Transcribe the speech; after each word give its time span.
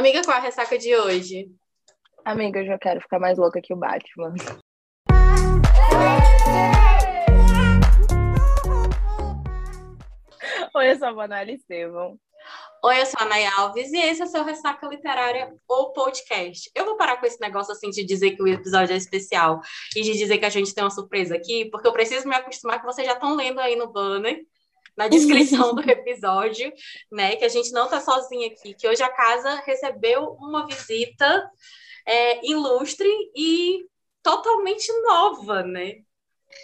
Amiga, 0.00 0.22
qual 0.24 0.38
a 0.38 0.40
ressaca 0.40 0.78
de 0.78 0.96
hoje? 0.96 1.50
Amiga, 2.24 2.60
eu 2.60 2.64
já 2.64 2.78
quero 2.78 3.02
ficar 3.02 3.18
mais 3.18 3.36
louca 3.36 3.60
que 3.60 3.74
o 3.74 3.76
Batman. 3.76 4.34
Oi, 10.74 10.90
eu 10.90 10.98
sou 10.98 11.08
a 11.08 11.12
Vanelli 11.12 11.56
Estevam. 11.56 12.18
Oi, 12.82 12.98
eu 12.98 13.04
sou 13.04 13.20
a 13.20 13.26
Nay 13.26 13.44
Alves 13.44 13.92
e 13.92 13.98
esse 13.98 14.22
é 14.22 14.24
o 14.24 14.28
seu 14.28 14.42
Ressaca 14.42 14.86
Literária 14.86 15.54
ou 15.68 15.92
podcast. 15.92 16.70
Eu 16.74 16.86
vou 16.86 16.96
parar 16.96 17.18
com 17.18 17.26
esse 17.26 17.38
negócio 17.38 17.70
assim 17.70 17.90
de 17.90 18.02
dizer 18.02 18.30
que 18.30 18.42
o 18.42 18.48
episódio 18.48 18.94
é 18.94 18.96
especial 18.96 19.60
e 19.94 20.00
de 20.00 20.14
dizer 20.14 20.38
que 20.38 20.46
a 20.46 20.50
gente 20.50 20.74
tem 20.74 20.82
uma 20.82 20.88
surpresa 20.88 21.36
aqui, 21.36 21.66
porque 21.66 21.86
eu 21.86 21.92
preciso 21.92 22.26
me 22.26 22.34
acostumar 22.34 22.80
que 22.80 22.86
vocês 22.86 23.06
já 23.06 23.12
estão 23.12 23.36
lendo 23.36 23.60
aí 23.60 23.76
no 23.76 23.92
banner, 23.92 24.40
na 25.00 25.08
descrição 25.08 25.74
do 25.74 25.80
episódio, 25.80 26.70
né? 27.10 27.34
Que 27.36 27.46
a 27.46 27.48
gente 27.48 27.72
não 27.72 27.88
tá 27.88 28.02
sozinha 28.02 28.48
aqui, 28.48 28.74
que 28.74 28.86
hoje 28.86 29.02
a 29.02 29.08
casa 29.08 29.54
recebeu 29.64 30.36
uma 30.38 30.66
visita 30.66 31.50
é, 32.06 32.46
ilustre 32.46 33.08
e 33.34 33.86
totalmente 34.22 34.92
nova, 35.00 35.62
né? 35.62 35.94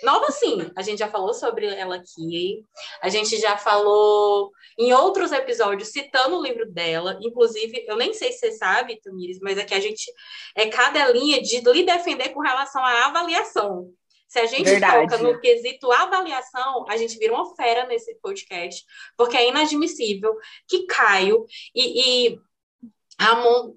Nova 0.02 0.30
sim, 0.32 0.70
a 0.76 0.82
gente 0.82 0.98
já 0.98 1.08
falou 1.08 1.32
sobre 1.32 1.64
ela 1.64 1.96
aqui, 1.96 2.62
a 3.00 3.08
gente 3.08 3.38
já 3.38 3.56
falou 3.56 4.50
em 4.78 4.92
outros 4.92 5.32
episódios 5.32 5.88
citando 5.88 6.36
o 6.36 6.42
livro 6.42 6.70
dela, 6.70 7.18
inclusive, 7.22 7.86
eu 7.86 7.96
nem 7.96 8.12
sei 8.12 8.32
se 8.32 8.40
você 8.40 8.52
sabe, 8.52 9.00
Tamires, 9.00 9.38
mas 9.40 9.56
é 9.56 9.64
que 9.64 9.74
a 9.74 9.80
gente 9.80 10.12
é 10.54 10.66
cada 10.66 11.08
linha 11.08 11.40
de 11.40 11.60
lhe 11.60 11.84
defender 11.84 12.30
com 12.30 12.40
relação 12.40 12.84
à 12.84 13.06
avaliação. 13.06 13.94
Se 14.28 14.40
a 14.40 14.46
gente 14.46 14.64
Verdade. 14.64 15.10
foca 15.10 15.22
no 15.22 15.40
quesito 15.40 15.92
avaliação, 15.92 16.84
a 16.88 16.96
gente 16.96 17.16
vira 17.18 17.32
uma 17.32 17.54
fera 17.54 17.86
nesse 17.86 18.14
podcast, 18.16 18.84
porque 19.16 19.36
é 19.36 19.48
inadmissível 19.48 20.36
que 20.66 20.84
Caio 20.86 21.44
e, 21.74 22.32
e 22.32 22.40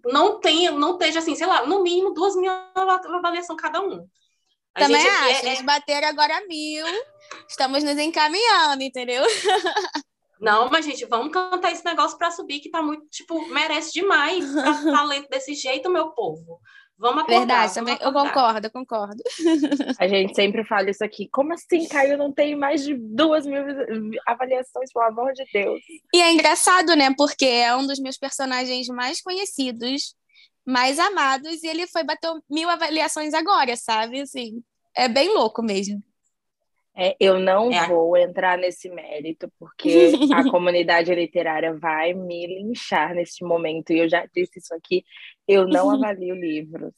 não 0.06 0.40
tenha, 0.40 0.72
não 0.72 0.94
esteja 0.94 1.20
assim, 1.20 1.36
sei 1.36 1.48
lá, 1.48 1.66
no 1.66 1.84
mínimo 1.84 2.14
duas 2.14 2.36
mil 2.36 2.52
avaliação 2.76 3.56
cada 3.56 3.82
um. 3.82 4.08
A 4.76 4.82
Também 4.82 5.08
acho, 5.08 5.46
é... 5.46 5.50
eles 5.50 5.62
bateram 5.62 6.08
agora 6.08 6.46
mil, 6.48 6.86
estamos 7.48 7.84
nos 7.84 7.98
encaminhando, 7.98 8.84
entendeu? 8.84 9.24
Não, 10.40 10.70
mas, 10.70 10.86
gente, 10.86 11.04
vamos 11.06 11.34
cantar 11.34 11.72
esse 11.72 11.84
negócio 11.84 12.18
para 12.18 12.32
subir, 12.32 12.62
que 12.62 12.70
tá 12.70 12.82
muito, 12.82 13.06
tipo, 13.10 13.46
merece 13.50 13.92
demais 13.92 14.50
pra 14.54 14.74
talento 14.90 15.28
desse 15.28 15.54
jeito, 15.54 15.90
meu 15.90 16.12
povo. 16.12 16.62
Vamos 17.00 17.24
acordar. 17.24 17.40
Verdade, 17.40 17.74
também, 17.74 17.98
eu 18.02 18.12
concordo, 18.12 18.68
eu 18.68 18.72
concordo. 18.72 19.24
A 19.98 20.06
gente 20.06 20.36
sempre 20.36 20.66
fala 20.66 20.90
isso 20.90 21.02
aqui. 21.02 21.30
Como 21.32 21.54
assim, 21.54 21.88
Caio, 21.88 22.18
não 22.18 22.30
tem 22.30 22.58
mais 22.58 22.84
de 22.84 22.94
duas 22.94 23.46
mil 23.46 23.64
avaliações, 24.28 24.92
pelo 24.92 25.06
amor 25.06 25.32
de 25.32 25.46
Deus? 25.54 25.80
E 26.14 26.22
é 26.22 26.34
engraçado, 26.34 26.94
né? 26.98 27.10
Porque 27.18 27.46
é 27.46 27.74
um 27.74 27.88
dos 27.88 28.00
meus 28.00 28.18
personagens 28.18 28.88
mais 28.90 29.22
conhecidos, 29.22 30.14
mais 30.66 31.00
amados, 31.00 31.64
e 31.64 31.68
ele 31.68 31.88
foi 31.88 32.04
bater 32.04 32.34
mil 32.50 32.70
avaliações 32.70 33.34
agora, 33.34 33.78
sabe? 33.78 34.20
Assim, 34.20 34.62
é 34.94 35.08
bem 35.08 35.34
louco 35.34 35.64
mesmo. 35.64 36.04
É, 37.00 37.16
eu 37.18 37.40
não 37.40 37.72
é. 37.72 37.88
vou 37.88 38.18
entrar 38.18 38.58
nesse 38.58 38.90
mérito, 38.90 39.50
porque 39.58 40.12
a 40.36 40.50
comunidade 40.52 41.16
literária 41.16 41.74
vai 41.74 42.14
me 42.14 42.46
linchar 42.46 43.16
neste 43.16 43.44
momento, 43.46 43.94
e 43.94 44.00
eu 44.00 44.10
já 44.10 44.26
disse 44.36 44.60
isso 44.60 44.76
aqui, 44.76 45.06
eu 45.48 45.66
não 45.66 45.90
avalio 45.96 46.36
livros. 46.36 46.94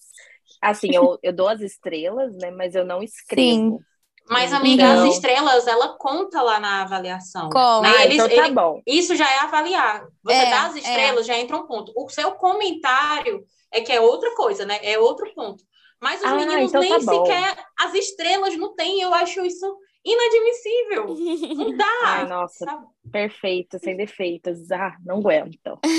Assim, 0.60 0.94
eu, 0.94 1.20
eu 1.22 1.32
dou 1.32 1.48
as 1.48 1.62
estrelas, 1.62 2.36
né, 2.38 2.50
mas 2.50 2.74
eu 2.74 2.84
não 2.84 3.04
escrevo. 3.04 3.78
Sim. 3.78 3.80
Mas, 4.28 4.54
amiga, 4.54 4.84
então... 4.84 5.08
as 5.08 5.16
estrelas, 5.16 5.68
ela 5.68 5.98
conta 5.98 6.42
lá 6.42 6.60
na 6.60 6.84
avaliação. 6.84 7.50
Como? 7.50 7.82
Né? 7.82 7.94
Ah, 7.98 8.06
Eles, 8.06 8.16
então 8.16 8.30
tá 8.30 8.46
ele, 8.46 8.56
bom. 8.56 8.82
Isso 8.88 9.16
já 9.16 9.30
é 9.30 9.40
avaliar. 9.40 10.06
Você 10.24 10.34
é, 10.34 10.50
dá 10.50 10.66
as 10.68 10.76
é. 10.76 10.80
estrelas, 10.80 11.22
é. 11.22 11.34
já 11.34 11.38
entra 11.40 11.58
um 11.58 11.68
ponto. 11.68 11.92
O 11.96 12.08
seu 12.08 12.32
comentário 12.34 13.44
é 13.72 13.82
que 13.82 13.92
é 13.92 14.00
outra 14.00 14.34
coisa, 14.36 14.66
né? 14.66 14.80
É 14.84 14.98
outro 14.98 15.32
ponto. 15.34 15.64
Mas 16.02 16.20
os 16.22 16.26
ah, 16.26 16.36
meninos 16.36 16.70
então 16.70 16.82
nem 16.82 16.90
tá 16.92 17.00
sequer 17.00 17.66
as 17.78 17.94
estrelas 17.94 18.58
não 18.58 18.74
têm, 18.74 19.02
eu 19.02 19.14
acho 19.14 19.46
isso 19.46 19.78
inadmissível. 20.04 21.56
Não 21.56 21.78
dá. 21.78 21.86
Ai, 22.06 22.28
nossa, 22.28 22.66
sabe? 22.66 22.86
perfeito, 23.12 23.78
sem 23.80 23.96
defeitos. 23.96 24.72
Ah, 24.72 24.96
não 25.06 25.20
aguento. 25.20 25.80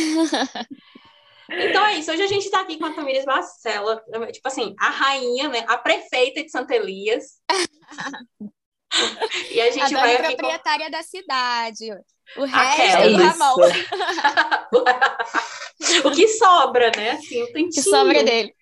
Então 1.55 1.85
é 1.85 1.97
isso. 1.97 2.11
Hoje 2.11 2.23
a 2.23 2.27
gente 2.27 2.45
está 2.45 2.63
aqui 2.63 2.79
com 2.79 2.87
a 2.87 2.95
Tamires 2.95 3.27
Marcela, 3.27 4.03
tipo 4.33 4.49
assim, 4.49 4.75
a 4.79 4.89
rainha, 4.89 5.49
né? 5.49 5.63
A 5.69 5.77
prefeita 5.77 6.43
de 6.43 6.51
Santa 6.51 6.75
Elias. 6.75 7.43
e 9.51 9.61
a 9.61 9.71
gente 9.71 9.95
a 9.95 10.01
vai. 10.01 10.17
A 10.17 10.23
proprietária 10.23 10.87
com... 10.87 10.93
da 10.93 11.03
cidade. 11.03 11.91
O 12.37 12.45
resto 12.45 12.81
é 12.81 13.11
do 13.11 13.17
Ramon. 13.17 13.57
o 16.05 16.11
que 16.13 16.29
sobra, 16.29 16.91
né? 16.97 17.11
Assim, 17.11 17.43
o 17.43 17.53
que 17.53 17.83
sobra 17.83 18.25
dele. 18.25 18.55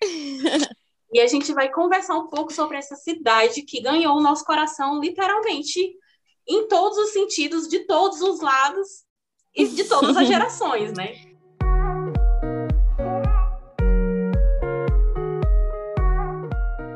E 1.13 1.19
a 1.19 1.27
gente 1.27 1.53
vai 1.53 1.69
conversar 1.69 2.17
um 2.17 2.29
pouco 2.29 2.53
sobre 2.53 2.77
essa 2.77 2.95
cidade 2.95 3.63
que 3.63 3.81
ganhou 3.81 4.15
o 4.15 4.21
nosso 4.21 4.45
coração, 4.45 4.97
literalmente, 4.97 5.93
em 6.47 6.69
todos 6.69 6.97
os 6.97 7.11
sentidos, 7.11 7.67
de 7.67 7.85
todos 7.85 8.21
os 8.21 8.39
lados 8.39 8.87
e 9.53 9.67
de 9.67 9.83
todas 9.89 10.15
as 10.15 10.25
gerações, 10.25 10.93
né? 10.93 11.13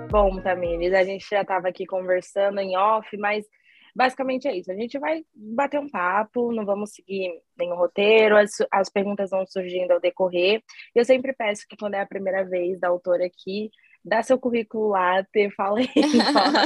Bom, 0.10 0.42
Tamires, 0.42 0.94
a 0.94 1.04
gente 1.04 1.28
já 1.30 1.42
estava 1.42 1.68
aqui 1.68 1.86
conversando 1.86 2.62
em 2.62 2.78
off, 2.78 3.18
mas 3.18 3.46
basicamente 3.94 4.48
é 4.48 4.56
isso. 4.56 4.72
A 4.72 4.76
gente 4.76 4.98
vai 4.98 5.26
bater 5.36 5.78
um 5.78 5.90
papo, 5.90 6.54
não 6.54 6.66
vamos 6.66 6.92
seguir 6.92 7.38
nenhum 7.58 7.76
roteiro, 7.76 8.38
as, 8.38 8.52
as 8.72 8.90
perguntas 8.90 9.32
vão 9.32 9.46
surgindo 9.46 9.92
ao 9.92 10.00
decorrer. 10.00 10.64
Eu 10.96 11.04
sempre 11.04 11.34
peço 11.34 11.66
que, 11.68 11.76
quando 11.76 11.96
é 11.96 12.00
a 12.00 12.08
primeira 12.08 12.46
vez 12.46 12.80
da 12.80 12.88
autora 12.88 13.26
aqui, 13.26 13.70
dá 14.06 14.22
seu 14.22 14.40
currículo 14.40 14.90
lá, 14.90 15.26
fala 15.58 15.80
aí, 15.80 15.90
fala, 16.34 16.62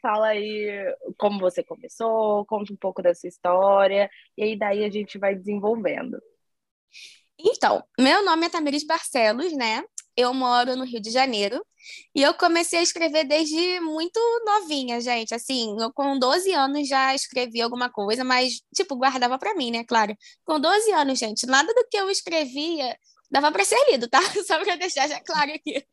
fala, 0.00 0.26
aí 0.28 0.68
como 1.18 1.38
você 1.38 1.62
começou, 1.62 2.46
conta 2.46 2.72
um 2.72 2.76
pouco 2.76 3.02
da 3.02 3.14
sua 3.14 3.28
história, 3.28 4.10
e 4.36 4.42
aí 4.42 4.58
daí 4.58 4.84
a 4.84 4.90
gente 4.90 5.18
vai 5.18 5.34
desenvolvendo. 5.34 6.18
Então, 7.38 7.82
meu 7.98 8.24
nome 8.24 8.46
é 8.46 8.48
Tamiris 8.50 8.84
Barcelos, 8.84 9.52
né? 9.52 9.82
Eu 10.16 10.34
moro 10.34 10.76
no 10.76 10.84
Rio 10.84 11.00
de 11.00 11.10
Janeiro 11.10 11.64
e 12.14 12.20
eu 12.22 12.34
comecei 12.34 12.80
a 12.80 12.82
escrever 12.82 13.24
desde 13.24 13.80
muito 13.80 14.18
novinha, 14.44 15.00
gente. 15.00 15.34
Assim, 15.34 15.76
eu 15.80 15.92
com 15.92 16.18
12 16.18 16.52
anos 16.52 16.88
já 16.88 17.14
escrevi 17.14 17.62
alguma 17.62 17.88
coisa, 17.90 18.24
mas, 18.24 18.60
tipo, 18.74 18.96
guardava 18.96 19.38
para 19.38 19.54
mim, 19.54 19.70
né? 19.70 19.84
Claro. 19.84 20.14
Com 20.44 20.60
12 20.60 20.92
anos, 20.92 21.18
gente, 21.18 21.46
nada 21.46 21.72
do 21.72 21.86
que 21.88 21.96
eu 21.96 22.10
escrevia 22.10 22.96
dava 23.30 23.52
para 23.52 23.64
ser 23.64 23.78
lido, 23.90 24.08
tá? 24.08 24.20
Só 24.46 24.58
para 24.62 24.76
deixar 24.76 25.08
já 25.08 25.20
claro 25.20 25.52
aqui. 25.52 25.86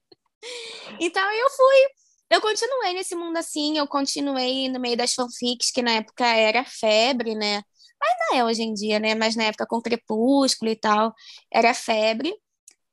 Então 0.99 1.31
eu 1.31 1.49
fui, 1.49 1.87
eu 2.29 2.41
continuei 2.41 2.93
nesse 2.93 3.15
mundo 3.15 3.37
assim, 3.37 3.77
eu 3.77 3.87
continuei 3.87 4.69
no 4.69 4.79
meio 4.79 4.97
das 4.97 5.13
fanfics, 5.13 5.71
que 5.71 5.81
na 5.81 5.91
época 5.91 6.25
era 6.25 6.63
febre, 6.65 7.35
né? 7.35 7.61
Ainda 8.01 8.41
é 8.41 8.45
hoje 8.45 8.63
em 8.63 8.73
dia, 8.73 8.99
né? 8.99 9.15
Mas 9.15 9.35
na 9.35 9.45
época 9.45 9.65
com 9.67 9.81
Crepúsculo 9.81 10.71
e 10.71 10.75
tal, 10.75 11.13
era 11.51 11.73
febre. 11.73 12.33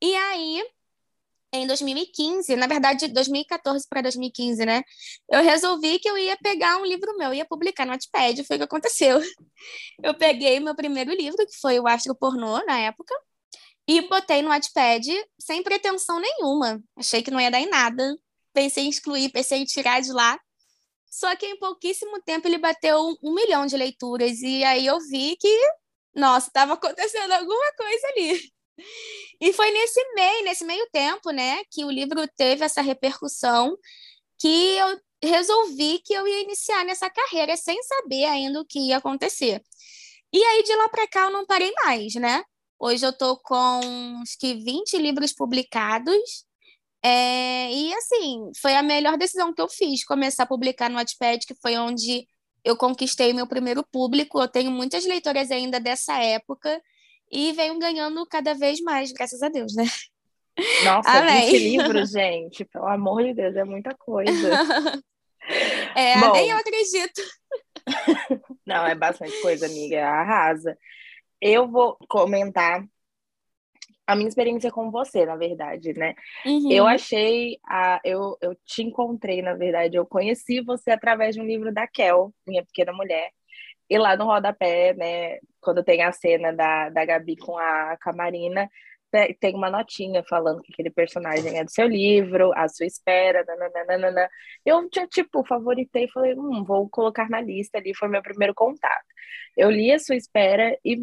E 0.02 0.14
aí, 0.14 0.62
em 1.52 1.66
2015, 1.66 2.56
na 2.56 2.66
verdade, 2.66 3.08
2014 3.08 3.86
para 3.88 4.02
2015, 4.02 4.64
né? 4.66 4.82
Eu 5.30 5.42
resolvi 5.42 5.98
que 5.98 6.08
eu 6.08 6.18
ia 6.18 6.36
pegar 6.38 6.78
um 6.78 6.84
livro 6.84 7.16
meu, 7.16 7.32
ia 7.32 7.44
publicar 7.44 7.86
no 7.86 7.92
Wattpad, 7.92 8.44
foi 8.44 8.56
o 8.56 8.58
que 8.60 8.64
aconteceu. 8.64 9.20
Eu 10.02 10.14
peguei 10.14 10.60
meu 10.60 10.74
primeiro 10.74 11.12
livro, 11.12 11.46
que 11.46 11.56
foi 11.60 11.78
o 11.80 11.86
Astro 11.86 12.14
Pornô, 12.14 12.64
na 12.66 12.78
época, 12.80 13.14
e 13.86 14.00
botei 14.08 14.42
no 14.42 14.48
Wattpad 14.48 15.06
sem 15.38 15.62
pretensão 15.62 16.18
nenhuma. 16.18 16.82
Achei 16.96 17.22
que 17.22 17.30
não 17.30 17.40
ia 17.40 17.50
dar 17.50 17.60
em 17.60 17.68
nada. 17.68 18.16
Pensei 18.52 18.84
em 18.84 18.88
excluir, 18.88 19.30
pensei 19.30 19.58
em 19.58 19.64
tirar 19.64 20.00
de 20.00 20.12
lá. 20.12 20.38
Só 21.10 21.34
que 21.36 21.46
em 21.46 21.58
pouquíssimo 21.58 22.20
tempo 22.22 22.48
ele 22.48 22.58
bateu 22.58 23.16
um, 23.22 23.34
milhão 23.34 23.66
de 23.66 23.76
leituras. 23.76 24.40
E 24.42 24.64
aí 24.64 24.86
eu 24.86 24.98
vi 25.00 25.36
que, 25.36 25.48
nossa, 26.14 26.48
estava 26.48 26.74
acontecendo 26.74 27.30
alguma 27.32 27.72
coisa 27.76 28.06
ali. 28.08 28.52
E 29.40 29.52
foi 29.52 29.70
nesse 29.70 30.00
meio, 30.14 30.44
nesse 30.44 30.64
meio 30.64 30.88
tempo, 30.90 31.30
né, 31.30 31.62
que 31.70 31.84
o 31.84 31.90
livro 31.90 32.26
teve 32.36 32.64
essa 32.64 32.80
repercussão 32.80 33.76
que 34.38 34.76
eu 34.76 35.00
resolvi 35.22 36.00
que 36.00 36.12
eu 36.12 36.26
ia 36.26 36.42
iniciar 36.42 36.84
nessa 36.84 37.08
carreira 37.08 37.56
sem 37.56 37.80
saber 37.82 38.24
ainda 38.24 38.60
o 38.60 38.64
que 38.64 38.78
ia 38.88 38.96
acontecer. 38.96 39.62
E 40.32 40.42
aí 40.42 40.62
de 40.62 40.74
lá 40.74 40.88
para 40.88 41.06
cá 41.06 41.24
eu 41.26 41.30
não 41.30 41.46
parei 41.46 41.72
mais, 41.84 42.14
né? 42.14 42.42
Hoje 42.86 43.06
eu 43.06 43.10
estou 43.10 43.38
com 43.38 43.80
uns 43.80 44.36
que 44.36 44.56
20 44.56 44.98
livros 44.98 45.32
publicados. 45.32 46.44
É, 47.02 47.72
e 47.72 47.94
assim, 47.94 48.52
foi 48.60 48.74
a 48.74 48.82
melhor 48.82 49.16
decisão 49.16 49.54
que 49.54 49.62
eu 49.62 49.70
fiz, 49.70 50.04
começar 50.04 50.42
a 50.42 50.46
publicar 50.46 50.90
no 50.90 50.96
Wattpad, 50.96 51.46
que 51.46 51.54
foi 51.62 51.78
onde 51.78 52.28
eu 52.62 52.76
conquistei 52.76 53.32
meu 53.32 53.46
primeiro 53.46 53.82
público. 53.90 54.38
Eu 54.38 54.48
tenho 54.48 54.70
muitas 54.70 55.06
leitoras 55.06 55.50
ainda 55.50 55.80
dessa 55.80 56.22
época 56.22 56.78
e 57.32 57.52
venho 57.52 57.78
ganhando 57.78 58.26
cada 58.26 58.52
vez 58.52 58.82
mais, 58.82 59.12
graças 59.12 59.42
a 59.42 59.48
Deus, 59.48 59.74
né? 59.74 59.86
Nossa, 60.84 61.08
Amém. 61.08 61.52
20 61.52 61.58
livros, 61.58 62.10
gente, 62.10 62.66
pelo 62.66 62.86
amor 62.86 63.24
de 63.24 63.32
Deus, 63.32 63.56
é 63.56 63.64
muita 63.64 63.94
coisa. 63.94 64.30
é, 65.96 66.20
Bom, 66.20 66.32
nem 66.32 66.50
eu 66.50 66.58
acredito. 66.58 67.22
Não, 68.66 68.86
é 68.86 68.94
bastante 68.94 69.40
coisa, 69.40 69.64
amiga, 69.64 70.06
arrasa. 70.06 70.76
Eu 71.46 71.68
vou 71.68 71.98
comentar 72.08 72.82
a 74.06 74.16
minha 74.16 74.28
experiência 74.28 74.70
com 74.72 74.90
você, 74.90 75.26
na 75.26 75.36
verdade, 75.36 75.92
né? 75.92 76.14
Uhum. 76.46 76.72
Eu 76.72 76.86
achei, 76.86 77.58
a, 77.66 78.00
eu, 78.02 78.38
eu 78.40 78.54
te 78.64 78.82
encontrei, 78.82 79.42
na 79.42 79.52
verdade, 79.52 79.94
eu 79.94 80.06
conheci 80.06 80.62
você 80.62 80.90
através 80.90 81.34
de 81.34 81.42
um 81.42 81.44
livro 81.44 81.70
da 81.70 81.86
Kel, 81.86 82.32
Minha 82.46 82.64
Pequena 82.64 82.94
Mulher. 82.94 83.30
E 83.90 83.98
lá 83.98 84.16
no 84.16 84.24
rodapé, 84.24 84.94
né, 84.94 85.38
quando 85.60 85.84
tem 85.84 86.02
a 86.02 86.12
cena 86.12 86.50
da, 86.50 86.88
da 86.88 87.04
Gabi 87.04 87.36
com 87.36 87.58
a 87.58 87.98
Camarina, 87.98 88.66
tem 89.38 89.54
uma 89.54 89.70
notinha 89.70 90.24
falando 90.24 90.62
que 90.62 90.72
aquele 90.72 90.90
personagem 90.90 91.58
é 91.58 91.64
do 91.64 91.70
seu 91.70 91.86
livro, 91.86 92.52
à 92.54 92.66
sua 92.68 92.86
espera, 92.86 93.44
nananana. 93.44 94.30
Eu 94.64 94.88
tipo, 95.10 95.44
favoritei 95.44 96.04
e 96.04 96.10
falei, 96.10 96.34
hum, 96.34 96.64
vou 96.64 96.88
colocar 96.88 97.28
na 97.28 97.40
lista 97.40 97.76
ali, 97.76 97.94
foi 97.94 98.08
meu 98.08 98.22
primeiro 98.22 98.54
contato. 98.54 99.04
Eu 99.54 99.70
li 99.70 99.92
a 99.92 99.98
sua 99.98 100.16
espera 100.16 100.76
e, 100.82 100.96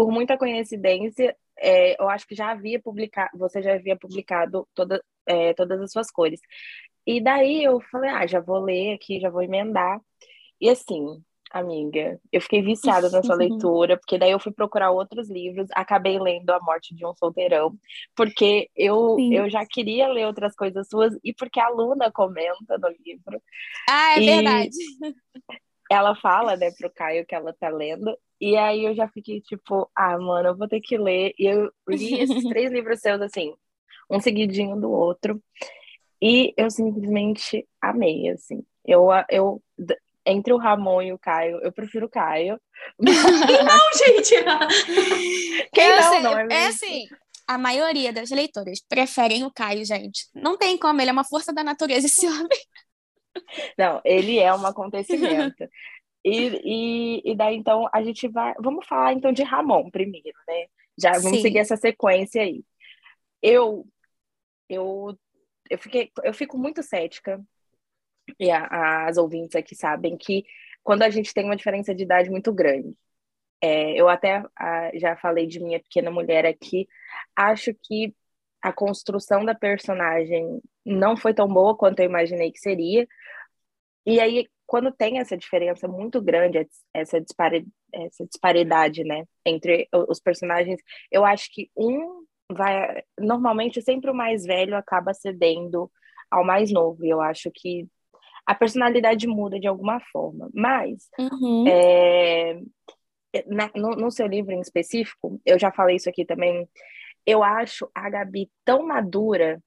por 0.00 0.10
muita 0.10 0.38
coincidência, 0.38 1.36
é, 1.58 2.02
eu 2.02 2.08
acho 2.08 2.26
que 2.26 2.34
já 2.34 2.52
havia 2.52 2.80
publicado, 2.80 3.36
você 3.36 3.60
já 3.60 3.74
havia 3.74 3.94
publicado 3.94 4.66
toda, 4.74 5.04
é, 5.26 5.52
todas 5.52 5.78
as 5.78 5.92
suas 5.92 6.10
cores. 6.10 6.40
E 7.06 7.20
daí 7.20 7.62
eu 7.62 7.78
falei, 7.92 8.08
ah, 8.08 8.26
já 8.26 8.40
vou 8.40 8.60
ler 8.60 8.94
aqui, 8.94 9.20
já 9.20 9.28
vou 9.28 9.42
emendar. 9.42 10.00
E 10.58 10.70
assim, 10.70 11.22
amiga, 11.50 12.18
eu 12.32 12.40
fiquei 12.40 12.62
viciada 12.62 13.10
nessa 13.10 13.34
leitura, 13.36 13.98
porque 13.98 14.16
daí 14.16 14.30
eu 14.30 14.40
fui 14.40 14.52
procurar 14.52 14.90
outros 14.90 15.28
livros, 15.28 15.68
acabei 15.74 16.18
lendo 16.18 16.48
A 16.48 16.60
Morte 16.62 16.94
de 16.94 17.04
um 17.04 17.14
Solteirão, 17.14 17.76
porque 18.16 18.70
eu, 18.74 19.18
eu 19.30 19.50
já 19.50 19.66
queria 19.66 20.08
ler 20.08 20.24
outras 20.24 20.56
coisas 20.56 20.88
suas 20.88 21.14
e 21.22 21.34
porque 21.34 21.60
a 21.60 21.68
Luna 21.68 22.10
comenta 22.10 22.78
no 22.78 22.88
livro. 23.04 23.38
Ah, 23.86 24.14
é 24.14 24.22
e 24.22 24.24
verdade. 24.24 24.70
Ela 25.90 26.14
fala, 26.14 26.56
né, 26.56 26.70
pro 26.78 26.90
Caio 26.90 27.26
que 27.26 27.34
ela 27.34 27.52
tá 27.52 27.68
lendo, 27.68 28.16
e 28.40 28.56
aí 28.56 28.84
eu 28.84 28.94
já 28.94 29.08
fiquei 29.08 29.40
tipo, 29.40 29.90
ah, 29.94 30.16
mano, 30.18 30.48
eu 30.48 30.56
vou 30.56 30.66
ter 30.66 30.80
que 30.80 30.96
ler. 30.96 31.34
E 31.38 31.46
eu 31.46 31.70
li 31.88 32.20
esses 32.20 32.44
três 32.48 32.72
livros 32.72 33.00
seus, 33.00 33.20
assim, 33.20 33.54
um 34.08 34.20
seguidinho 34.20 34.80
do 34.80 34.90
outro. 34.90 35.42
E 36.22 36.54
eu 36.56 36.70
simplesmente 36.70 37.66
amei, 37.80 38.30
assim. 38.30 38.64
Eu, 38.86 39.08
eu, 39.28 39.62
entre 40.24 40.52
o 40.52 40.58
Ramon 40.58 41.02
e 41.02 41.12
o 41.12 41.18
Caio, 41.18 41.58
eu 41.62 41.72
prefiro 41.72 42.06
o 42.06 42.10
Caio. 42.10 42.58
não, 42.98 43.90
gente! 43.98 44.34
Quem 45.72 45.86
eu 45.86 45.96
não, 45.96 46.10
sei, 46.10 46.20
não 46.20 46.38
é, 46.38 46.46
é 46.50 46.66
assim, 46.68 47.06
a 47.46 47.58
maioria 47.58 48.12
das 48.12 48.30
leitoras 48.30 48.80
preferem 48.88 49.44
o 49.44 49.50
Caio, 49.50 49.84
gente. 49.84 50.28
Não 50.34 50.56
tem 50.56 50.78
como, 50.78 51.00
ele 51.00 51.10
é 51.10 51.12
uma 51.12 51.24
força 51.24 51.52
da 51.52 51.64
natureza, 51.64 52.06
esse 52.06 52.26
homem. 52.26 52.58
Não, 53.78 54.00
ele 54.04 54.38
é 54.38 54.54
um 54.54 54.64
acontecimento. 54.66 55.68
E, 56.24 56.60
e, 56.64 57.32
e 57.32 57.36
daí, 57.36 57.56
então, 57.56 57.88
a 57.92 58.02
gente 58.02 58.28
vai. 58.28 58.54
Vamos 58.60 58.86
falar 58.86 59.12
então 59.12 59.32
de 59.32 59.42
Ramon 59.42 59.90
primeiro, 59.90 60.38
né? 60.46 60.66
Já 61.00 61.12
vamos 61.12 61.38
Sim. 61.38 61.42
seguir 61.42 61.58
essa 61.58 61.76
sequência 61.76 62.42
aí. 62.42 62.62
Eu, 63.42 63.86
eu, 64.68 65.18
eu, 65.70 65.78
fiquei, 65.78 66.10
eu 66.22 66.34
fico 66.34 66.58
muito 66.58 66.82
cética, 66.82 67.42
e 68.38 68.50
a, 68.50 69.06
as 69.06 69.16
ouvintes 69.16 69.56
aqui 69.56 69.74
sabem 69.74 70.16
que 70.16 70.44
quando 70.82 71.02
a 71.02 71.10
gente 71.10 71.32
tem 71.32 71.44
uma 71.44 71.56
diferença 71.56 71.94
de 71.94 72.02
idade 72.02 72.30
muito 72.30 72.52
grande, 72.52 72.94
é, 73.60 73.92
eu 74.00 74.08
até 74.08 74.42
a, 74.56 74.90
já 74.94 75.16
falei 75.16 75.46
de 75.46 75.60
minha 75.60 75.80
pequena 75.80 76.10
mulher 76.10 76.46
aqui, 76.46 76.88
acho 77.36 77.72
que 77.82 78.14
a 78.62 78.72
construção 78.72 79.44
da 79.44 79.54
personagem 79.54 80.60
não 80.84 81.16
foi 81.16 81.34
tão 81.34 81.48
boa 81.48 81.76
quanto 81.76 82.00
eu 82.00 82.06
imaginei 82.06 82.52
que 82.52 82.58
seria. 82.58 83.06
E 84.10 84.20
aí, 84.20 84.46
quando 84.66 84.92
tem 84.92 85.18
essa 85.18 85.36
diferença 85.36 85.88
muito 85.88 86.20
grande, 86.20 86.66
essa, 86.94 87.20
dispari 87.20 87.66
essa 87.92 88.24
disparidade, 88.24 89.02
né, 89.04 89.24
entre 89.44 89.88
os 90.08 90.20
personagens, 90.20 90.80
eu 91.10 91.24
acho 91.24 91.48
que 91.52 91.70
um 91.76 92.24
vai. 92.52 93.02
Normalmente, 93.18 93.82
sempre 93.82 94.10
o 94.10 94.14
mais 94.14 94.44
velho 94.44 94.76
acaba 94.76 95.14
cedendo 95.14 95.90
ao 96.30 96.44
mais 96.44 96.72
novo. 96.72 97.04
E 97.04 97.10
eu 97.10 97.20
acho 97.20 97.50
que 97.52 97.86
a 98.46 98.54
personalidade 98.54 99.26
muda 99.26 99.58
de 99.58 99.66
alguma 99.66 100.00
forma. 100.12 100.50
Mas, 100.52 101.08
uhum. 101.18 101.64
é, 101.68 102.60
na, 103.46 103.70
no, 103.74 103.90
no 103.90 104.10
seu 104.10 104.26
livro 104.26 104.52
em 104.52 104.60
específico, 104.60 105.40
eu 105.44 105.58
já 105.58 105.70
falei 105.70 105.96
isso 105.96 106.08
aqui 106.08 106.24
também, 106.24 106.68
eu 107.26 107.42
acho 107.42 107.88
a 107.94 108.08
Gabi 108.10 108.50
tão 108.64 108.86
madura, 108.86 109.62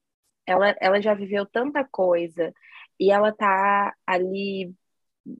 ela, 0.46 0.74
ela 0.80 1.00
já 1.00 1.14
viveu 1.14 1.46
tanta 1.46 1.86
coisa, 1.90 2.52
e 2.98 3.10
ela 3.10 3.32
tá 3.32 3.94
ali 4.06 4.74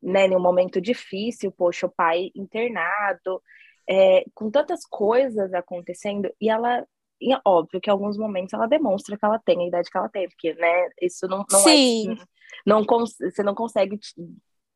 né, 0.03 0.27
em 0.27 0.37
um 0.37 0.41
momento 0.41 0.81
difícil, 0.81 1.53
poxa, 1.53 1.87
o 1.87 1.91
pai 1.91 2.31
internado, 2.35 3.43
é, 3.89 4.25
com 4.35 4.51
tantas 4.51 4.85
coisas 4.87 5.53
acontecendo, 5.53 6.33
e 6.41 6.49
ela, 6.49 6.87
e 7.21 7.35
é 7.35 7.41
óbvio 7.45 7.81
que 7.81 7.91
em 7.91 7.93
alguns 7.93 8.17
momentos 8.17 8.55
ela 8.55 8.67
demonstra 8.67 9.17
que 9.17 9.25
ela 9.25 9.39
tem 9.39 9.63
a 9.63 9.69
idade 9.69 9.91
que 9.91 9.99
ela 9.99 10.09
tem, 10.09 10.29
porque, 10.29 10.55
né, 10.55 10.89
isso 11.01 11.27
não, 11.29 11.45
não 11.51 11.59
Sim. 11.61 12.13
é, 12.13 12.25
não, 12.67 12.85
você 12.85 13.43
não 13.43 13.55
consegue 13.55 13.99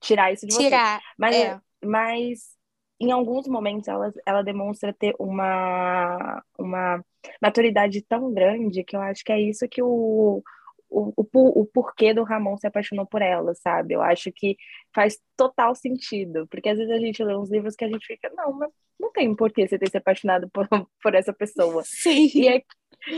tirar 0.00 0.32
isso 0.32 0.46
de 0.46 0.56
tirar, 0.56 0.98
você. 0.98 1.06
Mas, 1.18 1.36
é. 1.36 1.60
mas 1.82 2.58
em 3.00 3.12
alguns 3.12 3.46
momentos 3.46 3.88
ela, 3.88 4.12
ela 4.26 4.42
demonstra 4.42 4.92
ter 4.92 5.14
uma, 5.18 6.42
uma 6.58 7.04
maturidade 7.40 8.02
tão 8.02 8.32
grande 8.32 8.84
que 8.84 8.96
eu 8.96 9.00
acho 9.00 9.24
que 9.24 9.32
é 9.32 9.40
isso 9.40 9.68
que 9.68 9.82
o, 9.82 10.42
o, 10.90 11.12
o, 11.16 11.60
o 11.62 11.66
porquê 11.66 12.14
do 12.14 12.24
Ramon 12.24 12.56
se 12.56 12.66
apaixonou 12.66 13.06
por 13.06 13.22
ela, 13.22 13.54
sabe? 13.54 13.94
Eu 13.94 14.02
acho 14.02 14.32
que 14.32 14.56
faz 14.94 15.18
total 15.36 15.74
sentido, 15.74 16.46
porque 16.48 16.68
às 16.68 16.78
vezes 16.78 16.92
a 16.92 16.98
gente 16.98 17.22
lê 17.22 17.36
uns 17.36 17.50
livros 17.50 17.74
que 17.74 17.84
a 17.84 17.88
gente 17.88 18.06
fica, 18.06 18.30
não, 18.34 18.52
mas 18.52 18.70
não 18.98 19.12
tem 19.12 19.34
porquê 19.34 19.66
você 19.66 19.78
ter 19.78 19.90
se 19.90 19.96
apaixonado 19.96 20.48
por, 20.52 20.68
por 21.02 21.14
essa 21.14 21.32
pessoa. 21.32 21.82
Sim. 21.84 22.30
E 22.34 22.48
aqui, 22.48 22.66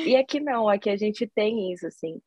e 0.07 0.17
aqui 0.17 0.41
não, 0.41 0.69
aqui 0.69 0.91
a 0.91 0.97
gente 0.97 1.27
tem 1.27 1.73
isso, 1.73 1.87
assim. 1.87 2.21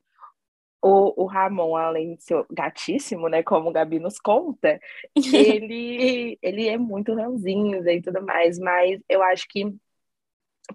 O, 0.82 1.24
o 1.24 1.26
Ramon, 1.26 1.76
além 1.76 2.14
de 2.16 2.24
ser 2.24 2.44
gatíssimo, 2.50 3.28
né, 3.28 3.42
como 3.42 3.70
o 3.70 3.72
Gabi 3.72 3.98
nos 3.98 4.18
conta, 4.18 4.78
ele, 5.16 6.38
ele 6.42 6.68
é 6.68 6.76
muito 6.76 7.14
ranzinho 7.14 7.88
e 7.88 8.02
tudo 8.02 8.22
mais, 8.22 8.58
mas 8.58 9.00
eu 9.08 9.22
acho 9.22 9.46
que, 9.48 9.64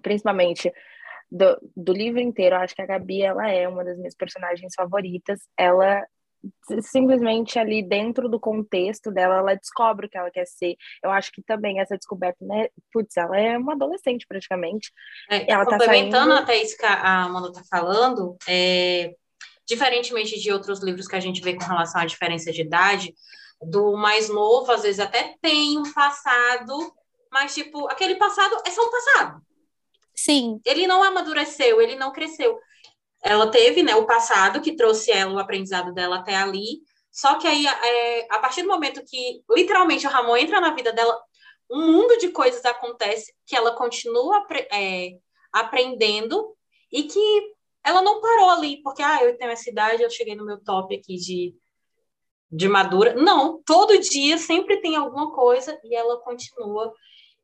principalmente 0.02 0.72
do, 1.30 1.58
do 1.76 1.92
livro 1.92 2.20
inteiro, 2.20 2.56
eu 2.56 2.60
acho 2.60 2.74
que 2.74 2.82
a 2.82 2.86
Gabi, 2.86 3.22
ela 3.22 3.48
é 3.50 3.68
uma 3.68 3.84
das 3.84 3.96
minhas 3.96 4.14
personagens 4.14 4.74
favoritas. 4.74 5.40
Ela 5.56 6.04
simplesmente 6.80 7.58
ali 7.58 7.82
dentro 7.82 8.28
do 8.28 8.40
contexto 8.40 9.10
dela, 9.10 9.36
ela 9.36 9.54
descobre 9.54 10.06
o 10.06 10.08
que 10.08 10.16
ela 10.16 10.30
quer 10.30 10.46
ser. 10.46 10.76
Eu 11.02 11.10
acho 11.10 11.30
que 11.32 11.42
também 11.42 11.80
essa 11.80 11.96
descoberta, 11.96 12.44
né? 12.44 12.68
Putz, 12.92 13.16
ela 13.16 13.38
é 13.38 13.58
uma 13.58 13.74
adolescente 13.74 14.26
praticamente. 14.26 14.90
É, 15.30 15.50
ela 15.50 15.64
tá 15.64 15.78
complementando 15.78 16.32
saindo... 16.32 16.42
até 16.42 16.56
isso 16.62 16.76
que 16.76 16.86
a 16.86 17.24
Amanda 17.24 17.52
tá 17.52 17.62
falando, 17.68 18.36
é, 18.48 19.14
diferentemente 19.66 20.40
de 20.40 20.50
outros 20.50 20.82
livros 20.82 21.06
que 21.06 21.16
a 21.16 21.20
gente 21.20 21.42
vê 21.42 21.54
com 21.54 21.64
relação 21.64 22.00
à 22.00 22.06
diferença 22.06 22.50
de 22.50 22.62
idade, 22.62 23.14
do 23.60 23.94
mais 23.96 24.30
novo, 24.30 24.72
às 24.72 24.82
vezes 24.82 25.00
até 25.00 25.36
tem 25.42 25.78
um 25.78 25.92
passado, 25.92 26.92
mas 27.30 27.54
tipo, 27.54 27.86
aquele 27.88 28.14
passado 28.14 28.56
é 28.66 28.70
só 28.70 28.82
um 28.82 28.90
passado. 28.90 29.42
Sim. 30.14 30.60
Ele 30.64 30.86
não 30.86 31.02
amadureceu, 31.02 31.80
ele 31.80 31.96
não 31.96 32.12
cresceu. 32.12 32.58
Ela 33.22 33.50
teve, 33.50 33.82
né, 33.82 33.94
o 33.94 34.06
passado 34.06 34.60
que 34.60 34.76
trouxe 34.76 35.10
ela, 35.10 35.32
o 35.32 35.38
aprendizado 35.38 35.92
dela 35.92 36.18
até 36.18 36.36
ali. 36.36 36.80
Só 37.10 37.36
que 37.38 37.46
aí, 37.46 37.66
é, 37.66 38.26
a 38.30 38.38
partir 38.38 38.62
do 38.62 38.68
momento 38.68 39.04
que 39.04 39.42
literalmente 39.50 40.06
o 40.06 40.10
Ramon 40.10 40.36
entra 40.36 40.60
na 40.60 40.74
vida 40.74 40.92
dela, 40.92 41.18
um 41.70 41.92
mundo 41.92 42.16
de 42.18 42.28
coisas 42.28 42.64
acontece 42.64 43.32
que 43.46 43.54
ela 43.54 43.74
continua 43.74 44.46
é, 44.72 45.10
aprendendo 45.52 46.56
e 46.90 47.04
que 47.04 47.54
ela 47.84 48.02
não 48.02 48.20
parou 48.20 48.50
ali, 48.50 48.82
porque 48.82 49.02
ah, 49.02 49.24
eu 49.24 49.36
tenho 49.38 49.50
essa 49.50 49.70
idade, 49.70 50.02
eu 50.02 50.10
cheguei 50.10 50.34
no 50.34 50.44
meu 50.44 50.62
top 50.62 50.94
aqui 50.94 51.16
de, 51.16 51.54
de 52.50 52.68
madura. 52.68 53.14
Não, 53.14 53.62
todo 53.64 53.98
dia 53.98 54.36
sempre 54.38 54.80
tem 54.80 54.96
alguma 54.96 55.32
coisa 55.32 55.78
e 55.84 55.94
ela 55.94 56.20
continua 56.20 56.92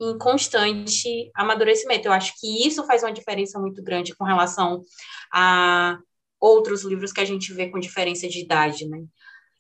em 0.01 0.19
constante 0.19 1.31
amadurecimento. 1.35 2.09
Eu 2.09 2.13
acho 2.13 2.35
que 2.39 2.67
isso 2.67 2.85
faz 2.85 3.03
uma 3.03 3.13
diferença 3.13 3.59
muito 3.59 3.83
grande 3.83 4.15
com 4.15 4.25
relação 4.25 4.83
a 5.33 5.99
outros 6.41 6.83
livros 6.83 7.13
que 7.13 7.21
a 7.21 7.25
gente 7.25 7.53
vê 7.53 7.71
com 7.71 7.79
diferença 7.79 8.29
de 8.29 8.41
idade, 8.41 8.87
né? 8.87 9.05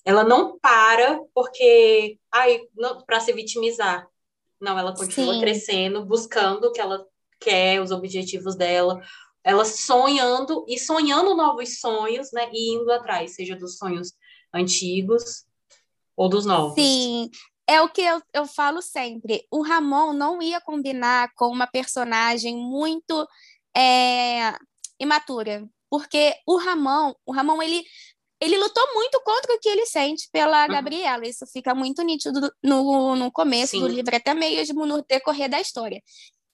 Ela 0.04 0.22
não 0.22 0.58
para 0.58 1.20
porque, 1.34 2.18
ai, 2.32 2.60
para 3.06 3.20
se 3.20 3.32
vitimizar. 3.32 4.06
Não, 4.60 4.78
ela 4.78 4.94
continua 4.94 5.34
Sim. 5.34 5.40
crescendo, 5.40 6.04
buscando 6.04 6.66
o 6.66 6.72
que 6.72 6.80
ela 6.80 7.04
quer, 7.40 7.80
os 7.80 7.90
objetivos 7.90 8.54
dela, 8.54 9.02
ela 9.42 9.64
sonhando 9.64 10.64
e 10.68 10.78
sonhando 10.78 11.36
novos 11.36 11.80
sonhos, 11.80 12.32
né? 12.32 12.48
E 12.52 12.74
indo 12.74 12.90
atrás, 12.90 13.34
seja 13.34 13.56
dos 13.56 13.76
sonhos 13.76 14.12
antigos 14.52 15.44
ou 16.16 16.28
dos 16.28 16.46
novos. 16.46 16.74
Sim, 16.74 17.30
é 17.68 17.80
o 17.80 17.88
que 17.88 18.02
eu, 18.02 18.22
eu 18.32 18.46
falo 18.46 18.80
sempre. 18.80 19.46
O 19.50 19.62
Ramon 19.62 20.12
não 20.12 20.40
ia 20.40 20.60
combinar 20.60 21.32
com 21.34 21.48
uma 21.48 21.66
personagem 21.66 22.56
muito 22.56 23.26
é, 23.76 24.54
imatura, 25.00 25.68
porque 25.90 26.34
o 26.46 26.56
Ramon, 26.56 27.14
o 27.24 27.32
Ramon 27.32 27.62
ele 27.62 27.84
ele 28.38 28.58
lutou 28.58 28.94
muito 28.94 29.18
contra 29.24 29.54
o 29.54 29.58
que 29.58 29.68
ele 29.68 29.86
sente 29.86 30.28
pela 30.30 30.66
uhum. 30.66 30.68
Gabriela. 30.68 31.26
Isso 31.26 31.46
fica 31.46 31.74
muito 31.74 32.02
nítido 32.02 32.52
no, 32.62 33.16
no 33.16 33.32
começo 33.32 33.72
Sim. 33.72 33.80
do 33.80 33.88
livro, 33.88 34.14
até 34.14 34.34
mesmo 34.34 34.84
no 34.84 35.02
decorrer 35.02 35.48
da 35.48 35.60
história. 35.60 36.02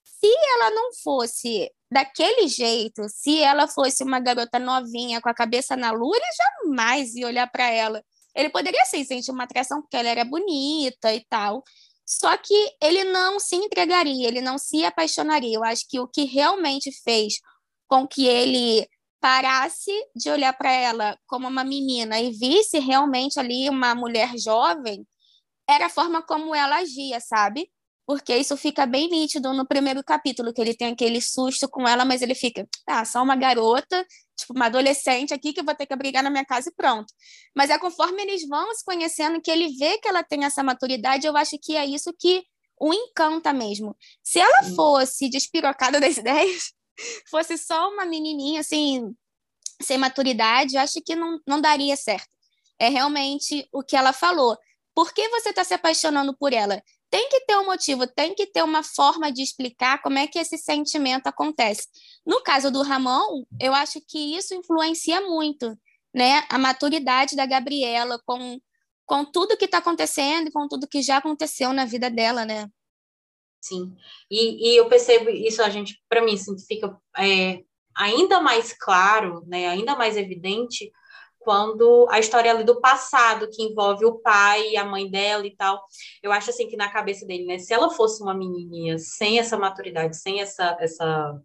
se 0.05 0.29
ela 0.29 0.71
não 0.71 0.93
fosse 1.03 1.69
daquele 1.91 2.47
jeito, 2.47 3.03
se 3.09 3.41
ela 3.41 3.67
fosse 3.67 4.05
uma 4.05 4.21
garota 4.21 4.59
novinha 4.59 5.21
com 5.21 5.29
a 5.29 5.35
cabeça 5.35 5.77
na 5.77 5.91
lua, 5.91 6.17
ele 6.17 6.25
jamais 6.37 7.15
ia 7.17 7.27
olhar 7.27 7.51
para 7.51 7.69
ela. 7.69 8.03
Ele 8.35 8.49
poderia 8.51 8.85
sim 8.87 9.05
sentir 9.05 9.31
uma 9.31 9.45
atração 9.45 9.83
porque 9.83 9.97
ela 9.97 10.09
era 10.09 10.25
bonita 10.25 11.13
e 11.13 11.25
tal. 11.29 11.63
Só 12.07 12.37
que 12.37 12.55
ele 12.81 13.05
não 13.05 13.39
se 13.39 13.57
entregaria, 13.57 14.27
ele 14.27 14.41
não 14.41 14.59
se 14.59 14.85
apaixonaria. 14.85 15.57
Eu 15.57 15.65
acho 15.65 15.87
que 15.89 16.01
o 16.01 16.09
que 16.09 16.25
realmente 16.25 16.91
fez 17.03 17.35
com 17.89 18.07
que 18.07 18.27
ele 18.27 18.87
parasse 19.21 19.93
de 20.17 20.31
olhar 20.31 20.53
para 20.53 20.73
ela 20.73 21.17
como 21.27 21.47
uma 21.47 21.63
menina 21.63 22.21
e 22.21 22.33
visse 22.33 22.79
realmente 22.81 23.39
ali 23.39 23.69
uma 23.69 23.95
mulher 23.95 24.37
jovem 24.37 25.07
era 25.69 25.87
a 25.87 25.91
forma 25.91 26.23
como 26.23 26.55
ela 26.55 26.79
agia, 26.79 27.21
sabe? 27.21 27.71
Porque 28.13 28.37
isso 28.37 28.59
fica 28.59 28.85
bem 28.85 29.09
nítido 29.09 29.55
no 29.55 29.67
primeiro 29.67 30.05
capítulo, 30.05 30.53
que 30.53 30.61
ele 30.61 30.75
tem 30.75 30.93
aquele 30.93 31.19
susto 31.19 31.67
com 31.67 31.89
ela, 31.89 32.05
mas 32.05 32.21
ele 32.21 32.35
fica, 32.35 32.69
ah, 32.87 33.07
só 33.07 33.23
uma 33.23 33.35
garota, 33.35 34.07
tipo, 34.37 34.53
uma 34.53 34.67
adolescente 34.67 35.33
aqui 35.33 35.51
que 35.51 35.63
vou 35.63 35.75
ter 35.75 35.87
que 35.87 35.97
brigar 35.97 36.23
na 36.23 36.29
minha 36.29 36.45
casa 36.45 36.69
e 36.69 36.75
pronto. 36.75 37.07
Mas 37.57 37.71
é 37.71 37.79
conforme 37.79 38.21
eles 38.21 38.47
vão 38.47 38.75
se 38.75 38.85
conhecendo 38.85 39.41
que 39.41 39.51
ele 39.51 39.75
vê 39.79 39.97
que 39.97 40.07
ela 40.07 40.23
tem 40.23 40.45
essa 40.45 40.63
maturidade, 40.63 41.27
eu 41.27 41.35
acho 41.39 41.59
que 41.59 41.75
é 41.75 41.87
isso 41.87 42.13
que 42.19 42.45
o 42.79 42.93
encanta 42.93 43.51
mesmo. 43.51 43.97
Se 44.23 44.39
ela 44.39 44.63
fosse 44.77 45.31
despirocada 45.31 45.97
das 45.99 46.19
ideias, 46.19 46.75
fosse 47.31 47.57
só 47.57 47.89
uma 47.89 48.05
menininha, 48.05 48.61
assim, 48.61 49.11
sem 49.81 49.97
maturidade, 49.97 50.77
acho 50.77 51.01
que 51.01 51.17
não, 51.17 51.41
não 51.47 51.63
daria 51.63 51.97
certo. 51.97 52.29
É 52.79 52.91
realmente 52.91 53.67
o 53.73 53.83
que 53.83 53.97
ela 53.97 54.13
falou. 54.13 54.55
Por 54.95 55.15
que 55.15 55.27
você 55.31 55.49
está 55.49 55.65
se 55.65 55.73
apaixonando 55.73 56.37
por 56.37 56.53
ela? 56.53 56.83
Tem 57.13 57.29
que 57.29 57.41
ter 57.41 57.59
um 57.59 57.67
motivo, 57.67 58.07
tem 58.07 58.35
que 58.35 58.47
ter 58.47 58.63
uma 58.63 58.83
forma 58.83 59.31
de 59.31 59.43
explicar 59.43 60.01
como 60.01 60.17
é 60.17 60.27
que 60.27 60.39
esse 60.39 60.57
sentimento 60.57 61.27
acontece. 61.27 61.87
No 62.25 62.43
caso 62.43 62.71
do 62.71 62.81
Ramon, 62.81 63.45
eu 63.61 63.75
acho 63.75 64.01
que 64.09 64.35
isso 64.35 64.55
influencia 64.55 65.21
muito, 65.21 65.79
né? 66.15 66.43
A 66.49 66.57
maturidade 66.57 67.37
da 67.37 67.45
Gabriela 67.45 68.19
com, 68.25 68.59
com 69.05 69.27
tudo 69.27 69.59
que 69.59 69.67
está 69.67 69.77
acontecendo 69.77 70.49
e 70.49 70.51
com 70.51 70.67
tudo 70.67 70.89
que 70.89 71.03
já 71.03 71.19
aconteceu 71.19 71.75
na 71.75 71.85
vida 71.85 72.09
dela, 72.09 72.47
né? 72.47 72.67
Sim, 73.61 73.95
e, 74.31 74.71
e 74.71 74.77
eu 74.79 74.89
percebo 74.89 75.29
isso, 75.29 75.63
a 75.63 75.69
gente, 75.69 76.03
para 76.09 76.23
mim, 76.23 76.33
assim, 76.33 76.59
fica 76.67 76.99
é, 77.19 77.63
ainda 77.95 78.41
mais 78.41 78.73
claro, 78.73 79.45
né, 79.47 79.69
ainda 79.69 79.95
mais 79.95 80.17
evidente, 80.17 80.91
quando 81.43 82.07
a 82.11 82.19
história 82.19 82.51
ali 82.51 82.65
do 82.65 82.81
passado, 82.81 83.49
que 83.51 83.63
envolve 83.63 84.05
o 84.05 84.19
pai 84.19 84.71
e 84.71 84.77
a 84.77 84.85
mãe 84.85 85.11
dela 85.11 85.47
e 85.47 85.55
tal, 85.55 85.83
eu 86.23 86.33
acho 86.33 86.51
assim 86.51 86.69
que 86.69 86.77
na 86.77 86.91
cabeça 86.91 87.27
dele, 87.27 87.45
né, 87.45 87.59
se 87.59 87.73
ela 87.73 87.91
fosse 87.91 88.23
uma 88.23 88.35
menininha 88.35 88.99
sem 88.99 89.39
essa 89.39 89.59
maturidade, 89.59 90.17
sem 90.17 90.41
essa, 90.41 90.77
essa 90.81 91.41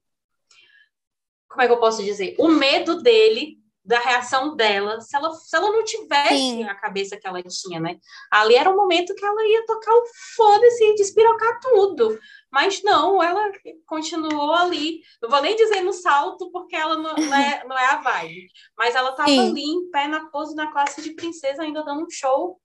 como 1.47 1.61
é 1.61 1.67
que 1.67 1.73
eu 1.73 1.79
posso 1.79 2.03
dizer? 2.03 2.35
O 2.37 2.47
medo 2.47 3.01
dele 3.01 3.57
da 3.88 4.00
reação 4.00 4.53
dela, 4.53 5.00
se 5.00 5.15
ela, 5.15 5.34
se 5.34 5.56
ela 5.56 5.72
não 5.72 5.82
tivesse 5.82 6.36
Sim. 6.36 6.63
a 6.65 6.75
cabeça 6.75 7.15
que 7.15 7.25
ela 7.25 7.41
tinha, 7.41 7.79
né? 7.79 7.98
Ali 8.29 8.56
era 8.56 8.70
o 8.70 8.75
momento 8.75 9.15
que 9.15 9.24
ela 9.24 9.48
ia 9.48 9.65
tocar 9.65 9.94
o 9.94 10.03
foda-se 10.36 10.84
e 10.84 10.96
despirocar 10.96 11.58
tudo. 11.62 12.20
Mas 12.51 12.84
não, 12.84 13.24
ela 13.24 13.50
continuou 13.86 14.51
ali. 14.51 15.01
Não 15.22 15.29
vou 15.29 15.41
nem 15.41 15.56
dizer 15.56 15.82
no 15.84 15.94
salto, 15.94 16.51
porque 16.51 16.75
ela 16.75 16.98
não, 16.98 17.15
não, 17.15 17.34
é, 17.34 17.63
não 17.65 17.79
é 17.79 17.86
a 17.86 18.01
vibe. 18.01 18.50
Mas 18.77 18.94
ela 18.94 19.12
estava 19.12 19.32
ali 19.32 19.63
em 19.63 19.89
pé 19.89 20.06
na 20.10 20.29
pose 20.29 20.53
na 20.53 20.70
classe 20.70 21.01
de 21.01 21.13
princesa, 21.13 21.63
ainda 21.63 21.82
dando 21.82 22.03
um 22.03 22.10
show 22.10 22.60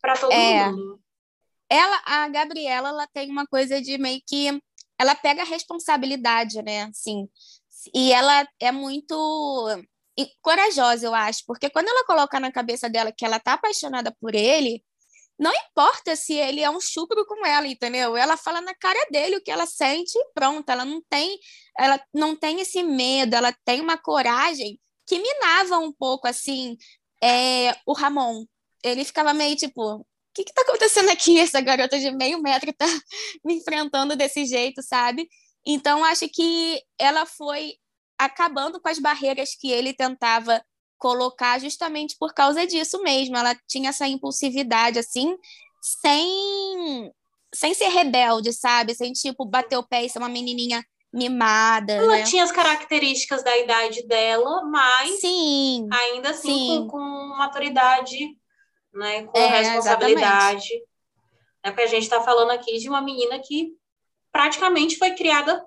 para 0.00 0.14
todo 0.14 0.32
é. 0.32 0.68
mundo. 0.68 1.00
Ela, 1.70 2.02
a 2.04 2.28
Gabriela, 2.28 2.88
ela 2.88 3.06
tem 3.06 3.30
uma 3.30 3.46
coisa 3.46 3.80
de 3.80 3.96
meio 3.98 4.20
que 4.26 4.60
ela 4.98 5.14
pega 5.14 5.42
a 5.42 5.46
responsabilidade, 5.46 6.60
né? 6.60 6.82
Assim, 6.84 7.28
e 7.94 8.12
ela 8.12 8.48
é 8.58 8.72
muito 8.72 9.14
e 10.16 10.28
corajosa, 10.40 11.06
eu 11.06 11.14
acho, 11.14 11.42
porque 11.46 11.68
quando 11.70 11.88
ela 11.88 12.04
coloca 12.04 12.38
na 12.38 12.52
cabeça 12.52 12.88
dela 12.88 13.12
que 13.12 13.24
ela 13.24 13.40
tá 13.40 13.54
apaixonada 13.54 14.14
por 14.20 14.34
ele, 14.34 14.82
não 15.38 15.52
importa 15.52 16.14
se 16.14 16.34
ele 16.34 16.60
é 16.60 16.70
um 16.70 16.80
chucro 16.80 17.26
com 17.26 17.44
ela, 17.44 17.66
entendeu? 17.66 18.16
Ela 18.16 18.36
fala 18.36 18.60
na 18.60 18.74
cara 18.74 19.08
dele 19.10 19.36
o 19.36 19.42
que 19.42 19.50
ela 19.50 19.66
sente 19.66 20.16
e 20.16 20.32
pronto, 20.32 20.68
ela 20.70 20.84
não 20.84 21.02
tem, 21.08 21.38
ela 21.78 22.00
não 22.14 22.36
tem 22.36 22.60
esse 22.60 22.82
medo, 22.82 23.34
ela 23.34 23.52
tem 23.64 23.80
uma 23.80 23.98
coragem 23.98 24.78
que 25.06 25.18
minava 25.18 25.78
um 25.78 25.92
pouco 25.92 26.28
assim 26.28 26.76
é, 27.22 27.76
o 27.86 27.92
Ramon. 27.92 28.44
Ele 28.82 29.04
ficava 29.04 29.34
meio 29.34 29.56
tipo, 29.56 29.96
o 29.96 30.06
que 30.34 30.44
que 30.44 30.52
tá 30.52 30.62
acontecendo 30.62 31.10
aqui? 31.10 31.38
Essa 31.38 31.60
garota 31.60 31.98
de 31.98 32.10
meio 32.12 32.40
metro 32.40 32.72
tá 32.72 32.86
me 33.44 33.54
enfrentando 33.54 34.16
desse 34.16 34.44
jeito, 34.46 34.82
sabe? 34.82 35.28
Então 35.66 36.04
acho 36.04 36.28
que 36.28 36.80
ela 36.98 37.26
foi 37.26 37.74
acabando 38.18 38.80
com 38.80 38.88
as 38.88 38.98
barreiras 38.98 39.54
que 39.54 39.70
ele 39.70 39.92
tentava 39.92 40.62
colocar 40.98 41.58
justamente 41.60 42.16
por 42.18 42.32
causa 42.32 42.66
disso 42.66 43.02
mesmo. 43.02 43.36
Ela 43.36 43.54
tinha 43.68 43.90
essa 43.90 44.06
impulsividade, 44.06 44.98
assim, 44.98 45.36
sem, 45.80 47.12
sem 47.54 47.74
ser 47.74 47.88
rebelde, 47.88 48.52
sabe? 48.52 48.94
Sem, 48.94 49.12
tipo, 49.12 49.44
bater 49.44 49.76
o 49.76 49.86
pé 49.86 50.04
e 50.04 50.08
ser 50.08 50.18
uma 50.18 50.28
menininha 50.28 50.84
mimada. 51.12 51.92
Ela 51.92 52.16
né? 52.16 52.22
tinha 52.24 52.42
as 52.42 52.50
características 52.50 53.42
da 53.44 53.56
idade 53.56 54.06
dela, 54.06 54.64
mas 54.64 55.20
sim, 55.20 55.88
ainda 55.92 56.30
assim 56.30 56.48
sim. 56.48 56.88
Com, 56.88 56.98
com 56.98 57.36
maturidade, 57.36 58.18
né? 58.92 59.24
Com 59.24 59.38
é, 59.38 59.46
responsabilidade. 59.46 60.68
É 61.62 61.70
porque 61.70 61.82
a 61.82 61.86
gente 61.88 62.02
está 62.02 62.20
falando 62.20 62.50
aqui 62.50 62.78
de 62.78 62.88
uma 62.88 63.00
menina 63.00 63.38
que 63.38 63.72
praticamente 64.32 64.96
foi 64.96 65.12
criada 65.12 65.64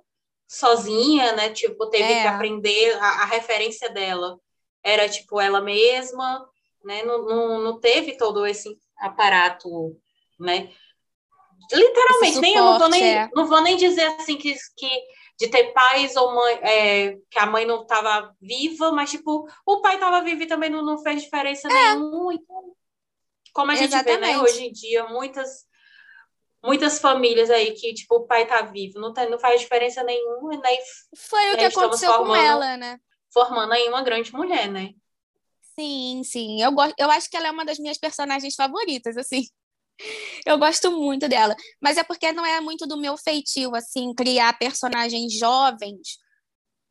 sozinha, 0.47 1.33
né? 1.33 1.49
Tipo, 1.49 1.89
teve 1.89 2.11
é. 2.11 2.21
que 2.21 2.27
aprender 2.27 2.97
a, 2.99 3.23
a, 3.23 3.25
referência 3.25 3.89
dela. 3.89 4.39
Era, 4.81 5.09
tipo, 5.09 5.39
ela 5.39 5.59
mesma, 5.59 6.47
né? 6.83 7.03
Não, 7.03 7.25
não, 7.25 7.59
não 7.59 7.79
teve 7.79 8.15
todo 8.17 8.45
esse 8.45 8.77
aparato, 8.97 9.69
né? 10.39 10.71
Literalmente, 11.71 12.35
suporte, 12.35 12.39
nem, 12.41 12.55
eu 12.55 12.79
não, 12.79 12.89
nem, 12.89 13.03
é. 13.03 13.29
não 13.35 13.45
vou 13.45 13.61
nem 13.61 13.75
dizer 13.75 14.03
assim 14.03 14.37
que, 14.37 14.55
que 14.77 14.89
de 15.37 15.49
ter 15.49 15.73
pais 15.73 16.15
ou 16.15 16.33
mãe, 16.33 16.59
é, 16.61 17.17
que 17.29 17.37
a 17.37 17.45
mãe 17.45 17.65
não 17.65 17.81
estava 17.81 18.33
viva, 18.41 18.91
mas, 18.91 19.11
tipo, 19.11 19.47
o 19.65 19.81
pai 19.81 19.95
estava 19.95 20.21
vivo 20.21 20.43
e 20.43 20.47
também 20.47 20.69
não, 20.69 20.83
não 20.83 20.97
fez 20.99 21.21
diferença 21.21 21.67
é. 21.67 21.95
nenhuma. 21.95 22.33
Então, 22.33 22.73
como 23.53 23.71
a 23.71 23.75
gente 23.75 23.93
Exatamente. 23.93 24.19
vê, 24.19 24.33
né, 24.33 24.39
hoje 24.39 24.65
em 24.65 24.71
dia, 24.71 25.05
muitas 25.07 25.65
muitas 26.63 26.99
famílias 26.99 27.49
aí 27.49 27.73
que, 27.73 27.93
tipo, 27.93 28.15
o 28.15 28.27
pai 28.27 28.45
tá 28.45 28.61
vivo, 28.61 28.99
não, 28.99 29.13
tá, 29.13 29.27
não 29.29 29.39
faz 29.39 29.61
diferença 29.61 30.03
nenhuma, 30.03 30.55
e 30.55 30.61
daí 30.61 30.77
Foi 31.15 31.53
o 31.53 31.57
que 31.57 31.65
aconteceu 31.65 32.11
formando, 32.11 32.27
com 32.27 32.35
ela, 32.35 32.77
né? 32.77 32.99
Formando 33.31 33.73
aí 33.73 33.87
uma 33.87 34.01
grande 34.01 34.33
mulher, 34.33 34.69
né? 34.69 34.93
Sim, 35.79 36.23
sim. 36.23 36.61
Eu, 36.61 36.71
gosto, 36.71 36.95
eu 36.97 37.09
acho 37.11 37.29
que 37.29 37.37
ela 37.37 37.47
é 37.47 37.51
uma 37.51 37.65
das 37.65 37.77
minhas 37.77 37.99
personagens 37.99 38.55
favoritas, 38.55 39.15
assim. 39.15 39.43
Eu 40.45 40.57
gosto 40.57 40.91
muito 40.91 41.27
dela. 41.27 41.55
Mas 41.81 41.97
é 41.97 42.03
porque 42.03 42.31
não 42.31 42.45
é 42.45 42.61
muito 42.61 42.85
do 42.85 42.97
meu 42.97 43.17
feitio, 43.17 43.75
assim, 43.75 44.13
criar 44.13 44.57
personagens 44.57 45.33
jovens 45.33 46.19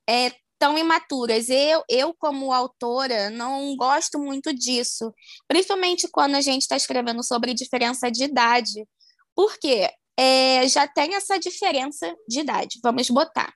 é, 0.08 0.32
tão 0.58 0.76
imaturas. 0.76 1.49
Eu, 1.49 1.85
eu, 1.88 2.14
como 2.14 2.52
autora, 2.52 3.30
não 3.30 3.76
gosto 3.76 4.18
muito 4.18 4.52
disso. 4.52 5.12
Principalmente 5.46 6.08
quando 6.08 6.35
a 6.35 6.40
gente 6.40 6.62
está 6.62 6.76
escrevendo 6.76 7.23
sobre 7.23 7.54
diferença 7.54 8.11
de 8.11 8.25
idade. 8.25 8.87
Porque 9.36 9.88
é, 10.18 10.66
já 10.66 10.88
tem 10.88 11.14
essa 11.14 11.38
diferença 11.38 12.12
de 12.26 12.40
idade, 12.40 12.80
vamos 12.82 13.08
botar. 13.10 13.52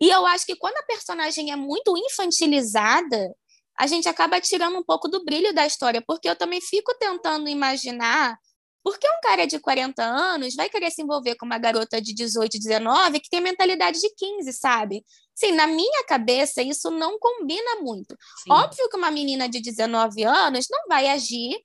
E 0.00 0.10
eu 0.10 0.26
acho 0.26 0.44
que 0.44 0.56
quando 0.56 0.76
a 0.76 0.82
personagem 0.82 1.50
é 1.50 1.56
muito 1.56 1.96
infantilizada, 1.96 3.34
a 3.78 3.86
gente 3.86 4.08
acaba 4.08 4.40
tirando 4.40 4.78
um 4.78 4.84
pouco 4.84 5.08
do 5.08 5.24
brilho 5.24 5.54
da 5.54 5.66
história, 5.66 6.02
porque 6.06 6.28
eu 6.28 6.36
também 6.36 6.60
fico 6.60 6.94
tentando 6.98 7.48
imaginar 7.48 8.36
por 8.82 8.98
que 8.98 9.08
um 9.08 9.20
cara 9.20 9.46
de 9.46 9.58
40 9.58 10.00
anos 10.00 10.54
vai 10.54 10.68
querer 10.68 10.92
se 10.92 11.02
envolver 11.02 11.34
com 11.34 11.44
uma 11.44 11.58
garota 11.58 12.00
de 12.00 12.14
18, 12.14 12.58
19 12.58 13.18
que 13.18 13.28
tem 13.28 13.40
mentalidade 13.40 13.98
de 13.98 14.08
15, 14.14 14.52
sabe? 14.52 15.04
Sim, 15.34 15.52
na 15.52 15.66
minha 15.66 16.04
cabeça 16.04 16.62
isso 16.62 16.90
não 16.90 17.18
combina 17.18 17.80
muito. 17.80 18.16
Sim. 18.44 18.52
Óbvio 18.52 18.88
que 18.88 18.96
uma 18.96 19.10
menina 19.10 19.48
de 19.48 19.60
19 19.60 20.22
anos 20.22 20.66
não 20.70 20.86
vai 20.88 21.08
agir 21.08 21.58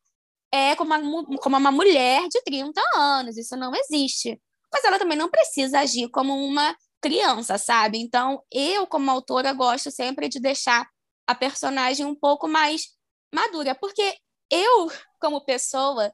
é 0.52 0.76
como 0.76 0.94
uma, 0.94 1.38
como 1.38 1.58
uma 1.58 1.72
mulher 1.72 2.28
de 2.30 2.42
30 2.44 2.82
anos, 2.96 3.38
isso 3.38 3.56
não 3.56 3.72
existe. 3.76 4.40
Mas 4.72 4.84
ela 4.84 5.00
também 5.00 5.18
não 5.18 5.30
precisa 5.30 5.80
agir 5.80 6.10
como 6.10 6.34
uma 6.34 6.76
criança, 7.02 7.58
sabe? 7.58 7.98
Então, 7.98 8.44
eu, 8.52 8.86
como 8.86 9.10
autora, 9.10 9.54
gosto 9.54 9.90
sempre 9.90 10.30
de 10.30 10.40
deixar 10.40 10.88
a 11.26 11.34
personagem 11.34 12.06
um 12.06 12.16
pouco 12.16 12.48
mais 12.48 12.84
madura, 13.34 13.74
porque 13.74 14.16
eu, 14.52 14.92
como 15.20 15.44
pessoa, 15.44 16.14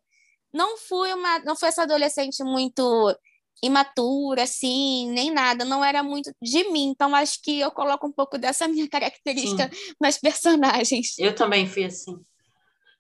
não 0.54 0.78
fui 0.78 1.12
uma, 1.14 1.40
não 1.40 1.56
fui 1.56 1.68
essa 1.68 1.84
adolescente 1.84 2.44
muito 2.44 3.16
imatura, 3.64 4.44
assim, 4.44 5.10
nem 5.12 5.32
nada, 5.32 5.66
não 5.66 5.84
era 5.84 6.04
muito 6.04 6.32
de 6.42 6.70
mim, 6.70 6.90
então 6.90 7.14
acho 7.16 7.42
que 7.42 7.60
eu 7.60 7.72
coloco 7.72 8.06
um 8.06 8.12
pouco 8.12 8.38
dessa 8.38 8.68
minha 8.68 8.88
característica 8.90 9.70
Sim. 9.74 9.94
nas 10.00 10.18
personagens. 10.18 11.18
Eu 11.18 11.34
também 11.34 11.68
fui 11.68 11.86
assim. 11.86 12.16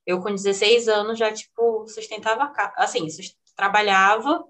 Eu, 0.07 0.21
com 0.21 0.33
16 0.33 0.87
anos, 0.87 1.19
já, 1.19 1.33
tipo, 1.33 1.85
sustentava, 1.89 2.53
assim, 2.77 3.05
trabalhava 3.57 4.41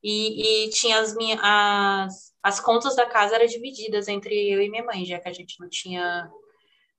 e, 0.00 0.66
e 0.66 0.70
tinha 0.70 1.00
as 1.00 1.12
minhas, 1.16 1.40
as, 1.42 2.32
as 2.40 2.60
contas 2.60 2.94
da 2.94 3.04
casa 3.04 3.34
eram 3.34 3.46
divididas 3.46 4.06
entre 4.06 4.48
eu 4.48 4.62
e 4.62 4.70
minha 4.70 4.84
mãe, 4.84 5.04
já 5.04 5.18
que 5.18 5.28
a 5.28 5.32
gente 5.32 5.58
não 5.58 5.68
tinha 5.68 6.30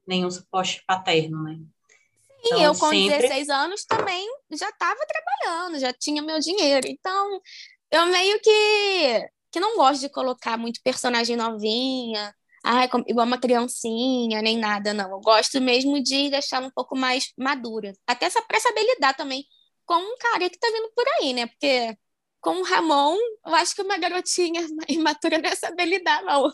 nenhum 0.05 0.29
suporte 0.29 0.83
paterno, 0.85 1.43
né? 1.43 1.55
Sim, 1.55 2.55
então, 2.55 2.61
eu 2.61 2.71
com 2.75 2.89
sempre... 2.89 3.19
16 3.19 3.49
anos 3.49 3.85
também 3.85 4.27
já 4.51 4.67
estava 4.67 4.99
trabalhando, 5.07 5.79
já 5.79 5.93
tinha 5.93 6.21
meu 6.21 6.39
dinheiro. 6.39 6.85
Então, 6.89 7.41
eu 7.89 8.05
meio 8.07 8.37
que, 8.41 9.29
que 9.49 9.61
não 9.61 9.77
gosto 9.77 10.01
de 10.01 10.09
colocar 10.09 10.57
muito 10.57 10.81
personagem 10.83 11.37
novinha, 11.37 12.35
ah, 12.63 12.85
igual 13.07 13.27
uma 13.27 13.37
criancinha, 13.37 14.41
nem 14.41 14.57
nada, 14.57 14.93
não. 14.93 15.11
Eu 15.11 15.19
gosto 15.19 15.59
mesmo 15.59 16.01
de 16.01 16.29
deixar 16.29 16.61
um 16.63 16.71
pouco 16.71 16.95
mais 16.95 17.33
madura. 17.37 17.91
Até 18.07 18.29
para 18.29 18.59
saber 18.59 18.83
lidar 18.83 19.13
também 19.13 19.43
com 19.85 19.95
um 19.95 20.15
cara 20.17 20.49
que 20.49 20.57
tá 20.57 20.67
vindo 20.67 20.89
por 20.95 21.05
aí, 21.19 21.33
né? 21.33 21.47
Porque 21.47 21.97
com 22.39 22.61
o 22.61 22.63
Ramon, 22.63 23.17
eu 23.45 23.55
acho 23.55 23.75
que 23.75 23.81
uma 23.81 23.97
garotinha 23.97 24.61
imatura 24.89 25.39
não 25.39 25.49
é 25.49 25.55
saber 25.55 25.85
lidar, 25.85 26.23
não. 26.23 26.51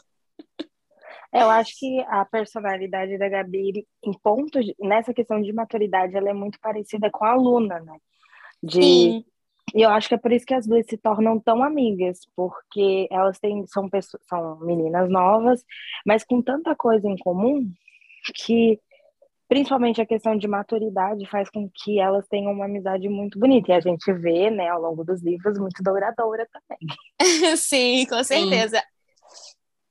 Eu 1.31 1.47
acho 1.49 1.77
que 1.77 1.99
a 2.07 2.25
personalidade 2.25 3.17
da 3.19 3.29
Gabi, 3.29 3.85
em 4.03 4.13
pontos, 4.23 4.65
nessa 4.79 5.13
questão 5.13 5.39
de 5.39 5.53
maturidade, 5.53 6.15
ela 6.15 6.29
é 6.29 6.33
muito 6.33 6.59
parecida 6.59 7.09
com 7.11 7.23
a 7.23 7.35
Luna, 7.35 7.79
né? 7.79 7.97
De, 8.63 8.81
Sim. 8.81 9.25
E 9.75 9.81
eu 9.81 9.89
acho 9.89 10.07
que 10.07 10.15
é 10.15 10.17
por 10.17 10.31
isso 10.31 10.45
que 10.45 10.53
as 10.53 10.65
duas 10.65 10.85
se 10.85 10.97
tornam 10.97 11.39
tão 11.39 11.63
amigas, 11.63 12.19
porque 12.35 13.07
elas 13.11 13.39
têm, 13.39 13.65
são, 13.67 13.89
pessoas, 13.89 14.23
são 14.27 14.59
meninas 14.59 15.09
novas, 15.09 15.63
mas 16.05 16.23
com 16.23 16.41
tanta 16.41 16.75
coisa 16.75 17.07
em 17.07 17.17
comum 17.17 17.71
que 18.35 18.79
principalmente 19.47 19.99
a 19.99 20.05
questão 20.05 20.37
de 20.37 20.47
maturidade 20.47 21.25
faz 21.27 21.49
com 21.49 21.69
que 21.73 21.99
elas 21.99 22.27
tenham 22.27 22.51
uma 22.51 22.65
amizade 22.65 23.09
muito 23.09 23.39
bonita. 23.39 23.71
E 23.71 23.73
a 23.73 23.79
gente 23.79 24.13
vê, 24.13 24.51
né, 24.51 24.69
ao 24.69 24.79
longo 24.79 25.03
dos 25.03 25.23
livros, 25.23 25.57
muito 25.57 25.81
douradora 25.81 26.47
também. 26.53 26.77
Sim, 27.57 28.05
com 28.07 28.23
certeza. 28.23 28.77
Sim. 28.77 28.99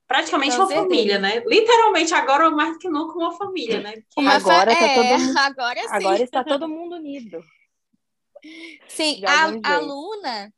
Praticamente 0.07 0.57
com 0.57 0.63
uma 0.63 0.69
certeza. 0.69 0.89
família, 0.89 1.19
né? 1.19 1.43
Literalmente, 1.45 2.15
agora 2.15 2.51
mais 2.51 2.79
que 2.79 2.89
nunca 2.89 3.19
uma 3.19 3.37
família, 3.37 3.81
né? 3.81 3.95
Uma 4.17 4.37
agora, 4.37 4.75
tá 4.75 4.87
é, 4.87 4.95
todo 4.95 5.21
mundo... 5.21 5.39
agora, 5.39 5.81
sim. 5.81 5.89
agora 5.91 6.23
está 6.23 6.45
todo 6.45 6.69
mundo 6.69 6.97
unido. 6.97 7.41
Sim, 8.89 9.23
a, 9.27 9.75
a 9.75 9.79
Luna, 9.79 10.53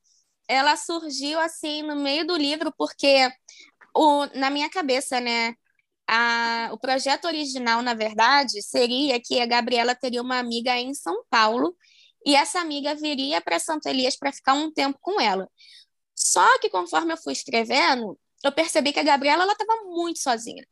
ela 0.49 0.77
surgiu 0.77 1.39
assim 1.41 1.83
no 1.83 1.97
meio 1.97 2.27
do 2.27 2.37
livro, 2.37 2.73
porque 2.77 3.31
o, 3.95 4.27
na 4.35 4.51
minha 4.51 4.69
cabeça, 4.69 5.21
né? 5.21 5.55
a, 6.11 6.71
o 6.73 6.79
projeto 6.79 7.27
original, 7.27 7.83
na 7.83 7.95
verdade, 7.95 8.61
seria 8.63 9.21
que 9.23 9.41
a 9.41 9.47
Gabriela 9.47 9.95
teria 9.95 10.21
uma 10.21 10.39
amiga 10.39 10.77
em 10.77 10.93
São 10.93 11.23
Paulo 11.31 11.77
e 12.27 12.35
essa 12.35 12.61
amiga 12.61 12.97
viria 12.97 13.41
para 13.41 13.61
Santo 13.61 13.87
Elias 13.89 14.17
para 14.17 14.33
ficar 14.33 14.55
um 14.55 14.73
tempo 14.73 14.99
com 15.01 15.21
ela. 15.21 15.49
Só 16.15 16.59
que 16.59 16.69
conforme 16.69 17.13
eu 17.13 17.17
fui 17.17 17.33
escrevendo, 17.33 18.19
eu 18.43 18.51
percebi 18.51 18.93
que 18.93 18.99
a 18.99 19.05
Gabriela 19.05 19.45
ela 19.45 19.53
estava 19.53 19.85
muito 19.85 20.19
sozinha. 20.19 20.67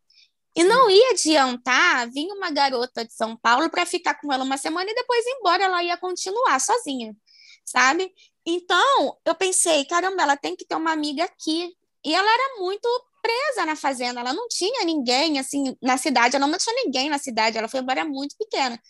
E 0.57 0.64
não 0.64 0.90
ia 0.90 1.11
adiantar 1.11 2.11
vir 2.11 2.26
uma 2.33 2.50
garota 2.50 3.05
de 3.05 3.12
São 3.12 3.37
Paulo 3.37 3.71
para 3.71 3.87
ficar 3.87 4.14
com 4.21 4.33
ela 4.33 4.45
uma 4.45 4.57
semana 4.57 4.90
e 4.90 4.95
depois 4.95 5.25
ir 5.25 5.37
embora, 5.38 5.64
ela 5.64 5.83
ia 5.83 5.97
continuar 5.97 6.61
sozinha, 6.61 7.14
sabe? 7.64 8.12
Então, 8.45 9.17
eu 9.25 9.35
pensei, 9.35 9.85
caramba, 9.85 10.23
ela 10.23 10.37
tem 10.37 10.57
que 10.57 10.64
ter 10.64 10.75
uma 10.75 10.90
amiga 10.93 11.25
aqui. 11.25 11.71
E 12.05 12.14
ela 12.14 12.33
era 12.33 12.61
muito 12.61 12.88
presa 13.21 13.67
na 13.67 13.76
fazenda, 13.76 14.21
ela 14.21 14.33
não 14.33 14.49
tinha 14.49 14.85
ninguém 14.85 15.38
assim 15.38 15.76
na 15.83 15.97
cidade, 15.99 16.37
ela 16.37 16.47
não 16.47 16.57
tinha 16.57 16.75
ninguém 16.85 17.11
na 17.11 17.19
cidade, 17.19 17.59
ela 17.59 17.69
foi 17.69 17.81
embora 17.81 18.05
muito 18.05 18.37
pequena. 18.38 18.81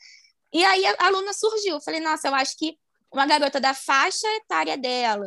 E 0.53 0.65
aí 0.65 0.87
a 0.87 1.07
aluna 1.07 1.33
surgiu, 1.33 1.75
eu 1.75 1.81
falei, 1.81 2.01
nossa, 2.01 2.29
eu 2.29 2.35
acho 2.35 2.57
que 2.57 2.79
uma 3.13 3.27
garota 3.27 3.61
da 3.61 3.75
faixa 3.75 4.27
etária 4.37 4.77
dela, 4.77 5.27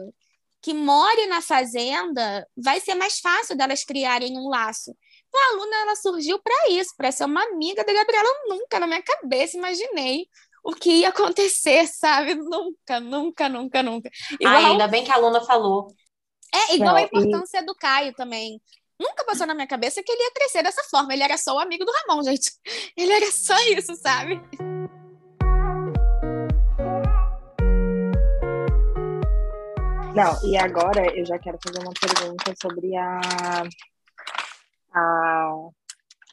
que 0.62 0.74
more 0.74 1.26
na 1.28 1.42
fazenda, 1.42 2.48
vai 2.56 2.80
ser 2.80 2.96
mais 2.96 3.20
fácil 3.20 3.56
delas 3.58 3.84
criarem 3.84 4.38
um 4.38 4.48
laço. 4.48 4.96
A 5.34 5.54
aluna 5.54 5.76
ela 5.78 5.96
surgiu 5.96 6.40
para 6.40 6.70
isso, 6.70 6.94
para 6.98 7.12
ser 7.12 7.26
uma 7.26 7.44
amiga 7.44 7.84
da 7.84 7.94
Gabriela. 7.94 8.28
Eu 8.28 8.50
nunca 8.56 8.80
na 8.80 8.88
minha 8.88 9.02
cabeça 9.02 9.58
imaginei 9.58 10.28
o 10.64 10.74
que 10.74 10.90
ia 10.90 11.10
acontecer, 11.10 11.88
sabe? 11.92 12.36
Nunca, 12.36 13.00
nunca, 13.00 13.50
nunca, 13.50 13.84
nunca. 13.84 14.10
Igual... 14.40 14.54
Ah, 14.54 14.68
ainda 14.68 14.88
bem 14.88 15.04
que 15.04 15.12
a 15.12 15.16
aluna 15.16 15.42
falou. 15.42 15.88
É, 16.54 16.76
igual 16.76 16.92
Não, 16.92 16.98
a 16.98 17.02
importância 17.04 17.60
e... 17.60 17.66
do 17.66 17.74
Caio 17.76 18.14
também. 18.14 18.62
Nunca 19.00 19.24
passou 19.26 19.48
na 19.48 19.56
minha 19.56 19.66
cabeça 19.66 20.04
que 20.04 20.12
ele 20.12 20.22
ia 20.22 20.32
crescer 20.32 20.62
dessa 20.62 20.84
forma. 20.84 21.14
Ele 21.14 21.24
era 21.24 21.38
só 21.38 21.56
o 21.56 21.60
amigo 21.60 21.84
do 21.84 21.92
Ramon, 21.92 22.24
gente. 22.24 22.52
Ele 22.96 23.12
era 23.12 23.32
só 23.32 23.58
isso, 23.70 23.96
sabe? 23.96 24.40
Não, 30.14 30.48
e 30.48 30.56
agora 30.58 31.18
eu 31.18 31.26
já 31.26 31.40
quero 31.40 31.58
fazer 31.66 31.80
uma 31.80 31.94
pergunta 31.94 32.54
sobre 32.62 32.96
a, 32.96 33.22
a, 34.94 35.54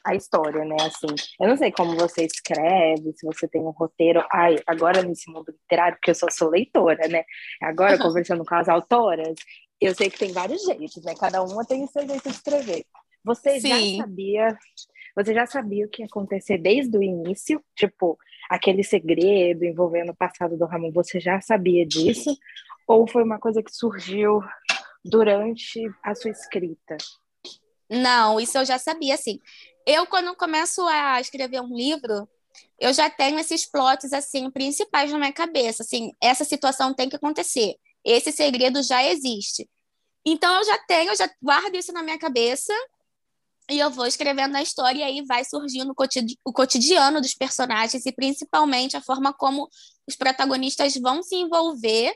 a 0.05 0.15
história, 0.15 0.63
né? 0.65 0.75
Assim, 0.81 1.07
eu 1.39 1.47
não 1.47 1.57
sei 1.57 1.71
como 1.71 1.95
você 1.95 2.25
escreve, 2.25 3.13
se 3.13 3.25
você 3.25 3.47
tem 3.47 3.61
um 3.61 3.71
roteiro. 3.71 4.25
Ai, 4.31 4.57
agora 4.65 5.01
nesse 5.01 5.31
mundo 5.31 5.51
literário, 5.51 5.97
porque 5.97 6.11
eu 6.11 6.15
só 6.15 6.27
sou 6.29 6.49
leitora, 6.49 7.07
né? 7.07 7.23
Agora, 7.61 7.97
conversando 7.97 8.45
com 8.45 8.55
as 8.55 8.69
autoras, 8.69 9.35
eu 9.79 9.95
sei 9.95 10.09
que 10.09 10.19
tem 10.19 10.31
vários 10.31 10.63
jeitos, 10.63 11.03
né? 11.03 11.13
Cada 11.19 11.41
uma 11.41 11.65
tem 11.65 11.83
o 11.83 11.87
seu 11.87 12.07
jeito 12.07 12.23
de 12.23 12.35
escrever. 12.35 12.85
Você 13.23 13.59
Sim. 13.59 13.97
já 13.97 14.03
sabia, 14.03 14.57
você 15.15 15.33
já 15.33 15.45
sabia 15.45 15.85
o 15.85 15.89
que 15.89 16.01
ia 16.01 16.07
acontecer 16.07 16.57
desde 16.57 16.97
o 16.97 17.03
início? 17.03 17.63
Tipo, 17.75 18.17
aquele 18.49 18.83
segredo 18.83 19.65
envolvendo 19.65 20.11
o 20.11 20.15
passado 20.15 20.57
do 20.57 20.65
Ramon, 20.65 20.91
você 20.91 21.19
já 21.19 21.39
sabia 21.41 21.85
disso? 21.85 22.35
Ou 22.87 23.07
foi 23.07 23.23
uma 23.23 23.39
coisa 23.39 23.61
que 23.61 23.71
surgiu 23.71 24.41
durante 25.03 25.81
a 26.03 26.15
sua 26.15 26.31
escrita? 26.31 26.97
Não, 27.89 28.39
isso 28.39 28.57
eu 28.57 28.65
já 28.65 28.77
sabia, 28.77 29.15
assim. 29.15 29.39
Eu, 29.85 30.05
quando 30.07 30.35
começo 30.35 30.81
a 30.87 31.19
escrever 31.19 31.61
um 31.61 31.75
livro, 31.75 32.29
eu 32.79 32.93
já 32.93 33.09
tenho 33.09 33.39
esses 33.39 33.65
plots, 33.69 34.13
assim, 34.13 34.49
principais 34.51 35.11
na 35.11 35.17
minha 35.17 35.33
cabeça, 35.33 35.83
assim, 35.83 36.11
essa 36.21 36.43
situação 36.45 36.93
tem 36.93 37.09
que 37.09 37.15
acontecer 37.15 37.75
esse 38.03 38.31
segredo 38.31 38.81
já 38.81 39.03
existe. 39.03 39.69
Então 40.25 40.57
eu 40.57 40.65
já 40.65 40.77
tenho, 40.87 41.11
eu 41.11 41.15
já 41.17 41.29
guardo 41.41 41.75
isso 41.75 41.93
na 41.93 42.03
minha 42.03 42.19
cabeça 42.19 42.73
e 43.69 43.79
eu 43.79 43.89
vou 43.91 44.05
escrevendo 44.07 44.55
a 44.55 44.61
história 44.61 44.99
e 44.99 45.03
aí 45.03 45.25
vai 45.25 45.45
surgindo 45.45 45.93
o 46.43 46.53
cotidiano 46.53 47.21
dos 47.21 47.33
personagens 47.35 48.05
e 48.05 48.11
principalmente 48.11 48.97
a 48.97 49.01
forma 49.01 49.33
como 49.33 49.69
os 50.07 50.15
protagonistas 50.15 50.95
vão 50.95 51.21
se 51.21 51.35
envolver 51.35 52.13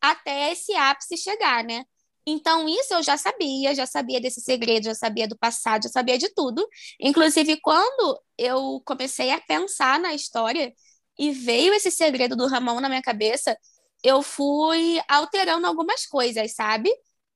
até 0.00 0.52
esse 0.52 0.74
ápice 0.74 1.16
chegar, 1.16 1.64
né? 1.64 1.84
Então, 2.26 2.68
isso 2.68 2.94
eu 2.94 3.02
já 3.02 3.16
sabia, 3.16 3.74
já 3.74 3.86
sabia 3.86 4.20
desse 4.20 4.40
segredo, 4.40 4.84
já 4.84 4.94
sabia 4.94 5.26
do 5.26 5.36
passado, 5.36 5.84
já 5.84 5.88
sabia 5.88 6.16
de 6.16 6.28
tudo. 6.34 6.66
Inclusive, 7.00 7.60
quando 7.60 8.20
eu 8.38 8.80
comecei 8.84 9.30
a 9.30 9.40
pensar 9.40 9.98
na 9.98 10.14
história 10.14 10.72
e 11.18 11.32
veio 11.32 11.74
esse 11.74 11.90
segredo 11.90 12.36
do 12.36 12.46
Ramon 12.46 12.80
na 12.80 12.88
minha 12.88 13.02
cabeça, 13.02 13.56
eu 14.02 14.22
fui 14.22 15.00
alterando 15.08 15.66
algumas 15.66 16.06
coisas, 16.06 16.54
sabe? 16.54 16.90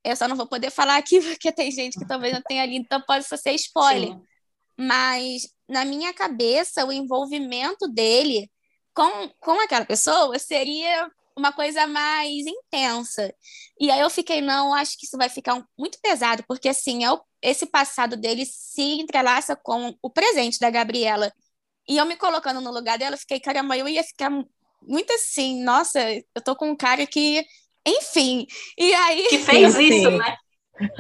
Eu 0.05 0.15
só 0.17 0.29
não 0.29 0.37
vou 0.37 0.47
poder 0.47 0.71
falar 0.71 0.97
aqui 0.97 1.21
porque 1.21 1.53
tem 1.53 1.71
gente 1.71 1.99
que 1.99 2.07
talvez 2.07 2.33
não 2.33 2.43
tenha 2.43 2.65
lido, 2.65 2.85
então 2.85 3.01
pode 3.03 3.25
ser 3.25 3.53
spoiler. 3.53 4.11
Sim. 4.11 4.23
Mas 4.79 5.49
na 5.69 5.85
minha 5.85 6.13
cabeça, 6.13 6.85
o 6.85 6.93
envolvimento 6.93 7.89
dele 7.89 8.51
com, 8.95 9.29
com 9.41 9.61
aquela 9.61 9.85
pessoa 9.85 10.39
seria 10.39 11.11
uma 11.37 11.53
coisa 11.53 11.87
mais 11.87 12.47
intensa. 12.47 13.33
E 13.79 13.91
aí 13.91 14.01
eu 14.01 14.09
fiquei, 14.09 14.41
não, 14.41 14.73
acho 14.73 14.97
que 14.99 15.05
isso 15.05 15.19
vai 15.19 15.29
ficar 15.29 15.63
muito 15.79 15.99
pesado, 16.01 16.43
porque 16.49 16.69
assim, 16.69 17.05
é 17.05 17.13
o, 17.13 17.21
esse 17.43 17.67
passado 17.67 18.17
dele 18.17 18.45
se 18.47 19.01
entrelaça 19.01 19.55
com 19.55 19.95
o 20.03 20.11
presente 20.11 20.59
da 20.59 20.71
Gabriela. 20.71 21.31
E 21.89 21.99
eu 21.99 22.07
me 22.07 22.17
colocando 22.17 22.61
no 22.61 22.73
lugar 22.73 22.99
dela, 22.99 23.17
fiquei, 23.17 23.39
caramba, 23.39 23.77
eu 23.77 23.87
ia 23.87 24.03
ficar 24.03 24.31
muito 24.83 25.13
assim, 25.13 25.63
nossa, 25.63 26.01
eu 26.11 26.43
tô 26.43 26.57
com 26.57 26.71
um 26.71 26.77
cara 26.77 27.07
que, 27.07 27.45
enfim. 27.87 28.47
E 28.79 28.95
aí. 28.95 29.27
Que 29.29 29.39
fez 29.39 29.75
isso, 29.77 30.11
né? 30.11 30.37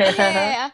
É. 0.08 0.72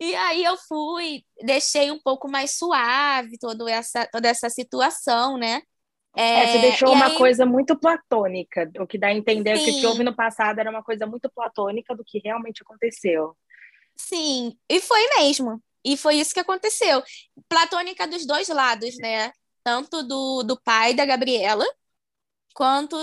E 0.00 0.16
aí 0.16 0.42
eu 0.44 0.56
fui, 0.56 1.22
deixei 1.44 1.90
um 1.92 2.00
pouco 2.00 2.28
mais 2.28 2.56
suave 2.56 3.38
toda 3.38 3.70
essa, 3.70 4.04
toda 4.10 4.28
essa 4.28 4.50
situação, 4.50 5.38
né? 5.38 5.62
É, 6.14 6.44
é 6.44 6.46
você 6.46 6.58
deixou 6.58 6.92
uma 6.92 7.06
aí... 7.06 7.16
coisa 7.16 7.46
muito 7.46 7.76
platônica, 7.78 8.70
o 8.78 8.86
que 8.86 8.98
dá 8.98 9.08
a 9.08 9.14
entender 9.14 9.56
Sim. 9.56 9.64
que 9.64 9.70
o 9.70 9.80
que 9.80 9.86
houve 9.86 10.04
no 10.04 10.14
passado 10.14 10.58
era 10.58 10.70
uma 10.70 10.82
coisa 10.82 11.06
muito 11.06 11.30
platônica 11.30 11.94
do 11.94 12.04
que 12.04 12.18
realmente 12.18 12.62
aconteceu. 12.62 13.36
Sim, 13.96 14.56
e 14.68 14.80
foi 14.80 15.00
mesmo. 15.18 15.62
E 15.84 15.96
foi 15.96 16.16
isso 16.16 16.34
que 16.34 16.40
aconteceu. 16.40 17.02
Platônica 17.48 18.06
dos 18.06 18.26
dois 18.26 18.48
lados, 18.48 18.96
né? 18.98 19.32
Tanto 19.64 20.02
do, 20.02 20.42
do 20.42 20.60
pai 20.60 20.94
da 20.94 21.04
Gabriela, 21.04 21.64
quanto, 22.54 22.96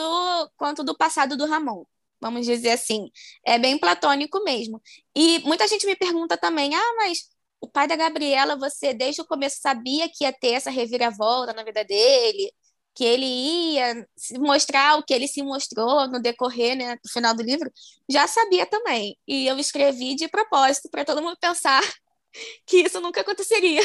quanto 0.56 0.84
do 0.84 0.96
passado 0.96 1.36
do 1.36 1.46
Ramon. 1.46 1.84
Vamos 2.22 2.46
dizer 2.46 2.72
assim. 2.72 3.10
É 3.46 3.58
bem 3.58 3.78
platônico 3.78 4.44
mesmo. 4.44 4.82
E 5.16 5.40
muita 5.40 5.68
gente 5.68 5.86
me 5.86 5.96
pergunta 5.96 6.38
também: 6.38 6.74
ah, 6.76 6.94
mas 6.98 7.30
o 7.62 7.68
pai 7.68 7.88
da 7.88 7.96
Gabriela, 7.96 8.58
você 8.58 8.94
desde 8.94 9.22
o 9.22 9.26
começo 9.26 9.60
sabia 9.62 10.10
que 10.10 10.24
ia 10.24 10.34
ter 10.34 10.54
essa 10.54 10.70
reviravolta 10.70 11.54
na 11.54 11.64
vida 11.64 11.84
dele, 11.84 12.52
que 13.00 13.06
ele 13.06 13.26
ia 13.26 14.06
se 14.14 14.38
mostrar 14.38 14.98
o 14.98 15.04
que 15.04 15.14
ele 15.14 15.26
se 15.26 15.42
mostrou 15.42 16.06
no 16.10 16.22
decorrer, 16.22 16.76
né, 16.76 16.98
do 17.02 17.10
final 17.10 17.34
do 17.34 17.42
livro, 17.42 17.72
já 18.10 18.28
sabia 18.28 18.66
também. 18.66 19.18
E 19.26 19.48
eu 19.48 19.58
escrevi 19.58 20.16
de 20.16 20.28
propósito 20.28 20.90
para 20.90 21.06
todo 21.06 21.22
mundo 21.22 21.38
pensar 21.40 21.82
que 22.68 22.82
isso 22.82 23.00
nunca 23.00 23.22
aconteceria. 23.22 23.82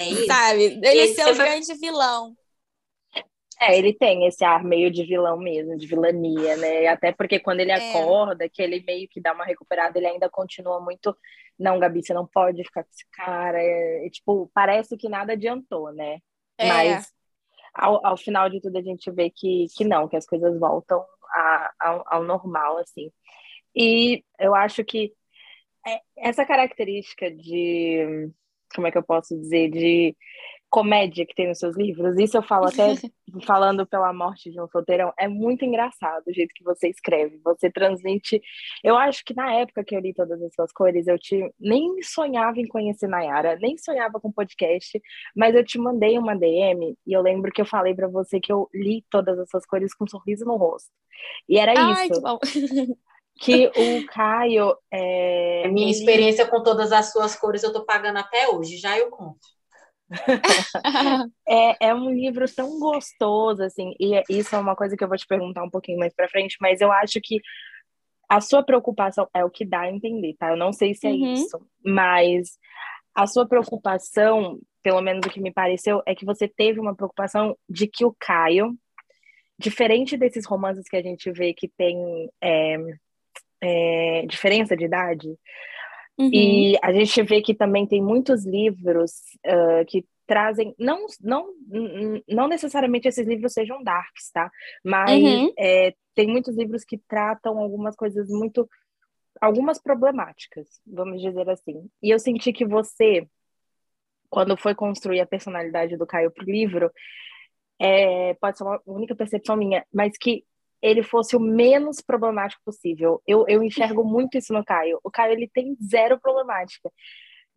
É 0.00 0.08
isso. 0.08 0.26
Sabe? 0.26 0.80
Ele 0.82 1.14
ser 1.14 1.22
o 1.22 1.36
foi... 1.36 1.44
grande 1.44 1.72
vilão. 1.74 2.36
É, 3.60 3.76
ele 3.76 3.92
tem 3.92 4.26
esse 4.26 4.44
ar 4.44 4.62
meio 4.62 4.90
de 4.90 5.04
vilão 5.04 5.36
mesmo, 5.36 5.76
de 5.76 5.86
vilania, 5.86 6.56
né? 6.56 6.86
Até 6.86 7.12
porque 7.12 7.40
quando 7.40 7.60
ele 7.60 7.72
é. 7.72 7.74
acorda, 7.74 8.48
que 8.48 8.62
ele 8.62 8.82
meio 8.86 9.08
que 9.08 9.20
dá 9.20 9.32
uma 9.32 9.44
recuperada, 9.44 9.98
ele 9.98 10.06
ainda 10.06 10.30
continua 10.30 10.80
muito. 10.80 11.16
Não, 11.58 11.78
Gabi, 11.78 12.02
você 12.02 12.14
não 12.14 12.26
pode 12.26 12.62
ficar 12.62 12.84
com 12.84 12.90
esse 12.90 13.04
cara. 13.10 13.58
É, 13.60 14.08
tipo, 14.10 14.48
parece 14.54 14.96
que 14.96 15.08
nada 15.08 15.32
adiantou, 15.32 15.92
né? 15.92 16.18
É. 16.56 16.68
Mas 16.68 17.12
ao, 17.74 18.04
ao 18.06 18.16
final 18.16 18.48
de 18.48 18.60
tudo 18.60 18.78
a 18.78 18.82
gente 18.82 19.10
vê 19.10 19.30
que, 19.30 19.66
que 19.76 19.84
não, 19.84 20.08
que 20.08 20.16
as 20.16 20.26
coisas 20.26 20.58
voltam 20.58 21.04
a, 21.32 21.72
ao, 21.80 22.04
ao 22.06 22.24
normal, 22.24 22.78
assim. 22.78 23.10
E 23.74 24.24
eu 24.38 24.54
acho 24.54 24.84
que 24.84 25.12
é, 25.86 26.00
essa 26.16 26.44
característica 26.44 27.30
de. 27.30 28.30
Como 28.74 28.86
é 28.86 28.90
que 28.90 28.98
eu 28.98 29.02
posso 29.02 29.38
dizer? 29.38 29.70
De 29.70 30.16
comédia 30.70 31.26
que 31.26 31.34
tem 31.34 31.48
nos 31.48 31.58
seus 31.58 31.76
livros, 31.76 32.18
isso 32.18 32.36
eu 32.36 32.42
falo 32.42 32.66
até 32.66 32.94
falando 33.46 33.86
pela 33.86 34.12
morte 34.12 34.50
de 34.50 34.60
um 34.60 34.68
solteirão, 34.68 35.12
é 35.18 35.26
muito 35.26 35.64
engraçado 35.64 36.24
o 36.26 36.32
jeito 36.32 36.52
que 36.54 36.64
você 36.64 36.88
escreve, 36.88 37.40
você 37.42 37.70
transmite. 37.70 38.40
Eu 38.84 38.96
acho 38.96 39.24
que 39.24 39.34
na 39.34 39.52
época 39.54 39.84
que 39.84 39.96
eu 39.96 40.00
li 40.00 40.12
todas 40.12 40.40
as 40.42 40.54
suas 40.54 40.72
cores, 40.72 41.06
eu 41.06 41.18
te 41.18 41.50
nem 41.58 42.02
sonhava 42.02 42.60
em 42.60 42.66
conhecer 42.66 43.08
Nayara, 43.08 43.58
nem 43.60 43.76
sonhava 43.78 44.20
com 44.20 44.30
podcast, 44.30 45.00
mas 45.34 45.54
eu 45.54 45.64
te 45.64 45.78
mandei 45.78 46.18
uma 46.18 46.36
DM 46.36 46.96
e 47.06 47.12
eu 47.12 47.22
lembro 47.22 47.50
que 47.50 47.60
eu 47.60 47.66
falei 47.66 47.94
para 47.94 48.08
você 48.08 48.38
que 48.40 48.52
eu 48.52 48.68
li 48.74 49.04
todas 49.10 49.38
as 49.38 49.48
suas 49.48 49.64
cores 49.66 49.94
com 49.94 50.04
um 50.04 50.08
sorriso 50.08 50.44
no 50.44 50.56
rosto. 50.56 50.90
E 51.48 51.58
era 51.58 51.72
Ai, 51.76 52.08
isso. 52.08 52.38
Que, 53.40 53.70
que 53.72 54.02
o 54.02 54.06
Caio. 54.06 54.76
É... 54.90 55.68
Minha 55.68 55.90
experiência 55.90 56.46
com 56.46 56.62
todas 56.62 56.92
as 56.92 57.10
suas 57.12 57.34
cores 57.34 57.62
eu 57.62 57.72
tô 57.72 57.84
pagando 57.84 58.18
até 58.18 58.48
hoje, 58.48 58.76
já 58.76 58.98
eu 58.98 59.10
conto. 59.10 59.57
é, 61.48 61.88
é 61.88 61.94
um 61.94 62.10
livro 62.10 62.44
tão 62.54 62.78
gostoso, 62.78 63.62
assim, 63.62 63.92
e 64.00 64.22
isso 64.28 64.54
é 64.54 64.58
uma 64.58 64.74
coisa 64.74 64.96
que 64.96 65.04
eu 65.04 65.08
vou 65.08 65.16
te 65.16 65.26
perguntar 65.26 65.62
um 65.62 65.70
pouquinho 65.70 65.98
mais 65.98 66.14
pra 66.14 66.28
frente, 66.28 66.56
mas 66.60 66.80
eu 66.80 66.90
acho 66.90 67.20
que 67.22 67.40
a 68.28 68.40
sua 68.40 68.62
preocupação 68.62 69.26
é 69.34 69.44
o 69.44 69.50
que 69.50 69.64
dá 69.64 69.80
a 69.80 69.90
entender, 69.90 70.34
tá? 70.38 70.50
Eu 70.50 70.56
não 70.56 70.72
sei 70.72 70.94
se 70.94 71.06
é 71.06 71.10
uhum. 71.10 71.32
isso, 71.32 71.58
mas 71.84 72.58
a 73.14 73.26
sua 73.26 73.48
preocupação, 73.48 74.58
pelo 74.82 75.00
menos 75.00 75.26
o 75.26 75.30
que 75.30 75.40
me 75.40 75.52
pareceu, 75.52 76.02
é 76.06 76.14
que 76.14 76.26
você 76.26 76.46
teve 76.46 76.78
uma 76.78 76.94
preocupação 76.94 77.56
de 77.68 77.86
que 77.86 78.04
o 78.04 78.14
Caio, 78.18 78.76
diferente 79.58 80.16
desses 80.16 80.46
romances 80.46 80.88
que 80.88 80.96
a 80.96 81.02
gente 81.02 81.30
vê 81.32 81.52
que 81.54 81.68
tem 81.68 82.30
é, 82.40 82.76
é, 83.62 84.26
diferença 84.26 84.76
de 84.76 84.84
idade, 84.84 85.28
Uhum. 86.18 86.30
E 86.32 86.76
a 86.82 86.92
gente 86.92 87.22
vê 87.22 87.40
que 87.40 87.54
também 87.54 87.86
tem 87.86 88.02
muitos 88.02 88.44
livros 88.44 89.12
uh, 89.46 89.84
que 89.86 90.04
trazem, 90.26 90.74
não, 90.78 91.06
não, 91.22 91.54
não 92.28 92.48
necessariamente 92.48 93.08
esses 93.08 93.26
livros 93.26 93.54
sejam 93.54 93.82
darks, 93.82 94.30
tá? 94.30 94.50
Mas 94.84 95.22
uhum. 95.22 95.52
é, 95.58 95.94
tem 96.14 96.28
muitos 96.28 96.54
livros 96.54 96.84
que 96.84 96.98
tratam 97.08 97.58
algumas 97.58 97.96
coisas 97.96 98.28
muito, 98.28 98.68
algumas 99.40 99.80
problemáticas, 99.80 100.68
vamos 100.86 101.22
dizer 101.22 101.48
assim. 101.48 101.88
E 102.02 102.10
eu 102.10 102.18
senti 102.18 102.52
que 102.52 102.66
você, 102.66 103.26
quando 104.28 104.54
foi 104.54 104.74
construir 104.74 105.20
a 105.20 105.26
personalidade 105.26 105.96
do 105.96 106.06
Caio 106.06 106.30
pro 106.30 106.44
livro, 106.44 106.90
é, 107.80 108.34
pode 108.34 108.58
ser 108.58 108.64
uma 108.64 108.82
única 108.84 109.14
percepção 109.14 109.56
minha, 109.56 109.86
mas 109.90 110.18
que 110.18 110.44
ele 110.80 111.02
fosse 111.02 111.36
o 111.36 111.40
menos 111.40 112.00
problemático 112.00 112.62
possível. 112.64 113.22
Eu, 113.26 113.44
eu 113.48 113.62
enxergo 113.62 114.04
muito 114.04 114.38
isso 114.38 114.52
no 114.52 114.64
Caio. 114.64 115.00
O 115.02 115.10
Caio 115.10 115.32
ele 115.32 115.48
tem 115.48 115.76
zero 115.82 116.18
problemática. 116.20 116.90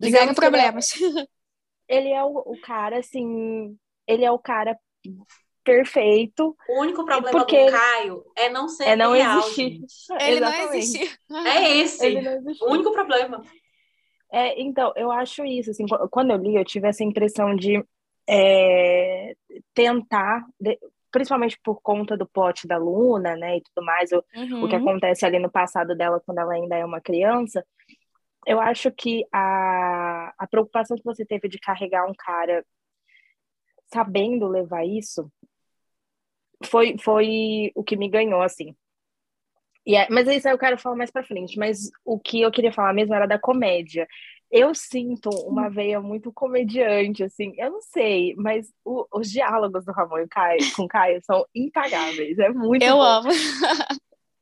Zero 0.03 0.33
problemas. 0.33 0.89
Ele 0.99 1.19
é, 1.19 1.25
ele 1.87 2.09
é 2.09 2.23
o, 2.23 2.37
o, 2.37 2.59
cara, 2.61 2.99
assim, 2.99 3.77
ele 4.07 4.25
é 4.25 4.31
o 4.31 4.39
cara 4.39 4.77
perfeito. 5.63 6.55
O 6.67 6.81
único 6.81 7.05
problema 7.05 7.31
porque 7.31 7.65
do 7.65 7.71
Caio 7.71 8.23
é 8.35 8.49
não 8.49 8.67
ser 8.67 8.85
é 8.85 8.95
não 8.95 9.13
real, 9.13 9.39
existir. 9.39 9.81
Ele 10.19 10.37
Exatamente. 10.37 10.65
não 10.65 10.73
existir. 10.73 11.19
É 11.45 11.77
esse. 11.77 12.63
O 12.63 12.71
único 12.71 12.91
problema. 12.91 13.43
É, 14.31 14.59
então, 14.61 14.93
eu 14.95 15.11
acho 15.11 15.43
isso, 15.43 15.71
assim, 15.71 15.85
quando 16.09 16.31
eu 16.31 16.37
li, 16.37 16.55
eu 16.55 16.63
tive 16.63 16.87
essa 16.87 17.03
impressão 17.03 17.53
de 17.53 17.83
é, 18.27 19.35
tentar, 19.73 20.45
principalmente 21.11 21.59
por 21.63 21.81
conta 21.81 22.17
do 22.17 22.27
plot 22.27 22.67
da 22.67 22.77
Luna, 22.77 23.35
né, 23.35 23.57
e 23.57 23.61
tudo 23.61 23.85
mais, 23.85 24.11
o, 24.11 24.23
uhum. 24.35 24.63
o 24.63 24.69
que 24.69 24.75
uhum. 24.75 24.81
acontece 24.81 25.25
ali 25.25 25.39
no 25.39 25.51
passado 25.51 25.95
dela 25.95 26.21
quando 26.25 26.39
ela 26.39 26.53
ainda 26.53 26.75
é 26.75 26.85
uma 26.85 27.01
criança, 27.01 27.65
eu 28.45 28.59
acho 28.59 28.91
que 28.91 29.25
a, 29.31 30.33
a 30.37 30.47
preocupação 30.47 30.97
que 30.97 31.03
você 31.03 31.25
teve 31.25 31.47
de 31.47 31.59
carregar 31.59 32.05
um 32.09 32.13
cara 32.17 32.65
sabendo 33.93 34.47
levar 34.47 34.85
isso 34.85 35.31
foi, 36.65 36.95
foi 36.97 37.71
o 37.75 37.83
que 37.83 37.95
me 37.95 38.09
ganhou, 38.09 38.41
assim. 38.41 38.75
E 39.85 39.95
é, 39.95 40.07
mas 40.09 40.27
isso 40.27 40.47
aí 40.47 40.53
eu 40.53 40.59
quero 40.59 40.77
falar 40.77 40.95
mais 40.95 41.11
pra 41.11 41.23
frente. 41.23 41.57
Mas 41.57 41.89
o 42.05 42.19
que 42.19 42.41
eu 42.41 42.51
queria 42.51 42.71
falar 42.71 42.93
mesmo 42.93 43.13
era 43.15 43.25
da 43.25 43.39
comédia 43.39 44.07
eu 44.51 44.75
sinto 44.75 45.29
uma 45.47 45.69
veia 45.69 46.01
muito 46.01 46.31
comediante, 46.31 47.23
assim, 47.23 47.53
eu 47.57 47.71
não 47.71 47.81
sei, 47.81 48.35
mas 48.35 48.71
o, 48.83 49.07
os 49.13 49.31
diálogos 49.31 49.85
do 49.85 49.93
Ramon 49.93 50.27
Caio, 50.29 50.59
com 50.75 50.87
Caio 50.87 51.21
são 51.23 51.45
impagáveis, 51.55 52.37
é 52.37 52.49
muito 52.49 52.83
Eu 52.83 52.97
bom. 52.97 53.01
amo. 53.01 53.29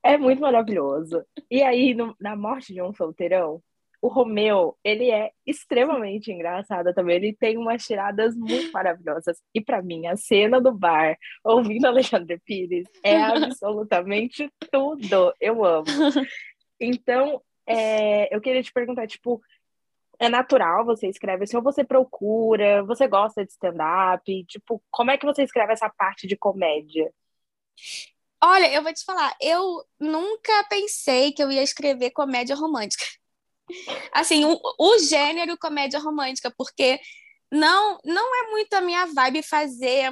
É 0.02 0.17
muito 0.17 0.41
maravilhoso. 0.41 1.24
E 1.52 1.62
aí, 1.62 1.93
no, 1.93 2.15
na 2.19 2.36
morte 2.36 2.74
de 2.74 2.82
um 2.82 2.93
solteirão, 2.93 3.62
o 4.02 4.08
Romeu, 4.08 4.78
ele 4.84 5.12
é 5.12 5.32
extremamente 5.45 6.32
engraçado 6.32 6.93
também. 6.93 7.17
Ele 7.17 7.34
tem 7.34 7.58
umas 7.58 7.86
tiradas 7.86 8.36
muito 8.36 8.72
maravilhosas. 8.72 9.38
E 9.54 9.60
para 9.60 9.82
mim, 9.82 10.08
a 10.08 10.15
cena 10.15 10.62
do 10.62 10.72
bar, 10.72 11.17
ouvindo 11.43 11.86
Alexandre 11.86 12.39
Pires, 12.39 12.88
é 13.04 13.17
absolutamente 13.22 14.50
tudo. 14.72 15.34
Eu 15.39 15.63
amo. 15.65 15.86
Então, 16.82 17.41
é, 17.67 18.34
eu 18.34 18.39
queria 18.39 18.63
te 18.63 18.72
perguntar, 18.72 19.06
tipo, 19.06 19.41
é 20.19 20.27
natural 20.27 20.86
você 20.86 21.08
escreve 21.08 21.45
assim, 21.45 21.55
ou 21.55 21.63
você 21.63 21.84
procura, 21.84 22.84
você 22.84 23.08
gosta 23.08 23.45
de 23.45 23.51
stand-up? 23.51 24.45
Tipo, 24.45 24.84
como 24.91 25.12
é 25.12 25.17
que 25.17 25.25
você 25.25 25.43
escreve 25.43 25.73
essa 25.73 25.89
parte 25.89 26.27
de 26.27 26.36
comédia? 26.36 27.12
Olha, 28.43 28.71
eu 28.71 28.84
vou 28.84 28.93
te 28.93 29.03
falar, 29.03 29.36
eu 29.41 29.84
nunca 29.99 30.63
pensei 30.69 31.32
que 31.32 31.41
eu 31.41 31.51
ia 31.51 31.63
escrever 31.63 32.12
comédia 32.12 32.55
romântica. 32.55 33.05
Assim, 34.13 34.45
o, 34.45 34.60
o 34.79 34.99
gênero 34.99 35.58
comédia 35.58 35.99
romântica, 35.99 36.53
porque 36.58 36.99
não, 37.51 37.99
não 38.03 38.36
é 38.43 38.49
muito 38.51 38.73
a 38.73 38.82
minha 38.82 39.05
vibe 39.05 39.43
fazer 39.43 40.12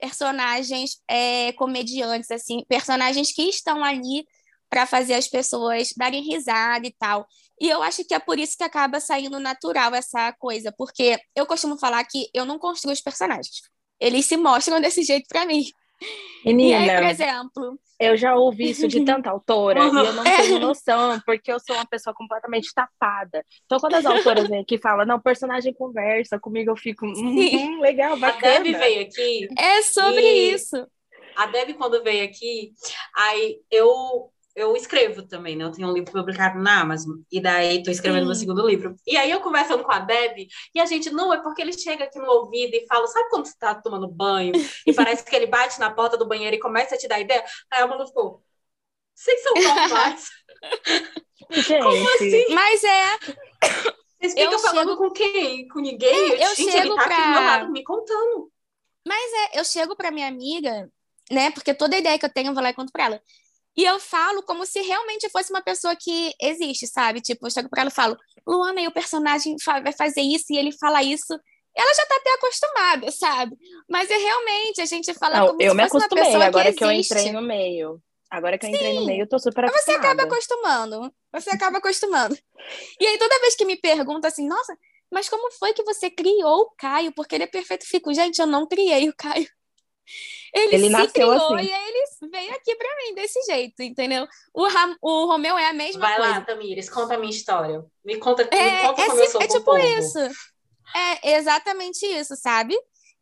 personagens 0.00 1.02
é, 1.08 1.52
comediantes, 1.52 2.30
assim, 2.30 2.64
personagens 2.68 3.32
que 3.32 3.42
estão 3.42 3.84
ali 3.84 4.26
para 4.70 4.86
fazer 4.86 5.14
as 5.14 5.28
pessoas 5.28 5.88
darem 5.96 6.22
risada 6.22 6.86
e 6.86 6.94
tal. 6.98 7.26
E 7.60 7.68
eu 7.68 7.82
acho 7.82 8.04
que 8.04 8.14
é 8.14 8.18
por 8.18 8.38
isso 8.38 8.56
que 8.56 8.64
acaba 8.64 9.00
saindo 9.00 9.38
natural 9.40 9.94
essa 9.94 10.32
coisa, 10.38 10.72
porque 10.78 11.18
eu 11.36 11.44
costumo 11.44 11.76
falar 11.78 12.02
que 12.04 12.30
eu 12.32 12.46
não 12.46 12.58
construo 12.58 12.92
os 12.92 13.02
personagens. 13.02 13.60
Eles 14.00 14.24
se 14.24 14.36
mostram 14.36 14.80
desse 14.80 15.02
jeito 15.02 15.26
para 15.28 15.44
mim. 15.44 15.64
Menina, 16.46 16.86
e 16.86 16.90
aí, 16.90 16.96
por 16.96 17.10
exemplo. 17.10 17.80
Eu 17.98 18.16
já 18.16 18.34
ouvi 18.34 18.70
isso 18.70 18.88
de 18.88 19.04
tanta 19.04 19.28
autora 19.30 19.82
uhum. 19.82 20.02
e 20.02 20.06
eu 20.06 20.12
não 20.14 20.24
é. 20.24 20.36
tenho 20.38 20.58
noção, 20.58 21.20
porque 21.26 21.52
eu 21.52 21.60
sou 21.60 21.76
uma 21.76 21.84
pessoa 21.84 22.14
completamente 22.14 22.72
tapada. 22.72 23.44
Então, 23.66 23.78
quando 23.78 23.94
as 23.94 24.06
autoras 24.06 24.48
vêm 24.48 24.60
aqui 24.60 24.76
e 24.76 24.80
falam, 24.80 25.04
não, 25.04 25.20
personagem 25.20 25.74
conversa 25.74 26.38
comigo, 26.38 26.70
eu 26.70 26.76
fico, 26.76 27.04
hum, 27.04 27.80
legal, 27.80 28.16
bacana. 28.16 28.54
A 28.54 28.58
Debbie 28.58 28.78
veio 28.78 29.02
aqui. 29.02 29.48
É 29.58 29.82
sobre 29.82 30.22
e... 30.22 30.54
isso. 30.54 30.86
A 31.36 31.46
Debbie, 31.46 31.74
quando 31.74 32.02
veio 32.02 32.24
aqui, 32.24 32.72
aí 33.14 33.60
eu 33.70 34.32
eu 34.54 34.76
escrevo 34.76 35.22
também, 35.22 35.56
né? 35.56 35.64
Eu 35.64 35.72
tenho 35.72 35.88
um 35.88 35.92
livro 35.92 36.12
publicado 36.12 36.58
na 36.58 36.80
Amazon, 36.80 37.18
e 37.30 37.40
daí 37.40 37.82
tô 37.82 37.90
escrevendo 37.90 38.22
Sim. 38.22 38.26
meu 38.26 38.34
segundo 38.34 38.66
livro. 38.66 38.94
E 39.06 39.16
aí 39.16 39.30
eu 39.30 39.40
conversando 39.40 39.84
com 39.84 39.92
a 39.92 39.98
Deb, 39.98 40.48
e 40.74 40.80
a 40.80 40.86
gente, 40.86 41.10
não, 41.10 41.32
é 41.32 41.40
porque 41.40 41.62
ele 41.62 41.72
chega 41.72 42.04
aqui 42.04 42.18
no 42.18 42.30
ouvido 42.30 42.74
e 42.74 42.86
fala, 42.86 43.06
sabe 43.06 43.28
quando 43.30 43.46
você 43.46 43.56
tá 43.58 43.74
tomando 43.74 44.08
banho? 44.08 44.52
E 44.86 44.92
parece 44.92 45.24
que 45.24 45.36
ele 45.36 45.46
bate 45.46 45.78
na 45.78 45.90
porta 45.90 46.16
do 46.16 46.26
banheiro 46.26 46.56
e 46.56 46.60
começa 46.60 46.94
a 46.94 46.98
te 46.98 47.06
dar 47.06 47.20
ideia? 47.20 47.44
Aí 47.70 47.82
a 47.82 47.86
Manu 47.86 48.06
ficou, 48.06 48.42
vocês 49.14 49.42
são 49.42 49.54
normais? 49.54 50.30
Gente. 51.50 51.82
Como 51.82 52.14
assim? 52.14 52.54
Mas 52.54 52.84
é... 52.84 53.18
Vocês 54.20 54.34
ficam 54.34 54.52
eu 54.52 54.58
falando 54.58 54.90
chego... 54.90 54.96
com 54.96 55.10
quem? 55.10 55.68
Com 55.68 55.80
ninguém? 55.80 56.10
É, 56.10 56.44
eu 56.44 56.54
gente, 56.54 56.70
chego 56.70 56.92
ele 56.92 56.96
tá 56.96 57.04
pra... 57.04 57.16
aqui 57.16 57.22
do 57.22 57.30
meu 57.30 57.40
lado 57.40 57.72
me 57.72 57.82
contando. 57.82 58.52
Mas 59.06 59.32
é, 59.32 59.58
eu 59.58 59.64
chego 59.64 59.96
pra 59.96 60.10
minha 60.10 60.28
amiga, 60.28 60.90
né? 61.30 61.50
Porque 61.50 61.74
toda 61.74 61.96
ideia 61.96 62.18
que 62.18 62.24
eu 62.24 62.32
tenho 62.32 62.50
eu 62.50 62.54
vou 62.54 62.62
lá 62.62 62.70
e 62.70 62.74
conto 62.74 62.92
pra 62.92 63.06
ela. 63.06 63.22
E 63.80 63.84
eu 63.86 63.98
falo 63.98 64.42
como 64.42 64.66
se 64.66 64.78
realmente 64.82 65.26
fosse 65.30 65.50
uma 65.50 65.62
pessoa 65.62 65.96
que 65.96 66.34
existe, 66.38 66.86
sabe? 66.86 67.22
Tipo, 67.22 67.46
eu 67.46 67.50
chego 67.50 67.70
pra 67.70 67.80
ela 67.80 67.90
e 67.90 67.94
falo, 67.94 68.14
Luana, 68.46 68.78
e 68.78 68.86
o 68.86 68.92
personagem 68.92 69.56
vai 69.64 69.90
fazer 69.94 70.20
isso 70.20 70.44
e 70.50 70.58
ele 70.58 70.70
fala 70.70 71.02
isso. 71.02 71.32
ela 71.74 71.94
já 71.94 72.04
tá 72.04 72.14
até 72.16 72.30
acostumada, 72.34 73.10
sabe? 73.10 73.56
Mas 73.88 74.10
é 74.10 74.18
realmente, 74.18 74.82
a 74.82 74.84
gente 74.84 75.14
fala 75.14 75.38
Não, 75.38 75.46
como 75.46 75.62
eu 75.62 75.70
se 75.70 75.76
me 75.78 75.82
fosse 75.84 75.94
uma 75.96 76.04
acostumei, 76.04 76.24
pessoa 76.26 76.44
agora 76.44 76.72
que, 76.72 76.76
que 76.76 76.84
eu 76.84 76.92
entrei 76.92 77.32
no 77.32 77.40
meio. 77.40 78.02
Agora 78.30 78.58
que 78.58 78.66
eu 78.66 78.70
entrei 78.70 78.92
no 78.92 79.06
meio, 79.06 79.22
eu 79.22 79.28
tô 79.28 79.38
super 79.38 79.64
Mas 79.64 79.82
você 79.82 79.92
acaba 79.92 80.24
acostumada. 80.24 80.96
acostumando. 80.96 81.14
Você 81.32 81.50
acaba 81.50 81.78
acostumando. 81.78 82.38
E 83.00 83.06
aí, 83.06 83.16
toda 83.16 83.40
vez 83.40 83.54
que 83.54 83.64
me 83.64 83.78
pergunta 83.78 84.28
assim, 84.28 84.46
nossa, 84.46 84.76
mas 85.10 85.26
como 85.26 85.50
foi 85.52 85.72
que 85.72 85.82
você 85.84 86.10
criou 86.10 86.64
o 86.64 86.70
Caio? 86.76 87.12
Porque 87.12 87.34
ele 87.34 87.44
é 87.44 87.46
perfeito. 87.46 87.86
Fico, 87.86 88.12
gente, 88.12 88.40
eu 88.40 88.46
não 88.46 88.66
criei 88.66 89.08
o 89.08 89.16
Caio. 89.16 89.48
Ele, 90.52 90.74
Ele 90.74 90.86
se 90.86 90.90
nasceu 90.90 91.12
criou 91.12 91.32
assim. 91.54 91.66
e 91.68 91.72
aí 91.72 91.88
ele 91.88 92.30
veio 92.30 92.52
aqui 92.54 92.74
pra 92.74 92.88
mim 92.96 93.14
desse 93.14 93.40
jeito, 93.42 93.82
entendeu? 93.82 94.26
O, 94.52 94.66
Ram, 94.66 94.96
o 95.00 95.26
Romeu 95.26 95.56
é 95.56 95.66
a 95.68 95.72
mesma 95.72 96.00
Vai 96.00 96.16
coisa. 96.16 96.30
lá, 96.32 96.40
Tamires, 96.40 96.90
conta 96.90 97.14
a 97.14 97.18
minha 97.18 97.30
história. 97.30 97.84
Me 98.04 98.16
conta, 98.16 98.42
me 98.44 98.48
É, 98.58 98.80
conta 98.86 99.02
é, 99.02 99.06
como 99.06 99.20
eu 99.20 99.26
si- 99.26 99.32
sou 99.32 99.42
é 99.42 99.46
tipo 99.46 99.64
povo. 99.64 99.78
isso. 99.78 100.18
É 101.22 101.36
exatamente 101.36 102.04
isso, 102.04 102.34
sabe? 102.36 102.76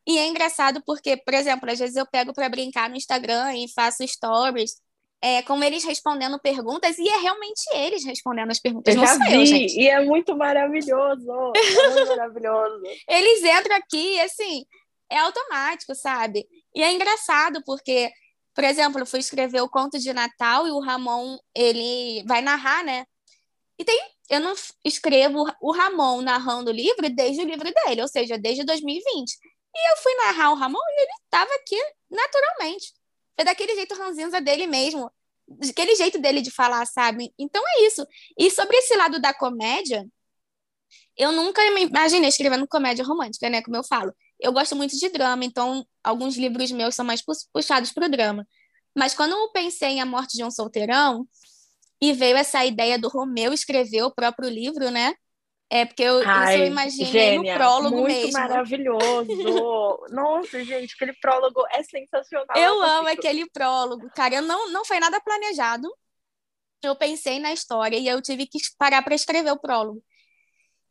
E 0.07 0.17
é 0.19 0.27
engraçado 0.27 0.83
porque, 0.87 1.19
por 1.19 1.35
exemplo, 1.35 1.71
às 1.71 1.79
vezes 1.79 1.97
eu 1.97 2.07
pego 2.07 2.33
pra 2.33 2.49
brincar 2.49 2.89
no 2.89 2.97
Instagram 2.97 3.55
e 3.57 3.69
faço 3.75 4.07
stories 4.09 4.81
é, 5.21 5.43
com 5.43 5.63
eles 5.63 5.85
respondendo 5.85 6.39
perguntas 6.41 6.97
e 6.99 7.07
é 7.07 7.17
realmente 7.19 7.61
eles 7.75 8.05
respondendo 8.07 8.51
as 8.51 8.59
perguntas, 8.59 8.95
Eu 8.95 9.01
não 9.01 9.07
já 9.07 9.17
sou 9.17 9.27
vi, 9.27 9.35
eu, 9.35 9.45
gente. 9.45 9.79
e 9.79 9.87
é 9.87 10.01
muito 10.03 10.35
maravilhoso. 10.35 11.27
É 11.55 11.89
muito 11.91 12.09
maravilhoso. 12.09 12.83
Eles 13.07 13.45
entram 13.45 13.77
aqui 13.77 14.15
e, 14.15 14.21
assim, 14.23 14.65
é 15.11 15.19
automático, 15.19 15.95
sabe? 15.95 16.47
E 16.75 16.83
é 16.83 16.93
engraçado 16.93 17.63
porque, 17.65 18.11
por 18.55 18.65
exemplo, 18.65 19.01
eu 19.01 19.07
fui 19.07 19.21
escrever 19.21 19.61
o 19.61 19.69
conto 19.69 19.99
de 19.99 20.13
Natal 20.13 20.67
e 20.67 20.71
o 20.71 20.81
Ramon, 20.81 21.39
ele 21.55 22.25
vai 22.27 22.43
narrar, 22.43 22.85
né? 22.85 23.05
E 23.79 23.85
tem, 23.85 23.99
eu 24.29 24.41
não 24.41 24.55
escrevo 24.85 25.45
o 25.61 25.73
Ramon 25.73 26.21
narrando 26.21 26.71
o 26.71 26.75
livro 26.75 27.09
desde 27.11 27.43
o 27.43 27.47
livro 27.47 27.73
dele, 27.73 28.03
ou 28.03 28.09
seja, 28.09 28.37
desde 28.37 28.65
2020. 28.65 29.33
E 29.75 29.93
eu 29.93 29.97
fui 29.99 30.15
narrar 30.17 30.51
o 30.51 30.55
Ramon 30.55 30.79
e 30.79 31.03
ele 31.03 31.13
estava 31.25 31.51
aqui 31.55 31.77
naturalmente. 32.11 32.93
Foi 33.37 33.45
daquele 33.45 33.75
jeito 33.75 33.95
ranzinza 33.95 34.41
dele 34.41 34.67
mesmo, 34.67 35.11
daquele 35.47 35.95
jeito 35.95 36.19
dele 36.19 36.43
de 36.43 36.51
falar, 36.51 36.85
sabe? 36.87 37.33
Então 37.39 37.63
é 37.67 37.87
isso. 37.87 38.05
E 38.37 38.51
sobre 38.51 38.77
esse 38.79 38.97
lado 38.97 39.21
da 39.21 39.33
comédia, 39.33 40.05
eu 41.17 41.33
nunca 41.33 41.63
me 41.73 41.83
imaginei 41.83 42.29
escrevendo 42.29 42.67
comédia 42.67 43.05
romântica, 43.05 43.49
né? 43.49 43.63
Como 43.63 43.77
eu 43.77 43.85
falo. 43.85 44.13
Eu 44.41 44.53
gosto 44.53 44.77
muito 44.77 44.97
de 44.97 45.09
drama, 45.11 45.45
então 45.45 45.85
alguns 46.03 46.37
livros 46.37 46.71
meus 46.71 46.95
são 46.95 47.05
mais 47.05 47.23
pu- 47.23 47.33
puxados 47.53 47.93
para 47.93 48.07
o 48.07 48.11
drama. 48.11 48.47
Mas 48.97 49.15
quando 49.15 49.33
eu 49.33 49.51
pensei 49.53 49.91
em 49.91 50.01
A 50.01 50.07
Morte 50.07 50.37
de 50.37 50.45
um 50.45 50.51
Solteirão, 50.51 51.27
e 52.01 52.13
veio 52.13 52.37
essa 52.37 52.65
ideia 52.65 52.99
do 52.99 53.09
Romeu 53.09 53.53
escrever 53.53 54.03
o 54.03 54.11
próprio 54.15 54.49
livro, 54.49 54.91
né? 54.91 55.15
É 55.71 55.85
porque 55.85 56.03
eu, 56.03 56.23
isso 56.23 56.33
eu 56.33 56.35
Ai, 56.35 56.67
imaginei 56.67 57.13
gênia, 57.13 57.55
no 57.55 57.59
prólogo 57.59 57.97
muito 57.97 58.05
mesmo. 58.05 58.33
maravilhoso. 58.33 59.29
Nossa, 60.11 60.65
gente, 60.65 60.95
aquele 60.95 61.13
prólogo 61.21 61.63
é 61.73 61.83
sensacional. 61.83 62.57
Eu 62.57 62.83
amo 62.83 63.09
aquele 63.09 63.49
prólogo, 63.51 64.09
cara. 64.15 64.37
Eu 64.37 64.43
não, 64.43 64.71
não 64.71 64.85
foi 64.85 64.99
nada 65.01 65.21
planejado. 65.21 65.89
Eu 66.83 66.97
pensei 66.97 67.39
na 67.41 67.53
história 67.53 67.99
e 67.99 68.07
eu 68.09 68.23
tive 68.23 68.47
que 68.47 68.59
parar 68.79 69.03
para 69.03 69.15
escrever 69.15 69.51
o 69.53 69.59
prólogo. 69.59 70.03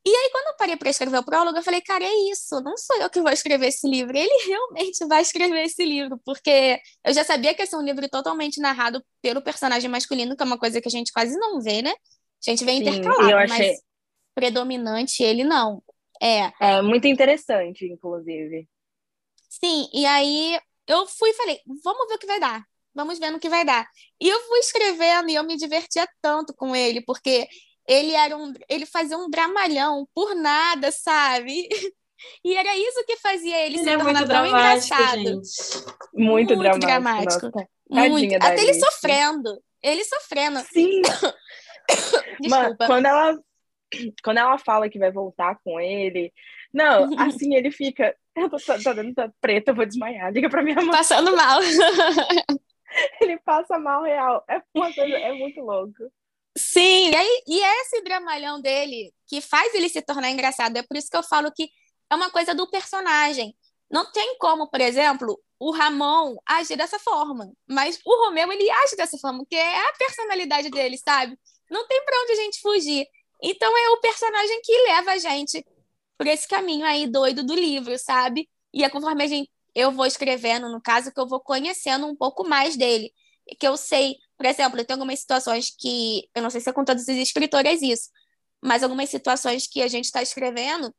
E 0.07 0.15
aí, 0.15 0.29
quando 0.31 0.47
eu 0.47 0.55
parei 0.57 0.77
para 0.77 0.89
escrever 0.89 1.17
o 1.17 1.23
prólogo, 1.25 1.57
eu 1.57 1.63
falei, 1.63 1.81
cara, 1.81 2.03
é 2.05 2.13
isso, 2.31 2.61
não 2.61 2.77
sou 2.77 2.95
eu 3.01 3.09
que 3.09 3.21
vou 3.21 3.29
escrever 3.31 3.67
esse 3.67 3.87
livro, 3.89 4.15
ele 4.17 4.29
realmente 4.47 5.05
vai 5.07 5.21
escrever 5.21 5.65
esse 5.65 5.83
livro, 5.83 6.17
porque 6.25 6.79
eu 7.03 7.13
já 7.13 7.23
sabia 7.25 7.53
que 7.53 7.61
ia 7.61 7.65
ser 7.67 7.75
um 7.75 7.81
livro 7.83 8.07
totalmente 8.09 8.59
narrado 8.61 9.03
pelo 9.21 9.41
personagem 9.41 9.89
masculino, 9.89 10.35
que 10.37 10.43
é 10.43 10.45
uma 10.45 10.57
coisa 10.59 10.79
que 10.81 10.87
a 10.87 10.91
gente 10.91 11.11
quase 11.11 11.37
não 11.37 11.61
vê, 11.61 11.81
né? 11.81 11.91
A 11.91 12.49
gente 12.51 12.63
vê 12.63 12.71
Sim, 12.71 12.73
intercalado, 12.73 13.31
eu 13.31 13.37
achei- 13.37 13.79
mas 13.79 13.81
predominante 14.35 15.23
ele 15.23 15.43
não. 15.45 15.83
É, 16.21 16.53
É 16.59 16.81
muito 16.83 17.07
interessante, 17.07 17.85
inclusive. 17.87 18.67
Sim, 19.49 19.89
e 19.93 20.05
aí 20.05 20.59
eu 20.87 21.07
fui 21.07 21.29
e 21.31 21.33
falei, 21.33 21.59
vamos 21.83 22.07
ver 22.07 22.15
o 22.15 22.19
que 22.19 22.27
vai 22.27 22.39
dar. 22.39 22.63
Vamos 22.93 23.19
ver 23.19 23.29
no 23.31 23.39
que 23.39 23.49
vai 23.49 23.63
dar. 23.65 23.87
E 24.19 24.27
eu 24.27 24.39
fui 24.47 24.59
escrevendo 24.59 25.29
e 25.29 25.35
eu 25.35 25.43
me 25.43 25.55
divertia 25.57 26.07
tanto 26.21 26.53
com 26.55 26.75
ele, 26.75 27.01
porque 27.05 27.47
ele 27.87 28.13
era 28.13 28.35
um, 28.35 28.53
ele 28.69 28.85
fazia 28.85 29.17
um 29.17 29.29
dramalhão 29.29 30.07
por 30.13 30.35
nada, 30.35 30.91
sabe? 30.91 31.67
E 32.43 32.55
era 32.55 32.75
isso 32.75 33.05
que 33.05 33.15
fazia 33.17 33.63
ele, 33.63 33.75
Ele 33.75 33.83
se 33.83 33.89
é 33.91 33.95
tornar 33.95 34.13
muito 34.13 34.27
tão 34.27 34.45
engraçado. 34.47 35.17
gente. 35.19 35.85
Muito, 36.15 36.55
Muito 36.55 36.79
dramático. 36.79 37.51
dramático. 37.51 37.69
Muito. 37.87 38.35
Até 38.37 38.63
ele 38.63 38.73
sofrendo. 38.73 39.61
Ele 39.83 40.03
sofrendo. 40.03 40.59
Sim, 40.61 41.03
Mano, 42.49 42.75
quando 42.77 43.05
ela, 43.05 43.37
quando 44.23 44.37
ela 44.39 44.57
fala 44.57 44.89
que 44.89 44.99
vai 44.99 45.11
voltar 45.11 45.59
com 45.63 45.79
ele, 45.79 46.33
não, 46.73 47.07
assim 47.19 47.55
ele 47.55 47.71
fica. 47.71 48.15
Eu 48.35 48.49
tô, 48.49 48.57
tô 48.57 48.93
dando 48.93 49.13
tá 49.13 49.31
preta, 49.41 49.71
eu 49.71 49.75
vou 49.75 49.85
desmaiar. 49.85 50.31
Liga 50.31 50.49
pra 50.49 50.61
minha 50.61 50.75
mãe. 50.75 50.91
Passando 50.91 51.35
mal. 51.35 51.59
Ele 53.21 53.37
passa 53.39 53.77
mal 53.77 54.03
real. 54.03 54.43
É 54.47 54.61
coisa, 54.73 55.01
é 55.01 55.33
muito 55.33 55.59
louco. 55.59 55.93
Sim, 56.57 57.11
e, 57.11 57.15
aí, 57.15 57.43
e 57.47 57.61
é 57.61 57.81
esse 57.81 58.01
dramalhão 58.01 58.59
dele 58.59 59.13
que 59.27 59.41
faz 59.41 59.73
ele 59.75 59.89
se 59.89 60.01
tornar 60.01 60.31
engraçado. 60.31 60.75
É 60.77 60.83
por 60.83 60.97
isso 60.97 61.09
que 61.09 61.17
eu 61.17 61.23
falo 61.23 61.51
que 61.51 61.69
é 62.09 62.15
uma 62.15 62.31
coisa 62.31 62.55
do 62.55 62.69
personagem. 62.69 63.55
Não 63.89 64.11
tem 64.11 64.37
como, 64.39 64.67
por 64.69 64.81
exemplo, 64.81 65.39
o 65.59 65.71
Ramon 65.71 66.35
agir 66.45 66.75
dessa 66.75 66.99
forma, 66.99 67.51
mas 67.67 67.99
o 68.05 68.25
Romeu 68.25 68.51
ele 68.51 68.69
age 68.69 68.95
dessa 68.95 69.17
forma, 69.17 69.45
que 69.47 69.55
é 69.55 69.87
a 69.87 69.93
personalidade 69.93 70.69
dele, 70.69 70.97
sabe? 70.97 71.37
Não 71.69 71.87
tem 71.87 72.03
pra 72.03 72.21
onde 72.23 72.31
a 72.33 72.35
gente 72.35 72.59
fugir. 72.61 73.05
Então 73.41 73.77
é 73.77 73.89
o 73.91 74.01
personagem 74.01 74.61
que 74.63 74.71
leva 74.87 75.11
a 75.11 75.17
gente 75.17 75.63
por 76.17 76.27
esse 76.27 76.47
caminho 76.47 76.85
aí 76.85 77.07
doido 77.07 77.43
do 77.43 77.53
livro, 77.53 77.97
sabe? 77.99 78.49
E 78.73 78.83
é 78.83 78.89
conforme 78.89 79.23
a 79.23 79.27
gente, 79.27 79.49
eu 79.75 79.91
vou 79.91 80.05
escrevendo, 80.05 80.69
no 80.69 80.81
caso, 80.81 81.11
que 81.13 81.19
eu 81.19 81.27
vou 81.27 81.39
conhecendo 81.39 82.07
um 82.07 82.15
pouco 82.15 82.43
mais 82.47 82.75
dele. 82.75 83.11
Que 83.59 83.67
eu 83.67 83.77
sei, 83.77 84.15
por 84.37 84.45
exemplo, 84.45 84.83
tenho 84.85 84.99
algumas 84.99 85.19
situações 85.19 85.73
que, 85.77 86.29
eu 86.35 86.41
não 86.41 86.49
sei 86.49 86.61
se 86.61 86.69
é 86.69 86.73
com 86.73 86.85
todos 86.85 87.03
os 87.03 87.09
escritores 87.09 87.81
isso, 87.81 88.09
mas 88.61 88.83
algumas 88.83 89.09
situações 89.09 89.67
que 89.67 89.81
a 89.81 89.87
gente 89.87 90.05
está 90.05 90.21
escrevendo, 90.21 90.93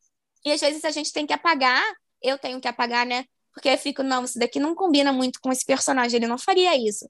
e 0.44 0.53
às 0.53 0.61
vezes 0.61 0.85
a 0.85 0.90
gente 0.90 1.12
tem 1.12 1.27
que 1.27 1.33
apagar, 1.33 1.83
eu 2.22 2.38
tenho 2.38 2.61
que 2.61 2.68
apagar, 2.68 3.07
né? 3.07 3.24
Porque 3.53 3.68
eu 3.68 3.79
fico, 3.79 4.03
não, 4.03 4.24
isso 4.24 4.38
daqui 4.38 4.61
não 4.61 4.74
combina 4.74 5.12
muito 5.12 5.40
com 5.40 5.51
esse 5.51 5.64
personagem, 5.64 6.16
ele 6.16 6.27
não 6.27 6.38
faria 6.38 6.77
isso. 6.77 7.09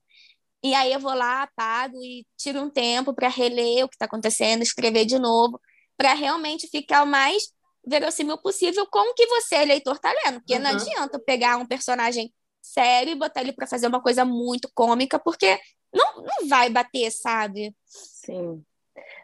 E 0.63 0.75
aí 0.75 0.93
eu 0.93 1.01
vou 1.01 1.15
lá, 1.15 1.43
apago 1.43 2.03
e 2.03 2.27
tiro 2.37 2.61
um 2.61 2.71
tempo 2.71 3.15
para 3.15 3.29
reler 3.29 3.85
o 3.85 3.89
que 3.89 3.95
está 3.95 4.07
acontecendo, 4.07 4.63
escrever 4.63 5.05
de 5.05 5.19
novo, 5.19 5.61
para 5.97 6.15
realmente 6.15 6.69
ficar 6.69 7.03
o 7.05 7.07
mais 7.07 7.53
verossímil 7.87 8.39
possível 8.39 8.87
com 8.87 8.99
o 9.11 9.15
que 9.15 9.27
você, 9.27 9.65
leitor, 9.65 9.97
está 9.97 10.13
lendo. 10.25 10.41
Porque 10.41 10.59
não 10.59 10.71
Uhum. 10.71 10.77
adianta 10.77 11.17
eu 11.17 11.25
pegar 11.25 11.57
um 11.59 11.67
personagem 11.67 12.33
sério 12.61 13.13
e 13.13 13.15
botar 13.15 13.41
ele 13.41 13.53
para 13.53 13.67
fazer 13.67 13.87
uma 13.87 14.03
coisa 14.03 14.25
muito 14.25 14.71
cômica, 14.75 15.19
porque 15.19 15.59
não, 15.93 16.23
não 16.23 16.49
vai 16.49 16.71
bater, 16.71 17.11
sabe? 17.11 17.75
Sim. 17.85 18.65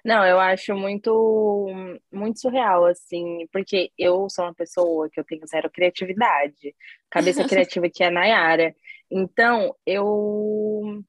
Não, 0.04 0.24
eu 0.24 0.38
acho 0.38 0.74
muito, 0.74 1.66
muito 2.12 2.40
surreal, 2.40 2.84
assim, 2.84 3.46
porque 3.52 3.90
eu 3.98 4.28
sou 4.28 4.44
uma 4.44 4.54
pessoa 4.54 5.08
que 5.10 5.18
eu 5.18 5.24
tenho 5.24 5.46
zero 5.46 5.70
criatividade. 5.70 6.74
Cabeça 7.10 7.44
criativa 7.48 7.88
que 7.88 8.04
é 8.04 8.08
a 8.08 8.10
Nayara. 8.10 8.74
Então, 9.10 9.74
eu 9.86 11.02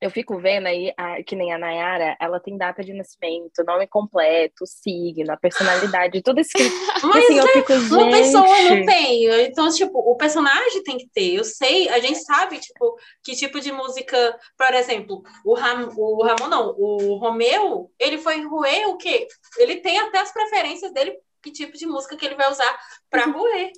eu 0.00 0.10
fico 0.10 0.38
vendo 0.38 0.66
aí, 0.66 0.92
a- 0.96 1.22
que 1.22 1.36
nem 1.36 1.52
a 1.52 1.58
Nayara, 1.58 2.16
ela 2.18 2.40
tem 2.40 2.56
data 2.56 2.82
de 2.82 2.94
nascimento, 2.94 3.62
nome 3.66 3.86
completo, 3.86 4.64
signo, 4.66 5.30
a 5.32 5.36
personalidade, 5.36 6.22
tudo 6.22 6.40
escrito. 6.40 6.70
E 7.04 7.06
Mas 7.06 7.24
assim, 7.24 7.38
eu 7.38 7.46
fico, 7.48 7.72
Uma 7.94 8.10
pessoa 8.10 8.46
não 8.46 8.54
gente, 8.76 8.86
tem. 8.86 9.24
Então, 9.44 9.68
tipo, 9.70 9.98
o 9.98 10.16
personagem 10.16 10.82
tem 10.82 10.96
que 10.98 11.08
ter. 11.08 11.34
Eu 11.34 11.44
sei, 11.44 11.88
a 11.88 11.98
gente 11.98 12.18
sabe, 12.24 12.58
tipo, 12.58 12.96
que 13.22 13.34
tipo 13.34 13.60
de 13.60 13.72
música, 13.72 14.38
por 14.56 14.72
exemplo, 14.74 15.22
o, 15.44 15.54
Ram, 15.54 15.88
o 15.96 16.22
Ramon, 16.22 16.48
não, 16.48 16.74
o 16.78 17.16
Romeu, 17.16 17.90
ele 17.98 18.18
foi 18.18 18.42
roer 18.42 18.88
o 18.88 18.96
quê? 18.96 19.26
Ele 19.58 19.76
tem 19.76 19.98
até 19.98 20.18
as 20.18 20.32
preferências 20.32 20.92
dele, 20.92 21.16
que 21.42 21.50
tipo 21.50 21.76
de 21.76 21.86
música 21.86 22.16
que 22.16 22.24
ele 22.26 22.34
vai 22.36 22.50
usar 22.50 22.78
pra 23.10 23.24
roer. 23.26 23.70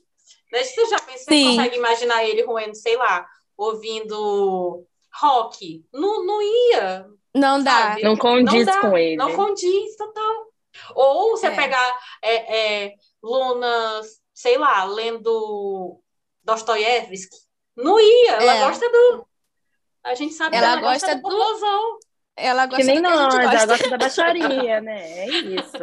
Né? 0.52 0.62
Você 0.64 0.86
já 0.86 0.98
pensa, 0.98 1.24
você 1.24 1.34
Sim. 1.34 1.56
consegue 1.56 1.76
imaginar 1.76 2.24
ele 2.24 2.42
roendo, 2.42 2.74
sei 2.76 2.96
lá, 2.96 3.26
ouvindo 3.56 4.84
rock? 5.14 5.84
Não, 5.92 6.24
não 6.24 6.40
ia, 6.42 7.06
Não 7.34 7.62
dá. 7.62 7.70
sabe? 7.90 8.02
não 8.02 8.16
condiz 8.16 8.66
dá, 8.66 8.80
com 8.80 8.96
ele. 8.96 9.16
Não 9.16 9.34
condiz, 9.34 9.96
total. 9.96 10.46
Ou 10.94 11.30
você 11.36 11.46
É. 11.48 11.54
pegar 11.56 11.98
é, 12.22 12.84
é, 12.84 12.94
Luna, 13.22 14.00
sei 14.34 14.56
lá, 14.58 14.84
lendo 14.84 16.00
Dostoiévski. 16.42 17.36
Não 17.76 17.98
ia, 18.00 18.32
ela 18.32 18.54
É. 18.56 18.60
gosta 18.66 18.88
do. 18.90 19.26
A 20.04 20.14
gente 20.14 20.34
sabe 20.34 20.56
Ela 20.56 20.66
que 20.66 20.72
ela 20.72 20.80
gosta, 20.92 21.14
gosta 21.14 21.22
do 21.22 21.58
do-. 21.60 21.98
Ela 22.36 22.66
Que 22.66 22.76
gosta 22.76 22.84
nem 22.86 22.96
do 22.96 23.08
que 23.08 23.12
a 23.12 23.16
nós, 23.16 23.34
gente 23.34 23.42
ela 23.42 23.52
gosta. 23.52 23.66
gosta 23.66 23.90
da 23.90 23.98
baixaria, 23.98 24.80
né? 24.82 25.18
É 25.20 25.26
isso. 25.28 25.78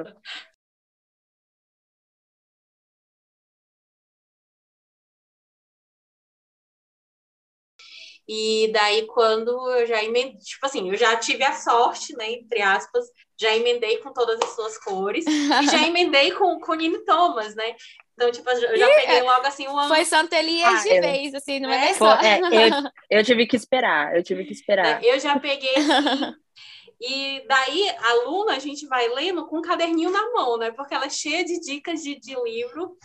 E 8.32 8.72
daí, 8.72 9.08
quando 9.08 9.50
eu 9.72 9.88
já 9.88 10.04
emendei, 10.04 10.38
tipo 10.38 10.64
assim, 10.64 10.88
eu 10.88 10.96
já 10.96 11.16
tive 11.16 11.44
a 11.44 11.54
sorte, 11.54 12.16
né, 12.16 12.32
entre 12.32 12.62
aspas, 12.62 13.04
já 13.36 13.58
emendei 13.58 13.98
com 13.98 14.14
todas 14.14 14.40
as 14.40 14.52
suas 14.52 14.78
cores, 14.78 15.26
e 15.26 15.66
já 15.66 15.82
emendei 15.88 16.30
com, 16.34 16.60
com 16.60 16.76
Nini 16.76 17.04
Thomas, 17.06 17.56
né? 17.56 17.76
Então, 18.14 18.30
tipo, 18.32 18.48
eu 18.48 18.78
já 18.78 18.88
peguei 18.88 19.22
logo 19.24 19.48
assim 19.48 19.68
uma. 19.68 19.88
Foi 19.88 20.06
Santelias 20.06 20.80
ah, 20.80 20.84
de 20.84 20.90
eu... 20.90 21.02
vez, 21.02 21.34
assim, 21.34 21.60
não 21.60 21.72
é, 21.72 21.90
é 21.90 21.94
só. 21.96 22.16
É, 22.18 22.40
eu, 22.40 22.92
eu, 23.18 23.24
tive 23.24 23.48
que 23.48 23.56
esperar, 23.56 24.16
eu 24.16 24.22
tive 24.22 24.46
que 24.46 24.54
esperar. 24.54 25.04
Eu 25.04 25.20
já 25.20 25.40
peguei 25.40 25.74
assim, 25.76 26.36
E 27.02 27.44
daí, 27.48 27.90
a 27.98 28.14
Luna, 28.26 28.58
a 28.58 28.60
gente 28.60 28.86
vai 28.86 29.08
lendo 29.08 29.48
com 29.48 29.58
um 29.58 29.62
caderninho 29.62 30.12
na 30.12 30.32
mão, 30.34 30.58
né? 30.58 30.70
Porque 30.70 30.94
ela 30.94 31.06
é 31.06 31.10
cheia 31.10 31.44
de 31.44 31.60
dicas 31.62 32.04
de, 32.04 32.20
de 32.20 32.36
livro. 32.44 32.96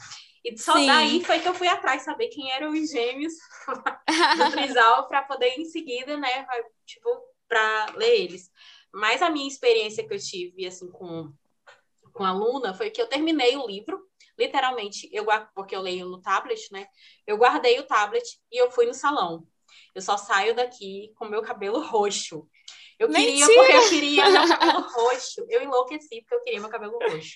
E 0.44 0.58
só 0.58 0.74
Sim. 0.74 0.86
daí 0.86 1.24
foi 1.24 1.40
que 1.40 1.48
eu 1.48 1.54
fui 1.54 1.66
atrás 1.66 2.02
saber 2.02 2.28
quem 2.28 2.52
eram 2.52 2.70
os 2.70 2.90
gêmeos 2.90 3.32
do 4.36 4.50
Trisal 4.52 5.08
para 5.08 5.22
poder 5.22 5.58
em 5.58 5.64
seguida, 5.64 6.16
né, 6.18 6.46
tipo, 6.84 7.08
para 7.48 7.86
ler 7.96 8.20
eles. 8.20 8.50
Mas 8.92 9.22
a 9.22 9.30
minha 9.30 9.48
experiência 9.48 10.06
que 10.06 10.12
eu 10.12 10.18
tive 10.18 10.66
assim 10.66 10.90
com 10.90 11.32
com 12.12 12.24
a 12.24 12.32
Luna 12.32 12.72
foi 12.72 12.90
que 12.90 13.02
eu 13.02 13.08
terminei 13.08 13.56
o 13.56 13.66
livro, 13.66 14.00
literalmente, 14.38 15.10
eu 15.12 15.26
porque 15.54 15.74
eu 15.74 15.80
leio 15.80 16.06
no 16.06 16.22
tablet, 16.22 16.72
né? 16.72 16.86
Eu 17.26 17.36
guardei 17.36 17.78
o 17.80 17.86
tablet 17.86 18.24
e 18.52 18.62
eu 18.62 18.70
fui 18.70 18.86
no 18.86 18.94
salão. 18.94 19.44
Eu 19.94 20.00
só 20.00 20.16
saio 20.16 20.54
daqui 20.54 21.12
com 21.16 21.24
meu 21.24 21.42
cabelo 21.42 21.80
roxo. 21.80 22.48
Eu 22.98 23.08
queria 23.08 23.46
Mentira! 23.46 23.54
porque 23.54 23.72
eu 23.72 23.88
queria 23.88 24.30
meu 24.30 24.46
cabelo 24.48 24.80
roxo. 24.82 25.44
Eu 25.48 25.62
enlouqueci 25.62 26.20
porque 26.20 26.34
eu 26.34 26.40
queria 26.42 26.60
meu 26.60 26.70
cabelo 26.70 26.98
roxo. 26.98 27.34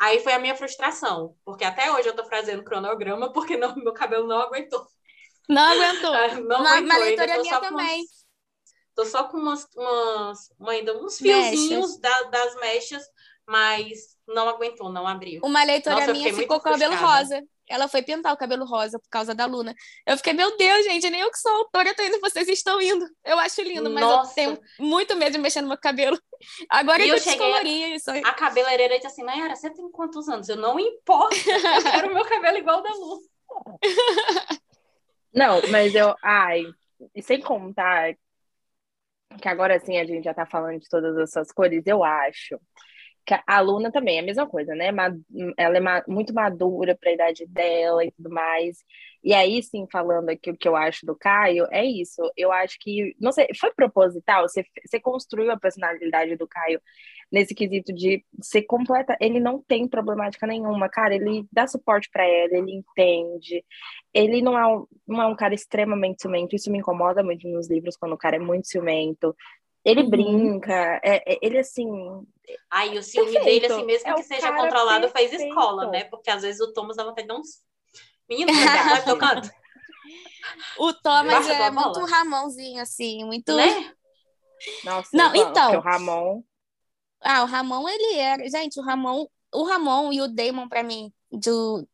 Aí 0.00 0.20
foi 0.20 0.32
a 0.32 0.38
minha 0.38 0.56
frustração, 0.56 1.36
porque 1.44 1.64
até 1.64 1.92
hoje 1.92 2.08
eu 2.08 2.16
tô 2.16 2.24
fazendo 2.24 2.64
cronograma 2.64 3.32
porque 3.32 3.56
não, 3.56 3.74
meu 3.76 3.92
cabelo 3.92 4.26
não 4.26 4.40
aguentou. 4.40 4.86
Não 5.48 5.62
aguentou. 5.62 6.12
não 6.42 6.60
uma, 6.60 6.70
aguentou. 6.70 6.96
Uma 6.96 6.98
leitora 6.98 7.38
minha 7.38 7.60
também. 7.60 8.00
Umas, 8.00 8.26
tô 8.94 9.04
só 9.04 9.24
com 9.24 9.38
umas, 9.38 9.66
umas 9.76 10.50
ainda 10.68 10.96
uns 10.98 11.18
fiozinhos 11.18 11.98
da, 11.98 12.22
das 12.24 12.54
mechas, 12.56 13.02
mas 13.46 14.16
não 14.26 14.48
aguentou, 14.48 14.90
não 14.90 15.06
abriu. 15.06 15.40
Uma 15.44 15.64
leitora 15.64 16.00
Nossa, 16.00 16.12
minha 16.12 16.34
ficou 16.34 16.60
com 16.60 16.68
o 16.68 16.72
cabelo 16.72 16.96
rosa. 16.96 17.42
Ela 17.72 17.88
foi 17.88 18.02
pintar 18.02 18.34
o 18.34 18.36
cabelo 18.36 18.66
rosa 18.66 18.98
por 18.98 19.08
causa 19.08 19.34
da 19.34 19.46
Luna. 19.46 19.74
Eu 20.06 20.16
fiquei, 20.18 20.34
meu 20.34 20.54
Deus, 20.58 20.84
gente, 20.84 21.08
nem 21.08 21.22
eu 21.22 21.30
que 21.30 21.38
sou 21.38 21.50
autora 21.52 21.94
tô 21.94 22.02
indo, 22.02 22.20
vocês 22.20 22.46
estão 22.48 22.80
indo. 22.82 23.08
Eu 23.24 23.38
acho 23.38 23.62
lindo, 23.62 23.88
mas 23.88 24.04
Nossa. 24.04 24.30
eu 24.30 24.34
tenho 24.34 24.60
muito 24.78 25.16
medo 25.16 25.32
de 25.32 25.38
mexer 25.38 25.62
no 25.62 25.68
meu 25.68 25.78
cabelo. 25.78 26.18
Agora 26.68 27.02
e 27.02 27.08
eu, 27.08 27.16
eu 27.16 27.22
descolori 27.22 27.94
isso. 27.94 28.10
A 28.10 28.34
cabeleireira 28.34 28.96
disse 28.96 29.06
assim, 29.06 29.24
Nayara, 29.24 29.56
você 29.56 29.70
tem 29.70 29.90
quantos 29.90 30.28
anos? 30.28 30.48
Eu 30.50 30.56
não 30.56 30.78
importa, 30.78 31.34
eu 31.34 31.82
quero 31.82 32.10
o 32.10 32.14
meu 32.14 32.24
cabelo 32.26 32.58
igual 32.58 32.82
da 32.82 32.90
Luna. 32.90 33.22
Não, 35.34 35.62
mas 35.70 35.94
eu, 35.94 36.14
ai, 36.22 36.62
e 37.14 37.22
sem 37.22 37.40
contar 37.40 38.14
que 39.40 39.48
agora 39.48 39.80
sim 39.80 39.96
a 39.96 40.04
gente 40.04 40.24
já 40.24 40.34
tá 40.34 40.44
falando 40.44 40.78
de 40.78 40.88
todas 40.90 41.16
essas 41.16 41.50
cores, 41.50 41.86
eu 41.86 42.04
acho 42.04 42.60
a 43.30 43.56
aluna 43.58 43.90
também 43.92 44.16
é 44.16 44.20
a 44.20 44.24
mesma 44.24 44.46
coisa, 44.46 44.74
né? 44.74 44.88
Ela 45.56 45.78
é 45.78 46.04
muito 46.08 46.34
madura 46.34 46.96
para 46.98 47.10
a 47.10 47.14
idade 47.14 47.46
dela 47.46 48.04
e 48.04 48.10
tudo 48.12 48.30
mais. 48.30 48.78
E 49.22 49.32
aí, 49.32 49.62
sim, 49.62 49.86
falando 49.90 50.30
aqui 50.30 50.50
o 50.50 50.56
que 50.56 50.66
eu 50.66 50.74
acho 50.74 51.06
do 51.06 51.16
Caio, 51.16 51.66
é 51.70 51.84
isso. 51.84 52.20
Eu 52.36 52.50
acho 52.50 52.76
que, 52.80 53.14
não 53.20 53.30
sei, 53.30 53.46
foi 53.58 53.72
proposital? 53.72 54.48
Você, 54.48 54.64
você 54.84 54.98
construiu 54.98 55.50
a 55.52 55.58
personalidade 55.58 56.36
do 56.36 56.48
Caio 56.48 56.80
nesse 57.30 57.54
quesito 57.54 57.92
de 57.92 58.24
ser 58.42 58.62
completa. 58.62 59.16
Ele 59.20 59.40
não 59.40 59.62
tem 59.62 59.88
problemática 59.88 60.46
nenhuma, 60.46 60.88
cara. 60.88 61.14
Ele 61.14 61.46
dá 61.52 61.66
suporte 61.66 62.10
para 62.10 62.24
ela, 62.24 62.56
ele 62.58 62.72
entende. 62.72 63.64
Ele 64.12 64.42
não 64.42 64.58
é, 64.58 64.66
um, 64.66 64.86
não 65.06 65.22
é 65.22 65.26
um 65.26 65.36
cara 65.36 65.54
extremamente 65.54 66.20
ciumento. 66.22 66.56
Isso 66.56 66.70
me 66.70 66.78
incomoda 66.78 67.22
muito 67.22 67.48
nos 67.48 67.70
livros, 67.70 67.96
quando 67.96 68.12
o 68.12 68.18
cara 68.18 68.36
é 68.36 68.40
muito 68.40 68.66
ciumento. 68.66 69.34
Ele 69.84 70.02
uhum. 70.02 70.10
brinca, 70.10 71.00
é, 71.02 71.32
é, 71.32 71.38
ele 71.42 71.58
assim. 71.58 71.88
Ai, 72.70 72.96
o 72.96 73.02
ciúme 73.02 73.32
perfeito. 73.32 73.62
dele, 73.62 73.72
assim, 73.72 73.84
mesmo 73.84 74.10
é 74.10 74.14
que 74.14 74.22
seja 74.22 74.52
controlado, 74.52 75.08
perfeito. 75.08 75.30
faz 75.30 75.42
escola, 75.42 75.90
né? 75.90 76.04
Porque 76.04 76.30
às 76.30 76.42
vezes 76.42 76.60
o 76.60 76.72
Thomas 76.72 76.96
dá 76.96 77.04
vontade 77.04 77.26
de 77.26 77.28
dar 77.28 77.40
uns. 77.40 77.60
Menino, 78.28 78.52
canto. 79.18 79.50
O 80.76 80.92
Thomas 80.92 81.48
é 81.48 81.70
muito 81.70 82.04
Ramonzinho, 82.04 82.82
assim, 82.82 83.24
muito. 83.24 83.54
Né? 83.54 83.94
Nossa, 84.84 85.08
não, 85.12 85.34
então. 85.34 85.76
O 85.76 85.80
Ramon. 85.80 86.42
Ah, 87.20 87.44
o 87.44 87.46
Ramon, 87.46 87.88
ele 87.88 88.18
era. 88.18 88.48
Gente, 88.48 88.78
o 88.78 88.82
Ramon, 88.82 89.26
o 89.52 89.64
Ramon 89.64 90.12
e 90.12 90.20
o 90.20 90.28
Damon, 90.28 90.68
para 90.68 90.82
mim, 90.82 91.12
do, 91.30 91.88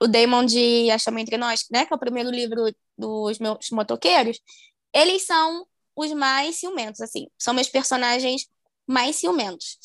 o 0.00 0.06
Damon 0.06 0.44
de 0.44 0.90
A 0.90 0.98
Chama 0.98 1.20
Entre 1.20 1.36
Nós, 1.36 1.66
né? 1.70 1.86
Que 1.86 1.92
é 1.92 1.96
o 1.96 2.00
primeiro 2.00 2.30
livro 2.30 2.70
dos 2.96 3.38
meus 3.38 3.70
motoqueiros, 3.70 4.40
eles 4.92 5.26
são 5.26 5.66
os 5.96 6.12
mais 6.12 6.56
ciumentos, 6.56 7.00
assim. 7.00 7.28
São 7.38 7.54
meus 7.54 7.68
personagens 7.68 8.46
mais 8.86 9.16
ciumentos. 9.16 9.78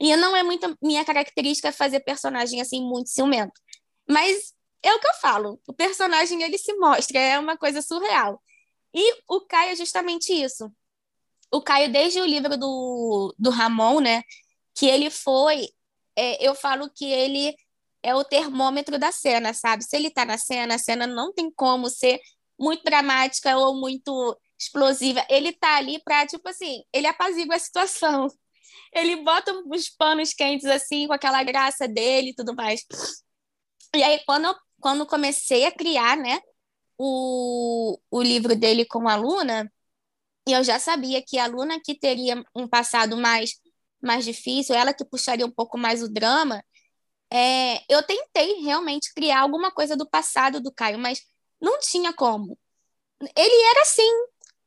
E 0.00 0.16
não 0.16 0.34
é 0.34 0.42
muito 0.42 0.76
minha 0.82 1.04
característica 1.04 1.70
fazer 1.70 2.00
personagem, 2.00 2.60
assim, 2.60 2.82
muito 2.82 3.10
ciumento. 3.10 3.60
Mas 4.08 4.54
é 4.82 4.94
o 4.94 4.98
que 4.98 5.06
eu 5.06 5.14
falo. 5.14 5.60
O 5.66 5.74
personagem, 5.74 6.42
ele 6.42 6.56
se 6.56 6.72
mostra. 6.74 7.18
É 7.18 7.38
uma 7.38 7.56
coisa 7.56 7.82
surreal. 7.82 8.42
E 8.94 9.20
o 9.28 9.42
Caio 9.42 9.72
é 9.72 9.76
justamente 9.76 10.32
isso. 10.32 10.72
O 11.52 11.60
Caio, 11.60 11.92
desde 11.92 12.20
o 12.20 12.24
livro 12.24 12.56
do, 12.56 13.34
do 13.38 13.50
Ramon, 13.50 14.00
né? 14.00 14.22
Que 14.74 14.86
ele 14.86 15.10
foi... 15.10 15.68
É, 16.16 16.44
eu 16.44 16.54
falo 16.54 16.90
que 16.90 17.04
ele 17.04 17.54
é 18.02 18.14
o 18.14 18.24
termômetro 18.24 18.98
da 18.98 19.12
cena, 19.12 19.52
sabe? 19.52 19.84
Se 19.84 19.96
ele 19.96 20.10
tá 20.10 20.24
na 20.24 20.38
cena, 20.38 20.76
a 20.76 20.78
cena 20.78 21.06
não 21.06 21.32
tem 21.32 21.50
como 21.50 21.90
ser 21.90 22.20
muito 22.58 22.82
dramática 22.82 23.56
ou 23.56 23.76
muito 23.76 24.36
explosiva. 24.58 25.24
Ele 25.28 25.52
tá 25.52 25.76
ali 25.76 26.02
para 26.02 26.26
tipo 26.26 26.48
assim, 26.48 26.82
ele 26.92 27.06
apazigua 27.06 27.56
a 27.56 27.58
situação. 27.58 28.28
Ele 28.92 29.16
bota 29.16 29.52
os 29.66 29.88
panos 29.90 30.32
quentes 30.32 30.66
assim, 30.66 31.06
com 31.06 31.12
aquela 31.12 31.42
graça 31.42 31.86
dele 31.88 32.30
e 32.30 32.34
tudo 32.34 32.54
mais. 32.54 32.84
E 33.94 34.02
aí, 34.02 34.20
quando, 34.26 34.54
quando 34.80 35.06
comecei 35.06 35.64
a 35.64 35.72
criar, 35.72 36.16
né, 36.16 36.40
o, 36.98 37.98
o 38.10 38.22
livro 38.22 38.56
dele 38.56 38.84
com 38.84 39.08
a 39.08 39.16
Luna, 39.16 39.70
eu 40.46 40.64
já 40.64 40.78
sabia 40.78 41.22
que 41.22 41.38
a 41.38 41.46
Luna 41.46 41.80
que 41.84 41.94
teria 41.98 42.42
um 42.54 42.68
passado 42.68 43.16
mais, 43.16 43.52
mais 44.02 44.24
difícil, 44.24 44.74
ela 44.74 44.94
que 44.94 45.04
puxaria 45.04 45.46
um 45.46 45.50
pouco 45.50 45.78
mais 45.78 46.02
o 46.02 46.08
drama, 46.08 46.62
é, 47.30 47.82
eu 47.92 48.02
tentei 48.02 48.54
realmente 48.62 49.12
criar 49.14 49.40
alguma 49.40 49.70
coisa 49.70 49.96
do 49.96 50.08
passado 50.08 50.60
do 50.60 50.72
Caio, 50.72 50.98
mas 50.98 51.22
não 51.60 51.78
tinha 51.80 52.12
como. 52.12 52.58
Ele 53.36 53.62
era 53.70 53.82
assim, 53.82 54.10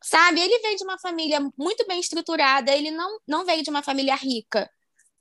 sabe? 0.01 0.39
Ele 0.39 0.59
veio 0.59 0.77
de 0.77 0.83
uma 0.83 0.99
família 0.99 1.39
muito 1.57 1.85
bem 1.87 1.99
estruturada, 1.99 2.71
ele 2.71 2.91
não, 2.91 3.19
não 3.27 3.45
veio 3.45 3.63
de 3.63 3.69
uma 3.69 3.83
família 3.83 4.15
rica, 4.15 4.69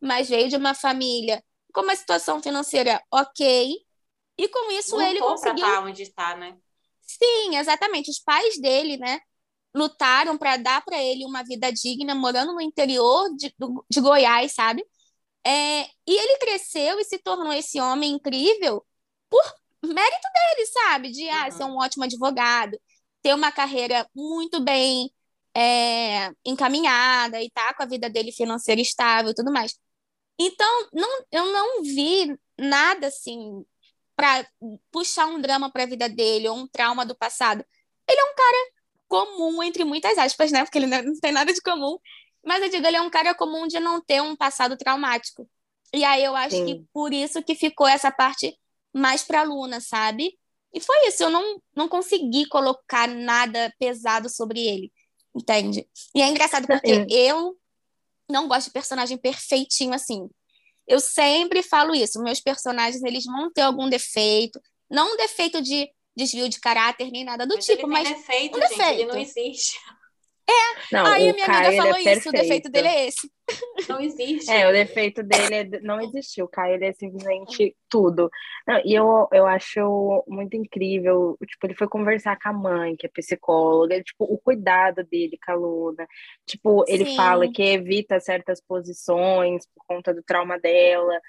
mas 0.00 0.28
veio 0.28 0.48
de 0.48 0.56
uma 0.56 0.74
família 0.74 1.42
com 1.72 1.82
uma 1.82 1.94
situação 1.94 2.42
financeira 2.42 3.02
ok, 3.12 3.76
e 4.38 4.48
com 4.48 4.70
isso 4.72 4.92
Lutou 4.92 5.08
ele 5.08 5.20
conseguiu... 5.20 5.66
Pra 5.66 5.80
onde 5.80 6.02
está, 6.02 6.34
né? 6.36 6.56
Sim, 7.02 7.56
exatamente. 7.56 8.10
Os 8.10 8.18
pais 8.18 8.58
dele, 8.58 8.96
né, 8.96 9.20
lutaram 9.74 10.38
para 10.38 10.56
dar 10.56 10.82
para 10.84 11.02
ele 11.02 11.24
uma 11.24 11.42
vida 11.44 11.70
digna, 11.72 12.14
morando 12.14 12.54
no 12.54 12.60
interior 12.60 13.28
de, 13.36 13.54
de 13.90 14.00
Goiás, 14.00 14.52
sabe? 14.52 14.84
É, 15.46 15.82
e 15.84 15.88
ele 16.06 16.38
cresceu 16.38 16.98
e 17.00 17.04
se 17.04 17.18
tornou 17.18 17.52
esse 17.52 17.80
homem 17.80 18.12
incrível 18.12 18.84
por 19.28 19.42
mérito 19.82 20.28
dele, 20.34 20.66
sabe? 20.66 21.10
De 21.10 21.28
ah, 21.28 21.50
ser 21.50 21.64
um 21.64 21.78
ótimo 21.78 22.04
advogado, 22.04 22.78
ter 23.22 23.34
uma 23.34 23.52
carreira 23.52 24.08
muito 24.14 24.60
bem 24.60 25.10
é, 25.54 26.30
encaminhada 26.44 27.42
e 27.42 27.50
tá 27.50 27.74
com 27.74 27.82
a 27.82 27.86
vida 27.86 28.08
dele 28.08 28.32
financeira 28.32 28.80
estável 28.80 29.32
e 29.32 29.34
tudo 29.34 29.52
mais. 29.52 29.74
Então, 30.38 30.88
não, 30.92 31.24
eu 31.30 31.52
não 31.52 31.82
vi 31.82 32.34
nada 32.58 33.08
assim 33.08 33.64
para 34.16 34.46
puxar 34.90 35.26
um 35.26 35.40
drama 35.40 35.70
para 35.70 35.82
a 35.82 35.86
vida 35.86 36.08
dele 36.08 36.48
ou 36.48 36.56
um 36.56 36.66
trauma 36.66 37.04
do 37.04 37.14
passado. 37.14 37.64
Ele 38.08 38.20
é 38.20 38.24
um 38.24 38.34
cara 38.34 38.70
comum, 39.08 39.62
entre 39.62 39.84
muitas 39.84 40.16
aspas, 40.16 40.52
né? 40.52 40.64
Porque 40.64 40.78
ele 40.78 40.86
não 40.86 41.18
tem 41.20 41.32
nada 41.32 41.52
de 41.52 41.60
comum. 41.60 41.98
Mas 42.44 42.62
eu 42.62 42.70
digo, 42.70 42.86
ele 42.86 42.96
é 42.96 43.02
um 43.02 43.10
cara 43.10 43.34
comum 43.34 43.66
de 43.66 43.78
não 43.80 44.00
ter 44.00 44.22
um 44.22 44.34
passado 44.34 44.76
traumático. 44.76 45.48
E 45.92 46.04
aí 46.04 46.24
eu 46.24 46.34
acho 46.36 46.56
Sim. 46.56 46.64
que 46.64 46.84
por 46.92 47.12
isso 47.12 47.42
que 47.42 47.54
ficou 47.54 47.86
essa 47.86 48.10
parte 48.10 48.56
mais 48.94 49.22
para 49.22 49.42
Luna, 49.42 49.80
sabe? 49.80 50.38
E 50.72 50.80
foi 50.80 51.08
isso, 51.08 51.22
eu 51.22 51.30
não, 51.30 51.60
não 51.74 51.88
consegui 51.88 52.46
colocar 52.46 53.08
nada 53.08 53.72
pesado 53.78 54.28
sobre 54.28 54.60
ele, 54.60 54.92
entende? 55.34 55.86
E 56.14 56.22
é 56.22 56.28
engraçado 56.28 56.66
porque 56.66 56.90
é. 56.90 57.06
eu 57.08 57.56
não 58.30 58.46
gosto 58.46 58.66
de 58.66 58.72
personagem 58.72 59.18
perfeitinho 59.18 59.92
assim. 59.92 60.28
Eu 60.86 61.00
sempre 61.00 61.62
falo 61.62 61.94
isso, 61.94 62.22
meus 62.22 62.40
personagens 62.40 63.02
eles 63.02 63.24
vão 63.24 63.50
ter 63.52 63.62
algum 63.62 63.88
defeito, 63.88 64.60
não 64.88 65.14
um 65.14 65.16
defeito 65.16 65.60
de 65.60 65.90
desvio 66.16 66.48
de 66.48 66.60
caráter 66.60 67.10
nem 67.10 67.24
nada 67.24 67.46
do 67.46 67.54
mas 67.54 67.64
tipo, 67.64 67.88
mas 67.88 68.08
defeito, 68.08 68.56
um 68.56 68.60
defeito. 68.60 68.82
Gente, 68.82 69.00
ele 69.00 69.12
não 69.12 69.18
existe. 69.18 69.78
É, 70.50 70.94
não, 70.96 71.06
aí 71.06 71.28
a 71.28 71.32
minha 71.32 71.46
Caio, 71.46 71.66
amiga 71.66 71.82
falou 71.82 71.96
é 71.96 72.12
isso, 72.14 72.28
o 72.28 72.32
defeito 72.32 72.70
dele 72.70 72.88
é 72.88 73.06
esse. 73.06 73.30
Não 73.88 74.00
existe. 74.00 74.50
É, 74.50 74.68
o 74.68 74.72
defeito 74.72 75.22
dele 75.22 75.54
é, 75.54 75.80
não 75.80 76.00
existiu. 76.00 76.46
O 76.46 76.48
Caio 76.48 76.74
ele 76.74 76.86
é 76.86 76.92
simplesmente 76.92 77.76
tudo. 77.88 78.30
Não, 78.66 78.80
e 78.84 78.94
eu, 78.94 79.28
eu 79.32 79.46
acho 79.46 80.24
muito 80.26 80.56
incrível. 80.56 81.36
Tipo, 81.46 81.66
ele 81.66 81.74
foi 81.74 81.88
conversar 81.88 82.38
com 82.38 82.48
a 82.48 82.52
mãe, 82.52 82.96
que 82.96 83.06
é 83.06 83.10
psicóloga, 83.10 84.02
tipo, 84.02 84.24
o 84.24 84.38
cuidado 84.38 85.04
dele 85.04 85.38
com 85.44 85.52
a 85.52 85.54
Luna. 85.54 86.06
Tipo, 86.46 86.84
ele 86.88 87.06
Sim. 87.06 87.16
fala 87.16 87.50
que 87.50 87.62
evita 87.62 88.20
certas 88.20 88.60
posições 88.60 89.66
por 89.66 89.84
conta 89.86 90.14
do 90.14 90.22
trauma 90.22 90.58
dela. 90.58 91.20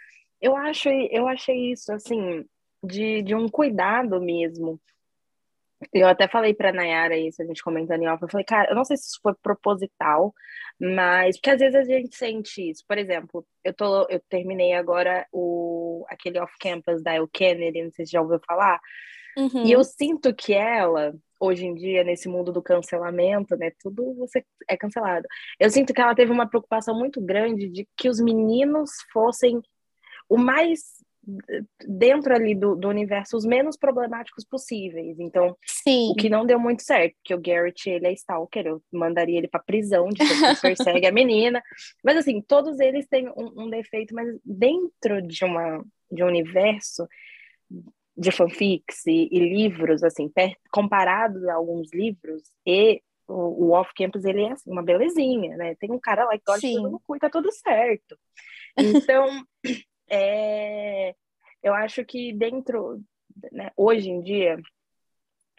Eu 0.41 0.55
acho, 0.55 0.89
eu 0.89 1.27
achei 1.27 1.71
isso 1.71 1.91
assim 1.93 2.45
de, 2.83 3.21
de 3.21 3.35
um 3.35 3.47
cuidado 3.47 4.19
mesmo. 4.19 4.79
Eu 5.93 6.07
até 6.07 6.27
falei 6.27 6.53
para 6.53 6.71
Nayara 6.71 7.17
isso, 7.17 7.41
a 7.41 7.45
gente 7.45 7.63
comentando 7.63 8.01
em 8.01 8.07
off, 8.07 8.21
eu 8.21 8.29
falei, 8.29 8.45
cara, 8.45 8.69
eu 8.69 8.75
não 8.75 8.85
sei 8.85 8.97
se 8.97 9.07
isso 9.07 9.19
foi 9.21 9.33
proposital, 9.41 10.33
mas 10.79 11.37
porque 11.37 11.49
às 11.49 11.59
vezes 11.59 11.75
a 11.75 11.83
gente 11.83 12.15
sente 12.15 12.69
isso. 12.69 12.83
Por 12.87 12.97
exemplo, 12.97 13.45
eu 13.63 13.73
tô 13.73 14.07
eu 14.09 14.19
terminei 14.29 14.73
agora 14.73 15.25
o 15.31 16.05
aquele 16.09 16.39
off 16.39 16.53
campus 16.59 17.01
da 17.03 17.15
El 17.15 17.27
Kennedy, 17.27 17.83
não 17.83 17.91
sei 17.91 18.05
se 18.05 18.11
já 18.11 18.21
ouviu 18.21 18.39
falar. 18.45 18.79
Uhum. 19.37 19.65
E 19.65 19.71
eu 19.71 19.83
sinto 19.83 20.33
que 20.33 20.53
ela, 20.53 21.13
hoje 21.39 21.65
em 21.65 21.73
dia, 21.73 22.03
nesse 22.03 22.27
mundo 22.27 22.51
do 22.51 22.61
cancelamento, 22.61 23.55
né? 23.55 23.71
Tudo 23.79 24.13
você 24.15 24.43
é 24.67 24.75
cancelado. 24.75 25.25
Eu 25.59 25.69
sinto 25.69 25.93
que 25.93 26.01
ela 26.01 26.15
teve 26.15 26.31
uma 26.31 26.47
preocupação 26.47 26.97
muito 26.97 27.21
grande 27.21 27.69
de 27.69 27.87
que 27.97 28.09
os 28.09 28.19
meninos 28.19 28.91
fossem 29.11 29.61
o 30.27 30.37
mais 30.37 31.00
dentro 31.87 32.33
ali 32.33 32.55
do, 32.55 32.75
do 32.75 32.89
universo 32.89 33.37
os 33.37 33.45
menos 33.45 33.77
problemáticos 33.77 34.43
possíveis. 34.43 35.19
Então, 35.19 35.55
Sim. 35.65 36.11
o 36.11 36.15
que 36.15 36.29
não 36.29 36.45
deu 36.45 36.59
muito 36.59 36.81
certo, 36.81 37.15
porque 37.17 37.35
o 37.35 37.41
Garrett, 37.41 37.89
ele 37.89 38.07
é 38.07 38.13
stalker, 38.13 38.65
eu 38.65 38.81
mandaria 38.91 39.37
ele 39.37 39.47
para 39.47 39.61
prisão 39.61 40.09
de 40.09 40.17
que 40.17 40.61
persegue 40.61 41.05
a 41.05 41.11
menina. 41.11 41.61
Mas 42.03 42.17
assim, 42.17 42.41
todos 42.41 42.79
eles 42.79 43.07
têm 43.07 43.29
um, 43.29 43.63
um, 43.63 43.69
defeito, 43.69 44.15
mas 44.15 44.27
dentro 44.43 45.21
de 45.21 45.45
uma 45.45 45.83
de 46.11 46.23
um 46.23 46.27
universo 46.27 47.07
de 48.17 48.31
fanfics 48.31 49.05
e, 49.07 49.29
e 49.31 49.39
livros, 49.39 50.03
assim, 50.03 50.27
per, 50.27 50.53
comparados 50.71 51.47
a 51.47 51.53
alguns 51.53 51.93
livros 51.93 52.43
e 52.65 53.01
o, 53.27 53.67
o 53.67 53.71
off-campus, 53.71 54.25
ele 54.25 54.43
é 54.43 54.51
assim, 54.51 54.69
uma 54.69 54.83
belezinha, 54.83 55.55
né? 55.55 55.75
Tem 55.75 55.89
um 55.89 55.99
cara 55.99 56.25
lá 56.25 56.31
que 56.31 56.43
gosta 56.45 56.67
de 56.67 56.75
tudo 56.75 56.89
no 56.89 56.99
cu 56.99 57.15
e 57.15 57.19
tá 57.19 57.29
tudo 57.29 57.51
certo. 57.51 58.17
Então, 58.77 59.27
é, 60.11 61.15
eu 61.63 61.73
acho 61.73 62.03
que 62.03 62.33
dentro, 62.33 63.01
né, 63.51 63.71
hoje 63.77 64.09
em 64.09 64.21
dia, 64.21 64.57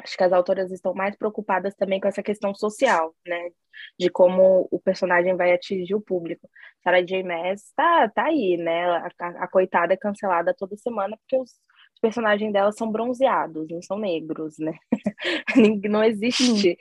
acho 0.03 0.17
que 0.17 0.25
as 0.25 0.33
autoras 0.33 0.71
estão 0.71 0.93
mais 0.95 1.17
preocupadas 1.17 1.75
também 1.75 2.01
com 2.01 2.09
essa 2.09 2.23
questão 2.23 2.55
social, 2.55 3.15
né? 3.27 3.51
De 3.99 4.11
como 4.11 4.69
o 4.71 4.79
personagem 4.79 5.37
vai 5.37 5.53
atingir 5.53 5.95
o 5.95 6.01
público. 6.01 6.49
Sarah 6.83 7.03
J. 7.03 7.23
Maas 7.23 7.73
tá, 7.75 8.09
tá 8.09 8.25
aí, 8.27 8.57
né? 8.57 8.85
A, 8.85 9.09
a, 9.45 9.49
coitada 9.49 9.95
é 9.95 9.97
cancelada 9.97 10.55
toda 10.55 10.77
semana 10.77 11.17
porque 11.17 11.37
os, 11.37 11.53
personagens 12.01 12.53
dela 12.53 12.73
são 12.73 12.91
bronzeados, 12.91 13.69
não 13.71 13.81
são 13.81 13.97
negros, 13.97 14.59
né? 14.59 14.77
não 15.89 16.03
existe 16.03 16.77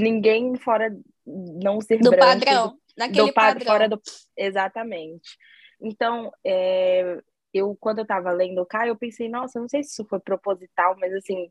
ninguém 0.00 0.56
fora 0.56 0.90
não 1.24 1.80
ser 1.80 1.98
do 1.98 2.10
branco, 2.10 2.26
padrão, 2.26 2.78
naquele 2.98 3.28
do, 3.28 3.32
padrão. 3.32 3.66
Fora 3.66 3.88
do, 3.88 4.00
exatamente. 4.36 5.38
Então, 5.84 6.32
é, 6.44 7.20
eu 7.52 7.76
quando 7.78 7.98
eu 7.98 8.02
estava 8.02 8.32
lendo 8.32 8.60
o 8.60 8.66
Caio, 8.66 8.90
eu 8.90 8.96
pensei, 8.96 9.28
nossa, 9.28 9.60
não 9.60 9.68
sei 9.68 9.82
se 9.82 9.90
isso 9.90 10.06
foi 10.08 10.18
proposital, 10.18 10.96
mas 10.98 11.12
assim, 11.12 11.50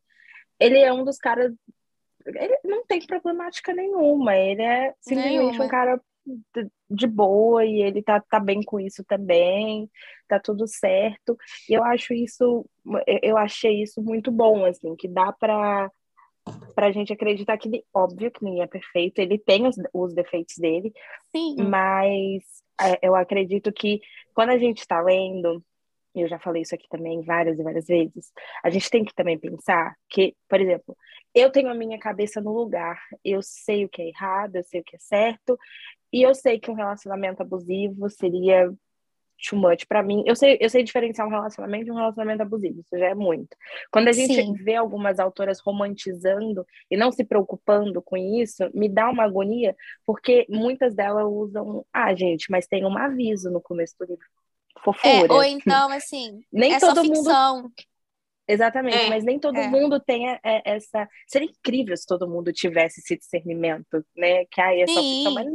ele 0.59 0.79
é 0.79 0.91
um 0.91 1.05
dos 1.05 1.17
caras. 1.17 1.53
Ele 2.25 2.57
não 2.63 2.85
tem 2.85 3.05
problemática 3.05 3.73
nenhuma, 3.73 4.35
ele 4.35 4.61
é 4.61 4.93
simplesmente 5.01 5.37
nenhuma. 5.37 5.65
um 5.65 5.67
cara 5.67 6.01
de 6.89 7.05
boa 7.05 7.65
e 7.65 7.81
ele 7.81 8.01
tá, 8.01 8.21
tá 8.21 8.39
bem 8.39 8.61
com 8.63 8.79
isso 8.79 9.03
também, 9.03 9.89
tá 10.27 10.39
tudo 10.39 10.65
certo. 10.67 11.37
E 11.69 11.73
eu 11.73 11.83
acho 11.83 12.13
isso, 12.13 12.65
eu 13.21 13.37
achei 13.37 13.81
isso 13.83 14.01
muito 14.01 14.31
bom, 14.31 14.65
assim, 14.65 14.95
que 14.95 15.07
dá 15.07 15.31
para 15.31 15.91
para 16.75 16.87
a 16.87 16.91
gente 16.91 17.13
acreditar 17.13 17.57
que, 17.57 17.85
óbvio 17.93 18.31
que 18.31 18.43
ninguém 18.43 18.63
é 18.63 18.67
perfeito, 18.67 19.19
ele 19.19 19.37
tem 19.37 19.65
os, 19.65 19.75
os 19.93 20.13
defeitos 20.13 20.57
dele, 20.57 20.91
Sim. 21.31 21.55
mas 21.57 22.62
eu 23.01 23.15
acredito 23.15 23.71
que 23.71 24.01
quando 24.33 24.49
a 24.49 24.57
gente 24.57 24.79
está 24.79 25.01
lendo, 25.01 25.63
eu 26.15 26.27
já 26.27 26.39
falei 26.39 26.61
isso 26.61 26.75
aqui 26.75 26.87
também 26.89 27.21
várias 27.21 27.59
e 27.59 27.63
várias 27.63 27.87
vezes, 27.87 28.31
a 28.63 28.69
gente 28.69 28.89
tem 28.89 29.03
que 29.03 29.13
também 29.13 29.37
pensar 29.37 29.95
que, 30.09 30.35
por 30.47 30.59
exemplo, 30.61 30.95
eu 31.33 31.51
tenho 31.51 31.69
a 31.69 31.73
minha 31.73 31.97
cabeça 31.99 32.39
no 32.39 32.53
lugar, 32.53 32.99
eu 33.23 33.41
sei 33.41 33.85
o 33.85 33.89
que 33.89 34.01
é 34.01 34.09
errado, 34.09 34.55
eu 34.55 34.63
sei 34.63 34.81
o 34.81 34.83
que 34.83 34.95
é 34.95 34.99
certo, 34.99 35.57
e 36.11 36.21
eu 36.21 36.35
sei 36.35 36.59
que 36.59 36.69
um 36.69 36.75
relacionamento 36.75 37.41
abusivo 37.41 38.09
seria 38.09 38.71
too 39.47 39.59
much 39.59 39.85
para 39.87 40.01
mim. 40.01 40.23
Eu 40.25 40.35
sei, 40.35 40.57
eu 40.59 40.69
sei 40.69 40.83
diferenciar 40.83 41.27
um 41.27 41.31
relacionamento 41.31 41.85
de 41.85 41.91
um 41.91 41.95
relacionamento 41.95 42.41
abusivo, 42.41 42.79
isso 42.79 42.97
já 42.97 43.07
é 43.07 43.15
muito. 43.15 43.55
Quando 43.91 44.07
a 44.07 44.11
gente 44.11 44.33
Sim. 44.33 44.53
vê 44.53 44.75
algumas 44.75 45.19
autoras 45.19 45.59
romantizando 45.59 46.65
e 46.89 46.97
não 46.97 47.11
se 47.11 47.23
preocupando 47.23 48.01
com 48.01 48.17
isso, 48.17 48.69
me 48.73 48.89
dá 48.89 49.09
uma 49.09 49.23
agonia, 49.23 49.75
porque 50.05 50.45
muitas 50.49 50.95
delas 50.95 51.25
usam, 51.25 51.85
ah, 51.91 52.13
gente, 52.15 52.49
mas 52.49 52.67
tem 52.67 52.85
um 52.85 52.97
aviso 52.97 53.51
no 53.51 53.61
começo 53.61 53.95
do 53.99 54.05
livro. 54.05 54.25
Fofura. 54.83 55.27
É, 55.27 55.31
ou 55.31 55.43
então, 55.43 55.91
assim, 55.91 56.41
nem 56.51 56.73
é 56.73 56.79
todo 56.79 57.03
mundo 57.03 57.71
Exatamente, 58.45 58.97
é, 58.97 59.09
mas 59.09 59.23
nem 59.23 59.39
todo 59.39 59.57
é. 59.57 59.67
mundo 59.69 60.01
tem 60.01 60.37
essa. 60.65 61.07
Seria 61.25 61.47
incrível 61.47 61.95
se 61.95 62.05
todo 62.05 62.27
mundo 62.27 62.51
tivesse 62.51 62.99
esse 62.99 63.17
discernimento, 63.17 64.05
né? 64.17 64.43
Que 64.51 64.59
aí 64.59 64.81
é 64.81 64.87
só 64.87 65.01
ficção, 65.01 65.33
mas 65.33 65.47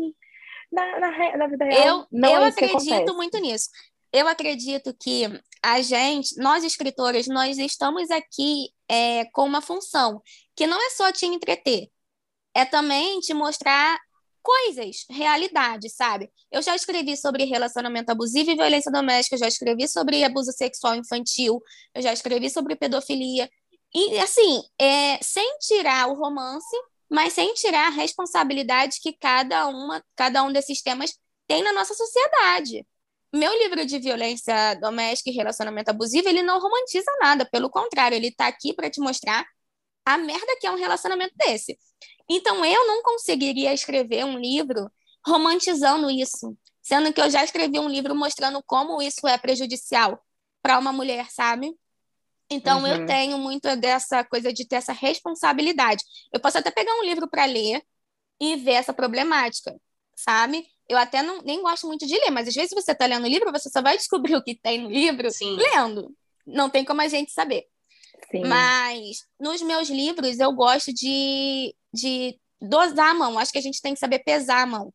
na, 0.70 1.00
na, 1.00 1.36
na 1.36 1.46
vida 1.46 1.64
real. 1.64 1.86
Eu, 1.86 2.06
não 2.10 2.30
eu 2.30 2.42
é 2.42 2.48
acredito 2.48 3.14
muito 3.14 3.38
nisso. 3.38 3.68
Eu 4.12 4.26
acredito 4.26 4.94
que 4.98 5.24
a 5.62 5.82
gente, 5.82 6.36
nós 6.38 6.64
escritores, 6.64 7.26
nós 7.26 7.58
estamos 7.58 8.10
aqui 8.10 8.70
é, 8.88 9.26
com 9.26 9.44
uma 9.44 9.60
função 9.60 10.22
que 10.56 10.66
não 10.66 10.80
é 10.80 10.90
só 10.90 11.12
te 11.12 11.26
entreter, 11.26 11.88
é 12.54 12.64
também 12.64 13.20
te 13.20 13.34
mostrar 13.34 13.98
coisas, 14.42 15.04
realidade, 15.10 15.90
sabe? 15.90 16.30
Eu 16.50 16.62
já 16.62 16.74
escrevi 16.74 17.16
sobre 17.18 17.44
relacionamento 17.44 18.10
abusivo 18.10 18.50
e 18.50 18.56
violência 18.56 18.90
doméstica, 18.90 19.36
eu 19.36 19.40
já 19.40 19.48
escrevi 19.48 19.86
sobre 19.86 20.24
abuso 20.24 20.52
sexual 20.52 20.94
infantil, 20.94 21.62
eu 21.94 22.00
já 22.00 22.12
escrevi 22.12 22.48
sobre 22.48 22.74
pedofilia. 22.74 23.48
E, 23.94 24.18
assim, 24.18 24.62
é, 24.80 25.18
sem 25.22 25.58
tirar 25.58 26.08
o 26.08 26.14
romance, 26.14 26.76
mas 27.11 27.32
sem 27.32 27.54
tirar 27.54 27.86
a 27.86 27.90
responsabilidade 27.90 28.98
que 29.00 29.12
cada 29.12 29.66
uma, 29.68 30.02
cada 30.14 30.42
um 30.42 30.52
desses 30.52 30.82
temas 30.82 31.14
tem 31.46 31.62
na 31.62 31.72
nossa 31.72 31.94
sociedade. 31.94 32.86
Meu 33.34 33.52
livro 33.59 33.84
de 33.84 33.98
violência 33.98 34.74
doméstica 34.74 35.30
e 35.30 35.34
relacionamento 35.34 35.90
abusivo, 35.90 36.28
ele 36.28 36.42
não 36.42 36.61
romantiza 36.61 37.11
nada, 37.20 37.44
pelo 37.44 37.70
contrário, 37.70 38.16
ele 38.16 38.28
está 38.28 38.46
aqui 38.46 38.72
para 38.72 38.90
te 38.90 39.00
mostrar 39.00 39.46
a 40.04 40.16
merda 40.16 40.56
que 40.61 40.66
é 40.66 40.70
um 40.70 40.76
relacionamento 40.76 41.34
desse. 41.36 41.78
Então, 42.28 42.64
eu 42.64 42.86
não 42.86 43.02
conseguiria 43.02 43.72
escrever 43.72 44.24
um 44.24 44.38
livro 44.38 44.90
romantizando 45.26 46.11
isso, 46.11 46.56
sendo 46.82 47.12
que 47.12 47.20
eu 47.20 47.28
já 47.30 47.44
escrevi 47.44 47.78
um 47.78 47.88
livro 47.88 48.14
mostrando 48.14 48.62
como 48.66 49.02
isso 49.02 49.26
é 49.28 49.36
prejudicial 49.36 50.18
para 50.62 50.78
uma 50.78 50.92
mulher, 50.92 51.30
sabe? 51.30 51.74
Então, 52.51 52.80
uhum. 52.80 52.86
eu 52.86 53.07
tenho 53.07 53.38
muito 53.38 53.76
dessa 53.76 54.24
coisa 54.24 54.53
de 54.53 54.66
ter 54.66 54.76
essa 54.76 54.92
responsabilidade. 54.92 56.03
Eu 56.32 56.40
posso 56.40 56.59
até 56.59 56.70
pegar 56.70 56.92
um 56.94 57.05
livro 57.05 57.28
para 57.28 57.44
ler 57.44 57.82
e 58.40 58.57
ver 58.57 58.72
essa 58.72 58.92
problemática, 58.92 59.74
sabe? 60.16 60.66
Eu 60.88 60.96
até 60.96 61.22
não, 61.22 61.42
nem 61.42 61.62
gosto 61.62 61.86
muito 61.86 62.07
de 62.07 62.14
ler, 62.14 62.30
mas 62.30 62.49
às 62.49 62.55
vezes 62.55 62.72
você 62.72 62.92
está 62.92 63.05
lendo 63.05 63.24
o 63.24 63.28
livro, 63.28 63.53
você 63.53 63.68
só 63.68 63.82
vai 63.82 63.96
descobrir 63.96 64.36
o 64.36 64.42
que 64.42 64.55
tem 64.55 64.80
no 64.80 64.88
livro 64.88 65.30
Sim. 65.30 65.57
lendo. 65.57 66.14
Não 66.46 66.70
tem 66.70 66.84
como 66.84 67.03
a 67.03 67.09
gente 67.09 67.30
saber. 67.32 67.66
Sim. 68.30 68.44
Mas 68.46 69.18
nos 69.38 69.61
meus 69.61 69.90
livros 69.90 70.38
eu 70.38 70.53
gosto 70.53 70.92
de, 70.92 71.74
de 71.92 72.38
dosar 72.61 73.11
a 73.11 73.14
mão. 73.14 73.38
Acho 73.38 73.53
que 73.53 73.59
a 73.59 73.62
gente 73.62 73.82
tem 73.82 73.92
que 73.92 74.01
saber 74.01 74.20
pesar 74.20 74.62
a 74.62 74.66
mão, 74.66 74.92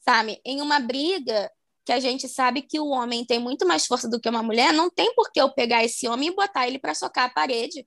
sabe? 0.00 0.40
Em 0.44 0.60
uma 0.60 0.78
briga, 0.78 1.50
que 1.84 1.92
a 1.92 2.00
gente 2.00 2.28
sabe 2.28 2.62
que 2.62 2.78
o 2.78 2.88
homem 2.88 3.24
tem 3.24 3.38
muito 3.38 3.66
mais 3.66 3.86
força 3.86 4.08
do 4.08 4.20
que 4.20 4.28
uma 4.28 4.42
mulher, 4.42 4.72
não 4.72 4.88
tem 4.88 5.14
por 5.14 5.30
que 5.32 5.40
eu 5.40 5.50
pegar 5.52 5.84
esse 5.84 6.08
homem 6.08 6.28
e 6.28 6.34
botar 6.34 6.66
ele 6.66 6.78
para 6.78 6.94
socar 6.94 7.24
a 7.24 7.30
parede, 7.30 7.86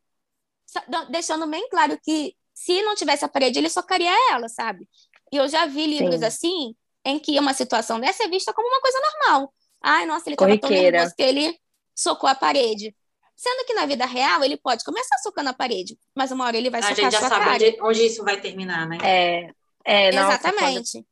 deixando 1.10 1.48
bem 1.48 1.68
claro 1.70 1.98
que 2.04 2.36
se 2.54 2.82
não 2.82 2.96
tivesse 2.96 3.24
a 3.24 3.30
parede, 3.30 3.60
ele 3.60 3.70
socaria 3.70 4.12
ela, 4.32 4.48
sabe? 4.48 4.88
E 5.32 5.38
eu 5.38 5.48
já 5.48 5.66
vi 5.66 5.86
livros 5.86 6.20
Sim. 6.20 6.26
assim, 6.26 6.76
em 7.06 7.20
que 7.20 7.38
uma 7.40 7.54
situação 7.54 8.00
dessa 8.00 8.24
é 8.24 8.28
vista 8.28 8.54
como 8.54 8.68
uma 8.68 8.82
coisa 8.82 9.00
normal. 9.00 9.54
Ai, 9.82 10.06
nossa, 10.06 10.28
ele 10.28 10.36
estava 10.36 10.58
tão 10.58 10.70
nervoso 10.70 11.14
que 11.16 11.24
ele 11.24 11.60
socou 11.94 12.30
a 12.30 12.36
parede. 12.36 12.96
Sendo 13.36 13.66
que 13.66 13.74
na 13.74 13.86
vida 13.86 14.06
real 14.06 14.44
ele 14.44 14.56
pode 14.56 14.84
começar 14.86 15.18
socando 15.18 15.50
a 15.50 15.54
parede, 15.54 15.98
mas 16.16 16.32
uma 16.32 16.46
hora 16.46 16.58
ele 16.58 16.70
vai 16.70 16.80
a 16.80 16.84
socar 16.84 17.06
a 17.06 17.12
sua 17.12 17.30
cara. 17.30 17.36
A 17.36 17.60
gente 17.60 17.62
já 17.62 17.62
sabe 17.62 17.66
onde, 17.66 17.82
onde, 17.82 18.06
isso 18.06 18.24
vai 18.24 18.40
terminar, 18.40 18.88
né? 18.88 18.98
É, 19.04 19.50
é 19.84 20.08
Exatamente. 20.10 21.06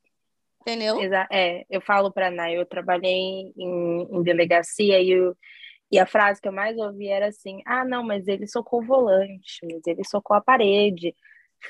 Entendeu? 0.66 0.98
É, 1.32 1.66
eu 1.70 1.82
falo 1.82 2.12
para 2.12 2.28
a 2.28 2.52
eu 2.52 2.66
trabalhei 2.66 3.54
em, 3.58 4.08
em 4.12 4.24
delegacia 4.24 5.00
e, 5.02 5.12
eu, 5.12 5.36
e 5.92 6.00
a 6.00 6.06
frase 6.06 6.42
que 6.42 6.48
eu 6.48 6.54
mais 6.54 6.78
ouvi 6.78 7.08
era 7.08 7.28
assim: 7.28 7.62
ah, 7.66 7.84
não, 7.84 8.04
mas 8.04 8.28
ele 8.28 8.48
socou 8.48 8.82
o 8.82 8.86
volante, 8.86 9.60
mas 9.64 9.86
ele 9.86 10.04
socou 10.04 10.36
a 10.36 10.42
parede. 10.42 11.16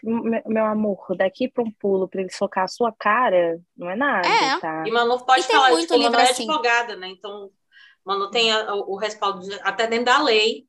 meu 0.04 0.66
amor, 0.66 1.16
daqui 1.18 1.48
para 1.48 1.64
um 1.64 1.72
pulo 1.72 2.08
para 2.08 2.22
ele 2.22 2.32
socar 2.32 2.64
a 2.64 2.68
sua 2.68 2.94
cara, 2.98 3.60
não 3.76 3.89
é 3.89 3.96
nada, 3.96 4.28
é. 4.28 4.60
tá? 4.60 4.84
E 4.86 4.91
Manu 4.91 5.26
pode 5.26 5.44
falar, 5.44 5.72
muito 5.72 5.88
tipo, 5.88 6.00
Manu 6.00 6.20
é 6.20 6.24
assim. 6.24 6.44
advogada, 6.44 6.96
né? 6.96 7.08
Então, 7.08 7.50
Manu 8.06 8.30
tem 8.30 8.52
a, 8.52 8.76
o, 8.76 8.94
o 8.94 8.96
respaldo 8.96 9.41
de, 9.41 9.54
até 9.62 9.88
dentro 9.88 10.06
da 10.06 10.22
lei 10.22 10.68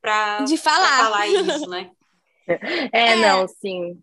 para 0.00 0.44
falar. 0.58 1.04
falar 1.04 1.26
isso, 1.28 1.68
né? 1.68 1.90
É, 2.94 3.10
é, 3.10 3.16
não, 3.16 3.46
sim. 3.46 4.02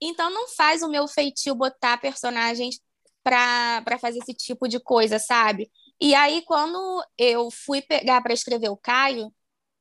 Então 0.00 0.30
não 0.30 0.48
faz 0.48 0.82
o 0.82 0.88
meu 0.88 1.06
feitio 1.06 1.54
botar 1.54 1.98
personagens 1.98 2.80
para 3.22 3.98
fazer 4.00 4.18
esse 4.18 4.34
tipo 4.34 4.66
de 4.68 4.80
coisa, 4.80 5.18
sabe? 5.18 5.70
E 6.00 6.14
aí, 6.14 6.42
quando 6.46 7.04
eu 7.18 7.50
fui 7.50 7.82
pegar 7.82 8.22
para 8.22 8.32
escrever 8.32 8.70
o 8.70 8.76
Caio, 8.76 9.32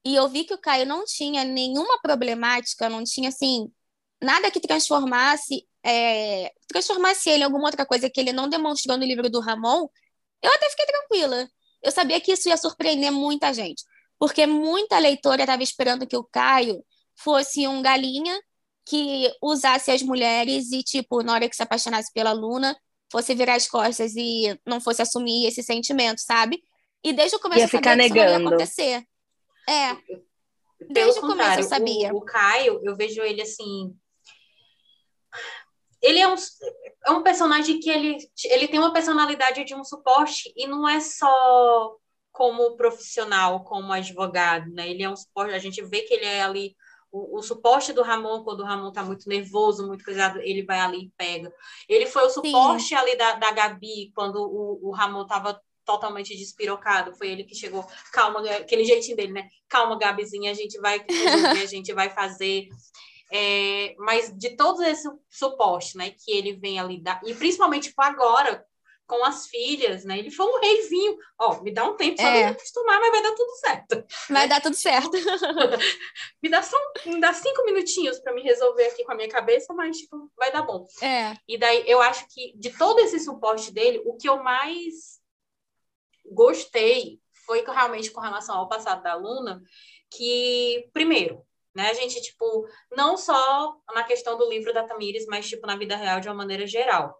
e 0.06 0.16
eu 0.16 0.28
vi 0.28 0.44
que 0.44 0.54
o 0.54 0.58
Caio 0.58 0.86
não 0.86 1.06
tinha 1.06 1.44
nenhuma 1.46 2.00
problemática, 2.02 2.90
não 2.90 3.04
tinha 3.04 3.30
assim 3.30 3.72
nada 4.22 4.52
que 4.52 4.60
transformasse 4.60 5.66
é, 5.84 6.52
transformasse 6.68 7.30
ele 7.30 7.42
em 7.42 7.46
alguma 7.46 7.66
outra 7.66 7.86
coisa 7.86 8.10
que 8.10 8.20
ele 8.20 8.34
não 8.34 8.50
demonstrou 8.50 8.98
no 8.98 9.06
livro 9.06 9.30
do 9.30 9.40
Ramon, 9.40 9.88
eu 10.42 10.52
até 10.54 10.70
fiquei 10.70 10.86
tranquila. 10.86 11.50
Eu 11.82 11.92
sabia 11.92 12.20
que 12.20 12.32
isso 12.34 12.50
ia 12.50 12.58
surpreender 12.58 13.12
muita 13.12 13.54
gente, 13.54 13.84
porque 14.18 14.46
muita 14.46 15.00
leitora 15.00 15.42
estava 15.44 15.64
esperando 15.64 16.08
que 16.08 16.18
o 16.18 16.24
Caio 16.24 16.84
fosse 17.16 17.68
um 17.68 17.82
galinha 17.82 18.40
que 18.90 19.32
usasse 19.40 19.92
as 19.92 20.02
mulheres 20.02 20.72
e, 20.72 20.82
tipo, 20.82 21.22
na 21.22 21.34
hora 21.34 21.48
que 21.48 21.56
se 21.56 21.62
apaixonasse 21.62 22.12
pela 22.12 22.32
Luna, 22.32 22.76
fosse 23.12 23.36
virar 23.36 23.54
as 23.54 23.68
costas 23.68 24.16
e 24.16 24.60
não 24.66 24.82
fosse 24.82 25.00
assumir 25.00 25.46
esse 25.46 25.62
sentimento, 25.62 26.20
sabe? 26.20 26.64
E 27.04 27.14
desde 27.14 27.36
o 27.36 27.40
começo 27.40 27.60
ia 27.60 27.66
eu 27.66 27.70
sabia 27.70 27.96
negando. 27.96 28.14
que 28.14 28.20
isso 28.20 28.26
não 28.26 28.42
ia 28.42 28.48
acontecer. 28.48 29.04
É. 29.70 30.18
Desde 30.92 31.20
o 31.20 31.22
começo 31.22 31.60
eu 31.60 31.64
sabia. 31.64 32.12
O, 32.12 32.18
o 32.18 32.22
Caio, 32.22 32.82
eu 32.84 32.96
vejo 32.96 33.22
ele 33.22 33.44
assim. 33.44 33.96
Ele 36.02 36.18
é 36.18 36.28
um, 36.28 36.36
é 37.06 37.12
um 37.12 37.22
personagem 37.22 37.80
que 37.80 37.92
ele, 37.92 38.18
ele 38.46 38.68
tem 38.68 38.80
uma 38.80 38.94
personalidade 38.94 39.66
de 39.66 39.76
um 39.76 39.84
suporte 39.84 40.52
e 40.56 40.66
não 40.66 40.90
é 40.90 41.00
só 41.00 41.96
como 42.32 42.76
profissional, 42.76 43.64
como 43.64 43.94
advogado, 43.94 44.72
né? 44.72 44.90
Ele 44.90 45.04
é 45.04 45.10
um 45.10 45.16
suporte, 45.16 45.54
a 45.54 45.60
gente 45.60 45.84
vê 45.84 46.02
que 46.02 46.16
ele 46.16 46.26
é 46.26 46.42
ali 46.42 46.76
o, 47.12 47.38
o, 47.38 47.42
suporte 47.42 47.92
do 47.94 48.04
Ramon, 48.04 48.44
quando 48.44 48.62
o 48.62 48.66
Ramon 48.66 48.92
tá 48.92 49.04
muito 49.04 49.28
nervoso, 49.28 49.88
muito 49.88 50.04
coisado, 50.04 50.40
ele 50.40 50.64
vai 50.64 50.80
ali 50.80 51.06
e 51.06 51.12
pega. 51.18 51.54
Ele 51.88 52.06
foi 52.06 52.24
o 52.24 52.30
suporte 52.30 52.84
Sim. 52.84 52.96
ali 52.96 53.18
da, 53.18 53.34
da 53.34 53.52
Gabi, 53.52 54.12
quando 54.14 54.38
o, 54.38 54.90
o 54.90 54.92
Ramon 54.92 55.26
tava 55.26 55.60
totalmente 55.86 56.38
despirocado. 56.38 57.16
Foi 57.16 57.30
ele 57.30 57.44
que 57.44 57.56
chegou, 57.56 57.86
calma, 58.14 58.48
aquele 58.52 58.86
jeitinho 58.86 59.18
dele, 59.18 59.34
né? 59.34 59.50
Calma, 59.68 59.98
Gabizinha, 59.98 60.52
a 60.52 60.54
gente 60.54 60.80
vai 60.80 61.04
resolver, 61.10 61.64
a 61.64 61.66
gente 61.66 61.94
vai 61.94 62.10
fazer. 62.12 62.68
É, 63.32 63.96
mas 63.98 64.32
de 64.36 64.56
todo 64.56 64.84
esse 64.84 65.08
suporte, 65.30 65.96
né, 65.98 66.10
que 66.12 66.32
ele 66.32 66.54
vem 66.54 66.80
ali 66.80 67.00
dar, 67.00 67.22
e 67.24 67.34
principalmente 67.36 67.90
tipo, 67.90 68.02
agora, 68.02 68.66
com 69.10 69.26
as 69.26 69.48
filhas, 69.48 70.06
né? 70.06 70.20
Ele 70.20 70.30
foi 70.30 70.46
um 70.46 70.60
reizinho. 70.60 71.18
Ó, 71.40 71.62
me 71.64 71.74
dá 71.74 71.84
um 71.84 71.96
tempo 71.96 72.22
só 72.22 72.28
é. 72.28 72.46
me 72.46 72.52
acostumar, 72.52 73.00
mas 73.02 73.12
vai 73.12 73.24
dar 73.24 73.36
tudo 73.36 73.56
certo. 73.56 74.06
Vai 74.30 74.48
dar 74.48 74.62
tudo 74.62 74.76
certo. 74.76 75.10
me 76.42 76.48
dá 76.48 76.62
só 76.62 76.78
me 77.08 77.20
dá 77.20 77.34
cinco 77.34 77.66
minutinhos 77.66 78.20
para 78.20 78.34
me 78.34 78.44
resolver 78.44 78.86
aqui 78.86 79.04
com 79.04 79.12
a 79.12 79.16
minha 79.16 79.28
cabeça, 79.28 79.74
mas 79.74 79.98
tipo, 79.98 80.32
vai 80.38 80.52
dar 80.52 80.62
bom. 80.62 80.86
É. 81.02 81.36
E 81.48 81.58
daí 81.58 81.84
eu 81.88 82.00
acho 82.00 82.28
que 82.30 82.54
de 82.56 82.70
todo 82.78 83.00
esse 83.00 83.20
suporte 83.20 83.72
dele, 83.74 84.00
o 84.06 84.16
que 84.16 84.30
eu 84.30 84.44
mais 84.44 85.20
gostei 86.32 87.20
foi 87.48 87.66
realmente 87.66 88.12
com 88.12 88.22
relação 88.22 88.58
ao 88.58 88.70
passado 88.70 89.02
da 89.02 89.14
aluna, 89.14 89.60
que 90.12 90.88
primeiro, 90.94 91.44
né, 91.74 91.90
a 91.90 91.94
gente 91.94 92.22
tipo, 92.22 92.68
não 92.96 93.18
só 93.18 93.76
na 93.92 94.04
questão 94.04 94.38
do 94.38 94.48
livro 94.48 94.72
da 94.72 94.84
Tamires, 94.84 95.26
mas 95.26 95.50
tipo 95.50 95.66
na 95.66 95.76
vida 95.76 95.96
real 95.96 96.20
de 96.20 96.28
uma 96.28 96.36
maneira 96.36 96.68
geral. 96.68 97.18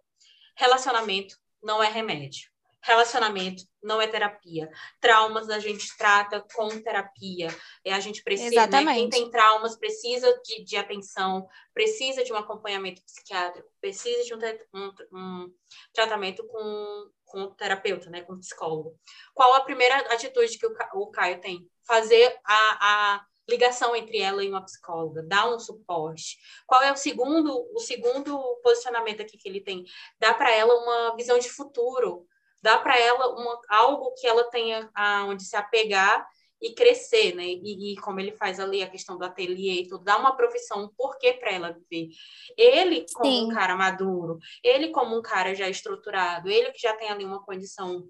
Relacionamento 0.56 1.39
não 1.62 1.82
é 1.82 1.88
remédio. 1.88 2.50
Relacionamento 2.82 3.62
não 3.82 4.00
é 4.00 4.06
terapia. 4.06 4.70
Traumas 5.00 5.50
a 5.50 5.58
gente 5.58 5.94
trata 5.98 6.42
com 6.54 6.68
terapia. 6.80 7.48
E 7.84 7.90
a 7.90 8.00
gente 8.00 8.22
precisa, 8.22 8.66
né? 8.66 8.84
Quem 8.94 9.10
tem 9.10 9.30
traumas 9.30 9.76
precisa 9.76 10.32
de, 10.42 10.64
de 10.64 10.76
atenção, 10.76 11.46
precisa 11.74 12.24
de 12.24 12.32
um 12.32 12.36
acompanhamento 12.36 13.02
psiquiátrico, 13.04 13.68
precisa 13.80 14.24
de 14.24 14.34
um, 14.34 14.38
um, 14.72 14.92
um 15.12 15.54
tratamento 15.92 16.46
com, 16.46 17.10
com 17.26 17.42
o 17.42 17.54
terapeuta, 17.54 18.08
né? 18.08 18.22
Com 18.22 18.32
o 18.32 18.40
psicólogo. 18.40 18.98
Qual 19.34 19.52
a 19.54 19.60
primeira 19.60 19.96
atitude 20.14 20.58
que 20.58 20.66
o, 20.66 20.74
o 20.94 21.10
Caio 21.10 21.38
tem? 21.38 21.68
Fazer 21.86 22.34
a, 22.46 23.14
a 23.14 23.26
ligação 23.50 23.94
entre 23.94 24.18
ela 24.18 24.42
e 24.42 24.48
uma 24.48 24.64
psicóloga, 24.64 25.22
dar 25.22 25.52
um 25.52 25.58
suporte. 25.58 26.38
Qual 26.66 26.80
é 26.82 26.92
o 26.92 26.96
segundo, 26.96 27.68
o 27.74 27.80
segundo 27.80 28.38
posicionamento 28.62 29.20
aqui 29.20 29.36
que 29.36 29.48
ele 29.48 29.60
tem? 29.60 29.84
Dá 30.18 30.32
para 30.32 30.50
ela 30.50 30.74
uma 30.74 31.16
visão 31.16 31.38
de 31.38 31.50
futuro, 31.50 32.26
dá 32.62 32.78
para 32.78 32.98
ela 32.98 33.34
uma, 33.34 33.60
algo 33.68 34.14
que 34.14 34.26
ela 34.26 34.44
tenha 34.44 34.88
aonde 34.94 35.44
se 35.44 35.56
apegar 35.56 36.26
e 36.62 36.74
crescer, 36.74 37.34
né? 37.34 37.44
E, 37.44 37.92
e, 37.92 37.96
como 37.96 38.20
ele 38.20 38.32
faz 38.32 38.60
ali 38.60 38.82
a 38.82 38.90
questão 38.90 39.16
do 39.16 39.24
ateliê 39.24 39.80
e 39.80 39.88
tudo, 39.88 40.04
dá 40.04 40.18
uma 40.18 40.36
profissão, 40.36 40.84
um 40.84 40.88
porquê 40.88 41.32
para 41.32 41.52
ela 41.52 41.72
viver. 41.72 42.14
Ele 42.56 43.06
como 43.14 43.30
Sim. 43.30 43.46
um 43.46 43.48
cara 43.48 43.74
maduro, 43.74 44.38
ele 44.62 44.90
como 44.90 45.16
um 45.16 45.22
cara 45.22 45.54
já 45.54 45.68
estruturado, 45.68 46.50
ele 46.50 46.70
que 46.70 46.78
já 46.80 46.94
tem 46.94 47.08
ali 47.08 47.24
uma 47.24 47.42
condição 47.42 48.06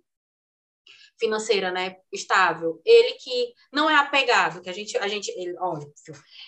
financeira, 1.21 1.71
né, 1.71 1.97
estável, 2.11 2.81
ele 2.85 3.13
que 3.13 3.53
não 3.71 3.89
é 3.89 3.95
apegado, 3.95 4.63
que 4.63 4.71
a 4.71 4.73
gente, 4.73 4.97
a 4.97 5.07
gente, 5.07 5.31
ele, 5.37 5.55
óbvio, 5.59 5.93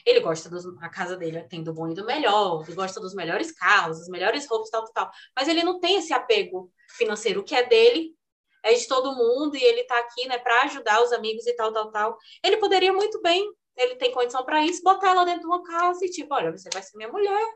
ele 0.05 0.21
gosta 0.21 0.49
dos, 0.49 0.65
a 0.81 0.89
casa 0.89 1.15
dele 1.15 1.43
tem 1.43 1.63
do 1.63 1.75
bom 1.75 1.89
e 1.89 1.95
do 1.95 2.07
melhor, 2.07 2.65
ele 2.67 2.75
gosta 2.75 2.99
dos 2.99 3.15
melhores 3.15 3.53
carros, 3.53 3.99
dos 3.99 4.09
melhores 4.09 4.49
roupas, 4.49 4.71
tal, 4.71 4.83
tal, 4.85 4.93
tal, 4.93 5.11
mas 5.37 5.47
ele 5.47 5.63
não 5.63 5.79
tem 5.79 5.99
esse 5.99 6.15
apego 6.15 6.73
financeiro, 6.97 7.41
o 7.41 7.45
que 7.45 7.55
é 7.55 7.63
dele 7.63 8.17
é 8.65 8.73
de 8.73 8.89
todo 8.89 9.15
mundo 9.15 9.57
e 9.57 9.63
ele 9.63 9.85
tá 9.85 9.99
aqui, 9.99 10.27
né, 10.27 10.39
para 10.39 10.63
ajudar 10.63 11.03
os 11.03 11.13
amigos 11.13 11.47
e 11.47 11.53
tal, 11.55 11.73
tal, 11.73 11.91
tal. 11.91 12.17
Ele 12.43 12.57
poderia 12.57 12.93
muito 12.93 13.21
bem, 13.21 13.45
ele 13.77 13.97
tem 13.97 14.13
condição 14.13 14.45
para 14.45 14.65
isso, 14.65 14.83
botar 14.83 15.11
ela 15.11 15.25
dentro 15.25 15.41
de 15.41 15.47
uma 15.47 15.63
casa 15.65 16.05
e 16.05 16.11
tipo, 16.11 16.35
olha, 16.35 16.51
você 16.51 16.71
vai 16.73 16.83
ser 16.83 16.97
minha 16.97 17.11
mulher. 17.11 17.47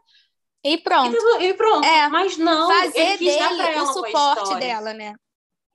E 0.64 0.78
pronto. 0.78 1.16
E, 1.40 1.54
pronto. 1.54 1.86
É, 1.86 2.08
mas 2.08 2.36
não, 2.36 2.68
fazer 2.68 2.98
ele 2.98 3.18
quis 3.18 3.34
dele 3.34 3.38
dar 3.38 3.56
pra 3.56 3.70
ela 3.70 3.82
o 3.84 3.92
suporte 3.92 4.54
dela, 4.58 4.92
né? 4.92 5.14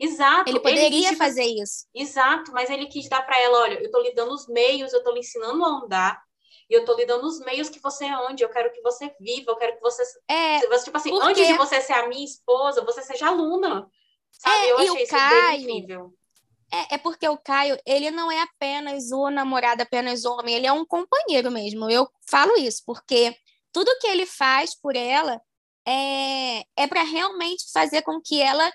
Exato. 0.02 0.49
Ele 0.49 0.60
poderia 0.60 1.10
ele 1.10 1.16
fazer 1.16 1.45
isso. 1.45 1.86
Exato, 1.93 2.52
mas 2.52 2.72
ele 2.72 2.88
quis 2.88 3.08
dar 3.08 3.22
para 3.22 3.39
ela, 3.39 3.60
olha, 3.60 3.76
eu 3.76 3.86
estou 3.86 4.02
lhe 4.02 4.14
dando 4.16 4.34
os 4.34 4.47
meios, 4.47 4.91
eu 4.91 4.97
estou 4.97 5.14
lhe 5.14 5.20
ensinando 5.20 5.64
a 5.64 5.68
andar, 5.68 6.20
e 6.68 6.74
eu 6.74 6.80
estou 6.80 6.97
lhe 6.97 7.06
dando 7.06 7.28
os 7.28 7.39
meios 7.41 7.70
que 7.70 7.80
você 7.80 8.06
ande, 8.06 8.43
eu 8.43 8.49
quero 8.49 8.72
que 8.72 8.82
você 8.82 9.14
viva, 9.20 9.52
eu 9.52 9.56
quero 9.58 9.76
que 9.76 9.82
você... 9.82 10.02
É, 10.28 10.60
tipo 10.60 10.97
assim, 10.97 11.12
porque... 11.12 11.28
antes 11.28 11.47
de 11.47 11.54
você 11.54 11.80
ser 11.82 11.93
a 11.93 12.08
minha 12.08 12.26
esposa, 12.26 12.84
você 12.84 13.04
seja 13.04 13.28
aluna, 13.28 13.88
sabe? 14.32 14.56
É, 14.56 14.72
eu 14.72 14.78
achei 14.80 15.04
isso 15.04 15.12
Caio... 15.12 15.62
incrível. 15.62 16.14
É, 16.74 16.95
é 16.95 16.97
porque 16.97 17.28
o 17.28 17.38
Caio, 17.38 17.78
ele 17.86 18.10
não 18.10 18.32
é 18.32 18.41
apenas 18.41 19.12
o 19.12 19.30
namorado, 19.30 19.84
apenas 19.84 20.26
homem, 20.26 20.56
ele 20.56 20.66
é 20.66 20.72
um 20.72 20.86
companheiro 20.86 21.52
mesmo. 21.52 21.89
Eu 21.91 22.10
falo 22.26 22.58
isso, 22.58 22.82
porque 22.86 23.36
tudo 23.72 23.99
que 23.99 24.08
ele 24.08 24.26
faz 24.26 24.74
por 24.74 24.95
ela 24.95 25.39
é, 25.86 26.64
é 26.76 26.88
para 26.88 27.04
realmente 27.04 27.70
fazer 27.72 28.02
com 28.02 28.22
que 28.22 28.41
ela 28.41 28.72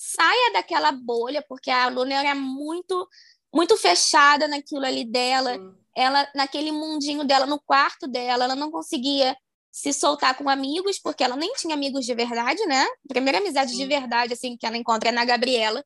saia 0.00 0.52
daquela 0.54 0.90
bolha, 0.92 1.44
porque 1.46 1.70
a 1.70 1.84
aluna 1.84 2.14
era 2.14 2.34
muito 2.34 3.06
muito 3.52 3.76
fechada 3.76 4.48
naquilo 4.48 4.86
ali 4.86 5.04
dela, 5.04 5.54
Sim. 5.54 5.74
ela 5.94 6.26
naquele 6.34 6.72
mundinho 6.72 7.24
dela, 7.24 7.44
no 7.44 7.60
quarto 7.60 8.06
dela, 8.06 8.44
ela 8.44 8.56
não 8.56 8.70
conseguia 8.70 9.36
se 9.70 9.92
soltar 9.92 10.36
com 10.36 10.48
amigos, 10.48 10.98
porque 10.98 11.22
ela 11.22 11.36
nem 11.36 11.52
tinha 11.54 11.74
amigos 11.74 12.06
de 12.06 12.14
verdade, 12.14 12.64
né? 12.66 12.82
A 12.82 13.08
primeira 13.08 13.38
amizade 13.38 13.72
Sim. 13.72 13.78
de 13.78 13.86
verdade 13.86 14.32
assim 14.32 14.56
que 14.56 14.64
ela 14.64 14.76
encontra 14.76 15.10
é 15.10 15.12
na 15.12 15.24
Gabriela. 15.24 15.84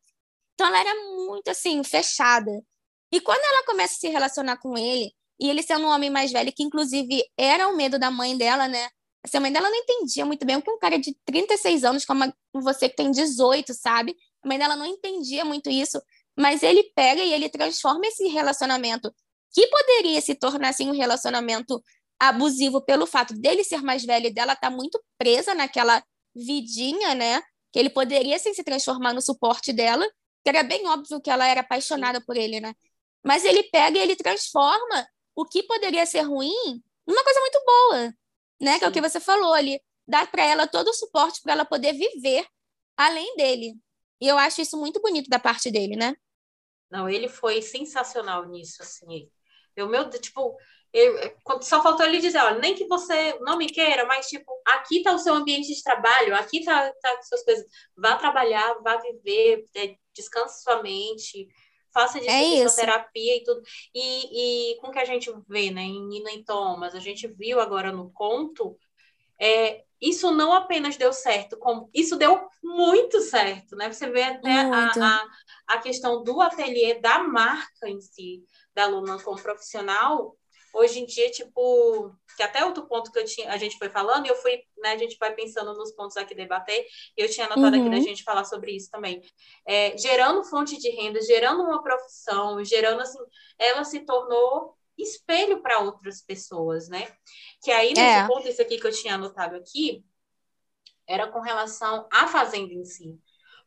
Então 0.55 0.69
ela 0.69 0.79
era 0.79 0.95
muito 1.17 1.49
assim 1.49 1.83
fechada. 1.83 2.53
E 3.11 3.21
quando 3.21 3.43
ela 3.43 3.65
começa 3.65 3.95
a 3.95 3.97
se 3.97 4.09
relacionar 4.09 4.59
com 4.59 4.79
ele, 4.79 5.13
e 5.41 5.51
ele 5.51 5.63
sendo 5.63 5.87
um 5.87 5.91
homem 5.91 6.11
mais 6.11 6.31
velho, 6.31 6.53
que 6.53 6.63
inclusive 6.63 7.25
era 7.37 7.69
o 7.69 7.77
medo 7.77 7.99
da 7.99 8.11
mãe 8.11 8.37
dela, 8.37 8.69
né? 8.69 8.89
Assim, 9.25 9.39
a 9.39 9.41
mãe 9.41 9.51
dela 9.51 9.71
não 9.71 9.77
entendia 9.77 10.27
muito 10.27 10.45
bem 10.45 10.57
o 10.57 10.63
que 10.63 10.71
um 10.71 10.79
cara 10.79 10.99
de 10.99 11.17
36 11.25 11.83
anos, 11.83 12.05
como 12.05 12.31
você 12.53 12.91
que 12.91 12.97
tem 12.97 13.11
18, 13.11 13.73
sabe? 13.73 14.15
A 14.43 14.47
mãe 14.47 14.59
dela 14.59 14.77
não 14.77 14.85
entendia 14.85 15.47
muito 15.47 15.71
isso, 15.71 16.01
mas 16.37 16.63
ele 16.63 16.83
pega 16.95 17.23
e 17.23 17.33
ele 17.33 17.49
transforma 17.49 18.07
esse 18.07 18.29
relacionamento 18.29 19.11
que 19.55 19.67
poderia 19.69 20.21
se 20.21 20.35
tornar 20.35 20.69
assim 20.71 20.91
um 20.91 20.95
relacionamento 20.95 21.83
abusivo 22.19 22.83
pelo 22.83 23.07
fato 23.07 23.33
dele 23.35 23.65
ser 23.65 23.81
mais 23.83 24.05
velho 24.05 24.27
e 24.27 24.35
dela 24.35 24.53
estar 24.53 24.69
tá 24.69 24.77
muito 24.77 25.03
presa 25.17 25.55
naquela 25.55 26.05
vidinha, 26.35 27.15
né? 27.15 27.41
Que 27.73 27.79
ele 27.79 27.89
poderia 27.89 28.37
assim, 28.37 28.53
se 28.53 28.63
transformar 28.63 29.15
no 29.15 29.23
suporte 29.23 29.73
dela, 29.73 30.07
que 30.45 30.51
era 30.51 30.63
bem 30.63 30.87
óbvio 30.87 31.21
que 31.21 31.31
ela 31.31 31.47
era 31.49 31.63
apaixonada 31.63 32.21
por 32.21 32.37
ele, 32.37 32.61
né? 32.61 32.75
Mas 33.25 33.43
ele 33.43 33.63
pega 33.65 33.99
e 33.99 34.03
ele 34.03 34.17
transforma 34.17 35.09
o 35.35 35.47
que 35.47 35.63
poderia 35.63 36.05
ser 36.05 36.23
ruim 36.23 36.83
numa 37.07 37.25
coisa 37.25 37.41
muito 37.41 37.63
boa 37.65 38.15
né? 38.61 38.79
Que 38.79 38.85
é 38.85 38.89
o 38.89 38.93
que 38.93 39.01
você 39.01 39.21
falou 39.21 39.53
ali, 39.53 39.81
dar 40.07 40.31
para 40.31 40.45
ela 40.45 40.67
todo 40.67 40.89
o 40.89 40.95
suporte 40.95 41.41
para 41.43 41.53
ela 41.53 41.65
poder 41.65 41.93
viver 41.93 42.47
além 42.97 43.37
dele. 43.37 43.75
E 44.21 44.27
eu 44.29 44.39
acho 44.39 44.61
isso 44.61 44.79
muito 44.79 45.01
bonito 45.01 45.29
da 45.29 45.39
parte 45.39 45.71
dele, 45.71 45.97
né? 45.97 46.15
Não, 46.91 47.09
ele 47.09 47.29
foi 47.29 47.61
sensacional 47.61 48.47
nisso, 48.47 48.83
assim. 48.83 49.29
Eu, 49.75 49.89
meu, 49.89 50.09
tipo, 50.09 50.57
eu, 50.93 51.35
só 51.61 51.83
faltou 51.83 52.07
ele 52.07 52.21
dizer, 52.21 52.39
olha, 52.39 52.61
nem 52.61 52.75
que 52.75 52.87
você 52.87 53.37
não 53.41 53.59
me 53.59 53.67
queira, 53.67 54.07
mas, 54.07 54.29
tipo, 54.29 54.53
aqui 54.65 55.03
tá 55.03 55.13
o 55.13 55.19
seu 55.19 55.35
ambiente 55.35 55.75
de 55.75 55.83
trabalho, 55.83 56.37
aqui 56.37 56.65
tá, 56.65 56.93
tá 57.03 57.23
suas 57.23 57.43
coisas. 57.43 57.67
Vá 57.97 58.17
trabalhar, 58.17 58.75
vá 58.75 58.97
viver, 58.99 59.65
é, 59.75 59.97
descanse 60.15 60.63
sua 60.63 60.83
mente, 60.83 61.49
faça 61.95 62.21
de 62.21 62.29
é 62.29 62.69
terapia 62.69 63.37
e 63.37 63.45
tudo. 63.45 63.63
E, 63.95 64.73
e 64.73 64.77
com 64.81 64.89
o 64.89 64.91
que 64.91 64.99
a 64.99 65.05
gente 65.05 65.33
vê, 65.49 65.71
né, 65.71 65.83
em 65.83 66.05
Nina 66.07 66.33
e 66.33 66.45
Thomas, 66.45 66.95
a 66.95 67.01
gente 67.01 67.29
viu 67.29 67.61
agora 67.61 67.93
no 67.93 68.11
conto, 68.11 68.77
é, 69.41 69.85
isso 70.01 70.31
não 70.33 70.53
apenas 70.53 70.97
deu 70.97 71.13
certo, 71.13 71.57
como 71.57 71.89
isso 71.95 72.17
deu 72.17 72.47
muito 72.63 73.21
certo, 73.21 73.77
né? 73.77 73.91
Você 73.91 74.09
vê 74.11 74.23
até 74.23 74.53
a, 74.53 74.91
a, 74.91 75.27
a, 75.69 75.79
questão 75.79 76.23
do 76.23 76.41
ateliê, 76.41 77.01
da 77.01 77.21
marca 77.21 77.89
em 77.89 78.01
si, 78.01 78.45
da 78.75 78.85
aluna 78.85 79.19
como 79.23 79.41
profissional, 79.41 80.37
hoje 80.75 81.01
em 81.01 81.07
dia, 81.07 81.31
tipo, 81.31 82.15
que 82.37 82.43
até 82.43 82.65
outro 82.65 82.87
ponto 82.87 83.11
que 83.11 83.19
eu 83.19 83.25
tinha, 83.25 83.51
a 83.51 83.57
gente 83.57 83.79
foi 83.79 83.89
falando, 83.89 84.27
e 84.27 84.29
eu 84.29 84.37
fui, 84.37 84.63
né, 84.79 84.93
a 84.93 84.99
gente 84.99 85.17
vai 85.19 85.35
pensando 85.35 85.73
nos 85.75 85.93
pontos 85.93 86.17
aqui 86.17 86.35
debater, 86.35 86.87
e 87.17 87.23
eu 87.23 87.31
tinha 87.31 87.47
anotado 87.47 87.77
uhum. 87.77 87.83
aqui 87.83 87.91
da 87.91 88.01
gente 88.01 88.25
falar 88.25 88.45
sobre 88.45 88.73
isso 88.73 88.91
também. 88.91 89.23
É, 89.67 89.97
gerando 89.97 90.45
fonte 90.45 90.77
de 90.79 90.91
renda, 90.91 91.23
gerando 91.23 91.63
uma 91.63 91.83
profissão, 91.83 92.63
gerando 92.65 93.01
assim, 93.01 93.19
ela 93.59 93.85
se 93.85 94.01
tornou 94.01 94.77
espelho 94.99 95.61
para 95.63 95.81
outras 95.81 96.23
pessoas, 96.23 96.89
né? 96.89 97.09
Que 97.63 97.71
aí, 97.71 97.89
nesse 97.89 98.01
é. 98.01 98.27
ponto, 98.27 98.49
isso 98.49 98.63
aqui 98.63 98.79
que 98.79 98.87
eu 98.87 98.93
tinha 98.93 99.15
anotado 99.15 99.57
aqui, 99.57 100.05
era 101.07 101.29
com 101.29 101.41
relação 101.41 102.09
à 102.13 102.27
fazenda 102.27 102.73
em 102.73 102.85
si. 102.85 103.19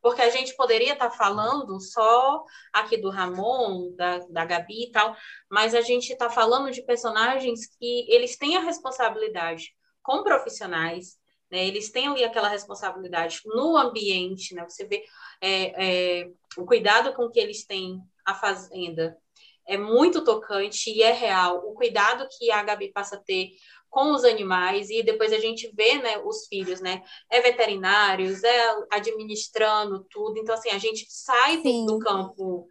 Porque 0.02 0.22
a 0.22 0.30
gente 0.30 0.56
poderia 0.56 0.93
estar 0.93 1.10
tá 1.10 1.16
falando 1.16 1.80
só 1.82 2.43
aqui 2.72 2.98
do 2.98 3.10
Ramon, 3.10 3.93
da, 3.95 4.20
da 4.30 4.45
Gabi 4.45 4.86
e 4.86 4.91
tal, 4.91 5.16
mas 5.50 5.74
a 5.74 5.82
gente 5.82 6.12
está 6.12 6.30
falando 6.30 6.72
de 6.72 6.84
personagens 6.84 7.68
que 7.78 8.06
eles 8.10 8.38
têm 8.38 8.58
a 8.58 8.62
responsabilidade 8.62 9.76
com 10.02 10.24
profissionais, 10.24 11.18
né? 11.52 11.66
Eles 11.66 11.91
têm 11.91 12.08
ali 12.08 12.24
aquela 12.24 12.48
responsabilidade 12.48 13.41
no 13.45 13.78
ambiente, 13.78 14.54
né? 14.54 14.64
Você 14.64 14.86
vê 14.86 15.04
é, 15.41 16.22
é, 16.22 16.32
o 16.58 16.66
cuidado 16.66 17.14
com 17.14 17.30
que 17.30 17.39
eles 17.39 17.66
têm 17.66 18.02
a 18.26 18.34
fazenda 18.34 19.18
é 19.68 19.78
muito 19.78 20.24
tocante 20.24 20.89
e 20.89 21.03
é 21.03 21.11
real. 21.11 21.57
O 21.65 21.74
cuidado 21.74 22.28
que 22.38 22.49
a 22.49 22.63
Gabi 22.63 22.91
passa 22.91 23.18
a 23.18 23.20
ter 23.20 23.51
com 23.89 24.13
os 24.13 24.24
animais 24.24 24.89
e 24.89 25.03
depois 25.03 25.34
a 25.34 25.39
gente 25.39 25.72
vê, 25.76 25.97
né, 25.97 26.18
os 26.20 26.47
filhos, 26.47 26.80
né, 26.80 27.03
é 27.30 27.41
veterinários, 27.41 28.43
é 28.43 28.76
administrando 28.91 30.05
tudo. 30.09 30.38
Então 30.38 30.55
assim, 30.55 30.70
a 30.70 30.78
gente 30.78 31.05
sai 31.09 31.57
do, 31.57 31.86
do 31.86 31.99
campo 31.99 32.68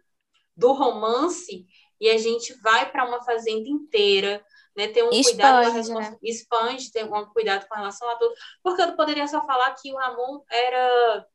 do 0.55 0.73
romance 0.73 1.65
e 1.99 2.09
a 2.09 2.17
gente 2.17 2.53
vai 2.61 2.91
para 2.91 3.05
uma 3.05 3.23
fazenda 3.23 3.67
inteira, 3.69 4.43
né, 4.75 4.87
ter 4.87 5.03
um 5.03 5.09
expande, 5.09 5.71
cuidado 5.71 5.87
com 5.87 5.99
né? 5.99 6.17
expande, 6.23 6.91
ter 6.91 7.03
um 7.03 7.25
cuidado 7.27 7.67
com 7.67 7.75
relação 7.75 8.09
a 8.09 8.15
tudo. 8.15 8.33
Porque 8.63 8.81
eu 8.81 8.95
poderia 8.95 9.27
só 9.27 9.45
falar 9.45 9.73
que 9.75 9.91
o 9.91 9.97
Ramon 9.97 10.41
era 10.49 11.25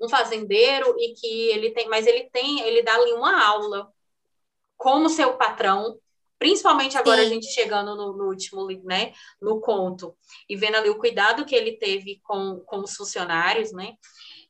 um 0.00 0.08
fazendeiro 0.08 0.94
e 0.98 1.14
que 1.14 1.50
ele 1.50 1.70
tem, 1.70 1.88
mas 1.88 2.06
ele 2.06 2.28
tem, 2.30 2.60
ele 2.60 2.82
dá 2.82 2.94
ali 2.94 3.12
uma 3.12 3.42
aula 3.42 3.93
como 4.76 5.08
seu 5.08 5.36
patrão, 5.36 5.98
principalmente 6.38 6.96
agora 6.96 7.22
Sim. 7.22 7.26
a 7.26 7.28
gente 7.30 7.46
chegando 7.46 7.94
no, 7.96 8.16
no, 8.16 8.28
último, 8.28 8.66
né, 8.84 9.12
no 9.40 9.60
conto, 9.60 10.16
e 10.48 10.56
vendo 10.56 10.76
ali 10.76 10.90
o 10.90 10.98
cuidado 10.98 11.44
que 11.44 11.54
ele 11.54 11.78
teve 11.78 12.20
com, 12.22 12.60
com 12.66 12.80
os 12.80 12.94
funcionários, 12.94 13.72
né, 13.72 13.94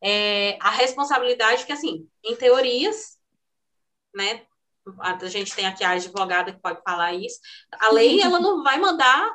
é, 0.03 0.59
a 0.61 0.71
responsabilidade 0.71 1.65
que, 1.65 1.73
assim, 1.73 2.09
em 2.25 2.35
teorias, 2.37 3.19
né, 4.15 4.43
a 4.99 5.17
gente 5.29 5.55
tem 5.55 5.67
aqui 5.67 5.83
a 5.83 5.93
advogada 5.93 6.53
que 6.53 6.61
pode 6.61 6.83
falar 6.83 7.15
isso, 7.15 7.39
a 7.73 7.93
lei, 7.93 8.21
ela 8.21 8.39
não 8.39 8.63
vai 8.63 8.79
mandar 8.79 9.35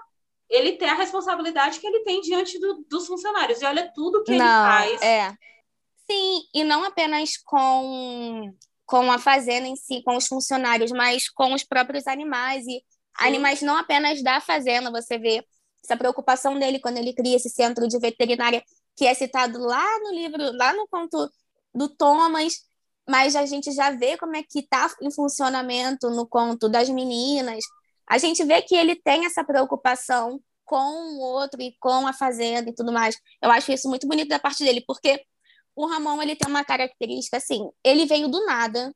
ele 0.50 0.74
ter 0.74 0.86
a 0.86 0.96
responsabilidade 0.96 1.80
que 1.80 1.88
ele 1.88 2.04
tem 2.04 2.22
diante 2.22 2.60
do, 2.60 2.84
dos 2.90 3.08
funcionários, 3.08 3.62
e 3.62 3.66
olha 3.66 3.92
tudo 3.94 4.24
que 4.24 4.36
não, 4.36 4.38
ele 4.38 4.44
faz. 4.44 5.02
É. 5.02 5.32
Sim, 6.10 6.42
e 6.54 6.64
não 6.64 6.84
apenas 6.84 7.38
com 7.38 8.52
com 8.90 9.12
a 9.12 9.20
fazenda 9.20 9.68
em 9.68 9.76
si, 9.76 10.02
com 10.04 10.18
os 10.18 10.26
funcionários, 10.26 10.92
mas 10.92 11.30
com 11.30 11.54
os 11.54 11.64
próprios 11.64 12.08
animais 12.08 12.66
e 12.66 12.72
Sim. 12.72 12.82
animais 13.20 13.62
não 13.62 13.78
apenas 13.78 14.24
da 14.24 14.42
fazenda. 14.42 14.90
Você 14.90 15.20
vê 15.20 15.46
essa 15.84 15.96
preocupação 15.96 16.58
dele 16.58 16.80
quando 16.80 16.98
ele 16.98 17.14
cria 17.14 17.36
esse 17.36 17.52
centro 17.52 17.88
de 17.88 18.00
veterinária 18.00 18.64
que 18.96 19.06
é 19.06 19.14
citado 19.14 19.60
lá 19.60 19.86
no 20.00 20.12
livro, 20.12 20.58
lá 20.58 20.74
no 20.74 20.88
conto 20.88 21.30
do 21.72 21.88
Thomas, 21.88 22.56
mas 23.08 23.36
a 23.36 23.46
gente 23.46 23.72
já 23.72 23.92
vê 23.92 24.18
como 24.18 24.36
é 24.36 24.42
que 24.42 24.62
está 24.62 24.92
em 25.04 25.12
funcionamento 25.12 26.10
no 26.10 26.28
conto 26.28 26.68
das 26.68 26.90
meninas. 26.90 27.64
A 28.08 28.18
gente 28.18 28.44
vê 28.44 28.60
que 28.64 28.76
ele 28.76 28.96
tem 28.96 29.24
essa 29.24 29.44
preocupação 29.44 30.42
com 30.66 30.76
o 30.76 31.20
outro 31.20 31.62
e 31.62 31.76
com 31.80 32.08
a 32.08 32.14
fazenda 32.14 32.72
e 32.72 32.74
tudo 32.74 32.92
mais. 32.92 33.16
Eu 33.40 33.52
acho 33.52 33.72
isso 33.72 33.88
muito 33.88 34.08
bonito 34.08 34.30
da 34.30 34.40
parte 34.40 34.64
dele, 34.64 34.84
porque 34.88 35.24
o 35.80 35.86
Ramon 35.86 36.21
ele 36.21 36.36
tem 36.36 36.49
uma 36.49 36.65
característica 36.65 37.38
assim, 37.38 37.69
ele 37.82 38.05
veio 38.05 38.27
do 38.27 38.45
nada, 38.45 38.93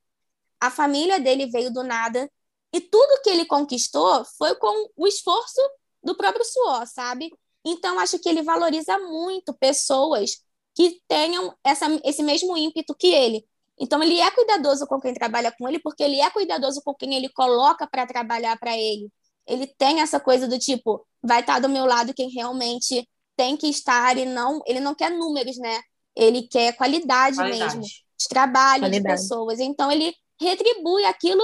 a 0.59 0.69
família 0.69 1.17
dele 1.17 1.45
veio 1.45 1.71
do 1.71 1.81
nada, 1.81 2.29
e 2.73 2.81
tudo 2.81 3.21
que 3.23 3.29
ele 3.29 3.45
conquistou 3.45 4.25
foi 4.37 4.53
com 4.55 4.89
o 4.97 5.07
esforço 5.07 5.61
do 6.03 6.13
próprio 6.13 6.43
suor, 6.43 6.85
sabe? 6.85 7.31
Então, 7.63 7.97
acho 7.99 8.19
que 8.19 8.27
ele 8.27 8.41
valoriza 8.41 8.99
muito 8.99 9.53
pessoas 9.53 10.43
que 10.75 11.01
tenham 11.07 11.55
essa, 11.63 11.85
esse 12.03 12.21
mesmo 12.21 12.57
ímpeto 12.57 12.93
que 12.93 13.07
ele. 13.07 13.47
Então, 13.79 14.03
ele 14.03 14.19
é 14.19 14.29
cuidadoso 14.31 14.85
com 14.85 14.99
quem 14.99 15.13
trabalha 15.13 15.53
com 15.57 15.69
ele, 15.69 15.79
porque 15.79 16.03
ele 16.03 16.19
é 16.19 16.29
cuidadoso 16.31 16.81
com 16.83 16.93
quem 16.93 17.15
ele 17.15 17.29
coloca 17.29 17.87
para 17.87 18.05
trabalhar 18.05 18.59
para 18.59 18.77
ele. 18.77 19.09
Ele 19.47 19.67
tem 19.67 20.01
essa 20.01 20.19
coisa 20.19 20.49
do 20.49 20.59
tipo, 20.59 21.05
vai 21.21 21.39
estar 21.39 21.59
do 21.59 21.69
meu 21.69 21.85
lado 21.85 22.13
quem 22.13 22.29
realmente 22.29 23.07
tem 23.37 23.55
que 23.55 23.67
estar 23.67 24.17
e 24.17 24.25
não, 24.25 24.61
ele 24.65 24.81
não 24.81 24.93
quer 24.93 25.11
números, 25.11 25.57
né? 25.57 25.79
Ele 26.15 26.47
quer 26.47 26.75
qualidade, 26.75 27.35
qualidade. 27.35 27.77
mesmo 27.77 27.81
de 27.81 28.27
trabalho 28.29 28.83
qualidade. 28.83 29.15
de 29.15 29.21
pessoas. 29.21 29.59
Então 29.59 29.91
ele 29.91 30.13
retribui 30.39 31.05
aquilo 31.05 31.43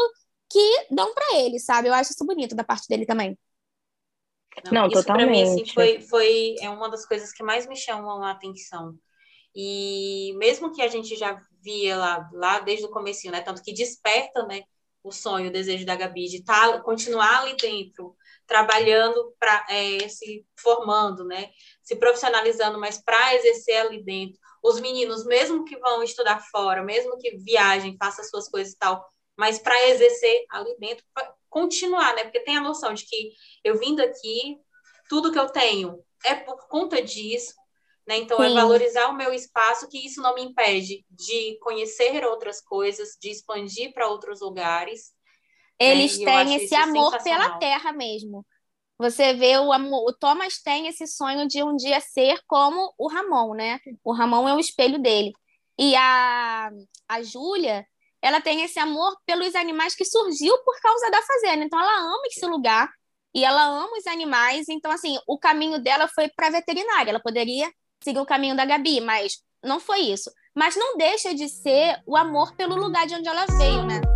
que 0.49 0.87
dão 0.91 1.13
para 1.13 1.37
ele, 1.37 1.59
sabe? 1.59 1.87
Eu 1.87 1.93
acho 1.93 2.11
isso 2.11 2.25
bonito 2.25 2.55
da 2.55 2.63
parte 2.63 2.87
dele 2.87 3.05
também. 3.05 3.37
Não, 4.71 4.83
Não 4.83 4.89
totalmente. 4.89 5.31
Mim, 5.31 5.61
assim, 5.61 5.73
foi, 5.73 6.01
foi 6.01 6.55
é 6.59 6.69
uma 6.69 6.89
das 6.89 7.05
coisas 7.05 7.31
que 7.31 7.43
mais 7.43 7.67
me 7.67 7.75
chamam 7.75 8.23
a 8.23 8.31
atenção. 8.31 8.97
E 9.55 10.33
mesmo 10.37 10.71
que 10.73 10.81
a 10.81 10.87
gente 10.87 11.15
já 11.15 11.39
via 11.61 11.97
lá, 11.97 12.29
lá 12.33 12.59
desde 12.59 12.85
o 12.85 12.89
começo, 12.89 13.29
né? 13.29 13.41
Tanto 13.41 13.61
que 13.63 13.73
desperta, 13.73 14.45
né? 14.45 14.63
O 15.03 15.11
sonho, 15.11 15.49
o 15.49 15.53
desejo 15.53 15.85
da 15.85 15.95
Gabi 15.95 16.25
de 16.25 16.43
tá, 16.43 16.81
continuar 16.81 17.41
ali 17.41 17.55
dentro, 17.55 18.15
trabalhando 18.45 19.33
para 19.39 19.65
é, 19.69 20.07
se 20.09 20.45
formando, 20.57 21.23
né? 21.23 21.49
Se 21.81 21.95
profissionalizando, 21.95 22.79
mas 22.79 23.01
para 23.01 23.35
exercer 23.35 23.77
ali 23.77 24.03
dentro. 24.03 24.39
Os 24.63 24.79
meninos, 24.79 25.25
mesmo 25.25 25.63
que 25.65 25.77
vão 25.77 26.03
estudar 26.03 26.39
fora, 26.51 26.83
mesmo 26.83 27.17
que 27.17 27.37
viajem, 27.37 27.97
façam 27.97 28.25
suas 28.25 28.49
coisas 28.49 28.73
e 28.73 28.77
tal, 28.77 29.07
mas 29.37 29.59
para 29.59 29.87
exercer 29.87 30.45
ali 30.51 30.75
dentro, 30.79 31.05
continuar, 31.49 32.13
né? 32.15 32.23
Porque 32.23 32.41
tem 32.41 32.57
a 32.57 32.61
noção 32.61 32.93
de 32.93 33.05
que 33.05 33.31
eu 33.63 33.77
vindo 33.77 34.01
aqui, 34.01 34.57
tudo 35.07 35.31
que 35.31 35.39
eu 35.39 35.49
tenho 35.49 36.03
é 36.25 36.35
por 36.35 36.67
conta 36.67 37.01
disso, 37.01 37.53
né? 38.07 38.17
Então, 38.17 38.41
é 38.43 38.49
Sim. 38.49 38.57
é 38.57 38.61
valorizar 38.61 39.07
o 39.07 39.15
meu 39.15 39.33
espaço, 39.33 39.87
que 39.87 40.05
isso 40.05 40.21
não 40.21 40.35
me 40.35 40.43
impede 40.43 41.05
de 41.09 41.57
conhecer 41.61 42.25
outras 42.25 42.61
coisas, 42.61 43.17
de 43.21 43.29
expandir 43.29 43.93
para 43.93 44.07
outros 44.07 44.41
lugares, 44.41 45.13
eles 45.79 46.19
né? 46.19 46.25
têm 46.25 46.55
esse 46.55 46.75
amor 46.75 47.17
pela 47.23 47.57
terra 47.57 47.93
mesmo. 47.93 48.45
Você 48.99 49.33
vê 49.33 49.57
o, 49.57 49.69
o 49.69 50.13
Thomas 50.13 50.61
tem 50.61 50.87
esse 50.87 51.07
sonho 51.07 51.47
de 51.47 51.63
um 51.63 51.73
dia 51.77 52.01
ser 52.01 52.41
como 52.45 52.93
o 52.97 53.07
Ramon, 53.07 53.53
né? 53.53 53.79
O 54.03 54.11
Ramon 54.11 54.47
é 54.49 54.53
o 54.53 54.59
espelho 54.59 54.99
dele. 54.99 55.31
E 55.79 55.95
a, 55.95 56.69
a 57.07 57.23
Júlia, 57.23 57.87
ela 58.21 58.41
tem 58.41 58.61
esse 58.61 58.77
amor 58.77 59.15
pelos 59.25 59.55
animais 59.55 59.95
que 59.95 60.03
surgiu 60.03 60.57
por 60.65 60.77
causa 60.81 61.09
da 61.09 61.21
fazenda. 61.21 61.63
Então 61.63 61.79
ela 61.79 61.97
ama 61.97 62.27
esse 62.27 62.45
lugar 62.45 62.89
e 63.33 63.45
ela 63.45 63.63
ama 63.63 63.97
os 63.97 64.05
animais. 64.05 64.67
Então 64.67 64.91
assim, 64.91 65.17
o 65.25 65.39
caminho 65.39 65.81
dela 65.81 66.05
foi 66.09 66.27
para 66.27 66.49
veterinária. 66.49 67.11
Ela 67.11 67.21
poderia 67.21 67.71
seguir 68.03 68.19
o 68.19 68.25
caminho 68.25 68.55
da 68.57 68.65
Gabi, 68.65 68.99
mas 68.99 69.37
não 69.63 69.79
foi 69.79 69.99
isso. 69.99 70.29
Mas 70.53 70.75
não 70.75 70.97
deixa 70.97 71.33
de 71.33 71.47
ser 71.47 72.01
o 72.05 72.17
amor 72.17 72.53
pelo 72.57 72.75
lugar 72.75 73.07
de 73.07 73.15
onde 73.15 73.29
ela 73.29 73.45
veio, 73.45 73.85
né? 73.85 74.08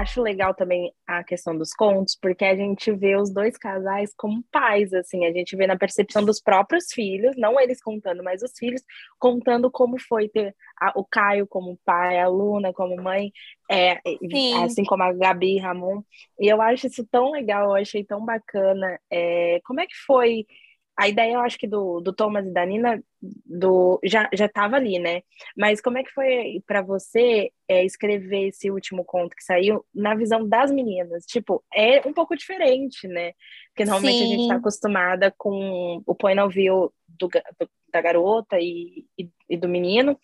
Acho 0.00 0.22
legal 0.22 0.54
também 0.54 0.92
a 1.06 1.24
questão 1.24 1.56
dos 1.56 1.72
contos, 1.72 2.16
porque 2.20 2.44
a 2.44 2.54
gente 2.54 2.92
vê 2.92 3.16
os 3.16 3.32
dois 3.32 3.56
casais 3.56 4.14
como 4.16 4.44
pais, 4.50 4.92
assim, 4.92 5.26
a 5.26 5.32
gente 5.32 5.56
vê 5.56 5.66
na 5.66 5.76
percepção 5.76 6.24
dos 6.24 6.40
próprios 6.40 6.92
filhos, 6.92 7.34
não 7.36 7.60
eles 7.60 7.82
contando, 7.82 8.22
mas 8.22 8.42
os 8.42 8.52
filhos 8.56 8.82
contando 9.18 9.70
como 9.70 9.98
foi 10.00 10.28
ter 10.28 10.54
a, 10.80 10.92
o 10.98 11.04
Caio 11.04 11.46
como 11.46 11.78
pai, 11.84 12.18
a 12.20 12.28
Luna 12.28 12.72
como 12.72 13.00
mãe, 13.02 13.32
é, 13.70 14.00
assim 14.64 14.84
como 14.84 15.02
a 15.02 15.12
Gabi 15.12 15.56
e 15.56 15.58
Ramon. 15.58 16.02
E 16.38 16.48
eu 16.48 16.62
acho 16.62 16.86
isso 16.86 17.06
tão 17.10 17.32
legal, 17.32 17.70
eu 17.70 17.74
achei 17.82 18.04
tão 18.04 18.24
bacana. 18.24 18.98
É, 19.10 19.60
como 19.64 19.80
é 19.80 19.86
que 19.86 19.96
foi 20.06 20.46
a 20.98 21.06
ideia, 21.06 21.34
eu 21.34 21.40
acho 21.40 21.56
que 21.56 21.68
do, 21.68 22.00
do 22.00 22.12
Thomas 22.12 22.44
e 22.44 22.52
da 22.52 22.66
Nina 22.66 23.00
do, 23.46 24.00
já, 24.02 24.28
já 24.32 24.48
tava 24.48 24.74
ali, 24.74 24.98
né? 24.98 25.22
Mas 25.56 25.80
como 25.80 25.96
é 25.96 26.02
que 26.02 26.10
foi 26.10 26.60
para 26.66 26.82
você 26.82 27.52
é, 27.68 27.84
escrever 27.84 28.48
esse 28.48 28.68
último 28.68 29.04
conto 29.04 29.36
que 29.36 29.44
saiu 29.44 29.86
na 29.94 30.16
visão 30.16 30.46
das 30.46 30.72
meninas? 30.72 31.24
Tipo, 31.24 31.64
é 31.72 32.00
um 32.04 32.12
pouco 32.12 32.36
diferente, 32.36 33.06
né? 33.06 33.32
Porque 33.68 33.84
normalmente 33.84 34.18
Sim. 34.18 34.24
a 34.24 34.26
gente 34.26 34.42
está 34.42 34.56
acostumada 34.56 35.32
com 35.38 36.02
o 36.04 36.14
point 36.16 36.40
of 36.40 36.52
view 36.52 36.92
do, 37.06 37.28
do, 37.28 37.70
da 37.92 38.00
garota 38.00 38.58
e, 38.58 39.06
e, 39.16 39.30
e 39.48 39.56
do 39.56 39.68
menino. 39.68 40.18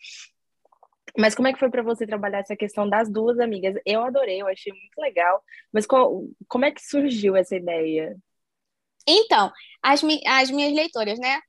Mas 1.17 1.37
como 1.37 1.47
é 1.47 1.53
que 1.53 1.61
foi 1.61 1.71
para 1.71 1.85
você 1.85 2.05
trabalhar 2.05 2.41
essa 2.41 2.57
questão 2.57 2.89
das 2.89 3.09
duas 3.09 3.39
amigas? 3.39 3.77
Eu 3.87 4.03
adorei, 4.03 4.43
eu 4.43 4.49
achei 4.49 4.73
muito 4.73 4.99
legal. 4.99 5.41
Mas 5.73 5.87
qual, 5.87 6.25
como 6.49 6.65
é 6.65 6.73
que 6.73 6.83
surgiu 6.83 7.37
essa 7.37 7.55
ideia? 7.55 8.17
Então, 9.07 9.53
as, 9.83 10.03
as 10.27 10.51
minhas 10.51 10.73
leitoras, 10.73 11.19
né, 11.19 11.41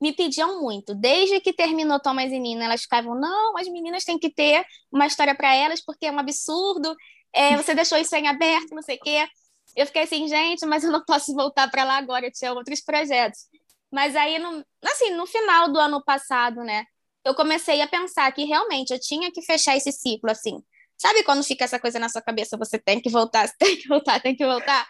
me 0.00 0.12
pediam 0.12 0.60
muito. 0.60 0.94
Desde 0.94 1.40
que 1.40 1.52
terminou 1.52 2.00
Thomas 2.00 2.32
e 2.32 2.38
Nina, 2.38 2.64
elas 2.64 2.82
ficavam, 2.82 3.14
não, 3.14 3.56
as 3.58 3.68
meninas 3.68 4.04
têm 4.04 4.18
que 4.18 4.32
ter 4.32 4.64
uma 4.90 5.06
história 5.06 5.34
para 5.34 5.54
elas, 5.54 5.84
porque 5.84 6.06
é 6.06 6.12
um 6.12 6.18
absurdo, 6.18 6.94
é, 7.32 7.56
você 7.58 7.74
deixou 7.74 7.98
isso 7.98 8.14
em 8.16 8.28
aberto, 8.28 8.74
não 8.74 8.82
sei 8.82 8.96
o 8.96 9.00
quê. 9.00 9.26
Eu 9.76 9.86
fiquei 9.86 10.02
assim, 10.02 10.26
gente, 10.26 10.64
mas 10.66 10.82
eu 10.82 10.90
não 10.90 11.04
posso 11.04 11.34
voltar 11.34 11.70
para 11.70 11.84
lá 11.84 11.96
agora, 11.98 12.26
eu 12.26 12.32
tinha 12.32 12.52
outros 12.52 12.80
projetos. 12.80 13.40
Mas 13.92 14.16
aí, 14.16 14.38
no, 14.38 14.64
assim, 14.84 15.10
no 15.10 15.26
final 15.26 15.70
do 15.72 15.78
ano 15.78 16.02
passado, 16.04 16.62
né, 16.62 16.84
eu 17.24 17.34
comecei 17.34 17.80
a 17.82 17.88
pensar 17.88 18.30
que 18.32 18.44
realmente 18.44 18.92
eu 18.92 19.00
tinha 19.00 19.30
que 19.30 19.42
fechar 19.42 19.76
esse 19.76 19.92
ciclo, 19.92 20.30
assim. 20.30 20.62
Sabe 20.96 21.22
quando 21.24 21.42
fica 21.42 21.64
essa 21.64 21.78
coisa 21.78 21.98
na 21.98 22.08
sua 22.08 22.22
cabeça, 22.22 22.56
você 22.56 22.78
tem 22.78 23.00
que 23.00 23.10
voltar, 23.10 23.48
você 23.48 23.54
tem 23.58 23.76
que 23.76 23.88
voltar, 23.88 24.20
tem 24.20 24.36
que 24.36 24.44
voltar? 24.46 24.88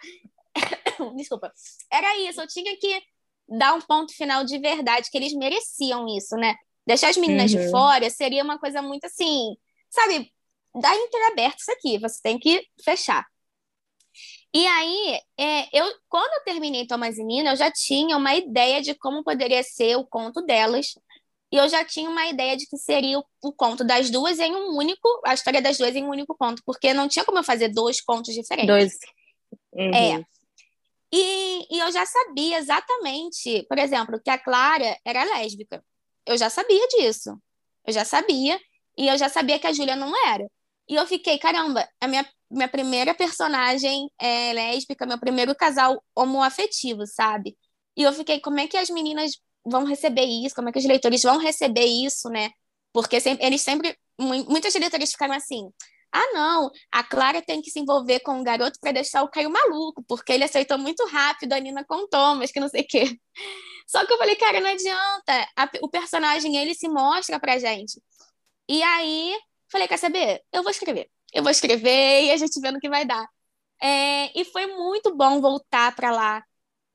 Desculpa. 1.15 1.51
Era 1.91 2.17
isso, 2.19 2.41
eu 2.41 2.47
tinha 2.47 2.75
que 2.77 3.01
dar 3.47 3.73
um 3.73 3.81
ponto 3.81 4.15
final 4.15 4.43
de 4.43 4.57
verdade, 4.59 5.09
que 5.09 5.17
eles 5.17 5.33
mereciam 5.33 6.07
isso, 6.07 6.35
né? 6.35 6.55
Deixar 6.85 7.09
as 7.09 7.17
meninas 7.17 7.53
uhum. 7.53 7.59
de 7.59 7.69
fora 7.69 8.09
seria 8.09 8.43
uma 8.43 8.57
coisa 8.57 8.81
muito 8.81 9.05
assim, 9.05 9.55
sabe? 9.89 10.31
Dá 10.73 10.95
entreaberto 10.95 11.57
isso 11.59 11.71
aqui, 11.71 11.99
você 11.99 12.19
tem 12.21 12.39
que 12.39 12.65
fechar. 12.83 13.25
E 14.53 14.65
aí, 14.67 15.19
é, 15.37 15.79
eu, 15.79 15.85
quando 16.09 16.33
eu 16.33 16.43
terminei 16.43 16.85
Thomas 16.85 17.17
e 17.17 17.23
Nina, 17.23 17.51
eu 17.51 17.55
já 17.55 17.71
tinha 17.71 18.17
uma 18.17 18.35
ideia 18.35 18.81
de 18.81 18.93
como 18.95 19.23
poderia 19.23 19.63
ser 19.63 19.95
o 19.95 20.05
conto 20.05 20.41
delas. 20.41 20.93
E 21.51 21.57
eu 21.57 21.67
já 21.69 21.85
tinha 21.85 22.09
uma 22.09 22.27
ideia 22.27 22.55
de 22.57 22.65
que 22.65 22.77
seria 22.77 23.19
o, 23.19 23.23
o 23.43 23.53
conto 23.53 23.83
das 23.83 24.09
duas 24.09 24.39
em 24.39 24.53
um 24.53 24.75
único, 24.75 25.07
a 25.25 25.33
história 25.33 25.61
das 25.61 25.77
duas 25.77 25.95
em 25.95 26.03
um 26.03 26.09
único 26.09 26.35
conto, 26.35 26.61
porque 26.65 26.93
não 26.93 27.07
tinha 27.07 27.23
como 27.23 27.37
eu 27.37 27.43
fazer 27.43 27.69
dois 27.69 28.01
contos 28.01 28.33
diferentes. 28.33 28.67
Dois. 28.67 28.93
Uhum. 29.73 29.93
É. 29.93 30.25
E, 31.13 31.67
e 31.75 31.79
eu 31.79 31.91
já 31.91 32.05
sabia 32.05 32.57
exatamente, 32.59 33.65
por 33.67 33.77
exemplo, 33.77 34.19
que 34.23 34.29
a 34.29 34.37
Clara 34.37 34.97
era 35.05 35.23
lésbica. 35.23 35.83
Eu 36.25 36.37
já 36.37 36.49
sabia 36.49 36.87
disso. 36.87 37.37
Eu 37.85 37.93
já 37.93 38.05
sabia. 38.05 38.59
E 38.97 39.07
eu 39.07 39.17
já 39.17 39.29
sabia 39.29 39.59
que 39.59 39.67
a 39.67 39.73
Júlia 39.73 39.95
não 39.95 40.13
era. 40.27 40.47
E 40.87 40.95
eu 40.95 41.05
fiquei, 41.07 41.37
caramba, 41.37 41.87
a 41.99 42.07
minha, 42.07 42.27
minha 42.49 42.67
primeira 42.67 43.13
personagem 43.13 44.09
é 44.19 44.53
lésbica, 44.53 45.05
meu 45.05 45.19
primeiro 45.19 45.55
casal 45.55 46.03
homoafetivo, 46.15 47.05
sabe? 47.07 47.57
E 47.95 48.03
eu 48.03 48.13
fiquei, 48.13 48.39
como 48.39 48.59
é 48.59 48.67
que 48.67 48.77
as 48.77 48.89
meninas 48.89 49.31
vão 49.65 49.85
receber 49.85 50.25
isso? 50.25 50.55
Como 50.55 50.69
é 50.69 50.71
que 50.71 50.79
os 50.79 50.85
leitores 50.85 51.21
vão 51.23 51.37
receber 51.37 51.85
isso, 51.85 52.29
né? 52.29 52.51
Porque 52.93 53.19
sempre, 53.19 53.45
eles 53.45 53.61
sempre, 53.61 53.97
muitas 54.19 54.73
leitores 54.75 55.11
ficaram 55.11 55.33
assim, 55.33 55.69
ah, 56.11 56.31
não, 56.33 56.71
a 56.91 57.03
Clara 57.03 57.41
tem 57.41 57.61
que 57.61 57.71
se 57.71 57.79
envolver 57.79 58.19
com 58.21 58.39
o 58.39 58.43
garoto 58.43 58.79
para 58.81 58.91
deixar 58.91 59.23
o 59.23 59.29
Caio 59.29 59.49
maluco, 59.49 60.03
porque 60.07 60.33
ele 60.33 60.43
aceitou 60.43 60.77
muito 60.77 61.05
rápido 61.07 61.53
a 61.53 61.59
Nina 61.59 61.85
com 61.85 62.03
o 62.03 62.07
Thomas, 62.07 62.51
que 62.51 62.59
não 62.59 62.67
sei 62.67 62.81
o 62.81 62.87
quê. 62.87 63.17
Só 63.87 64.05
que 64.05 64.13
eu 64.13 64.17
falei, 64.17 64.35
cara, 64.35 64.59
não 64.59 64.69
adianta. 64.69 65.47
A, 65.55 65.69
o 65.81 65.89
personagem, 65.89 66.57
ele 66.57 66.73
se 66.75 66.87
mostra 66.89 67.39
pra 67.39 67.57
gente. 67.59 68.01
E 68.69 68.83
aí, 68.83 69.37
falei, 69.71 69.87
quer 69.87 69.97
saber? 69.97 70.41
Eu 70.51 70.63
vou 70.63 70.71
escrever. 70.71 71.09
Eu 71.33 71.43
vou 71.43 71.51
escrever 71.51 72.25
e 72.25 72.31
a 72.31 72.37
gente 72.37 72.59
vê 72.59 72.71
no 72.71 72.79
que 72.79 72.89
vai 72.89 73.05
dar. 73.05 73.27
É, 73.81 74.39
e 74.39 74.45
foi 74.45 74.67
muito 74.67 75.15
bom 75.15 75.41
voltar 75.41 75.95
para 75.95 76.11
lá 76.11 76.43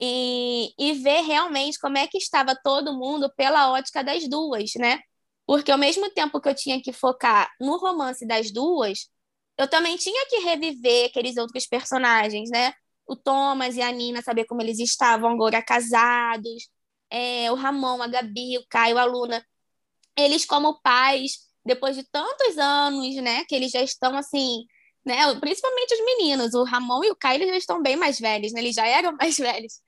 e, 0.00 0.72
e 0.78 0.92
ver 0.94 1.22
realmente 1.22 1.78
como 1.78 1.98
é 1.98 2.06
que 2.06 2.18
estava 2.18 2.54
todo 2.54 2.96
mundo 2.98 3.32
pela 3.36 3.72
ótica 3.72 4.04
das 4.04 4.28
duas, 4.28 4.72
né? 4.76 5.00
Porque 5.46 5.70
ao 5.70 5.78
mesmo 5.78 6.10
tempo 6.10 6.40
que 6.40 6.48
eu 6.48 6.54
tinha 6.54 6.82
que 6.82 6.92
focar 6.92 7.50
no 7.60 7.76
romance 7.78 8.26
das 8.26 8.50
duas, 8.50 9.08
eu 9.58 9.68
também 9.68 9.96
tinha 9.96 10.26
que 10.28 10.38
reviver 10.38 11.06
aqueles 11.06 11.36
outros 11.36 11.66
personagens, 11.66 12.50
né? 12.50 12.72
O 13.06 13.16
Thomas 13.16 13.76
e 13.76 13.82
a 13.82 13.90
Nina, 13.92 14.22
saber 14.22 14.44
como 14.46 14.60
eles 14.62 14.78
estavam 14.80 15.30
agora 15.30 15.62
casados, 15.62 16.68
é, 17.10 17.50
o 17.52 17.54
Ramon, 17.54 18.02
a 18.02 18.08
Gabi, 18.08 18.58
o 18.58 18.66
Caio, 18.68 18.98
a 18.98 19.04
Luna. 19.04 19.44
Eles, 20.16 20.44
como 20.44 20.80
pais, 20.82 21.38
depois 21.64 21.96
de 21.96 22.04
tantos 22.04 22.58
anos, 22.58 23.14
né? 23.16 23.44
Que 23.44 23.54
eles 23.54 23.70
já 23.72 23.82
estão 23.82 24.16
assim, 24.16 24.64
né? 25.04 25.34
Principalmente 25.40 25.94
os 25.94 26.04
meninos, 26.04 26.54
o 26.54 26.64
Ramon 26.64 27.04
e 27.04 27.10
o 27.10 27.16
Caio, 27.16 27.38
eles 27.42 27.50
já 27.50 27.58
estão 27.58 27.82
bem 27.82 27.96
mais 27.96 28.18
velhos, 28.18 28.52
né? 28.52 28.60
Eles 28.60 28.74
já 28.74 28.86
eram 28.86 29.12
mais 29.16 29.36
velhos. 29.36 29.80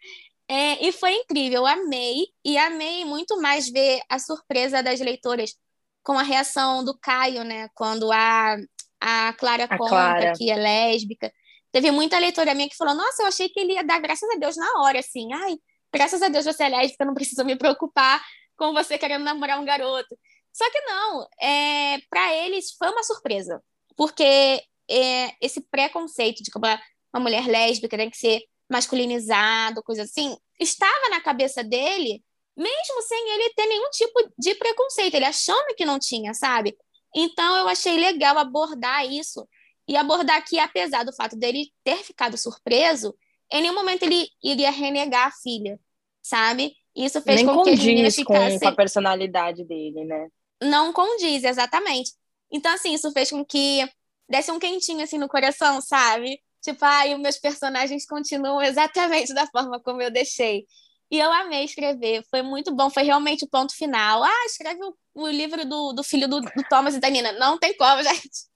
É, 0.50 0.86
e 0.86 0.92
foi 0.92 1.12
incrível, 1.12 1.66
amei, 1.66 2.26
e 2.42 2.56
amei 2.56 3.04
muito 3.04 3.38
mais 3.40 3.68
ver 3.68 4.00
a 4.08 4.18
surpresa 4.18 4.82
das 4.82 4.98
leitoras 4.98 5.54
com 6.02 6.18
a 6.18 6.22
reação 6.22 6.82
do 6.82 6.98
Caio, 6.98 7.44
né? 7.44 7.68
Quando 7.74 8.10
a, 8.10 8.56
a 8.98 9.32
Clara 9.34 9.64
a 9.64 9.76
conta 9.76 9.90
Clara. 9.90 10.32
que 10.36 10.50
é 10.50 10.56
lésbica. 10.56 11.30
Teve 11.70 11.90
muita 11.90 12.18
leitora 12.18 12.54
minha 12.54 12.68
que 12.68 12.76
falou: 12.76 12.94
Nossa, 12.94 13.22
eu 13.22 13.26
achei 13.26 13.48
que 13.50 13.60
ele 13.60 13.74
ia 13.74 13.84
dar 13.84 14.00
graças 14.00 14.28
a 14.30 14.38
Deus 14.38 14.56
na 14.56 14.80
hora, 14.80 15.00
assim. 15.00 15.30
Ai, 15.34 15.56
graças 15.92 16.22
a 16.22 16.28
Deus 16.28 16.46
você 16.46 16.64
é 16.64 16.68
lésbica, 16.70 17.04
não 17.04 17.14
preciso 17.14 17.44
me 17.44 17.56
preocupar 17.56 18.24
com 18.56 18.72
você 18.72 18.96
querendo 18.96 19.24
namorar 19.24 19.60
um 19.60 19.64
garoto. 19.66 20.18
Só 20.52 20.68
que 20.70 20.80
não, 20.80 21.26
é, 21.40 21.98
para 22.08 22.34
eles 22.34 22.72
foi 22.72 22.88
uma 22.90 23.02
surpresa, 23.02 23.62
porque 23.96 24.62
é, 24.90 25.34
esse 25.40 25.60
preconceito 25.60 26.42
de 26.42 26.50
que 26.50 26.58
uma, 26.58 26.80
uma 27.12 27.20
mulher 27.22 27.46
lésbica 27.46 27.96
tem 27.96 28.10
que 28.10 28.16
ser 28.16 28.40
masculinizado, 28.68 29.82
coisa 29.82 30.02
assim, 30.02 30.36
estava 30.60 31.08
na 31.10 31.20
cabeça 31.20 31.64
dele, 31.64 32.22
mesmo 32.56 33.02
sem 33.02 33.30
ele 33.30 33.54
ter 33.54 33.66
nenhum 33.66 33.90
tipo 33.90 34.32
de 34.36 34.54
preconceito, 34.54 35.14
ele 35.14 35.24
achando 35.24 35.74
que 35.76 35.84
não 35.84 35.98
tinha, 35.98 36.34
sabe? 36.34 36.76
Então 37.14 37.56
eu 37.56 37.68
achei 37.68 37.96
legal 37.96 38.36
abordar 38.38 39.06
isso 39.06 39.48
e 39.86 39.96
abordar 39.96 40.44
que, 40.44 40.58
apesar 40.58 41.04
do 41.04 41.14
fato 41.14 41.36
dele 41.36 41.72
ter 41.82 41.96
ficado 41.98 42.36
surpreso, 42.36 43.14
em 43.50 43.62
nenhum 43.62 43.74
momento 43.74 44.02
ele 44.02 44.28
iria 44.42 44.70
renegar 44.70 45.28
a 45.28 45.32
filha, 45.32 45.80
sabe? 46.20 46.76
Isso 46.94 47.22
fez 47.22 47.36
Nem 47.36 47.46
com 47.46 47.62
que 47.62 47.70
as 47.70 47.78
meninas 47.78 48.14
ficassem... 48.14 48.58
com 48.58 48.68
a 48.68 48.74
personalidade 48.74 49.64
dele, 49.64 50.04
né? 50.04 50.28
Não 50.60 50.92
condiz, 50.92 51.44
exatamente. 51.44 52.12
Então, 52.50 52.72
assim, 52.72 52.92
isso 52.92 53.10
fez 53.12 53.30
com 53.30 53.44
que 53.44 53.88
desse 54.28 54.50
um 54.50 54.58
quentinho, 54.58 55.02
assim, 55.02 55.16
no 55.16 55.28
coração, 55.28 55.80
sabe? 55.80 56.40
Tipo, 56.62 56.84
ai, 56.84 57.14
os 57.14 57.20
meus 57.20 57.38
personagens 57.38 58.06
continuam 58.06 58.60
exatamente 58.62 59.32
da 59.34 59.46
forma 59.46 59.80
como 59.80 60.02
eu 60.02 60.10
deixei. 60.10 60.64
E 61.10 61.18
eu 61.18 61.32
amei 61.32 61.64
escrever, 61.64 62.22
foi 62.30 62.42
muito 62.42 62.74
bom, 62.74 62.90
foi 62.90 63.02
realmente 63.02 63.44
o 63.44 63.48
ponto 63.48 63.74
final. 63.74 64.22
Ah, 64.22 64.44
escreve 64.46 64.80
o, 64.82 64.94
o 65.14 65.28
livro 65.28 65.64
do, 65.64 65.92
do 65.92 66.04
filho 66.04 66.28
do, 66.28 66.40
do, 66.40 66.62
Thomas 66.68 66.94
e 66.94 67.00
da 67.00 67.08
Nina. 67.08 67.32
Não 67.32 67.58
tem 67.58 67.74
como, 67.76 68.02
gente. 68.04 68.48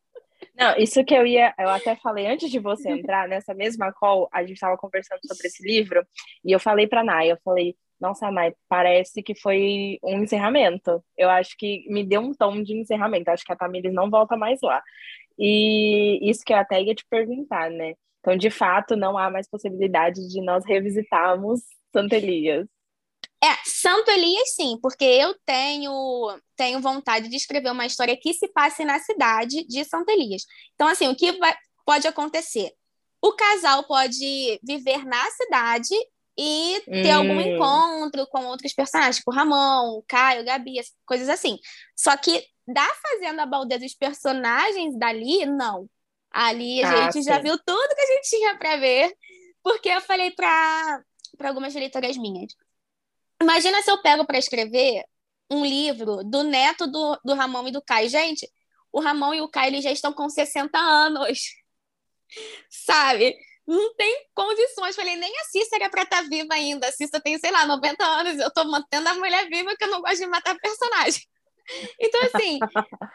Não, 0.55 0.76
isso 0.76 1.03
que 1.03 1.14
eu 1.14 1.26
ia, 1.26 1.55
eu 1.59 1.70
até 1.70 1.96
falei 1.96 2.26
antes 2.26 2.50
de 2.50 2.59
você 2.59 2.90
entrar 2.90 3.26
nessa 3.26 3.55
mesma 3.55 3.90
call, 3.92 4.28
a 4.30 4.42
gente 4.42 4.55
estava 4.55 4.76
conversando 4.76 5.20
sobre 5.26 5.46
esse 5.46 5.62
livro, 5.62 6.07
e 6.44 6.53
eu 6.53 6.61
falei 6.61 6.86
para 6.86 7.03
Naya, 7.03 7.30
eu 7.30 7.38
falei, 7.42 7.74
nossa, 8.03 8.32
Mai, 8.32 8.53
parece 8.68 9.22
que 9.22 9.32
foi 9.32 9.96
um 10.03 10.24
encerramento. 10.24 11.03
Eu 11.16 11.30
acho 11.30 11.57
que 11.57 11.86
me 11.88 12.05
deu 12.05 12.20
um 12.20 12.34
tom 12.34 12.61
de 12.61 12.74
encerramento. 12.74 13.30
Acho 13.30 13.44
que 13.44 13.53
a 13.53 13.57
Tamires 13.57 13.94
não 13.94 14.11
volta 14.11 14.36
mais 14.36 14.59
lá. 14.61 14.82
E 15.38 16.18
isso 16.28 16.42
que 16.44 16.52
eu 16.52 16.58
até 16.58 16.80
ia 16.82 16.94
te 16.94 17.04
perguntar, 17.08 17.70
né? 17.70 17.94
Então, 18.20 18.36
de 18.36 18.50
fato, 18.50 18.96
não 18.96 19.18
há 19.18 19.30
mais 19.30 19.48
possibilidade 19.48 20.28
de 20.28 20.40
nós 20.40 20.64
revisitarmos 20.64 21.60
Santo 21.92 22.14
Elias. 22.14 22.66
É, 23.42 23.56
Santo 23.64 24.08
Elias 24.08 24.54
sim, 24.54 24.78
porque 24.80 25.04
eu 25.04 25.34
tenho 25.44 26.38
tenho 26.56 26.80
vontade 26.80 27.28
de 27.28 27.34
escrever 27.34 27.72
uma 27.72 27.86
história 27.86 28.16
que 28.16 28.32
se 28.32 28.46
passe 28.48 28.84
na 28.84 29.00
cidade 29.00 29.66
de 29.66 29.84
Santo 29.84 30.08
Elias. 30.10 30.44
Então, 30.74 30.86
assim, 30.86 31.08
o 31.08 31.16
que 31.16 31.32
vai, 31.32 31.52
pode 31.84 32.06
acontecer? 32.06 32.70
O 33.20 33.32
casal 33.32 33.82
pode 33.84 34.60
viver 34.62 35.04
na 35.04 35.24
cidade 35.30 35.94
e 36.38 36.82
ter 36.86 37.14
hum. 37.14 37.18
algum 37.18 37.40
encontro 37.40 38.26
com 38.28 38.46
outros 38.46 38.72
personagens, 38.72 39.16
tipo 39.16 39.32
Ramon, 39.32 40.02
Caio, 40.08 40.44
Gabi, 40.44 40.74
coisas 41.04 41.28
assim. 41.28 41.58
Só 41.96 42.16
que 42.16 42.44
da 42.66 42.86
Fazenda 42.94 43.46
Baldez, 43.46 43.82
os 43.82 43.94
personagens 43.94 44.98
dali, 44.98 45.44
não. 45.46 45.88
Ali 46.30 46.82
a 46.82 46.90
ah, 46.90 47.02
gente 47.02 47.14
sim. 47.14 47.22
já 47.22 47.38
viu 47.38 47.58
tudo 47.58 47.94
que 47.94 48.00
a 48.00 48.06
gente 48.06 48.28
tinha 48.28 48.56
para 48.56 48.76
ver, 48.76 49.14
porque 49.62 49.88
eu 49.88 50.00
falei 50.00 50.30
para 50.30 51.02
algumas 51.44 51.74
leitoras 51.74 52.16
minhas. 52.16 52.54
Imagina 53.40 53.82
se 53.82 53.90
eu 53.90 54.00
pego 54.00 54.24
para 54.24 54.38
escrever 54.38 55.04
um 55.50 55.64
livro 55.64 56.22
do 56.24 56.42
neto 56.42 56.86
do, 56.86 57.18
do 57.24 57.34
Ramon 57.34 57.68
e 57.68 57.72
do 57.72 57.82
Caio. 57.82 58.08
Gente, 58.08 58.48
o 58.90 59.00
Ramon 59.00 59.34
e 59.34 59.40
o 59.42 59.48
Caio 59.48 59.70
eles 59.70 59.84
já 59.84 59.90
estão 59.92 60.12
com 60.12 60.28
60 60.28 60.78
anos. 60.78 61.40
Sabe? 62.70 63.36
não 63.66 63.94
tem 63.94 64.26
condições. 64.34 64.96
Falei, 64.96 65.16
nem 65.16 65.32
a 65.38 65.44
Cícera 65.44 65.90
pra 65.90 66.02
estar 66.02 66.22
tá 66.22 66.28
viva 66.28 66.54
ainda. 66.54 66.88
A 66.88 66.92
Cícera 66.92 67.22
tem, 67.22 67.38
sei 67.38 67.50
lá, 67.50 67.66
90 67.66 68.04
anos, 68.04 68.38
eu 68.38 68.52
tô 68.52 68.64
mantendo 68.64 69.08
a 69.08 69.14
mulher 69.14 69.48
viva 69.48 69.70
porque 69.70 69.84
eu 69.84 69.90
não 69.90 70.00
gosto 70.00 70.18
de 70.18 70.26
matar 70.26 70.56
personagem. 70.58 71.22
Então, 72.00 72.20
assim, 72.22 72.58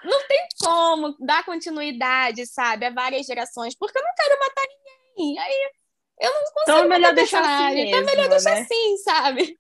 não 0.04 0.28
tem 0.28 0.48
como 0.64 1.16
dar 1.20 1.46
continuidade, 1.46 2.46
sabe, 2.46 2.86
a 2.86 2.90
várias 2.90 3.26
gerações, 3.26 3.76
porque 3.76 3.98
eu 3.98 4.04
não 4.04 4.14
quero 4.16 4.40
matar 4.40 4.64
ninguém. 5.16 5.40
Aí 5.40 5.72
eu 6.20 6.34
não 6.34 6.42
consigo 6.42 6.62
então, 6.64 6.80
é 6.80 6.88
melhor 6.88 7.14
deixar 7.14 7.42
assim 7.42 7.76
mesmo, 7.76 7.88
então 7.88 8.00
é 8.00 8.04
melhor 8.04 8.30
deixar 8.30 8.56
né? 8.56 8.62
assim, 8.62 8.98
sabe? 8.98 9.60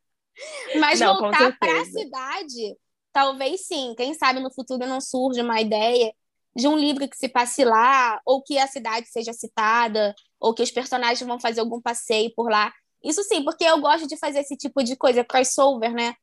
Mas 0.79 0.99
não, 0.99 1.19
voltar 1.19 1.57
para 1.57 1.81
a 1.81 1.85
cidade, 1.85 2.77
talvez 3.11 3.65
sim. 3.65 3.93
Quem 3.97 4.13
sabe 4.13 4.39
no 4.39 4.53
futuro 4.53 4.85
não 4.85 5.01
surge 5.01 5.41
uma 5.41 5.59
ideia 5.59 6.13
de 6.55 6.67
um 6.67 6.75
livro 6.75 7.07
que 7.07 7.17
se 7.17 7.29
passe 7.29 7.63
lá, 7.63 8.19
ou 8.25 8.41
que 8.41 8.57
a 8.57 8.67
cidade 8.67 9.07
seja 9.09 9.31
citada, 9.31 10.15
ou 10.39 10.53
que 10.53 10.63
os 10.63 10.71
personagens 10.71 11.27
vão 11.27 11.39
fazer 11.39 11.59
algum 11.59 11.79
passeio 11.79 12.33
por 12.35 12.49
lá. 12.49 12.73
Isso 13.03 13.23
sim, 13.23 13.43
porque 13.43 13.63
eu 13.63 13.79
gosto 13.79 14.07
de 14.07 14.17
fazer 14.17 14.39
esse 14.39 14.57
tipo 14.57 14.83
de 14.83 14.95
coisa, 14.95 15.23
crossover, 15.23 15.93
né? 15.93 16.15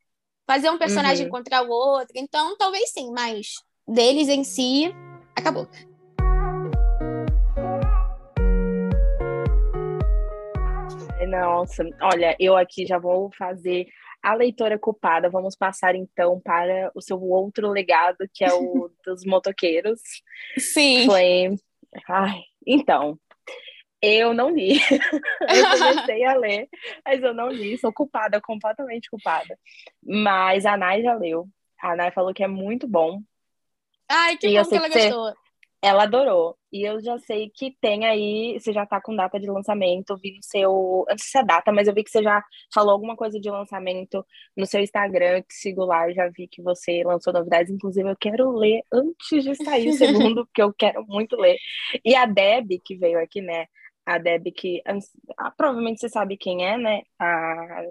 Fazer 0.46 0.68
um 0.68 0.76
personagem 0.76 1.24
uhum. 1.24 1.32
contra 1.32 1.62
o 1.62 1.70
outro. 1.70 2.12
Então, 2.14 2.54
talvez 2.58 2.90
sim, 2.90 3.10
mas 3.12 3.54
deles 3.88 4.28
em 4.28 4.44
si, 4.44 4.94
acabou. 5.34 5.66
Nossa, 11.26 11.82
olha, 12.02 12.36
eu 12.38 12.54
aqui 12.56 12.86
já 12.86 12.98
vou 12.98 13.30
fazer 13.36 13.86
a 14.22 14.34
leitora 14.34 14.78
culpada. 14.78 15.30
Vamos 15.30 15.56
passar 15.56 15.94
então 15.94 16.38
para 16.38 16.92
o 16.94 17.00
seu 17.00 17.20
outro 17.22 17.70
legado, 17.70 18.28
que 18.32 18.44
é 18.44 18.52
o 18.52 18.90
dos 19.04 19.24
motoqueiros. 19.24 20.00
Sim. 20.58 21.06
Foi. 21.06 21.56
Ai, 22.06 22.42
então, 22.66 23.18
eu 24.04 24.34
não 24.34 24.50
li. 24.50 24.78
eu 25.48 25.70
comecei 25.70 26.24
a 26.24 26.34
ler, 26.34 26.68
mas 27.04 27.22
eu 27.22 27.34
não 27.34 27.48
li. 27.48 27.78
Sou 27.78 27.92
culpada, 27.92 28.40
completamente 28.40 29.08
culpada. 29.08 29.58
Mas 30.02 30.66
a 30.66 30.76
Nai 30.76 31.02
já 31.02 31.14
leu. 31.14 31.48
A 31.80 31.96
Nai 31.96 32.10
falou 32.10 32.34
que 32.34 32.44
é 32.44 32.48
muito 32.48 32.86
bom. 32.88 33.20
Ai, 34.08 34.36
que 34.36 34.46
e 34.48 34.62
bom 34.62 34.68
que 34.68 34.76
ela 34.76 34.90
que 34.90 34.98
gostou. 34.98 35.34
Ela 35.82 36.04
adorou. 36.04 36.56
E 36.72 36.82
eu 36.82 36.98
já 36.98 37.18
sei 37.18 37.50
que 37.54 37.76
tem 37.78 38.06
aí, 38.06 38.58
você 38.58 38.72
já 38.72 38.86
tá 38.86 39.00
com 39.00 39.14
data 39.14 39.38
de 39.38 39.50
lançamento, 39.50 40.16
vi 40.16 40.34
no 40.34 40.42
seu. 40.42 41.04
Antes 41.10 41.30
da 41.32 41.42
data, 41.42 41.70
mas 41.70 41.86
eu 41.86 41.94
vi 41.94 42.02
que 42.02 42.10
você 42.10 42.22
já 42.22 42.42
falou 42.72 42.92
alguma 42.92 43.14
coisa 43.14 43.38
de 43.38 43.50
lançamento 43.50 44.24
no 44.56 44.66
seu 44.66 44.80
Instagram, 44.80 45.42
que 45.42 45.54
sigo 45.54 45.84
lá, 45.84 46.10
já 46.10 46.26
vi 46.28 46.48
que 46.48 46.62
você 46.62 47.02
lançou 47.04 47.32
novidades. 47.34 47.70
Inclusive, 47.70 48.10
eu 48.10 48.16
quero 48.16 48.50
ler 48.52 48.82
antes 48.90 49.44
de 49.44 49.54
sair 49.56 49.90
o 49.90 49.92
segundo, 50.34 50.46
porque 50.46 50.62
eu 50.62 50.72
quero 50.72 51.04
muito 51.06 51.36
ler. 51.36 51.58
E 52.04 52.14
a 52.16 52.24
Deb, 52.24 52.80
que 52.82 52.96
veio 52.96 53.20
aqui, 53.20 53.42
né? 53.42 53.66
A 54.06 54.18
Deb, 54.18 54.52
que 54.52 54.82
ah, 55.38 55.50
provavelmente 55.50 56.00
você 56.00 56.08
sabe 56.08 56.36
quem 56.36 56.66
é, 56.66 56.76
né? 56.76 57.02
A 57.18 57.84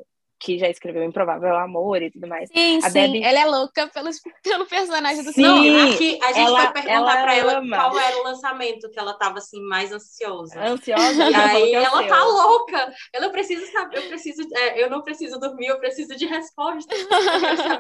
que 0.44 0.60
já 0.60 0.68
escreveu 0.68 1.04
Improvável 1.04 1.56
Amor 1.56 2.02
e 2.02 2.12
tudo 2.12 2.28
mais. 2.28 2.50
Sim, 2.50 2.78
a 2.84 2.90
sim, 2.90 3.00
Debbie... 3.00 3.24
ela 3.24 3.40
é 3.40 3.46
louca 3.46 3.88
pelo, 3.88 4.10
pelo 4.44 4.66
personagem 4.66 5.24
do 5.24 5.32
Sim, 5.32 5.42
Não, 5.42 5.94
aqui 5.94 6.20
a 6.22 6.34
gente 6.34 6.48
ela, 6.48 6.62
foi 6.64 6.82
perguntar 6.82 7.24
pra 7.24 7.36
ela 7.36 7.58
ama. 7.60 7.78
qual 7.78 7.98
era 7.98 8.18
o 8.18 8.24
lançamento 8.24 8.90
que 8.90 9.00
ela 9.00 9.14
tava 9.14 9.38
assim 9.38 9.62
mais 9.62 9.94
ansiosa. 9.94 10.60
Ansiosa? 10.60 11.30
E 11.32 11.34
aí 11.34 11.74
é 11.74 11.84
ela 11.84 12.06
tá 12.06 12.24
louca. 12.26 12.94
Eu 13.14 13.32
preciso 13.32 13.66
saber, 13.72 14.00
eu 14.00 14.08
preciso, 14.10 14.42
é, 14.54 14.84
eu 14.84 14.90
não 14.90 15.02
preciso 15.02 15.40
dormir, 15.40 15.68
eu 15.68 15.80
preciso 15.80 16.14
de 16.14 16.26
respostas. 16.26 17.00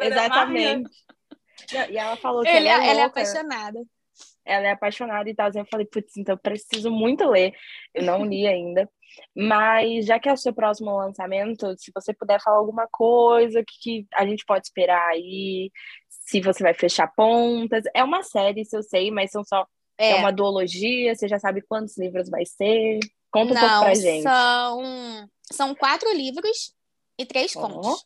Exatamente. 0.01 0.89
E 1.89 1.97
ela 1.97 2.15
falou 2.15 2.43
que 2.43 2.49
Ele, 2.49 2.67
ela, 2.67 2.83
é, 2.83 2.89
ela 2.89 3.01
é 3.01 3.03
apaixonada 3.03 3.79
ela 4.45 4.67
é 4.67 4.71
apaixonada 4.71 5.29
e 5.29 5.35
tal. 5.35 5.49
Eu 5.53 5.65
falei, 5.65 5.85
putz, 5.85 6.17
então 6.17 6.35
eu 6.35 6.39
preciso 6.39 6.91
muito 6.91 7.27
ler. 7.27 7.53
Eu 7.93 8.03
não 8.03 8.25
li 8.25 8.47
ainda. 8.47 8.89
Mas 9.35 10.05
já 10.05 10.19
que 10.19 10.27
é 10.27 10.33
o 10.33 10.37
seu 10.37 10.53
próximo 10.53 10.95
lançamento, 10.95 11.75
se 11.77 11.91
você 11.93 12.13
puder 12.13 12.41
falar 12.41 12.57
alguma 12.57 12.87
coisa 12.87 13.63
que, 13.65 14.07
a 14.13 14.25
gente 14.25 14.45
pode 14.45 14.65
esperar 14.65 15.07
aí, 15.09 15.71
se 16.09 16.41
você 16.41 16.63
vai 16.63 16.73
fechar 16.73 17.07
pontas. 17.15 17.83
É 17.93 18.03
uma 18.03 18.23
série, 18.23 18.65
se 18.65 18.75
eu 18.75 18.83
sei, 18.83 19.11
mas 19.11 19.31
são 19.31 19.43
só. 19.43 19.65
É, 19.97 20.11
é 20.11 20.15
uma 20.15 20.31
duologia, 20.31 21.13
você 21.13 21.27
já 21.27 21.37
sabe 21.37 21.61
quantos 21.61 21.97
livros 21.97 22.29
vai 22.29 22.45
ser? 22.45 22.99
Conta 23.31 23.51
um 23.51 23.55
Não, 23.55 23.61
pouco 23.61 23.85
pra 23.85 23.93
gente. 23.93 24.23
São, 24.23 25.29
são 25.51 25.75
quatro 25.75 26.11
livros 26.11 26.73
e 27.17 27.25
três 27.25 27.55
oh. 27.55 27.61
contos. 27.61 28.05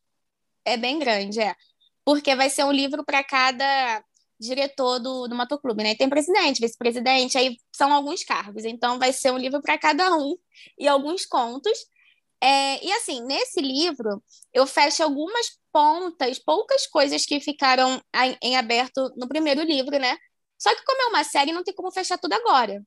É 0.66 0.76
bem 0.76 1.00
grande, 1.00 1.40
é. 1.40 1.56
Porque 2.04 2.36
vai 2.36 2.50
ser 2.50 2.66
um 2.66 2.72
livro 2.72 3.06
para 3.06 3.24
cada 3.24 4.04
diretor 4.40 5.00
do, 5.00 5.28
do 5.28 5.36
motoclube, 5.36 5.84
né? 5.84 5.96
Tem 5.96 6.10
presidente, 6.10 6.62
vice-presidente, 6.62 7.38
aí 7.38 7.58
são 7.76 7.92
alguns 7.92 8.24
cargos. 8.24 8.66
Então, 8.66 9.00
vai 9.00 9.12
ser 9.12 9.32
um 9.32 9.38
livro 9.38 9.62
para 9.62 9.78
cada 9.78 10.16
um 10.16 10.36
e 10.78 10.88
alguns 10.88 11.26
contos. 11.26 11.78
É, 12.42 12.86
e 12.86 12.92
assim, 12.94 13.24
nesse 13.24 13.60
livro, 13.62 14.22
eu 14.54 14.68
fecho 14.68 15.02
algumas 15.04 15.58
pontas, 15.72 16.40
poucas 16.40 16.86
coisas 16.88 17.26
que 17.26 17.40
ficaram 17.40 18.02
em, 18.16 18.38
em 18.42 18.58
aberto 18.58 19.12
no 19.18 19.28
primeiro 19.28 19.64
livro, 19.64 19.98
né? 19.98 20.18
Só 20.58 20.74
que, 20.76 20.84
como 20.84 21.02
é 21.02 21.06
uma 21.06 21.24
série, 21.24 21.52
não 21.52 21.64
tem 21.64 21.74
como 21.74 21.92
fechar 21.92 22.18
tudo 22.18 22.34
agora. 22.34 22.84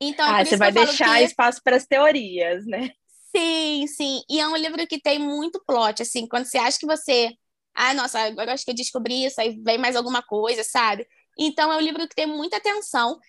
Então, 0.00 0.28
ah, 0.28 0.44
você 0.44 0.56
vai 0.56 0.70
deixar 0.70 1.18
que... 1.18 1.24
espaço 1.24 1.60
para 1.62 1.76
as 1.76 1.86
teorias, 1.86 2.66
né? 2.66 2.90
Sim, 3.34 3.86
sim. 3.86 4.22
E 4.28 4.40
é 4.40 4.48
um 4.48 4.56
livro 4.56 4.86
que 4.86 5.00
tem 5.00 5.18
muito 5.18 5.62
plot, 5.66 6.02
assim, 6.02 6.26
quando 6.26 6.44
você 6.44 6.58
acha 6.58 6.78
que 6.78 6.86
você 6.86 7.34
ah, 7.78 7.94
nossa, 7.94 8.18
agora 8.20 8.52
acho 8.52 8.64
que 8.64 8.72
eu 8.72 8.74
descobri 8.74 9.24
isso, 9.24 9.40
aí 9.40 9.56
vem 9.62 9.78
mais 9.78 9.94
alguma 9.94 10.20
coisa, 10.20 10.64
sabe? 10.64 11.06
Então 11.38 11.72
é 11.72 11.76
um 11.76 11.80
livro 11.80 12.08
que 12.08 12.14
tem 12.14 12.26
muita 12.26 12.56
atenção. 12.56 13.20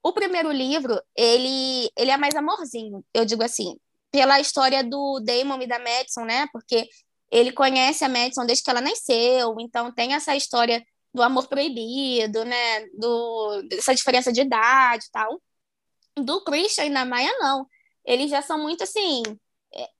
O 0.00 0.12
primeiro 0.12 0.52
livro, 0.52 0.96
ele, 1.16 1.90
ele 1.96 2.12
é 2.12 2.16
mais 2.16 2.36
amorzinho, 2.36 3.04
eu 3.12 3.24
digo 3.24 3.42
assim, 3.42 3.76
pela 4.12 4.38
história 4.38 4.84
do 4.84 5.18
Damon 5.20 5.60
e 5.60 5.66
da 5.66 5.80
Madison, 5.80 6.24
né? 6.24 6.46
Porque 6.52 6.88
ele 7.32 7.50
conhece 7.50 8.04
a 8.04 8.08
Madison 8.08 8.46
desde 8.46 8.62
que 8.62 8.70
ela 8.70 8.80
nasceu, 8.80 9.56
então 9.58 9.92
tem 9.92 10.14
essa 10.14 10.36
história 10.36 10.86
do 11.12 11.20
amor 11.20 11.48
proibido, 11.48 12.44
né? 12.44 12.86
Do, 12.96 13.62
dessa 13.68 13.92
diferença 13.92 14.32
de 14.32 14.42
idade 14.42 15.06
e 15.06 15.10
tal. 15.10 15.42
Do 16.16 16.44
Christian 16.44 16.84
e 16.84 16.92
da 16.92 17.04
Maya, 17.04 17.32
não. 17.40 17.66
Eles 18.04 18.30
já 18.30 18.40
são 18.40 18.62
muito 18.62 18.84
assim, 18.84 19.24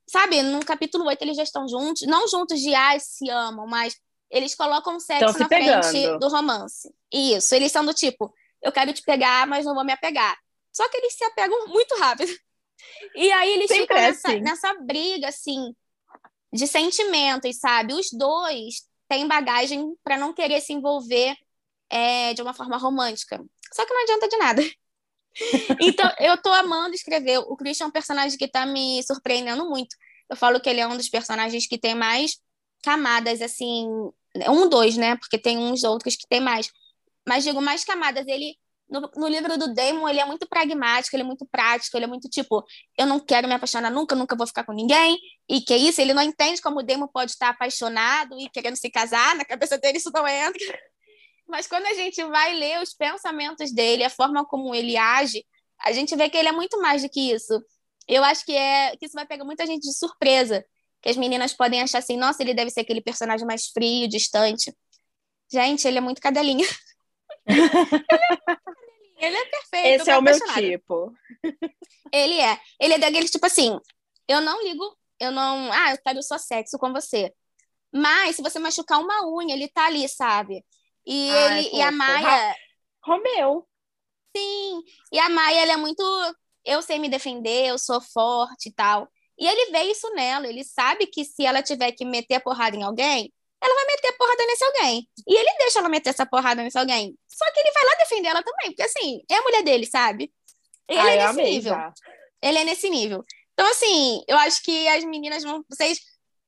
sabe, 0.07 0.43
no 0.43 0.65
capítulo 0.65 1.05
8 1.07 1.23
eles 1.23 1.37
já 1.37 1.43
estão 1.43 1.69
juntos, 1.69 2.03
não 2.07 2.27
juntos 2.29 2.61
de 2.61 2.75
ai, 2.75 2.99
se 3.01 3.29
amam, 3.31 3.67
mas 3.67 3.97
eles 4.31 4.55
colocam 4.55 4.97
o 4.97 5.01
sexo 5.01 5.39
na 5.39 5.49
pegando. 5.49 5.85
frente 5.85 6.19
do 6.19 6.29
romance. 6.29 6.93
Isso, 7.13 7.55
eles 7.55 7.73
são 7.73 7.85
do 7.85 7.95
tipo, 7.95 8.33
eu 8.63 8.73
quero 8.73 8.93
te 8.93 9.03
pegar, 9.03 9.47
mas 9.47 9.65
não 9.65 9.75
vou 9.75 9.85
me 9.85 9.93
apegar. 9.93 10.37
Só 10.73 10.89
que 10.89 10.97
eles 10.97 11.15
se 11.15 11.25
apegam 11.25 11.69
muito 11.69 11.97
rápido. 11.97 12.33
E 13.15 13.33
aí 13.33 13.55
eles 13.55 13.69
Sempre 13.69 13.83
ficam 13.85 13.97
é 13.97 14.01
nessa, 14.03 14.29
assim. 14.29 14.41
nessa 14.41 14.75
briga, 14.75 15.29
assim, 15.29 15.75
de 16.53 16.67
sentimentos, 16.67 17.59
sabe? 17.59 17.95
Os 17.95 18.09
dois 18.13 18.83
têm 19.09 19.27
bagagem 19.27 19.95
para 20.05 20.19
não 20.19 20.35
querer 20.35 20.61
se 20.61 20.75
envolver 20.75 21.35
é, 21.91 22.35
de 22.35 22.43
uma 22.43 22.53
forma 22.53 22.77
romântica. 22.77 23.43
Só 23.73 23.85
que 23.87 23.95
não 23.95 24.03
adianta 24.03 24.29
de 24.29 24.37
nada. 24.37 24.63
Então, 25.81 26.11
eu 26.19 26.41
tô 26.41 26.51
amando 26.51 26.95
escrever. 26.95 27.39
O 27.39 27.57
Christian 27.57 27.87
é 27.87 27.89
um 27.89 27.93
personagem 27.93 28.39
que 28.39 28.49
tá 28.49 28.65
me 28.67 29.03
surpreendendo 29.03 29.69
muito. 29.69 29.95
Eu 30.29 30.37
falo 30.37 30.61
que 30.61 30.69
ele 30.69 30.81
é 30.81 30.87
um 30.87 30.97
dos 30.97 31.09
personagens 31.09 31.67
que 31.67 31.79
tem 31.79 31.95
mais 31.95 32.39
camadas, 32.83 33.41
assim. 33.41 33.87
Um, 34.49 34.69
dois, 34.69 34.97
né? 34.97 35.17
Porque 35.17 35.39
tem 35.39 35.59
uns 35.59 35.85
outros 35.85 36.17
que 36.17 36.27
tem 36.29 36.41
mais. 36.41 36.71
Mas 37.27 37.45
digo, 37.45 37.61
mais 37.61 37.85
camadas. 37.85 38.27
Ele. 38.27 38.57
No, 38.89 39.11
no 39.17 39.27
livro 39.27 39.59
do 39.59 39.75
Damon, 39.75 40.09
ele 40.09 40.21
é 40.21 40.25
muito 40.25 40.47
pragmático, 40.49 41.17
ele 41.17 41.25
é 41.25 41.27
muito 41.27 41.45
prático, 41.45 41.97
ele 41.97 42.05
é 42.05 42.07
muito 42.07 42.29
tipo, 42.29 42.65
eu 42.97 43.05
não 43.05 43.19
quero 43.19 43.49
me 43.49 43.55
apaixonar 43.55 43.91
nunca, 43.91 44.15
nunca 44.15 44.37
vou 44.37 44.47
ficar 44.47 44.63
com 44.63 44.73
ninguém, 44.73 45.19
e 45.49 45.61
que 45.61 45.75
isso, 45.75 46.01
ele 46.01 46.15
não 46.15 46.23
entende 46.23 46.63
como 46.63 46.79
o 46.79 46.83
Damon 46.85 47.09
pode 47.09 47.33
estar 47.33 47.49
apaixonado 47.49 48.39
e 48.39 48.49
querendo 48.49 48.77
se 48.77 48.89
casar, 48.89 49.35
na 49.35 49.45
cabeça 49.45 49.77
dele 49.77 49.99
isso 49.99 50.13
não 50.15 50.25
entra. 50.29 50.79
Mas 51.49 51.67
quando 51.67 51.87
a 51.87 51.95
gente 51.95 52.23
vai 52.25 52.55
ler 52.55 52.83
os 52.83 52.93
pensamentos 52.93 53.73
dele, 53.73 54.05
a 54.05 54.11
forma 54.11 54.45
como 54.45 54.75
ele 54.75 54.97
age, 54.97 55.45
a 55.81 55.93
gente 55.93 56.15
vê 56.17 56.29
que 56.29 56.37
ele 56.37 56.49
é 56.49 56.53
muito 56.53 56.81
mais 56.81 57.03
do 57.03 57.09
que 57.09 57.33
isso. 57.33 57.63
Eu 58.09 58.25
acho 58.25 58.45
que 58.45 58.53
é 58.53 58.97
que 58.97 59.07
isso 59.07 59.15
vai 59.15 59.27
pegar 59.27 59.45
muita 59.45 59.67
gente 59.67 59.83
de 59.83 59.97
surpresa. 59.97 60.65
Que 61.01 61.09
as 61.09 61.17
meninas 61.17 61.53
podem 61.53 61.83
achar 61.83 61.99
assim, 61.99 62.17
nossa, 62.17 62.43
ele 62.43 62.55
deve 62.55 62.71
ser 62.71 62.81
aquele 62.81 63.01
personagem 63.01 63.47
mais 63.47 63.67
frio, 63.69 64.09
distante. 64.09 64.75
Gente, 65.53 65.87
ele 65.87 65.99
é 65.99 66.01
muito 66.01 66.21
cadelinha. 66.21 66.67
ele, 67.47 67.61
é, 69.21 69.27
ele 69.27 69.37
é 69.37 69.45
perfeito. 69.45 70.03
Esse 70.03 70.11
é 70.11 70.19
o 70.19 70.23
meu 70.23 70.39
tipo. 70.55 71.13
Ele 72.13 72.41
é. 72.41 72.59
Ele 72.81 72.95
é 72.95 72.99
daquele 72.99 73.29
tipo 73.29 73.47
assim, 73.47 73.79
eu 74.29 74.41
não 74.41 74.63
ligo, 74.63 74.97
eu 75.21 75.31
não. 75.31 75.73
Ah, 75.73 75.93
eu 75.93 75.99
quero 76.03 76.23
só 76.23 76.39
sexo 76.39 76.79
com 76.79 76.93
você. 76.93 77.33
Mas 77.93 78.37
se 78.37 78.43
você 78.43 78.59
machucar 78.59 79.01
uma 79.01 79.27
unha, 79.27 79.55
ele 79.55 79.69
tá 79.69 79.87
ali, 79.87 80.09
sabe? 80.09 80.65
E, 81.07 81.31
Ai, 81.31 81.59
ele, 81.59 81.77
e 81.77 81.83
a 81.83 81.91
Maia. 81.91 82.57
Romeu. 83.05 83.67
Sim. 84.37 84.83
E 85.13 85.19
a 85.19 85.29
Maia, 85.29 85.63
ela 85.63 85.73
é 85.73 85.77
muito. 85.77 86.03
Eu 86.65 86.83
sei 86.83 86.99
me 86.99 87.09
defender, 87.09 87.67
eu 87.69 87.79
sou 87.79 88.01
forte 88.01 88.69
e 88.69 88.73
tal. 88.73 89.09
E 89.39 89.47
ele 89.47 89.71
vê 89.71 89.85
isso 89.85 90.11
nela. 90.15 90.49
Ele 90.49 90.65
sabe 90.65 91.07
que 91.07 91.25
se 91.25 91.45
ela 91.45 91.63
tiver 91.63 91.93
que 91.93 92.05
meter 92.05 92.35
a 92.35 92.41
porrada 92.41 92.77
em 92.77 92.83
alguém, 92.83 93.33
ela 93.63 93.75
vai 93.75 93.87
meter 93.87 94.09
a 94.09 94.13
porrada 94.15 94.47
nesse 94.47 94.65
alguém. 94.65 95.09
E 95.27 95.35
ele 95.37 95.59
deixa 95.59 95.79
ela 95.79 95.89
meter 95.89 96.11
essa 96.11 96.27
porrada 96.27 96.63
nesse 96.63 96.79
alguém. 96.79 97.17
Só 97.29 97.45
que 97.53 97.61
ele 97.61 97.71
vai 97.73 97.85
lá 97.85 97.95
defender 97.99 98.29
ela 98.29 98.43
também, 98.43 98.71
porque 98.71 98.83
assim, 98.83 99.23
é 99.31 99.37
a 99.37 99.43
mulher 99.43 99.63
dele, 99.63 99.87
sabe? 99.87 100.33
Ele 100.89 101.01
Ai, 101.01 101.19
é 101.19 101.27
nesse 101.27 101.43
nível. 101.43 101.75
Já. 101.75 101.93
Ele 102.43 102.59
é 102.59 102.65
nesse 102.65 102.91
nível. 102.91 103.25
Então, 103.53 103.71
assim, 103.71 104.23
eu 104.29 104.37
acho 104.39 104.63
que 104.63 104.89
as 104.89 105.05
meninas 105.05 105.43
vão. 105.43 105.65
Vocês, 105.69 106.01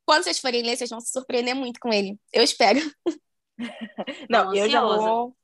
quando 0.05 0.25
vocês 0.25 0.39
forem 0.39 0.63
ler, 0.63 0.77
vocês 0.77 0.91
vão 0.91 1.01
se 1.01 1.11
surpreender 1.11 1.55
muito 1.55 1.81
com 1.81 1.93
ele. 1.93 2.19
Eu 2.33 2.43
espero. 2.43 2.81
Não, 4.29 4.55
eu 4.55 4.69
já 4.69 4.81
vou. 4.81 5.37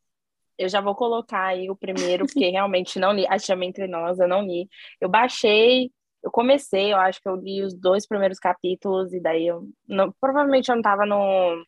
Eu 0.57 0.69
já 0.69 0.81
vou 0.81 0.95
colocar 0.95 1.47
aí 1.47 1.69
o 1.69 1.75
primeiro, 1.75 2.27
porque 2.27 2.49
realmente 2.49 2.97
não 3.01 3.13
li. 3.13 3.27
A 3.27 3.37
Chama 3.41 3.65
Entre 3.65 3.89
Nós, 3.89 4.21
eu 4.21 4.29
não 4.29 4.43
li. 4.43 4.69
Eu 5.01 5.09
baixei, 5.09 5.91
eu 6.23 6.31
comecei, 6.31 6.93
eu 6.93 6.97
acho 6.97 7.21
que 7.21 7.29
eu 7.29 7.35
li 7.35 7.61
os 7.63 7.75
dois 7.75 8.07
primeiros 8.07 8.39
capítulos, 8.39 9.13
e 9.13 9.21
daí 9.21 9.49
eu. 9.49 9.69
Não, 9.87 10.13
provavelmente 10.21 10.71
eu 10.71 10.77
não 10.77 10.83
tava 10.83 11.05
no. 11.05 11.65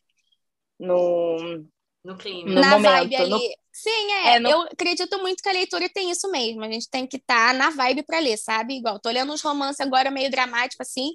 No, 0.79 1.67
no 2.05 2.17
clima. 2.17 2.49
No 2.49 2.61
na 2.61 2.71
momento, 2.71 2.93
vibe 2.93 3.17
ali. 3.17 3.31
No... 3.31 3.39
Sim, 3.73 4.13
é. 4.13 4.37
é 4.37 4.41
no... 4.41 4.49
Eu 4.49 4.63
acredito 4.63 5.19
muito 5.19 5.43
que 5.43 5.49
a 5.49 5.53
leitura 5.53 5.89
tem 5.93 6.11
isso 6.11 6.31
mesmo. 6.31 6.63
A 6.63 6.71
gente 6.71 6.89
tem 6.89 7.07
que 7.07 7.17
estar 7.17 7.49
tá 7.49 7.53
na 7.53 7.71
vibe 7.71 8.05
para 8.05 8.21
ler, 8.21 8.37
sabe? 8.37 8.77
Igual, 8.79 9.01
tô 9.01 9.11
lendo 9.11 9.33
uns 9.33 9.43
romances 9.43 9.81
agora 9.81 10.11
meio 10.11 10.31
dramático 10.31 10.83
assim. 10.83 11.11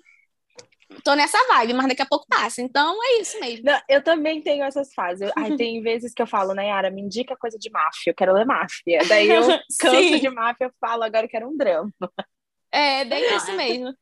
Tô 1.03 1.13
nessa 1.15 1.37
vibe, 1.47 1.73
mas 1.73 1.87
daqui 1.87 2.01
a 2.01 2.05
pouco 2.05 2.25
passa. 2.27 2.61
Então 2.61 2.97
é 3.03 3.21
isso 3.21 3.39
mesmo. 3.39 3.65
Não, 3.65 3.79
eu 3.87 4.03
também 4.03 4.41
tenho 4.41 4.63
essas 4.63 4.93
fases. 4.93 5.21
Eu, 5.21 5.31
ai, 5.35 5.55
tem 5.57 5.81
vezes 5.81 6.13
que 6.13 6.21
eu 6.21 6.27
falo, 6.27 6.53
Nayara, 6.53 6.91
me 6.91 7.01
indica 7.01 7.35
coisa 7.37 7.57
de 7.57 7.69
máfia, 7.69 8.11
eu 8.11 8.15
quero 8.15 8.33
ler 8.33 8.45
máfia. 8.45 8.99
Daí 9.07 9.29
eu 9.29 9.41
canso 9.79 10.19
de 10.19 10.29
máfia, 10.29 10.65
eu 10.65 10.71
falo, 10.79 11.03
agora 11.03 11.25
eu 11.25 11.29
quero 11.29 11.47
um 11.47 11.57
drama. 11.57 11.91
É, 12.71 13.03
bem 13.05 13.35
isso 13.35 13.51
é. 13.51 13.55
mesmo. 13.55 13.93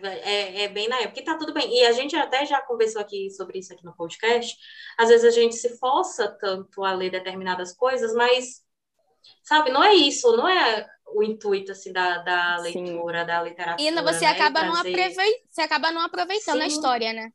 É, 0.00 0.62
é, 0.62 0.68
bem 0.68 0.88
na 0.88 1.00
época, 1.00 1.20
e 1.20 1.24
tá 1.24 1.36
tudo 1.36 1.52
bem. 1.52 1.70
E 1.70 1.84
a 1.84 1.92
gente 1.92 2.16
até 2.16 2.46
já 2.46 2.60
conversou 2.62 3.00
aqui 3.00 3.30
sobre 3.30 3.58
isso 3.58 3.72
aqui 3.72 3.84
no 3.84 3.94
podcast. 3.94 4.56
Às 4.98 5.10
vezes 5.10 5.24
a 5.24 5.30
gente 5.30 5.54
se 5.54 5.78
força 5.78 6.28
tanto 6.40 6.82
a 6.82 6.92
ler 6.94 7.10
determinadas 7.10 7.74
coisas, 7.74 8.14
mas, 8.14 8.62
sabe, 9.42 9.70
não 9.70 9.82
é 9.82 9.94
isso, 9.94 10.36
não 10.36 10.48
é 10.48 10.88
o 11.14 11.22
intuito 11.22 11.72
assim, 11.72 11.92
da, 11.92 12.18
da 12.18 12.56
leitura, 12.58 13.20
Sim. 13.20 13.26
da 13.26 13.42
literatura. 13.42 13.88
E 13.88 14.02
você, 14.02 14.24
né? 14.24 14.30
acaba 14.30 14.64
não 14.64 14.74
aproveit... 14.74 15.14
você 15.48 15.60
acaba 15.60 15.90
não 15.92 16.02
aproveitando 16.02 16.58
Sim. 16.58 16.62
a 16.62 16.66
história, 16.66 17.12
né? 17.12 17.30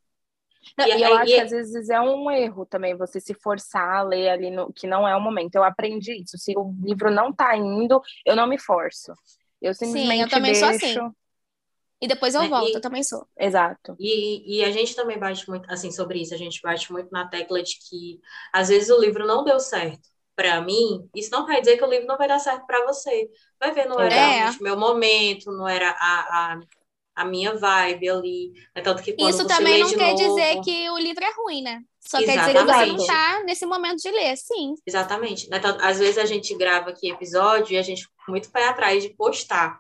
Não, 0.78 0.86
e, 0.88 1.02
eu 1.02 1.16
acho 1.16 1.32
e... 1.32 1.36
que 1.36 1.42
às 1.42 1.52
vezes 1.52 1.90
é 1.90 2.02
um 2.02 2.30
erro 2.30 2.66
também 2.66 2.96
você 2.96 3.20
se 3.20 3.34
forçar 3.34 3.98
a 3.98 4.02
ler 4.02 4.30
ali 4.30 4.50
no 4.50 4.74
que 4.74 4.88
não 4.88 5.08
é 5.08 5.16
o 5.16 5.22
momento. 5.22 5.56
Eu 5.56 5.64
aprendi 5.64 6.22
isso. 6.24 6.38
Se 6.38 6.54
o 6.58 6.74
livro 6.84 7.10
não 7.10 7.32
tá 7.32 7.56
indo, 7.56 8.02
eu 8.26 8.36
não 8.36 8.48
me 8.48 8.60
forço. 8.60 9.14
Eu 9.62 9.74
simplesmente 9.74 10.18
Sim, 10.18 10.24
eu 10.24 10.30
também 10.30 10.52
deixo... 10.52 10.66
sou 10.66 10.76
assim. 10.76 11.16
E 12.00 12.08
depois 12.08 12.36
eu 12.36 12.42
é, 12.44 12.48
volto, 12.48 12.70
e, 12.70 12.74
eu 12.74 12.82
também 12.82 13.02
sou. 13.02 13.28
Exato. 13.36 13.96
E, 14.00 14.58
e 14.60 14.64
a 14.64 14.70
gente 14.72 14.96
também 14.96 15.18
bate 15.18 15.50
muito, 15.50 15.72
assim, 15.72 15.90
sobre 15.90 16.22
isso, 16.22 16.34
a 16.34 16.38
gente 16.38 16.62
bate 16.62 16.92
muito 16.92 17.10
na 17.12 17.28
tecla 17.28 17.62
de 17.64 17.80
que 17.80 18.20
às 18.54 18.70
vezes 18.70 18.90
o 18.90 19.02
livro 19.02 19.26
não 19.26 19.44
deu 19.44 19.60
certo 19.60 20.08
para 20.38 20.62
mim, 20.62 21.10
isso 21.16 21.32
não 21.32 21.48
quer 21.48 21.60
dizer 21.62 21.78
que 21.78 21.84
o 21.84 21.90
livro 21.90 22.06
não 22.06 22.16
vai 22.16 22.28
dar 22.28 22.38
certo 22.38 22.64
para 22.68 22.86
você. 22.86 23.28
Vai 23.60 23.72
ver, 23.72 23.88
não 23.88 24.00
era 24.00 24.14
é. 24.14 24.50
o 24.52 24.62
meu 24.62 24.78
momento, 24.78 25.52
não 25.52 25.68
era 25.68 25.90
a, 25.90 25.96
a, 26.54 26.60
a 27.16 27.26
minha 27.26 27.56
vibe 27.56 28.08
ali. 28.08 28.54
É 28.76 28.82
tanto 28.82 29.02
que 29.02 29.14
quando 29.14 29.32
isso 29.32 29.48
também 29.48 29.80
não 29.80 29.90
quer 29.90 30.14
novo... 30.14 30.16
dizer 30.16 30.62
que 30.62 30.92
o 30.92 30.98
livro 31.00 31.24
é 31.24 31.34
ruim, 31.36 31.64
né? 31.64 31.82
Só 32.00 32.20
Exatamente. 32.20 32.26
quer 32.26 32.54
dizer 32.54 32.54
que 32.54 32.72
você 32.72 32.86
não 32.86 32.96
está 32.98 33.44
nesse 33.46 33.66
momento 33.66 33.98
de 33.98 34.12
ler, 34.12 34.38
sim. 34.38 34.76
Exatamente. 34.86 35.50
Então, 35.52 35.76
às 35.82 35.98
vezes 35.98 36.20
a 36.20 36.26
gente 36.26 36.56
grava 36.56 36.92
aqui 36.92 37.10
episódio 37.10 37.74
e 37.74 37.78
a 37.78 37.82
gente 37.82 38.08
muito 38.30 38.52
pé 38.52 38.68
atrás 38.68 39.02
de 39.02 39.10
postar. 39.10 39.80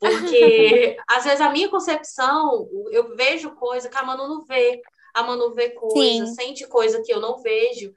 Porque, 0.00 0.96
às 1.08 1.22
vezes, 1.22 1.40
a 1.40 1.50
minha 1.50 1.68
concepção, 1.68 2.68
eu 2.90 3.14
vejo 3.14 3.52
coisa 3.52 3.88
que 3.88 3.96
a 3.96 4.02
Manu 4.02 4.26
não 4.26 4.44
vê. 4.44 4.82
A 5.14 5.22
Manu 5.22 5.54
vê 5.54 5.70
coisa, 5.70 6.26
Sim. 6.26 6.34
sente 6.34 6.66
coisa 6.66 7.00
que 7.00 7.14
eu 7.14 7.20
não 7.20 7.40
vejo. 7.40 7.94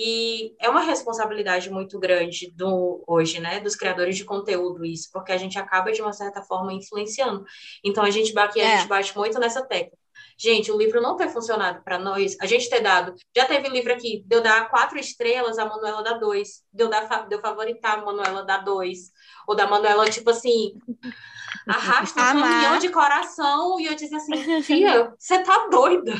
E 0.00 0.54
é 0.60 0.70
uma 0.70 0.82
responsabilidade 0.82 1.68
muito 1.68 1.98
grande 1.98 2.52
do 2.54 3.02
hoje, 3.04 3.40
né, 3.40 3.58
dos 3.58 3.74
criadores 3.74 4.16
de 4.16 4.24
conteúdo 4.24 4.84
isso, 4.84 5.10
porque 5.12 5.32
a 5.32 5.36
gente 5.36 5.58
acaba 5.58 5.90
de 5.90 6.00
uma 6.00 6.12
certa 6.12 6.40
forma 6.40 6.72
influenciando. 6.72 7.44
Então 7.84 8.04
a 8.04 8.10
gente 8.10 8.32
aqui 8.38 8.60
é. 8.60 8.74
a 8.74 8.76
gente 8.76 8.88
bate 8.88 9.18
muito 9.18 9.40
nessa 9.40 9.60
tecla. 9.60 9.98
Gente, 10.38 10.70
o 10.70 10.78
livro 10.78 11.00
não 11.00 11.16
ter 11.16 11.28
funcionado 11.30 11.82
para 11.82 11.98
nós, 11.98 12.36
a 12.40 12.46
gente 12.46 12.70
ter 12.70 12.80
dado, 12.80 13.12
já 13.36 13.44
teve 13.44 13.68
livro 13.68 13.92
aqui, 13.92 14.22
deu 14.24 14.40
dar 14.40 14.70
quatro 14.70 15.00
estrelas, 15.00 15.58
a 15.58 15.66
Manuela 15.66 16.00
dá 16.00 16.12
dois, 16.12 16.62
deu 16.72 16.88
dar 16.88 17.26
deu 17.26 17.40
favoritar 17.40 17.98
a 17.98 18.04
Manuela 18.04 18.44
dá 18.44 18.58
dois, 18.58 19.10
ou 19.48 19.56
da 19.56 19.66
Manuela 19.66 20.08
tipo 20.08 20.30
assim, 20.30 20.74
arrasta 21.66 22.20
um 22.20 22.40
caminhão 22.40 22.78
de 22.78 22.88
coração 22.90 23.80
e 23.80 23.86
eu 23.86 23.96
disse 23.96 24.14
assim, 24.14 24.62
filha, 24.62 25.12
você 25.18 25.42
tá 25.42 25.66
doida. 25.68 26.14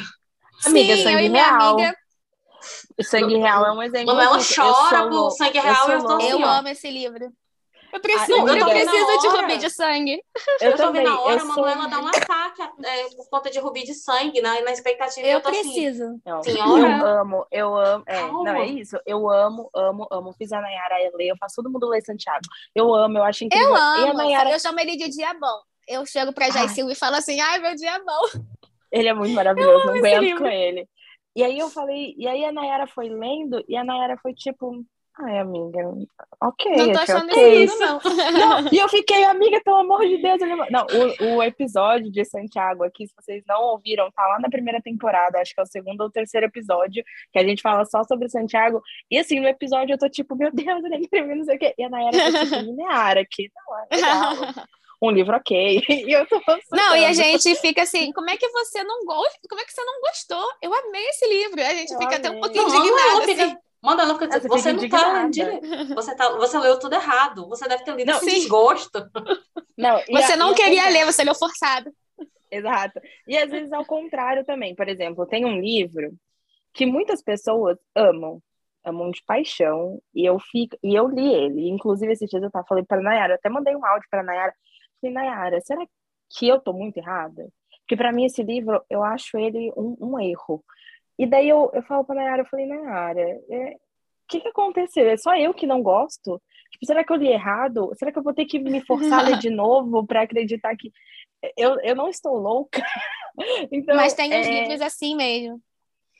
Amiga, 0.66 0.97
Sim, 0.97 1.12
eu 1.12 1.33
real. 1.33 1.74
Amiga... 1.74 1.97
O 2.99 3.05
sangue 3.05 3.37
real 3.37 3.67
é 3.67 3.73
um 3.73 3.83
exemplo. 3.83 4.15
Manuela 4.15 4.39
chora 4.39 5.09
por 5.09 5.31
sangue 5.31 5.59
real, 5.59 5.91
eu, 5.91 5.99
eu, 5.99 6.05
tô 6.05 6.21
eu 6.21 6.45
amo 6.45 6.69
esse 6.69 6.91
livro. 6.91 7.33
Eu 7.91 8.01
preciso, 8.01 8.47
ah, 8.47 8.57
eu, 8.57 8.67
preciso 8.67 9.21
de 9.21 9.29
rubi 9.29 9.59
de 9.59 9.71
sangue. 9.71 10.23
Eu, 10.61 10.73
eu 10.73 10.77
tô 10.77 10.93
vendo 10.93 11.09
a 11.09 11.21
hora, 11.21 11.41
a 11.41 11.45
Manuela 11.45 11.83
sou... 11.83 11.91
dá 11.91 12.01
um 12.01 12.09
ataque 12.09 12.63
é, 12.85 13.17
por 13.17 13.31
conta 13.31 13.51
de 13.51 13.59
rubi 13.59 13.83
de 13.83 13.95
sangue, 13.95 14.43
na, 14.43 14.61
na 14.61 14.73
expectativa. 14.73 15.27
Eu, 15.27 15.39
eu 15.39 15.49
assim, 15.49 15.63
preciso. 15.63 16.05
Assim, 16.05 16.21
não, 16.27 16.43
Senhora. 16.43 16.99
Eu 16.99 17.07
amo, 17.07 17.47
eu 17.51 17.77
amo. 17.77 18.05
É, 18.07 18.21
não, 18.21 18.47
é 18.49 18.67
isso. 18.67 18.99
Eu 19.07 19.31
amo, 19.31 19.71
amo, 19.75 20.07
amo. 20.11 20.33
Fiz 20.35 20.53
a 20.53 20.61
Nayara 20.61 20.97
ler, 21.15 21.29
eu 21.29 21.37
faço 21.39 21.57
todo 21.57 21.71
mundo 21.71 21.89
ler 21.89 22.03
Santiago. 22.03 22.43
Eu 22.75 22.95
amo, 22.95 23.19
eu 23.19 23.25
acho 23.25 23.45
incrível. 23.45 23.69
Eu 23.69 23.77
amo. 23.77 24.13
Nayara... 24.13 24.51
Eu 24.51 24.61
chamo 24.61 24.79
ele 24.81 24.97
de 24.97 25.09
dia 25.09 25.33
bom. 25.33 25.61
Eu 25.89 26.05
chego 26.05 26.33
pra 26.33 26.51
Jaicil 26.51 26.91
e 26.91 26.95
falo 26.95 27.17
assim, 27.17 27.41
ai, 27.41 27.59
meu 27.59 27.75
dia 27.75 27.99
bom. 28.05 28.43
Ele 28.93 29.09
é 29.09 29.15
muito 29.15 29.35
maravilhoso, 29.35 29.87
não 29.87 29.95
aguento 29.95 30.39
com 30.39 30.47
ele. 30.47 30.87
E 31.39 31.45
aí 31.45 31.57
eu 31.57 31.70
falei, 31.70 32.16
e 32.18 32.26
aí 32.26 32.45
a 32.45 32.51
Nayara 32.51 32.89
foi 32.89 33.09
lendo, 33.09 33.64
e 33.68 33.76
a 33.76 33.84
Nayara 33.84 34.16
foi 34.16 34.34
tipo, 34.34 34.84
Ai, 35.20 35.39
amiga, 35.39 35.80
ok. 36.41 36.76
Não 36.76 36.93
tô 36.93 36.99
achando 36.99 37.30
okay. 37.30 37.64
isso, 37.64 37.78
não. 37.80 37.99
não. 38.62 38.72
E 38.72 38.76
eu 38.76 38.89
fiquei, 38.89 39.24
amiga, 39.24 39.61
pelo 39.64 39.78
amor 39.78 40.01
de 40.07 40.16
Deus. 40.18 40.39
Não, 40.70 40.86
o, 40.86 41.36
o 41.36 41.43
episódio 41.43 42.11
de 42.11 42.24
Santiago 42.24 42.84
aqui, 42.84 43.07
se 43.07 43.14
vocês 43.16 43.43
não 43.47 43.61
ouviram, 43.62 44.11
tá 44.12 44.24
lá 44.26 44.39
na 44.39 44.49
primeira 44.49 44.80
temporada, 44.80 45.41
acho 45.41 45.55
que 45.55 45.61
é 45.61 45.62
o 45.64 45.66
segundo 45.66 46.01
ou 46.03 46.11
terceiro 46.11 46.47
episódio, 46.47 47.05
que 47.32 47.39
a 47.39 47.45
gente 47.45 47.62
fala 47.62 47.84
só 47.84 48.05
sobre 48.05 48.28
Santiago. 48.28 48.80
E 49.11 49.18
assim, 49.18 49.41
no 49.41 49.49
episódio 49.49 49.95
eu 49.95 49.99
tô 49.99 50.09
tipo, 50.09 50.36
meu 50.36 50.53
Deus, 50.53 50.84
ele 50.84 50.99
escreveu 50.99 51.34
não 51.34 51.45
sei 51.45 51.57
o 51.57 51.59
quê. 51.59 51.74
E 51.76 51.82
a 51.82 51.89
Nayara 51.89 52.16
tá 52.16 52.45
tipo, 52.45 52.57
linear 52.57 53.18
aqui, 53.18 53.51
não, 53.55 53.78
é 53.78 53.97
legal. 53.97 54.34
um 55.01 55.11
livro 55.11 55.37
ok. 55.37 55.83
E 55.89 56.13
eu 56.13 56.27
tô 56.27 56.41
Não, 56.73 56.97
e 56.97 57.05
a 57.05 57.13
gente 57.13 57.55
fica 57.57 57.83
assim, 57.83 58.13
como 58.13 58.31
é 58.31 58.37
que 58.37 58.49
você 58.49 58.83
não 58.85 59.05
gosta? 59.05 59.39
Como 59.49 59.61
é 59.61 59.65
que 59.65 59.73
você 59.73 59.85
não 59.85 60.01
gostou? 60.01 60.49
Eu 60.63 60.75
amei 60.75 61.05
esse 61.09 61.27
livro. 61.29 61.61
A 61.61 61.75
gente 61.75 61.93
eu 61.93 61.99
fica 61.99 62.17
amei. 62.17 62.19
até 62.19 62.31
um 62.31 62.41
pouquinho 62.41 62.69
indignada. 62.69 63.61
Manda 63.81 64.03
ela 64.03 64.15
fica 64.15 64.27
dizendo, 64.27 64.49
você 64.49 64.73
não 64.73 64.89
tá, 64.89 65.29
você 65.95 66.17
tá. 66.17 66.31
Você 66.37 66.59
leu 66.59 66.79
tudo 66.81 66.95
errado. 66.95 67.49
Você 67.49 67.69
deve 67.69 67.85
ter 67.85 67.95
lido 67.95 68.11
não, 68.11 68.21
desgosto. 68.21 69.09
Não, 69.77 70.01
você 70.11 70.33
a, 70.33 70.37
não 70.37 70.53
queria 70.53 70.89
ler, 70.89 71.05
você 71.05 71.23
leu 71.23 71.35
forçado. 71.35 71.89
Exato. 72.51 73.01
E 73.27 73.39
às 73.39 73.49
vezes 73.49 73.73
ao 73.73 73.85
contrário 73.85 74.45
também. 74.45 74.75
Por 74.75 74.89
exemplo, 74.89 75.27
tem 75.27 75.45
um 75.45 75.61
livro 75.61 76.13
que 76.75 76.87
muitas 76.87 77.23
pessoas 77.23 77.79
amam, 77.95 78.43
amam 78.85 79.11
de 79.11 79.23
paixão, 79.25 80.01
e 80.15 80.25
eu 80.25 80.39
fico, 80.39 80.77
e 80.83 80.95
eu 80.95 81.09
li 81.09 81.33
ele. 81.33 81.69
Inclusive, 81.69 82.13
esses 82.13 82.29
dias 82.29 82.43
eu 82.43 82.51
tava 82.51 82.67
falei 82.67 82.85
para 82.85 83.01
Nayara, 83.01 83.35
até 83.35 83.49
mandei 83.49 83.77
um 83.77 83.85
áudio 83.85 84.09
para 84.11 84.23
Nayara. 84.23 84.55
Falei, 85.01 85.15
Nayara, 85.15 85.61
será 85.61 85.85
que 86.31 86.49
eu 86.49 86.61
tô 86.61 86.73
muito 86.73 86.99
errada? 86.99 87.49
Porque 87.81 87.97
para 87.97 88.13
mim 88.13 88.25
esse 88.25 88.43
livro, 88.43 88.83
eu 88.91 89.03
acho 89.03 89.39
ele 89.39 89.73
um, 89.77 89.97
um 90.01 90.21
erro. 90.21 90.65
E 91.19 91.27
daí 91.27 91.49
eu, 91.49 91.71
eu 91.73 91.83
falo 91.83 92.05
pra 92.05 92.15
Nayara, 92.15 92.43
eu 92.43 92.47
falei, 92.47 92.67
Nayara, 92.67 93.21
é, 93.21 93.75
o 93.75 94.29
que, 94.29 94.41
que 94.41 94.49
aconteceu? 94.49 95.09
É 95.09 95.17
só 95.17 95.35
eu 95.37 95.55
que 95.55 95.67
não 95.67 95.83
gosto? 95.83 96.41
Tipo, 96.71 96.87
será 96.87 97.03
que 97.03 97.13
eu 97.13 97.17
li 97.17 97.29
errado? 97.29 97.93
Será 97.99 98.13
que 98.13 98.19
eu 98.19 98.23
vou 98.23 98.35
ter 98.35 98.45
que 98.45 98.59
me 98.59 98.85
forçar 98.85 99.21
a 99.21 99.23
ler 99.23 99.39
de 99.39 99.49
novo 99.51 100.07
para 100.07 100.23
acreditar 100.23 100.77
que 100.77 100.93
eu, 101.57 101.81
eu 101.81 101.97
não 101.97 102.09
estou 102.09 102.37
louca? 102.37 102.83
então, 103.73 103.97
mas 103.97 104.13
tem 104.13 104.29
uns 104.29 104.47
é... 104.47 104.61
livros 104.61 104.81
assim 104.81 105.17
mesmo. 105.17 105.61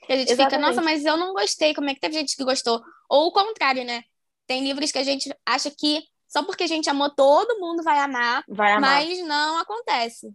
Que 0.07 0.13
a 0.13 0.17
gente 0.17 0.33
Exatamente. 0.33 0.55
fica, 0.55 0.67
nossa, 0.67 0.83
mas 0.83 1.05
eu 1.05 1.17
não 1.17 1.35
gostei. 1.35 1.75
Como 1.75 1.91
é 1.91 1.95
que 1.95 2.01
teve 2.01 2.15
gente 2.15 2.35
que 2.35 2.45
gostou? 2.45 2.81
Ou 3.11 3.27
o 3.27 3.33
contrário, 3.33 3.85
né? 3.85 4.05
Tem 4.47 4.63
livros 4.63 4.91
que 4.91 4.99
a 4.99 5.03
gente 5.03 5.31
acha 5.45 5.71
que 5.71 6.03
só 6.29 6.43
porque 6.45 6.65
a 6.65 6.69
gente 6.69 6.89
amou, 6.91 7.11
todo 7.11 7.59
mundo 7.59 7.83
vai 7.83 7.99
amar, 7.99 8.45
vai 8.47 8.73
amar. 8.73 9.05
mas 9.05 9.27
não 9.27 9.59
acontece. 9.59 10.33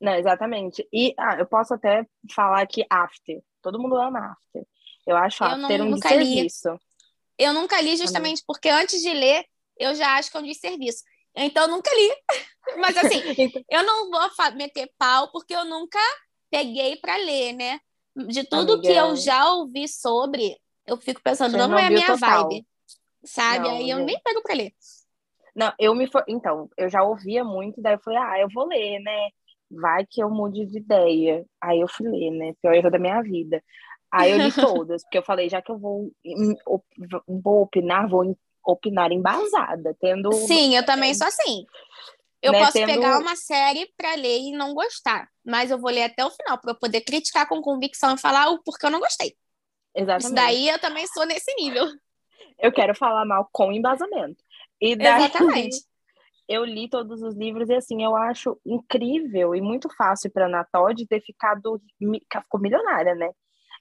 Não, 0.00 0.14
exatamente. 0.14 0.86
E 0.92 1.14
ah, 1.18 1.36
eu 1.38 1.46
posso 1.46 1.74
até 1.74 2.06
falar 2.32 2.66
que 2.66 2.86
After. 2.88 3.42
Todo 3.60 3.78
mundo 3.78 3.96
ama 3.96 4.32
After. 4.32 4.66
Eu 5.06 5.16
acho 5.16 5.44
eu 5.44 5.48
After 5.48 5.78
não, 5.78 5.88
um 5.88 5.94
desserviço. 5.94 6.78
Eu 7.36 7.52
nunca 7.52 7.80
li 7.80 7.96
justamente 7.96 8.42
porque 8.46 8.68
antes 8.68 9.00
de 9.02 9.12
ler, 9.12 9.44
eu 9.76 9.94
já 9.94 10.16
acho 10.16 10.30
que 10.30 10.36
é 10.36 10.40
um 10.40 10.44
desserviço. 10.44 11.02
Então, 11.34 11.64
eu 11.64 11.70
nunca 11.70 11.90
li. 11.94 12.10
Mas, 12.78 12.96
assim, 12.96 13.20
então 13.38 13.62
eu 13.68 13.82
não 13.82 14.10
vou 14.10 14.20
meter 14.54 14.90
pau 14.98 15.30
porque 15.30 15.54
eu 15.54 15.64
nunca 15.64 15.98
peguei 16.50 16.96
para 16.96 17.16
ler, 17.16 17.52
né? 17.52 17.80
De 18.14 18.44
tudo 18.44 18.74
Amiga, 18.74 18.88
que 18.88 18.98
eu 18.98 19.16
já 19.16 19.52
ouvi 19.52 19.86
sobre, 19.88 20.58
eu 20.86 20.96
fico 20.96 21.22
pensando, 21.22 21.56
não, 21.56 21.68
não 21.68 21.78
é 21.78 21.86
a 21.86 21.90
minha 21.90 22.06
total. 22.06 22.48
vibe, 22.48 22.66
sabe? 23.24 23.68
Não, 23.68 23.76
Aí 23.76 23.88
eu 23.88 23.98
nem 23.98 24.20
pego 24.20 24.42
para 24.42 24.54
ler. 24.54 24.72
Não, 25.54 25.72
eu 25.78 25.94
me. 25.94 26.06
For... 26.06 26.24
Então, 26.28 26.68
eu 26.76 26.88
já 26.88 27.02
ouvia 27.02 27.44
muito, 27.44 27.80
daí 27.80 27.94
eu 27.94 28.00
falei, 28.00 28.18
ah, 28.18 28.40
eu 28.40 28.48
vou 28.52 28.66
ler, 28.66 29.00
né? 29.00 29.30
vai 29.70 30.04
que 30.04 30.22
eu 30.22 30.28
mude 30.28 30.66
de 30.66 30.78
ideia. 30.78 31.46
Aí 31.60 31.80
eu 31.80 31.88
fui 31.88 32.08
ler, 32.08 32.30
né? 32.30 32.52
Pior 32.60 32.74
erro 32.74 32.90
da 32.90 32.98
minha 32.98 33.22
vida. 33.22 33.62
Aí 34.10 34.32
eu 34.32 34.38
li 34.38 34.50
todas, 34.52 35.02
porque 35.04 35.18
eu 35.18 35.22
falei, 35.22 35.48
já 35.48 35.62
que 35.62 35.70
eu 35.70 35.78
vou, 35.78 36.10
vou 37.28 37.62
opinar, 37.62 38.08
vou 38.08 38.36
opinar 38.64 39.12
embasada, 39.12 39.96
tendo. 40.00 40.32
Sim, 40.32 40.74
eu 40.74 40.84
também 40.84 41.14
sou 41.14 41.26
assim. 41.26 41.64
Eu 42.42 42.52
né, 42.52 42.58
posso 42.58 42.72
tendo- 42.72 42.86
pegar 42.86 43.18
uma 43.18 43.36
série 43.36 43.92
para 43.96 44.14
ler 44.14 44.38
e 44.38 44.52
não 44.52 44.74
gostar, 44.74 45.28
mas 45.44 45.70
eu 45.70 45.78
vou 45.78 45.90
ler 45.90 46.04
até 46.04 46.24
o 46.24 46.30
final 46.30 46.58
para 46.58 46.72
eu 46.72 46.78
poder 46.78 47.02
criticar 47.02 47.46
com 47.46 47.60
convicção 47.60 48.14
e 48.14 48.18
falar 48.18 48.48
o 48.48 48.62
porquê 48.62 48.86
eu 48.86 48.90
não 48.90 48.98
gostei. 48.98 49.28
Isso 49.28 49.36
Exatamente. 49.94 50.34
daí 50.34 50.68
eu 50.68 50.78
também 50.78 51.06
sou 51.06 51.26
nesse 51.26 51.54
nível. 51.56 51.86
Eu 52.58 52.72
quero 52.72 52.94
falar 52.94 53.26
mal 53.26 53.48
com 53.52 53.72
embasamento. 53.72 54.42
E 54.80 54.96
daí, 54.96 55.24
Exatamente. 55.24 55.76
eu 56.48 56.64
li 56.64 56.88
todos 56.88 57.22
os 57.22 57.36
livros 57.36 57.68
e 57.68 57.74
assim, 57.74 58.02
eu 58.02 58.16
acho 58.16 58.58
incrível 58.66 59.54
e 59.54 59.60
muito 59.60 59.88
fácil 59.94 60.30
para 60.32 60.46
Ana 60.46 60.64
Todd 60.64 61.06
ter 61.06 61.20
ficado 61.20 61.80
que 61.98 62.04
ela 62.34 62.42
ficou 62.42 62.60
milionária, 62.60 63.14
né? 63.14 63.30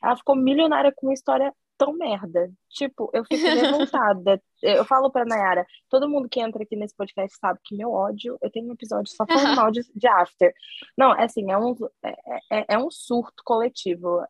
Ela 0.03 0.15
ficou 0.15 0.35
milionária 0.35 0.93
com 0.95 1.07
uma 1.07 1.13
história 1.13 1.53
tão 1.79 1.93
merda. 1.93 2.51
Tipo, 2.69 3.09
eu 3.13 3.23
fico 3.25 3.41
revoltada. 3.89 4.39
eu 4.61 4.85
falo 4.85 5.09
pra 5.09 5.25
Nayara, 5.25 5.65
todo 5.89 6.09
mundo 6.09 6.29
que 6.29 6.41
entra 6.41 6.61
aqui 6.61 6.75
nesse 6.75 6.95
podcast 6.95 7.35
sabe 7.39 7.59
que 7.63 7.75
meu 7.75 7.91
ódio, 7.91 8.37
eu 8.41 8.51
tenho 8.51 8.67
um 8.69 8.73
episódio 8.73 9.11
só 9.11 9.25
falando 9.25 9.55
mal 9.55 9.71
de, 9.71 9.81
de 9.95 10.07
After. 10.07 10.53
Não, 10.97 11.15
é 11.15 11.23
assim, 11.23 11.49
é 11.49 11.57
um, 11.57 11.75
é, 12.03 12.15
é, 12.51 12.65
é 12.75 12.77
um 12.77 12.91
surto 12.91 13.41
coletivo. 13.43 14.21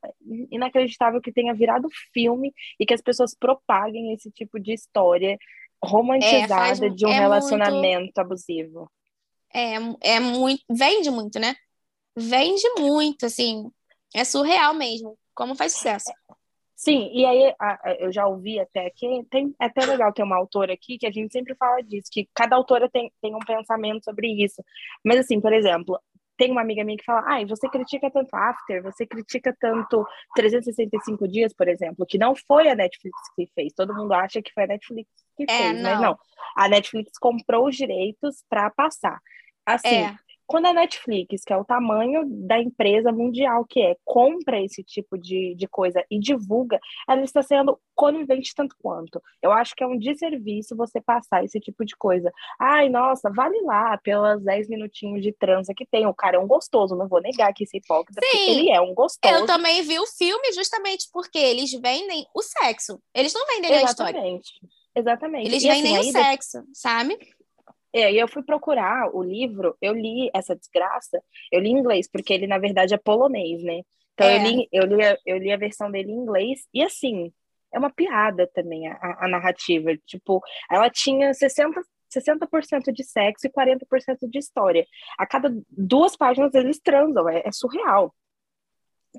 Inacreditável 0.52 1.20
que 1.20 1.34
tenha 1.34 1.54
virado 1.54 1.90
filme 2.14 2.54
e 2.80 2.86
que 2.86 2.94
as 2.94 3.02
pessoas 3.02 3.36
propaguem 3.36 4.14
esse 4.14 4.32
tipo 4.32 4.60
de 4.60 4.74
história 4.74 5.38
romantizada 5.84 6.48
faz- 6.56 6.80
de 6.80 7.06
um 7.06 7.10
é 7.10 7.14
muito- 7.14 7.20
relacionamento 7.22 8.20
abusivo. 8.20 8.92
É, 9.54 9.76
é 10.02 10.20
muito. 10.20 10.64
Vende 10.70 11.10
muito, 11.10 11.40
né? 11.40 11.56
Vende 12.16 12.68
muito, 12.80 13.26
assim. 13.26 13.70
É 14.14 14.24
surreal 14.24 14.74
mesmo. 14.74 15.18
Como 15.34 15.56
faz 15.56 15.74
sucesso. 15.74 16.12
Sim, 16.76 17.10
e 17.14 17.26
aí 17.26 17.54
a- 17.60 17.96
eu 18.00 18.12
já 18.12 18.26
ouvi 18.26 18.58
até 18.58 18.90
que 18.90 19.06
tem 19.30 19.54
é 19.60 19.66
até 19.66 19.86
legal 19.86 20.14
ter 20.14 20.24
uma 20.24 20.38
autora 20.38 20.74
aqui 20.74 20.98
que 20.98 21.06
a 21.06 21.12
gente 21.12 21.32
sempre 21.32 21.54
fala 21.56 21.82
disso, 21.82 22.08
que 22.12 22.30
cada 22.34 22.56
autora 22.56 22.90
tem, 22.90 23.12
tem 23.22 23.36
um 23.36 23.40
pensamento 23.40 24.04
sobre 24.06 24.28
isso. 24.44 24.64
Mas 25.04 25.20
assim, 25.20 25.42
por 25.42 25.52
exemplo, 25.52 26.00
tem 26.40 26.52
uma 26.52 26.62
amiga 26.62 26.86
minha 26.86 26.98
que 26.98 27.04
fala, 27.04 27.22
ai, 27.28 27.46
você 27.46 27.68
critica 27.70 28.10
tanto 28.10 28.34
After, 28.34 28.82
você 28.82 29.06
critica 29.06 29.54
tanto 29.60 30.08
365 30.36 31.28
dias, 31.28 31.54
por 31.54 31.68
exemplo, 31.68 32.06
que 32.06 32.18
não 32.18 32.34
foi 32.34 32.70
a 32.70 32.76
Netflix 32.76 33.14
que 33.36 33.46
fez. 33.54 33.74
Todo 33.74 33.94
mundo 33.94 34.14
acha 34.14 34.42
que 34.42 34.54
foi 34.54 34.64
a 34.64 34.68
Netflix 34.68 35.10
que 35.36 35.44
É, 35.44 35.46
fez, 35.48 35.82
mas 35.82 36.00
não. 36.00 36.02
não. 36.02 36.20
A 36.56 36.70
Netflix 36.70 37.12
comprou 37.20 37.68
os 37.68 37.76
direitos 37.76 38.42
para 38.50 38.70
passar. 38.70 39.20
Assim, 39.66 40.06
É. 40.06 40.16
quando 40.50 40.66
a 40.66 40.74
Netflix, 40.74 41.44
que 41.46 41.54
é 41.54 41.58
o 41.58 41.64
tamanho 41.64 42.24
da 42.26 42.60
empresa 42.60 43.12
mundial 43.12 43.64
que 43.64 43.80
é, 43.84 43.96
compra 44.04 44.60
esse 44.60 44.84
tipo 44.84 45.16
de, 45.16 45.54
de 45.54 45.68
coisa 45.68 46.04
e 46.10 46.20
divulga, 46.20 46.80
ela 47.08 47.22
está 47.22 47.44
sendo 47.44 47.80
conivente 47.94 48.56
tanto 48.56 48.76
quanto. 48.82 49.22
Eu 49.44 49.52
acho 49.52 49.76
que 49.76 49.84
é 49.84 49.88
um 49.88 49.96
desserviço 49.96 50.76
você 50.76 51.00
passar 51.00 51.46
esse 51.46 51.60
tipo 51.60 51.86
de 51.86 51.96
coisa. 51.96 52.32
Ai, 52.60 52.90
nossa, 52.90 53.30
vale 53.30 53.62
lá 53.62 53.96
pelas 54.00 54.42
10 54.44 54.70
minutinhos 54.70 55.22
de 55.22 55.32
transa 55.32 55.72
que 55.76 55.86
tem. 55.86 56.08
O 56.08 56.16
cara 56.16 56.38
é 56.38 56.40
um 56.40 56.48
gostoso, 56.48 56.96
não 56.96 57.08
vou 57.08 57.22
negar 57.22 57.54
que 57.54 57.64
esse 57.64 57.78
hipócrita, 57.78 58.20
Sim. 58.32 58.50
ele 58.50 58.72
é 58.72 58.82
um 58.82 58.96
gostoso. 58.96 59.32
Eu 59.32 59.46
também 59.46 59.84
vi 59.84 60.00
o 60.00 60.08
filme 60.08 60.52
justamente 60.54 61.10
porque 61.14 61.38
eles 61.38 61.72
vendem 61.74 62.26
o 62.34 62.42
sexo. 62.42 63.00
Eles 63.14 63.36
não 63.36 63.46
vendem 63.46 63.72
a 63.72 63.84
história. 63.84 64.18
Exatamente. 64.18 64.52
Exatamente. 64.96 65.48
Eles 65.48 65.64
E, 65.64 65.70
assim, 65.70 65.84
vendem 65.84 65.98
o 65.98 66.02
aí, 66.02 66.12
sexo, 66.12 66.64
sabe? 66.74 67.20
É, 67.94 68.12
e 68.12 68.20
eu 68.20 68.28
fui 68.28 68.44
procurar 68.44 69.10
o 69.16 69.24
livro, 69.24 69.76
eu 69.82 69.94
li 69.94 70.30
essa 70.34 70.56
desgraça, 70.56 71.22
eu 71.52 71.60
li 71.60 71.70
em 71.70 71.78
inglês, 71.80 72.08
porque 72.12 72.34
ele, 72.34 72.46
na 72.48 72.58
verdade, 72.60 72.94
é 72.94 72.98
polonês, 72.98 73.64
né? 73.64 73.82
Então, 74.14 74.28
É. 74.28 74.38
eu, 74.38 74.44
li, 74.44 74.68
eu, 74.72 74.86
li, 74.86 75.04
a- 75.06 75.18
eu 75.26 75.38
li 75.38 75.52
a 75.52 75.58
versão 75.58 75.90
dele 75.90 76.12
em 76.12 76.16
inglês, 76.16 76.68
e 76.74 76.84
assim, 76.84 77.32
é 77.74 77.80
uma 77.80 77.90
piada 77.90 78.46
também 78.54 78.88
a, 78.88 79.18
a- 79.22 79.28
narrativa. 79.28 79.96
Tipo, 80.06 80.42
ela 80.70 80.90
tinha 80.90 81.34
60, 81.34 81.82
60% 82.14 82.92
de 82.92 83.04
sexo 83.04 83.48
e 83.48 83.50
40% 83.52 84.28
de 84.30 84.38
história. 84.40 84.86
A 85.18 85.26
cada 85.26 85.50
duas 85.70 86.16
páginas 86.16 86.54
eles 86.54 86.80
transam, 86.80 87.28
é, 87.30 87.42
é 87.46 87.52
surreal. 87.52 88.14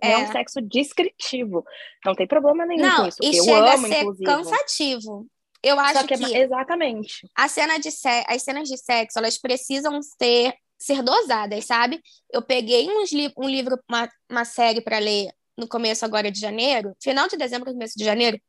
É. 0.00 0.12
É. 0.12 0.18
um 0.18 0.26
sexo 0.30 0.60
descritivo. 0.62 1.64
Não 2.04 2.14
tem 2.14 2.26
problema 2.26 2.64
nenhum 2.64 2.86
Não, 2.86 2.96
com 3.02 3.08
isso. 3.08 3.18
e 3.22 3.36
eu 3.36 3.44
chega 3.44 3.58
amo, 3.74 3.86
a 3.86 3.88
ser 3.88 3.98
inclusive. 4.00 4.24
cansativo. 4.24 5.26
Eu 5.62 5.78
acho 5.78 6.06
que, 6.06 6.16
que, 6.16 6.34
é, 6.34 6.42
exatamente. 6.42 7.28
a 7.36 7.48
cena 7.48 7.78
de 7.78 7.90
se- 7.90 8.24
as 8.26 8.42
cenas 8.42 8.68
de 8.68 8.76
sexo, 8.78 9.18
elas 9.18 9.38
precisam 9.38 10.00
ser, 10.02 10.54
ser 10.78 11.02
dosadas, 11.02 11.64
sabe? 11.66 12.00
Eu 12.32 12.42
peguei 12.42 12.88
uns 12.90 13.12
li 13.12 13.32
um 13.36 13.48
livro, 13.48 13.78
uma, 13.88 14.08
uma 14.30 14.44
série 14.44 14.80
para 14.80 14.98
ler 14.98 15.30
no 15.56 15.68
começo 15.68 16.04
agora 16.04 16.30
de 16.30 16.40
janeiro, 16.40 16.96
final 17.02 17.28
de 17.28 17.36
dezembro, 17.36 17.70
começo 17.72 17.94
de 17.96 18.04
janeiro, 18.04 18.40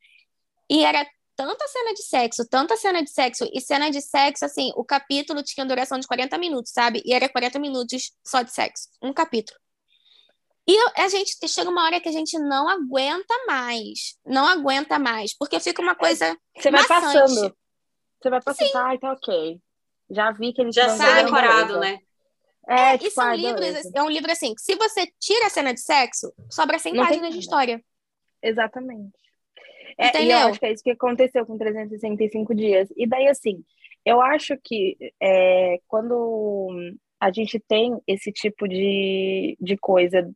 e 0.69 0.85
era 0.85 1.05
tanta 1.35 1.67
cena 1.67 1.93
de 1.93 2.03
sexo, 2.03 2.47
tanta 2.47 2.77
cena 2.77 3.03
de 3.03 3.09
sexo, 3.09 3.49
e 3.51 3.59
cena 3.59 3.89
de 3.89 4.01
sexo, 4.01 4.45
assim, 4.45 4.71
o 4.75 4.83
capítulo 4.85 5.43
tinha 5.43 5.65
duração 5.65 5.99
de 5.99 6.07
40 6.07 6.37
minutos, 6.37 6.71
sabe? 6.71 7.01
E 7.05 7.13
era 7.13 7.27
40 7.27 7.59
minutos 7.59 8.13
só 8.25 8.41
de 8.41 8.51
sexo, 8.53 8.87
um 9.01 9.11
capítulo. 9.11 9.59
E 10.67 10.77
a 11.01 11.07
gente 11.09 11.35
chega 11.47 11.69
uma 11.69 11.83
hora 11.85 11.99
que 11.99 12.07
a 12.07 12.11
gente 12.11 12.37
não 12.37 12.69
aguenta 12.69 13.33
mais, 13.47 14.17
não 14.25 14.45
aguenta 14.47 14.99
mais, 14.99 15.35
porque 15.35 15.59
fica 15.59 15.81
uma 15.81 15.95
coisa 15.95 16.37
Você 16.55 16.69
vai 16.69 16.81
maçante. 16.81 17.01
passando. 17.01 17.55
Você 18.21 18.29
vai 18.29 18.41
passando, 18.41 18.75
ai, 18.75 18.97
tá 18.99 19.11
ok. 19.11 19.59
Já 20.09 20.31
vi 20.31 20.53
que 20.53 20.61
eles 20.61 20.75
Já 20.75 20.89
sai 20.89 21.23
decorado, 21.23 21.79
né? 21.79 21.97
É, 22.67 22.93
E 22.93 22.99
tipo, 22.99 23.11
são 23.11 23.33
livros, 23.33 23.91
é 23.95 24.03
um 24.03 24.09
livro 24.09 24.31
assim, 24.31 24.53
que 24.53 24.61
se 24.61 24.75
você 24.75 25.07
tira 25.19 25.47
a 25.47 25.49
cena 25.49 25.73
de 25.73 25.81
sexo, 25.81 26.31
sobra 26.49 26.77
100 26.77 26.93
Não 26.93 27.05
páginas 27.05 27.33
de 27.33 27.39
história. 27.39 27.83
Exatamente. 28.41 29.17
É, 29.97 30.05
e 30.05 30.09
Entendeu? 30.09 30.39
eu 30.39 30.47
acho 30.47 30.59
que 30.59 30.65
é 30.65 30.71
isso 30.71 30.83
que 30.83 30.91
aconteceu 30.91 31.45
com 31.45 31.57
365 31.57 32.53
dias. 32.53 32.87
E 32.95 33.07
daí, 33.07 33.27
assim, 33.27 33.63
eu 34.05 34.21
acho 34.21 34.55
que 34.63 34.95
é, 35.21 35.79
quando 35.87 36.69
a 37.19 37.31
gente 37.31 37.59
tem 37.59 37.99
esse 38.07 38.31
tipo 38.31 38.67
de, 38.67 39.57
de 39.59 39.77
coisa 39.77 40.29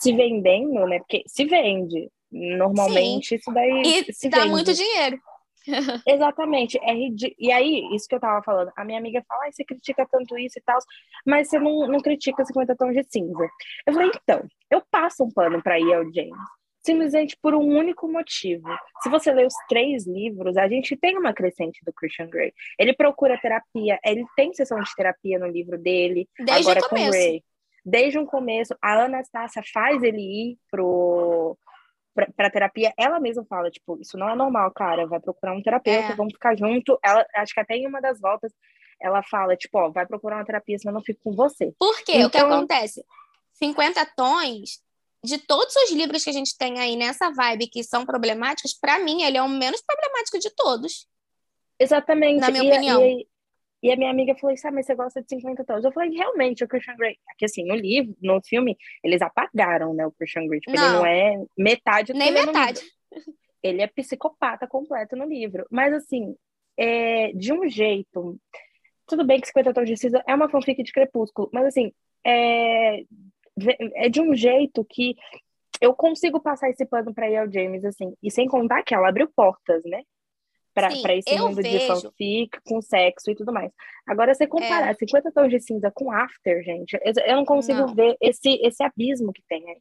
se 0.00 0.12
vendendo, 0.12 0.86
né? 0.86 0.98
Porque 0.98 1.22
se 1.26 1.44
vende. 1.44 2.10
Normalmente, 2.30 3.36
isso 3.36 3.50
daí 3.52 3.82
E 4.08 4.12
se 4.12 4.28
dá 4.28 4.38
vende. 4.40 4.50
muito 4.50 4.74
dinheiro. 4.74 5.18
Exatamente. 6.06 6.78
É 6.82 6.92
ridi... 6.92 7.34
E 7.38 7.50
aí, 7.52 7.82
isso 7.94 8.06
que 8.08 8.14
eu 8.14 8.20
tava 8.20 8.42
falando, 8.42 8.70
a 8.76 8.84
minha 8.84 8.98
amiga 8.98 9.22
fala, 9.26 9.44
"Ai, 9.44 9.52
você 9.52 9.64
critica 9.64 10.06
tanto 10.10 10.36
isso 10.38 10.58
e 10.58 10.62
tal, 10.62 10.78
mas 11.26 11.48
você 11.48 11.58
não, 11.58 11.86
não 11.86 12.00
critica 12.00 12.44
50 12.44 12.74
tons 12.76 12.94
de 12.94 13.04
cinza. 13.08 13.48
Eu 13.86 13.92
falei, 13.92 14.10
então, 14.14 14.46
eu 14.70 14.82
passo 14.90 15.24
um 15.24 15.30
pano 15.30 15.62
pra 15.62 15.78
E.L. 15.78 16.10
James, 16.14 16.38
simplesmente 16.84 17.36
por 17.42 17.54
um 17.54 17.66
único 17.76 18.08
motivo. 18.10 18.66
Se 19.02 19.08
você 19.10 19.32
ler 19.32 19.46
os 19.46 19.54
três 19.68 20.06
livros, 20.06 20.56
a 20.56 20.68
gente 20.68 20.96
tem 20.96 21.18
uma 21.18 21.32
crescente 21.34 21.80
do 21.84 21.92
Christian 21.92 22.28
Grey. 22.28 22.52
Ele 22.78 22.94
procura 22.94 23.38
terapia, 23.38 23.98
ele 24.04 24.24
tem 24.36 24.52
sessão 24.54 24.80
de 24.80 24.94
terapia 24.94 25.38
no 25.38 25.46
livro 25.48 25.76
dele, 25.78 26.26
Desde 26.38 26.70
agora 26.70 26.88
com. 26.88 27.10
Grey. 27.10 27.42
Desde 27.90 28.18
o 28.18 28.26
começo, 28.26 28.76
a 28.82 29.04
Anastácia 29.04 29.62
faz 29.72 30.02
ele 30.02 30.20
ir 30.20 30.58
pro 30.70 31.56
pra, 32.14 32.26
pra 32.36 32.50
terapia, 32.50 32.92
ela 32.98 33.20
mesma 33.20 33.44
fala, 33.48 33.70
tipo, 33.70 33.96
isso 34.00 34.18
não 34.18 34.28
é 34.28 34.34
normal, 34.34 34.72
cara, 34.72 35.06
vai 35.06 35.20
procurar 35.20 35.54
um 35.54 35.62
terapeuta, 35.62 36.12
É. 36.12 36.16
vamos 36.16 36.32
ficar 36.32 36.56
junto. 36.56 36.98
Ela, 37.02 37.24
acho 37.36 37.54
que 37.54 37.60
até 37.60 37.76
em 37.76 37.86
uma 37.86 38.00
das 38.00 38.20
voltas, 38.20 38.52
ela 39.00 39.22
fala, 39.22 39.56
tipo, 39.56 39.78
ó, 39.78 39.88
vai 39.90 40.04
procurar 40.04 40.36
uma 40.38 40.44
terapia, 40.44 40.76
senão 40.78 40.90
eu 40.92 40.94
não 40.96 41.02
fico 41.04 41.20
com 41.22 41.32
você. 41.32 41.72
Por 41.78 41.96
quê? 42.04 42.24
O 42.24 42.30
que 42.30 42.38
Então- 42.38 42.52
acontece? 42.52 43.04
50 43.52 44.04
tons, 44.16 44.82
de 45.22 45.38
todos 45.38 45.74
os 45.76 45.92
livros 45.92 46.24
que 46.24 46.30
a 46.30 46.32
gente 46.32 46.56
tem 46.58 46.78
aí 46.80 46.96
nessa 46.96 47.30
vibe 47.32 47.68
que 47.68 47.82
são 47.84 48.04
problemáticos, 48.04 48.74
pra 48.74 48.98
mim, 48.98 49.22
ele 49.22 49.36
é 49.38 49.42
o 49.42 49.48
menos 49.48 49.80
problemático 49.82 50.38
de 50.40 50.50
todos. 50.56 51.06
Exatamente. 51.78 52.40
Na 52.40 52.50
minha 52.50 52.64
e, 52.64 52.68
a- 52.70 52.74
opinião. 52.74 53.02
E, 53.04 53.28
e 53.82 53.92
a 53.92 53.96
minha 53.96 54.10
amiga 54.10 54.34
falou 54.34 54.54
assim, 54.54 54.68
ah, 54.68 54.72
mas 54.72 54.86
você 54.86 54.94
gosta 54.94 55.22
de 55.22 55.28
50 55.28 55.64
tons. 55.64 55.84
Eu 55.84 55.92
falei, 55.92 56.10
realmente, 56.10 56.64
o 56.64 56.68
Christian 56.68 56.96
Grey, 56.96 57.16
aqui 57.30 57.44
assim, 57.44 57.64
no 57.64 57.74
livro, 57.74 58.16
no 58.20 58.40
filme, 58.44 58.76
eles 59.04 59.22
apagaram, 59.22 59.94
né, 59.94 60.06
o 60.06 60.12
Christian 60.12 60.46
Grey, 60.46 60.60
tipo, 60.60 60.72
ele 60.72 60.80
Não. 60.80 60.98
não 60.98 61.06
é 61.06 61.44
metade 61.56 62.12
do 62.12 62.18
Nem 62.18 62.32
metade. 62.32 62.80
Ele 63.62 63.82
é 63.82 63.86
psicopata 63.86 64.66
completo 64.66 65.16
no 65.16 65.24
livro. 65.24 65.66
Mas, 65.70 65.92
assim, 65.92 66.34
é, 66.76 67.32
de 67.32 67.52
um 67.52 67.68
jeito... 67.68 68.38
Tudo 69.06 69.24
bem 69.24 69.40
que 69.40 69.46
50 69.48 69.72
Tons 69.72 69.88
de 69.88 69.96
Cinza 69.96 70.22
é 70.26 70.34
uma 70.34 70.50
fanfic 70.50 70.82
de 70.82 70.92
Crepúsculo, 70.92 71.48
mas, 71.52 71.66
assim, 71.66 71.92
é, 72.26 73.04
é 73.94 74.08
de 74.08 74.20
um 74.20 74.34
jeito 74.34 74.84
que 74.84 75.16
eu 75.80 75.94
consigo 75.94 76.40
passar 76.40 76.68
esse 76.70 76.84
pano 76.84 77.14
pra 77.14 77.28
E.L. 77.30 77.50
James, 77.52 77.84
assim, 77.84 78.14
e 78.22 78.30
sem 78.30 78.46
contar 78.46 78.82
que 78.82 78.94
ela 78.94 79.08
abriu 79.08 79.28
portas, 79.34 79.82
né? 79.84 80.02
Pra 81.02 81.14
esse 81.16 81.38
mundo 81.38 81.56
de 81.62 81.62
vejo- 81.62 81.86
fanfic, 82.02 82.60
com 82.64 82.80
sexo 82.80 83.30
e 83.30 83.34
tudo 83.34 83.52
mais. 83.52 83.70
Agora, 84.06 84.34
você 84.34 84.46
comparar 84.46 84.94
50 84.96 85.30
Tons 85.32 85.50
de 85.50 85.60
Cinza 85.60 85.90
com 85.94 86.10
After, 86.10 86.62
gente, 86.62 86.98
eu, 87.02 87.36
não 87.36 87.44
consigo 87.44 87.80
Não. 87.80 87.94
ver 87.94 88.16
esse, 88.20 88.58
esse 88.62 88.82
abismo 88.82 89.32
que 89.32 89.42
tem 89.48 89.68
aí. 89.68 89.80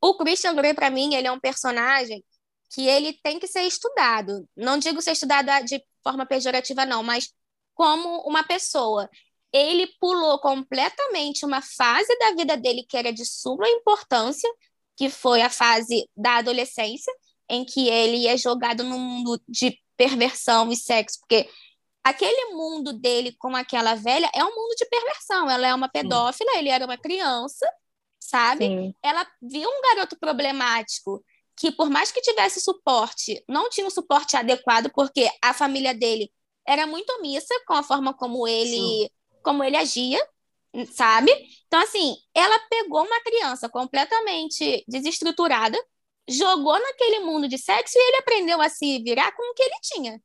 O 0.00 0.16
Christian 0.16 0.54
Grey, 0.54 0.72
pra 0.72 0.88
mim, 0.90 1.14
ele 1.14 1.26
é 1.26 1.32
um 1.32 1.40
personagem 1.40 2.24
que 2.72 2.86
ele 2.86 3.12
tem 3.22 3.38
que 3.38 3.46
ser 3.46 3.62
estudado. 3.62 4.48
Não 4.56 4.78
digo 4.78 5.02
ser 5.02 5.12
estudado 5.12 5.64
de 5.66 5.82
forma 6.02 6.24
pejorativa, 6.24 6.86
não, 6.86 7.02
mas 7.02 7.32
como 7.74 8.20
uma 8.26 8.42
pessoa. 8.44 9.08
Ele 9.52 9.88
pulou 10.00 10.38
completamente 10.38 11.44
uma 11.44 11.60
fase 11.60 12.16
da 12.18 12.30
vida 12.32 12.56
dele 12.56 12.84
que 12.88 12.96
era 12.96 13.12
de 13.12 13.24
suma 13.26 13.68
importância, 13.68 14.48
que 14.96 15.10
foi 15.10 15.42
a 15.42 15.50
fase 15.50 16.08
da 16.16 16.36
adolescência, 16.36 17.12
em 17.48 17.64
que 17.64 17.88
ele 17.88 18.28
é 18.28 18.36
jogado 18.36 18.84
no 18.84 18.98
mundo 18.98 19.40
de 19.48 19.76
perversão 20.00 20.72
e 20.72 20.76
sexo, 20.76 21.18
porque 21.20 21.46
aquele 22.02 22.54
mundo 22.54 22.94
dele 22.94 23.36
com 23.38 23.54
aquela 23.54 23.94
velha 23.94 24.30
é 24.34 24.42
um 24.42 24.54
mundo 24.54 24.74
de 24.74 24.86
perversão. 24.86 25.50
Ela 25.50 25.66
é 25.66 25.74
uma 25.74 25.90
pedófila, 25.90 26.52
Sim. 26.52 26.58
ele 26.58 26.70
era 26.70 26.86
uma 26.86 26.96
criança, 26.96 27.70
sabe? 28.18 28.64
Sim. 28.64 28.94
Ela 29.02 29.26
viu 29.42 29.68
um 29.68 29.82
garoto 29.82 30.18
problemático 30.18 31.22
que, 31.54 31.70
por 31.70 31.90
mais 31.90 32.10
que 32.10 32.22
tivesse 32.22 32.62
suporte, 32.62 33.44
não 33.46 33.68
tinha 33.68 33.86
um 33.86 33.90
suporte 33.90 34.38
adequado, 34.38 34.90
porque 34.94 35.30
a 35.44 35.52
família 35.52 35.92
dele 35.92 36.32
era 36.66 36.86
muito 36.86 37.10
omissa 37.18 37.54
com 37.66 37.74
a 37.74 37.82
forma 37.82 38.14
como 38.14 38.48
ele, 38.48 39.10
como 39.42 39.62
ele 39.62 39.76
agia, 39.76 40.18
sabe? 40.94 41.30
Então, 41.66 41.78
assim, 41.82 42.16
ela 42.34 42.58
pegou 42.70 43.04
uma 43.04 43.20
criança 43.20 43.68
completamente 43.68 44.82
desestruturada, 44.88 45.78
jogou 46.30 46.78
naquele 46.78 47.20
mundo 47.20 47.48
de 47.48 47.58
sexo 47.58 47.98
e 47.98 48.08
ele 48.08 48.16
aprendeu 48.18 48.60
a 48.60 48.68
se 48.68 49.02
virar 49.02 49.32
com 49.32 49.50
o 49.50 49.54
que 49.54 49.62
ele 49.62 49.74
tinha. 49.82 50.20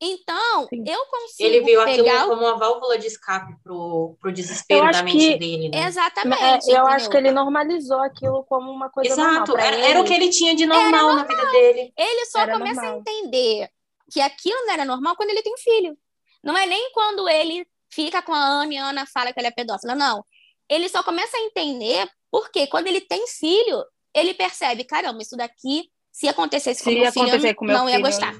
Então, 0.00 0.66
Sim. 0.68 0.84
eu 0.86 1.06
consigo. 1.06 1.48
Ele 1.48 1.60
viu 1.62 1.80
aquilo 1.80 2.28
como 2.28 2.42
uma 2.42 2.58
válvula 2.58 2.98
de 2.98 3.06
escape 3.06 3.54
pro, 3.62 4.16
pro 4.20 4.32
desespero 4.32 4.90
da 4.90 5.02
mente 5.02 5.18
que... 5.18 5.38
dele, 5.38 5.68
né? 5.70 5.86
Exatamente. 5.86 6.42
É, 6.42 6.50
eu 6.50 6.56
entendeu? 6.56 6.86
acho 6.86 7.08
que 7.08 7.16
ele 7.16 7.30
normalizou 7.30 8.00
aquilo 8.00 8.44
como 8.44 8.70
uma 8.70 8.90
coisa 8.90 9.12
Exato. 9.12 9.52
normal. 9.52 9.66
Era, 9.66 9.76
era, 9.78 10.00
o 10.00 10.04
que 10.04 10.12
ele 10.12 10.28
tinha 10.28 10.54
de 10.54 10.66
normal, 10.66 10.90
normal. 10.90 11.16
na 11.16 11.24
vida 11.24 11.50
dele. 11.52 11.92
Ele 11.96 12.26
só 12.26 12.40
era 12.40 12.52
começa 12.54 12.82
normal. 12.82 12.96
a 12.96 13.00
entender 13.00 13.70
que 14.12 14.20
aquilo 14.20 14.66
não 14.66 14.72
era 14.72 14.84
normal 14.84 15.16
quando 15.16 15.30
ele 15.30 15.42
tem 15.42 15.56
filho. 15.56 15.96
Não 16.42 16.56
é 16.56 16.66
nem 16.66 16.92
quando 16.92 17.26
ele 17.28 17.66
fica 17.88 18.20
com 18.20 18.34
a 18.34 18.38
Ana 18.38 18.74
e 18.74 18.76
a 18.76 18.86
Ana 18.88 19.06
fala 19.06 19.32
que 19.32 19.40
ele 19.40 19.46
é 19.46 19.52
pedófila. 19.52 19.94
Não. 19.94 20.24
Ele 20.68 20.88
só 20.88 21.02
começa 21.02 21.36
a 21.36 21.40
entender 21.40 22.10
porque 22.30 22.66
quando 22.66 22.88
ele 22.88 23.00
tem 23.00 23.26
filho, 23.26 23.84
ele 24.14 24.34
percebe, 24.34 24.84
caramba, 24.84 25.22
isso 25.22 25.36
daqui, 25.36 25.90
se 26.12 26.28
acontecesse 26.28 26.82
com, 26.84 26.90
se 26.90 26.96
meu 26.98 27.12
filho, 27.12 27.54
com 27.56 27.64
meu 27.64 27.76
não 27.76 27.86
filho, 27.86 27.96
ia 27.96 28.02
gostar. 28.02 28.34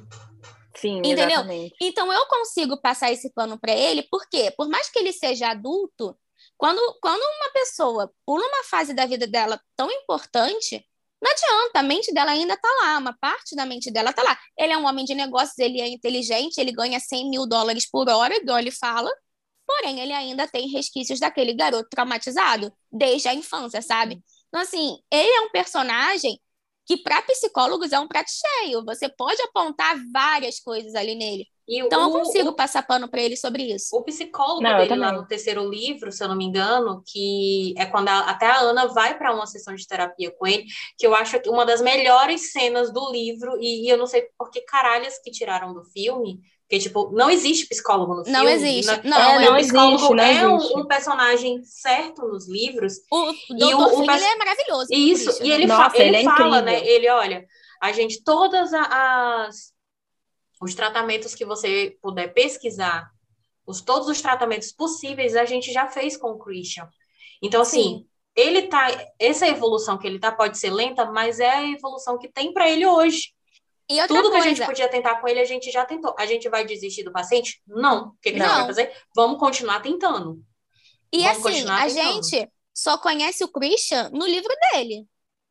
Sim, 0.77 0.99
Entendeu? 0.99 1.29
Exatamente. 1.29 1.75
Então 1.81 2.13
eu 2.13 2.27
consigo 2.27 2.81
passar 2.81 3.11
esse 3.13 3.33
pano 3.33 3.59
para 3.59 3.73
ele, 3.73 4.07
porque 4.11 4.51
por 4.57 4.69
mais 4.69 4.89
que 4.89 4.99
ele 4.99 5.13
seja 5.13 5.49
adulto, 5.49 6.17
quando, 6.57 6.81
quando 7.01 7.21
uma 7.21 7.53
pessoa 7.53 8.13
pula 8.25 8.47
uma 8.47 8.65
fase 8.65 8.95
da 8.95 9.07
vida 9.07 9.27
dela 9.27 9.61
tão 9.77 9.91
importante, 9.91 10.85
não 11.23 11.31
adianta, 11.31 11.81
a 11.81 11.83
mente 11.83 12.13
dela 12.13 12.33
ainda 12.33 12.57
tá 12.57 12.69
lá, 12.83 12.99
uma 12.99 13.17
parte 13.19 13.57
da 13.57 13.65
mente 13.65 13.91
dela 13.91 14.13
tá 14.13 14.23
lá. 14.23 14.39
Ele 14.59 14.73
é 14.73 14.77
um 14.77 14.87
homem 14.87 15.05
de 15.05 15.15
negócios, 15.15 15.59
ele 15.59 15.81
é 15.81 15.89
inteligente, 15.89 16.59
ele 16.59 16.71
ganha 16.73 17.01
100 17.01 17.31
mil 17.31 17.47
dólares 17.47 17.89
por 17.91 18.09
hora, 18.09 18.37
igual 18.37 18.59
ele 18.59 18.71
fala, 18.71 19.11
porém 19.67 20.01
ele 20.01 20.13
ainda 20.13 20.47
tem 20.47 20.69
resquícios 20.69 21.19
daquele 21.19 21.55
garoto 21.55 21.89
traumatizado 21.89 22.73
desde 22.93 23.29
a 23.29 23.35
infância, 23.35 23.81
sabe? 23.81 24.23
Então, 24.55 24.63
assim, 24.63 24.99
ele 25.11 25.29
é 25.31 25.41
um 25.41 25.51
personagem 25.51 26.39
que 26.87 26.97
para 26.99 27.21
psicólogos 27.23 27.91
é 27.91 27.99
um 27.99 28.07
prato 28.07 28.31
cheio. 28.31 28.85
Você 28.85 29.09
pode 29.09 29.43
apontar 29.43 29.97
várias 30.13 30.61
coisas 30.61 30.95
ali 30.95 31.17
nele. 31.17 31.49
E 31.67 31.81
então 31.81 32.03
o, 32.03 32.05
eu 32.05 32.21
consigo 32.21 32.51
o, 32.51 32.55
passar 32.55 32.87
pano 32.87 33.09
para 33.09 33.21
ele 33.21 33.37
sobre 33.37 33.65
isso. 33.65 33.97
O 33.97 34.05
psicólogo 34.05 34.61
não, 34.63 34.77
dele 34.77 34.95
lá 34.95 35.11
no 35.11 35.27
terceiro 35.27 35.69
livro, 35.69 36.13
se 36.13 36.23
eu 36.23 36.29
não 36.29 36.37
me 36.37 36.45
engano, 36.45 37.03
que 37.05 37.75
é 37.77 37.85
quando 37.87 38.11
a, 38.11 38.31
até 38.31 38.47
a 38.47 38.61
Ana 38.61 38.87
vai 38.87 39.19
para 39.19 39.35
uma 39.35 39.47
sessão 39.47 39.75
de 39.75 39.85
terapia 39.89 40.31
com 40.31 40.47
ele, 40.47 40.67
que 40.97 41.05
eu 41.05 41.17
acho 41.17 41.37
uma 41.49 41.67
das 41.67 41.81
melhores 41.81 42.53
cenas 42.53 42.93
do 42.93 43.11
livro, 43.11 43.59
e, 43.61 43.87
e 43.87 43.89
eu 43.89 43.97
não 43.97 44.07
sei 44.07 44.29
por 44.39 44.51
que 44.51 44.61
caralhas 44.61 45.19
que 45.19 45.33
tiraram 45.33 45.75
do 45.75 45.83
filme, 45.87 46.39
porque, 46.75 46.79
tipo, 46.79 47.11
não 47.13 47.31
existe 47.31 47.67
psicólogo 47.67 48.15
no 48.15 48.25
filme. 48.25 48.39
Não 48.39 48.49
existe. 48.49 48.91
Não, 49.05 49.11
não, 49.11 49.41
é, 49.41 49.45
não 49.45 49.57
psicólogo 49.57 49.97
existe, 49.97 50.15
não 50.15 50.25
é 50.25 50.49
um, 50.49 50.81
um, 50.81 50.87
personagem 50.87 51.63
certo 51.63 52.27
nos 52.27 52.49
livros. 52.49 52.95
O 53.11 53.33
e 53.51 53.75
o, 53.75 53.79
o 53.79 54.11
é 54.11 54.37
maravilhoso. 54.37 54.89
Isso, 54.91 55.43
e 55.43 55.53
ele, 55.53 55.67
Nossa, 55.67 55.91
fa 55.91 55.97
ele, 55.99 56.09
ele 56.09 56.17
é 56.17 56.25
fala, 56.25 56.63
né? 56.63 56.87
Ele, 56.87 57.09
olha, 57.11 57.47
a 57.81 57.93
gente, 57.93 58.23
todas 58.25 58.73
as 58.73 59.73
os 60.61 60.75
tratamentos 60.75 61.35
que 61.35 61.45
você 61.45 61.97
puder 62.01 62.33
pesquisar, 62.33 63.11
os, 63.67 63.83
todos 63.83 64.09
os 64.09 64.23
tratamentos 64.23 64.73
possíveis, 64.73 65.37
a 65.37 65.45
gente 65.45 65.73
já 65.73 65.89
fez 65.89 66.17
com 66.17 66.31
o 66.31 66.39
Christian. 66.39 66.89
Então, 67.43 67.61
assim, 67.61 67.83
Sim. 67.83 68.07
ele 68.35 68.63
tá. 68.63 68.89
Essa 69.19 69.47
evolução 69.47 69.99
que 69.99 70.07
ele 70.07 70.19
tá 70.19 70.33
pode 70.33 70.59
ser 70.59 70.71
lenta, 70.71 71.05
mas 71.13 71.39
é 71.39 71.51
a 71.51 71.71
evolução 71.71 72.19
que 72.19 72.29
tem 72.29 72.53
para 72.53 72.69
ele 72.69 72.87
hoje. 72.87 73.34
E 73.89 74.01
outra 74.01 74.17
Tudo 74.17 74.31
coisa... 74.31 74.43
que 74.43 74.49
a 74.49 74.55
gente 74.55 74.67
podia 74.67 74.89
tentar 74.89 75.17
com 75.21 75.29
ele, 75.29 75.41
a 75.41 75.45
gente 75.45 75.71
já 75.71 75.85
tentou. 75.85 76.15
A 76.19 76.27
gente 76.27 76.49
vai 76.49 76.65
desistir 76.65 77.03
do 77.03 77.13
paciente? 77.13 77.63
Não. 77.67 78.09
O 78.09 78.13
que, 78.23 78.33
que 78.33 78.41
a 78.41 78.47
gente 78.47 78.57
vai 78.57 78.67
fazer? 78.67 78.93
Vamos 79.15 79.39
continuar 79.39 79.81
tentando. 79.81 80.43
E 81.13 81.23
Vamos 81.23 81.47
assim, 81.47 81.69
a 81.69 81.87
tentando. 81.87 81.91
gente 81.91 82.51
só 82.75 82.99
conhece 82.99 83.45
o 83.45 83.49
Christian 83.49 84.11
no 84.13 84.27
livro 84.27 84.53
dele. 84.73 85.07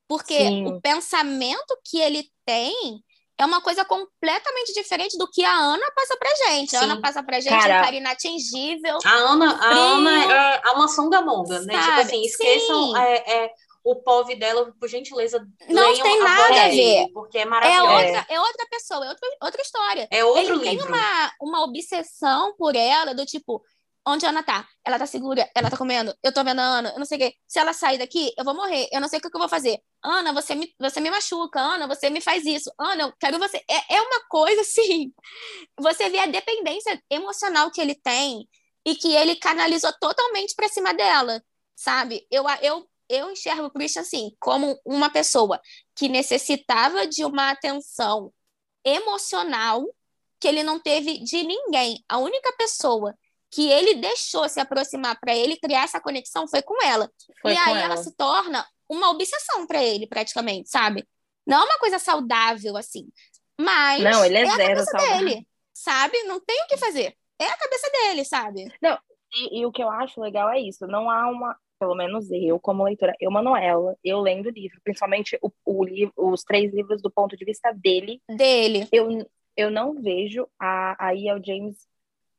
Porque 0.08 0.38
Sim. 0.38 0.68
o 0.68 0.82
pensamento 0.82 1.78
que 1.86 2.00
ele 2.00 2.30
tem 2.46 3.04
é 3.38 3.46
uma 3.46 3.62
coisa 3.62 3.84
completamente 3.86 4.74
diferente 4.74 5.18
do 5.18 5.30
que 5.30 5.44
a 5.44 5.56
Ana 5.56 5.86
passa 5.96 6.18
pra 6.18 6.30
gente. 6.48 6.72
Sim. 6.72 6.78
A 6.78 6.82
Ana 6.82 7.02
passa 7.02 7.24
pra 7.24 7.40
gente 7.40 7.50
Cara, 7.50 7.80
um 7.80 7.84
cara 7.84 7.96
inatingível. 7.96 9.00
A 9.06 9.12
Ana, 9.12 9.56
a 9.56 9.70
Ana 9.70 10.34
é 10.34 10.62
a 10.66 10.76
maçã 10.76 11.10
da 11.10 11.22
monga, 11.22 11.62
né? 11.62 11.74
Tipo 11.74 12.02
assim, 12.02 12.22
esqueçam 12.24 12.98
é, 12.98 13.16
é, 13.16 13.54
o 13.84 13.96
POV 13.96 14.36
dela, 14.36 14.74
por 14.80 14.88
gentileza, 14.88 15.46
não 15.68 15.94
tem 16.02 16.20
nada 16.20 16.66
a, 16.66 16.70
ver. 16.70 17.08
Porque 17.14 17.40
é 17.40 17.46
maravilhoso. 17.46 17.92
É 17.92 18.06
outra, 18.06 18.26
é 18.30 18.40
outra 18.40 18.68
pessoa, 18.70 19.06
é 19.06 19.10
outra, 19.10 19.30
outra 19.42 19.62
história. 19.62 20.08
É 20.10 20.24
outro 20.24 20.42
Ele 20.42 20.70
livro. 20.70 20.88
tem 20.88 20.88
uma, 20.88 21.32
uma 21.42 21.64
obsessão 21.64 22.56
por 22.56 22.76
ela, 22.76 23.14
do 23.14 23.26
tipo, 23.26 23.62
onde 24.06 24.26
a 24.26 24.30
Ana 24.30 24.44
tá? 24.44 24.66
Ela 24.86 25.00
tá 25.00 25.06
segura, 25.06 25.50
ela 25.56 25.70
tá 25.70 25.78
comendo, 25.78 26.16
eu 26.24 26.34
tô 26.34 26.44
vendo 26.44 26.60
a 26.60 26.64
Ana, 26.64 26.90
eu 26.92 27.00
não 27.00 27.06
sei 27.06 27.18
o 27.18 27.22
quê. 27.22 27.36
Se 27.48 27.60
ela 27.60 27.74
sair 27.74 27.98
daqui, 27.98 28.34
eu 28.38 28.44
vou 28.44 28.54
morrer, 28.54 28.88
eu 28.92 29.02
não 29.02 29.08
sei 29.08 29.20
o 29.20 29.22
que, 29.22 29.28
eu 29.28 29.40
vou 29.40 29.50
fazer. 29.50 29.80
Ana, 30.04 30.34
você 30.34 30.56
me, 30.56 30.74
você 30.80 31.00
me 31.00 31.10
machuca, 31.10 31.60
Ana, 31.60 31.88
você 31.88 32.10
me 32.10 32.22
faz 32.22 32.46
isso. 32.46 32.72
Ana, 32.80 33.04
eu 33.04 33.14
quero 33.20 33.40
você. 33.40 33.58
É, 33.70 33.96
é 33.96 34.02
uma 34.02 34.22
coisa 34.30 34.62
assim. 34.62 35.14
Você 35.80 36.10
vê 36.10 36.20
a 36.20 36.26
dependência 36.26 37.02
emocional 37.10 37.72
que 37.72 37.82
ele 37.82 37.96
tem 37.96 38.48
e 38.86 38.96
que 38.96 39.14
ele 39.14 39.36
canalizou 39.36 39.92
totalmente 40.00 40.54
para 40.56 40.68
cima 40.68 40.94
dela, 40.94 41.42
sabe? 41.76 42.28
Eu, 42.30 42.44
eu 42.62 42.86
eu 43.10 43.32
enxergo 43.32 43.66
o 43.66 43.72
Christian 43.72 44.02
assim, 44.02 44.36
como 44.40 44.80
uma 44.86 45.10
pessoa 45.10 45.60
que 45.96 46.10
necessitava 46.10 47.08
de 47.08 47.24
uma 47.26 47.52
atenção 47.52 48.32
emocional 48.84 49.86
que 50.40 50.48
ele 50.48 50.64
não 50.64 50.80
teve 50.80 51.20
de 51.20 51.44
ninguém. 51.44 52.04
A 52.08 52.18
única 52.18 52.52
pessoa 52.58 53.16
que 53.50 53.70
ele 53.70 53.96
deixou 53.96 54.50
se 54.50 54.60
aproximar 54.60 55.18
para 55.20 55.36
ele 55.36 55.58
criar 55.58 55.84
essa 55.84 56.02
conexão 56.02 56.48
foi 56.48 56.62
com 56.62 56.82
ela. 56.84 57.10
Foi 57.42 57.54
e 57.54 57.56
com 57.56 57.62
aí 57.62 57.72
ela. 57.72 57.84
ela 57.84 57.98
se 57.98 58.16
torna 58.16 58.66
uma 58.90 59.10
obsessão 59.10 59.66
para 59.68 59.82
ele, 59.82 60.08
praticamente, 60.08 60.70
sabe? 60.70 61.08
Não 61.46 61.62
é 61.62 61.64
uma 61.64 61.78
coisa 61.78 62.00
saudável 62.00 62.76
assim, 62.78 63.08
mas 63.60 64.02
não, 64.02 64.26
ele 64.26 64.38
é, 64.38 64.42
é 64.42 64.50
a 64.50 64.58
cabeça 64.58 64.86
saudável. 64.86 65.18
dele, 65.26 65.48
sabe? 65.74 66.24
Não 66.24 66.40
tem 66.40 66.62
o 66.64 66.68
que 66.68 66.78
fazer. 66.78 67.16
É 67.40 67.46
a 67.46 67.58
cabeça 67.58 67.90
dele, 67.92 68.26
sabe? 68.26 68.74
Não, 68.82 68.98
e, 69.34 69.60
e, 69.60 69.66
o 69.66 69.72
que 69.72 69.84
eu 69.84 69.90
acho 69.90 70.22
legal 70.22 70.50
é 70.50 70.60
isso. 70.60 70.86
Não 70.88 71.10
há 71.10 71.28
uma, 71.30 71.58
pelo 71.84 71.96
menos 71.96 72.32
eu, 72.32 72.58
como 72.62 72.86
leitora, 72.86 73.14
eu, 73.20 73.30
Manuela, 73.30 73.94
eu 74.02 74.22
lendo 74.22 74.46
o 74.46 74.52
livro, 74.52 74.80
principalmente 74.86 75.38
o, 75.42 75.52
o 75.66 75.84
livro, 75.84 76.14
os 76.16 76.42
três 76.42 76.74
livros 76.74 77.02
do 77.02 77.12
ponto 77.12 77.36
de 77.36 77.44
vista 77.44 77.74
dele. 77.74 78.22
Dele. 78.30 78.88
Eu, 78.90 79.10
eu 79.58 79.70
não 79.70 80.02
vejo 80.02 80.48
a, 80.58 80.96
a 81.08 81.14
E.L. 81.14 81.42
James 81.46 81.76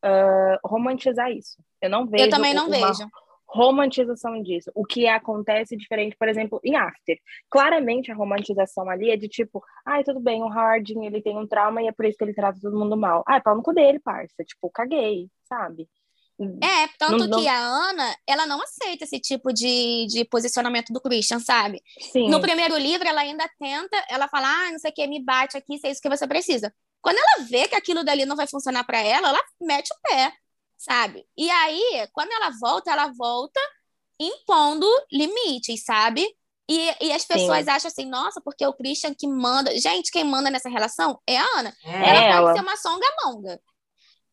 uh, 0.02 0.66
romantizar 0.66 1.30
isso. 1.30 1.62
Eu 1.82 1.90
não 1.90 2.06
vejo. 2.06 2.24
Eu 2.24 2.30
também 2.30 2.54
não 2.54 2.70
vejo. 2.70 3.06
Romantização 3.46 4.42
disso. 4.42 4.70
O 4.74 4.82
que 4.82 5.06
acontece 5.06 5.76
diferente, 5.76 6.16
por 6.18 6.26
exemplo, 6.26 6.58
em 6.64 6.74
After. 6.74 7.18
Claramente 7.50 8.10
a 8.10 8.14
romantização 8.14 8.88
ali 8.88 9.10
é 9.10 9.16
de 9.18 9.28
tipo, 9.28 9.62
ai, 9.84 10.02
tudo 10.02 10.20
bem, 10.20 10.42
o 10.42 10.48
Harding, 10.48 11.04
ele 11.04 11.20
tem 11.20 11.36
um 11.36 11.46
trauma 11.46 11.82
e 11.82 11.86
é 11.86 11.92
por 11.92 12.06
isso 12.06 12.16
que 12.16 12.24
ele 12.24 12.32
trata 12.32 12.58
todo 12.62 12.78
mundo 12.78 12.96
mal. 12.96 13.22
Ai, 13.28 13.42
pau 13.42 13.54
no 13.54 13.62
cu 13.62 13.74
dele, 13.74 14.00
parça. 14.00 14.42
Tipo, 14.42 14.70
caguei, 14.70 15.28
sabe? 15.46 15.86
É, 16.40 16.88
tanto 16.98 17.28
não, 17.28 17.40
que 17.40 17.46
a 17.46 17.56
Ana, 17.56 18.16
ela 18.26 18.44
não 18.46 18.60
aceita 18.60 19.04
esse 19.04 19.20
tipo 19.20 19.52
de, 19.52 20.06
de 20.08 20.24
posicionamento 20.24 20.92
do 20.92 21.00
Christian, 21.00 21.38
sabe? 21.38 21.80
Sim. 22.12 22.28
No 22.28 22.40
primeiro 22.40 22.76
livro, 22.76 23.06
ela 23.06 23.20
ainda 23.20 23.48
tenta, 23.58 23.96
ela 24.08 24.26
fala, 24.26 24.48
ah, 24.48 24.72
não 24.72 24.78
sei 24.78 24.90
o 24.90 24.94
que, 24.94 25.06
me 25.06 25.24
bate 25.24 25.56
aqui, 25.56 25.78
se 25.78 25.86
é 25.86 25.90
isso 25.90 26.00
que 26.00 26.08
você 26.08 26.26
precisa. 26.26 26.74
Quando 27.00 27.18
ela 27.18 27.44
vê 27.44 27.68
que 27.68 27.76
aquilo 27.76 28.02
dali 28.02 28.26
não 28.26 28.34
vai 28.34 28.46
funcionar 28.46 28.82
para 28.84 28.98
ela, 28.98 29.28
ela 29.28 29.40
mete 29.60 29.92
o 29.92 30.08
pé, 30.08 30.32
sabe? 30.76 31.24
E 31.36 31.48
aí, 31.50 32.08
quando 32.12 32.32
ela 32.32 32.50
volta, 32.60 32.90
ela 32.90 33.12
volta 33.16 33.60
impondo 34.18 34.86
limites, 35.12 35.84
sabe? 35.84 36.26
E, 36.68 37.06
e 37.06 37.12
as 37.12 37.24
pessoas 37.24 37.64
Sim. 37.66 37.70
acham 37.70 37.88
assim, 37.88 38.06
nossa, 38.06 38.40
porque 38.40 38.66
o 38.66 38.72
Christian 38.72 39.14
que 39.14 39.28
manda. 39.28 39.78
Gente, 39.78 40.10
quem 40.10 40.24
manda 40.24 40.50
nessa 40.50 40.68
relação 40.68 41.20
é 41.26 41.36
a 41.36 41.44
Ana. 41.58 41.76
É 41.84 42.08
ela, 42.08 42.24
ela 42.24 42.42
pode 42.42 42.58
ser 42.58 42.64
uma 42.64 42.76
songamonga. 42.76 43.60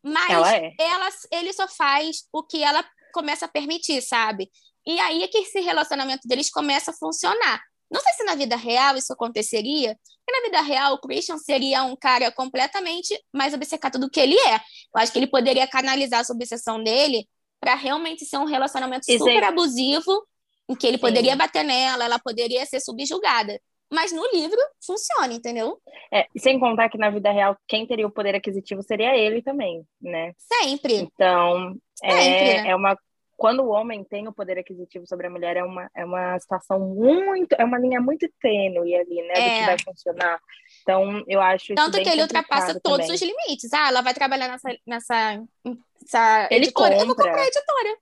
Mas 0.03 0.31
ela, 0.31 0.55
é. 0.55 0.73
ela, 0.79 1.09
ele 1.31 1.53
só 1.53 1.67
faz 1.67 2.23
o 2.33 2.43
que 2.43 2.63
ela 2.63 2.83
começa 3.13 3.45
a 3.45 3.49
permitir, 3.49 4.01
sabe? 4.01 4.49
E 4.85 4.99
aí 4.99 5.23
é 5.23 5.27
que 5.27 5.37
esse 5.39 5.59
relacionamento 5.59 6.27
deles 6.27 6.49
começa 6.49 6.91
a 6.91 6.93
funcionar. 6.93 7.61
Não 7.91 7.99
sei 8.01 8.13
se 8.13 8.23
na 8.23 8.35
vida 8.35 8.55
real 8.55 8.95
isso 8.95 9.11
aconteceria, 9.11 9.97
porque 10.25 10.39
na 10.39 10.45
vida 10.45 10.61
real 10.61 10.93
o 10.93 11.01
Christian 11.01 11.37
seria 11.37 11.83
um 11.83 11.95
cara 11.95 12.31
completamente 12.31 13.19
mais 13.33 13.53
obcecado 13.53 13.99
do 13.99 14.09
que 14.09 14.19
ele 14.19 14.39
é. 14.39 14.55
Eu 14.55 15.01
acho 15.01 15.11
que 15.11 15.19
ele 15.19 15.27
poderia 15.27 15.67
canalizar 15.67 16.21
essa 16.21 16.33
obsessão 16.33 16.81
dele 16.81 17.27
para 17.59 17.75
realmente 17.75 18.25
ser 18.25 18.37
um 18.37 18.45
relacionamento 18.45 19.05
super 19.05 19.43
abusivo, 19.43 20.25
em 20.69 20.75
que 20.75 20.87
ele 20.87 20.97
Sim. 20.97 21.01
poderia 21.01 21.35
bater 21.35 21.63
nela, 21.63 22.05
ela 22.05 22.17
poderia 22.17 22.65
ser 22.65 22.79
subjugada. 22.79 23.59
Mas 23.91 24.11
no 24.11 24.25
livro 24.31 24.57
funciona, 24.85 25.33
entendeu? 25.33 25.77
É, 26.11 26.25
sem 26.37 26.59
contar 26.59 26.89
que 26.89 26.97
na 26.97 27.09
vida 27.09 27.31
real, 27.31 27.57
quem 27.67 27.85
teria 27.85 28.07
o 28.07 28.11
poder 28.11 28.35
aquisitivo 28.35 28.81
seria 28.81 29.15
ele 29.15 29.41
também, 29.41 29.83
né? 30.01 30.33
Sempre. 30.37 30.95
Então, 30.95 31.75
Sempre, 31.95 32.15
é, 32.15 32.63
né? 32.63 32.69
é 32.69 32.75
uma. 32.75 32.97
Quando 33.37 33.63
o 33.63 33.69
homem 33.69 34.03
tem 34.03 34.27
o 34.27 34.33
poder 34.33 34.59
aquisitivo 34.59 35.07
sobre 35.07 35.25
a 35.25 35.29
mulher, 35.29 35.57
é 35.57 35.63
uma, 35.63 35.89
é 35.95 36.05
uma 36.05 36.37
situação 36.39 36.79
muito. 36.79 37.53
É 37.57 37.65
uma 37.65 37.79
linha 37.79 37.99
muito 37.99 38.29
tênue 38.39 38.95
ali, 38.95 39.21
né? 39.23 39.33
Do 39.33 39.39
É. 39.39 39.59
que 39.59 39.65
vai 39.65 39.77
funcionar. 39.83 40.39
Então, 40.83 41.23
eu 41.27 41.41
acho 41.41 41.73
Tanto 41.73 41.99
que 41.99 42.07
ele 42.07 42.21
ultrapassa 42.21 42.79
todos 42.79 43.07
também. 43.07 43.15
os 43.15 43.21
limites. 43.21 43.73
Ah, 43.73 43.87
ela 43.87 44.01
vai 44.03 44.13
trabalhar 44.13 44.47
nessa, 44.47 44.69
nessa, 44.85 45.43
nessa 45.65 46.47
Ele 46.51 46.65
editora. 46.65 46.93
Eu 46.93 46.99
vou 47.07 47.15
compra. 47.15 47.25
comprar 47.31 47.41
a 47.41 47.47
editora. 47.47 47.97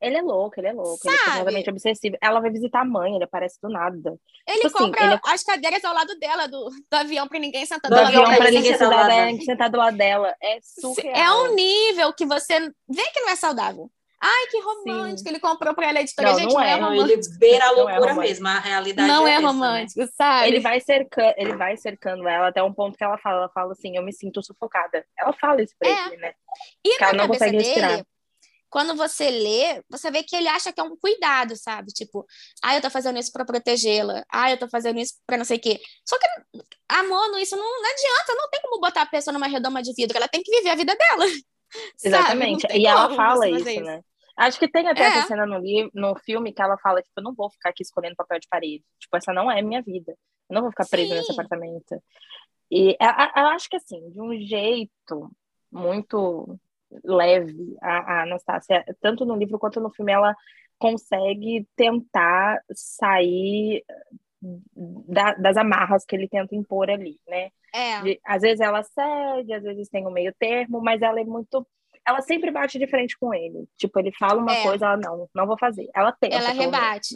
Ele 0.00 0.16
é 0.16 0.22
louco, 0.22 0.60
ele 0.60 0.66
é 0.68 0.72
louco, 0.72 0.98
ele 1.04 1.14
é 1.14 1.18
Sabe? 1.18 1.30
completamente 1.38 1.70
obsessivo. 1.70 2.16
Ela 2.20 2.40
vai 2.40 2.50
visitar 2.50 2.80
a 2.80 2.84
mãe, 2.84 3.14
ele 3.14 3.24
aparece 3.24 3.58
do 3.62 3.68
nada. 3.70 4.14
Ele 4.46 4.56
Tipo 4.60 4.66
assim, 4.66 4.76
compra 4.90 5.04
ele- 5.06 5.20
as 5.24 5.42
cadeiras 5.42 5.84
ao 5.84 5.94
lado 5.94 6.18
dela, 6.18 6.46
do, 6.46 6.68
do 6.68 6.94
avião, 6.96 7.26
pra 7.26 7.38
ninguém 7.38 7.64
sentar 7.64 7.90
Do 7.90 7.96
do, 7.96 8.02
avião 8.02 8.22
lado 8.22 8.36
pra 8.36 8.44
dela. 8.46 8.56
ninguém 8.58 8.72
sentar 8.72 8.88
do 8.90 8.94
lado 8.96 9.10
é, 9.10 9.26
dela. 9.26 9.38
sentar 9.42 9.70
do 9.70 9.78
lado 9.78 9.96
dela. 9.96 10.36
É 10.42 10.58
surreal. 10.62 11.14
É 11.16 11.32
um 11.50 11.54
nível 11.54 12.12
que 12.12 12.26
você 12.26 12.60
vê 12.88 13.02
que 13.12 13.20
não 13.20 13.30
é 13.30 13.36
saudável. 13.36 13.90
Ai, 14.18 14.46
que 14.50 14.58
romântico. 14.60 15.28
Ele 15.28 15.38
comprou 15.38 15.74
pra 15.74 15.88
ela 15.88 15.98
a 15.98 16.02
editora. 16.02 16.30
Não, 16.30 16.38
Gente, 16.38 16.48
não 16.48 16.54
não 16.54 16.60
é, 16.62 16.70
é. 16.70 16.74
Romântico. 16.76 17.10
ele 17.10 17.38
beira 17.38 17.64
a 17.64 17.68
Não 17.68 17.74
é 17.74 17.76
loucura 17.76 17.98
romântico. 18.12 18.20
mesmo, 18.28 18.48
a 18.48 18.58
realidade 18.60 19.08
Não 19.08 19.26
é, 19.28 19.30
essa, 19.32 19.40
né? 19.42 19.46
romântico, 19.46 20.08
sabe? 20.16 20.48
Ele 20.48 20.60
vai, 20.60 20.80
cercando, 20.80 21.34
ele 21.36 21.56
vai 21.56 21.76
cercando 21.76 22.26
ela 22.28 22.48
até 22.48 22.62
um 22.62 22.72
ponto 22.72 22.96
que 22.96 23.04
ela 23.04 23.18
fala, 23.18 23.36
ela 23.38 23.48
fala 23.50 23.72
assim, 23.72 23.94
eu 23.96 24.02
me 24.02 24.12
sinto 24.14 24.42
sufocada. 24.42 25.04
Ela 25.18 25.32
fala 25.34 25.62
isso 25.62 25.74
pra 25.78 25.88
É. 25.90 26.06
ele, 26.08 26.16
né? 26.16 26.32
E 26.84 26.96
que 26.96 27.04
ela 27.04 27.12
não 27.12 27.28
consegue 27.28 27.58
dele, 27.58 27.64
respirar. 27.64 28.06
Quando 28.68 28.94
você 28.96 29.30
lê, 29.30 29.82
você 29.88 30.10
vê 30.10 30.22
que 30.22 30.34
ele 30.36 30.48
acha 30.48 30.72
que 30.72 30.80
é 30.80 30.82
um 30.82 30.96
cuidado, 30.96 31.56
sabe? 31.56 31.92
Tipo, 31.92 32.26
ah, 32.62 32.74
eu 32.76 32.80
tô 32.82 32.90
fazendo 32.90 33.18
isso 33.18 33.32
pra 33.32 33.44
protegê-la. 33.44 34.24
Ah, 34.32 34.50
eu 34.50 34.58
tô 34.58 34.68
fazendo 34.68 34.98
isso 34.98 35.14
pra 35.26 35.36
não 35.36 35.44
sei 35.44 35.56
o 35.56 35.60
quê. 35.60 35.80
Só 36.04 36.18
que, 36.18 36.26
amor, 36.88 37.30
não- 37.30 37.38
isso 37.38 37.56
não, 37.56 37.62
não 37.82 37.90
adianta. 37.90 38.34
Não 38.34 38.50
tem 38.50 38.60
como 38.62 38.80
botar 38.80 39.02
a 39.02 39.06
pessoa 39.06 39.32
numa 39.32 39.46
redoma 39.46 39.82
de 39.82 39.92
vidro. 39.94 40.16
Ela 40.16 40.28
tem 40.28 40.42
que 40.42 40.50
viver 40.58 40.70
a 40.70 40.74
vida 40.74 40.94
dela. 40.96 41.24
Exatamente. 42.04 42.66
E 42.72 42.86
ela 42.86 43.14
fala 43.14 43.48
isso, 43.48 43.58
fazer 43.64 43.80
né? 43.80 44.00
Acho 44.36 44.58
que 44.58 44.68
tem 44.70 44.86
até 44.88 45.02
É. 45.02 45.06
essa 45.06 45.28
cena 45.28 45.46
no, 45.46 45.58
livro, 45.58 45.90
no 45.94 46.14
filme 46.16 46.52
que 46.52 46.60
ela 46.60 46.76
fala, 46.78 47.00
tipo, 47.00 47.14
eu 47.18 47.22
não 47.24 47.34
vou 47.34 47.50
ficar 47.50 47.70
aqui 47.70 47.82
escolhendo 47.82 48.16
papel 48.16 48.38
de 48.38 48.48
parede. 48.48 48.84
Tipo, 49.00 49.16
essa 49.16 49.32
não 49.32 49.50
é 49.50 49.62
minha 49.62 49.80
vida. 49.82 50.12
Eu 50.50 50.54
não 50.54 50.60
vou 50.62 50.70
ficar 50.70 50.86
presa 50.86 51.08
Sim. 51.08 51.14
nesse 51.16 51.32
apartamento. 51.32 52.02
E 52.70 52.96
eu 53.00 53.46
acho 53.46 53.68
que, 53.68 53.76
assim, 53.76 54.10
de 54.10 54.20
um 54.20 54.38
jeito 54.46 55.30
muito 55.72 56.58
leve, 57.04 57.76
a, 57.82 57.98
a 57.98 58.22
Anastácia, 58.22 58.84
tanto 59.00 59.24
no 59.24 59.36
livro 59.36 59.58
quanto 59.58 59.80
no 59.80 59.90
filme, 59.90 60.12
ela 60.12 60.34
consegue 60.78 61.66
tentar 61.74 62.60
sair 62.72 63.82
da- 65.08 65.34
das 65.34 65.56
amarras 65.56 66.04
que 66.04 66.14
ele 66.14 66.28
tenta 66.28 66.54
impor 66.54 66.90
ali, 66.90 67.18
né? 67.26 67.50
É. 67.74 68.02
De- 68.02 68.20
às 68.24 68.42
vezes 68.42 68.60
ela 68.60 68.82
cede, 68.82 69.52
às 69.52 69.62
vezes 69.62 69.88
tem 69.88 70.06
um 70.06 70.10
meio 70.10 70.34
termo, 70.38 70.80
mas 70.80 71.02
ela 71.02 71.20
é 71.20 71.24
muito. 71.24 71.66
Ela 72.06 72.20
sempre 72.22 72.50
bate 72.50 72.78
de 72.78 72.86
frente 72.86 73.18
com 73.18 73.34
ele. 73.34 73.66
Tipo, 73.76 73.98
ele 73.98 74.12
fala 74.12 74.40
uma 74.40 74.54
É. 74.54 74.62
coisa, 74.62 74.86
ela 74.86 74.96
não, 74.96 75.28
não 75.34 75.46
vou 75.46 75.58
fazer. 75.58 75.88
Ela 75.94 76.12
tenta. 76.12 76.36
Ela 76.36 76.54
menos, 76.54 76.64
rebate. 76.64 77.14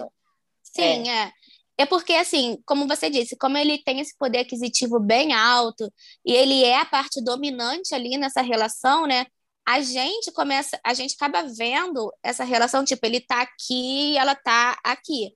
Sim, 0.62 1.08
é. 1.08 1.32
é. 1.78 1.86
porque, 1.86 2.12
assim, 2.14 2.58
como 2.66 2.88
você 2.88 3.08
disse, 3.08 3.36
como 3.36 3.56
ele 3.56 3.78
tem 3.84 4.00
esse 4.00 4.16
poder 4.18 4.38
aquisitivo 4.40 4.98
bem 4.98 5.32
alto 5.32 5.90
e 6.24 6.32
ele 6.32 6.64
é 6.64 6.80
a 6.80 6.84
parte 6.84 7.22
dominante 7.22 7.94
ali 7.94 8.16
nessa 8.18 8.42
relação, 8.42 9.06
né? 9.06 9.26
A 9.70 9.82
gente 9.82 10.32
começa, 10.32 10.80
a 10.82 10.92
gente 10.92 11.14
acaba 11.14 11.44
vendo 11.44 12.12
essa 12.24 12.42
relação, 12.42 12.84
tipo, 12.84 13.06
ele 13.06 13.20
tá 13.20 13.42
aqui 13.42 14.14
e 14.14 14.18
ela 14.18 14.34
tá 14.34 14.76
aqui. 14.82 15.32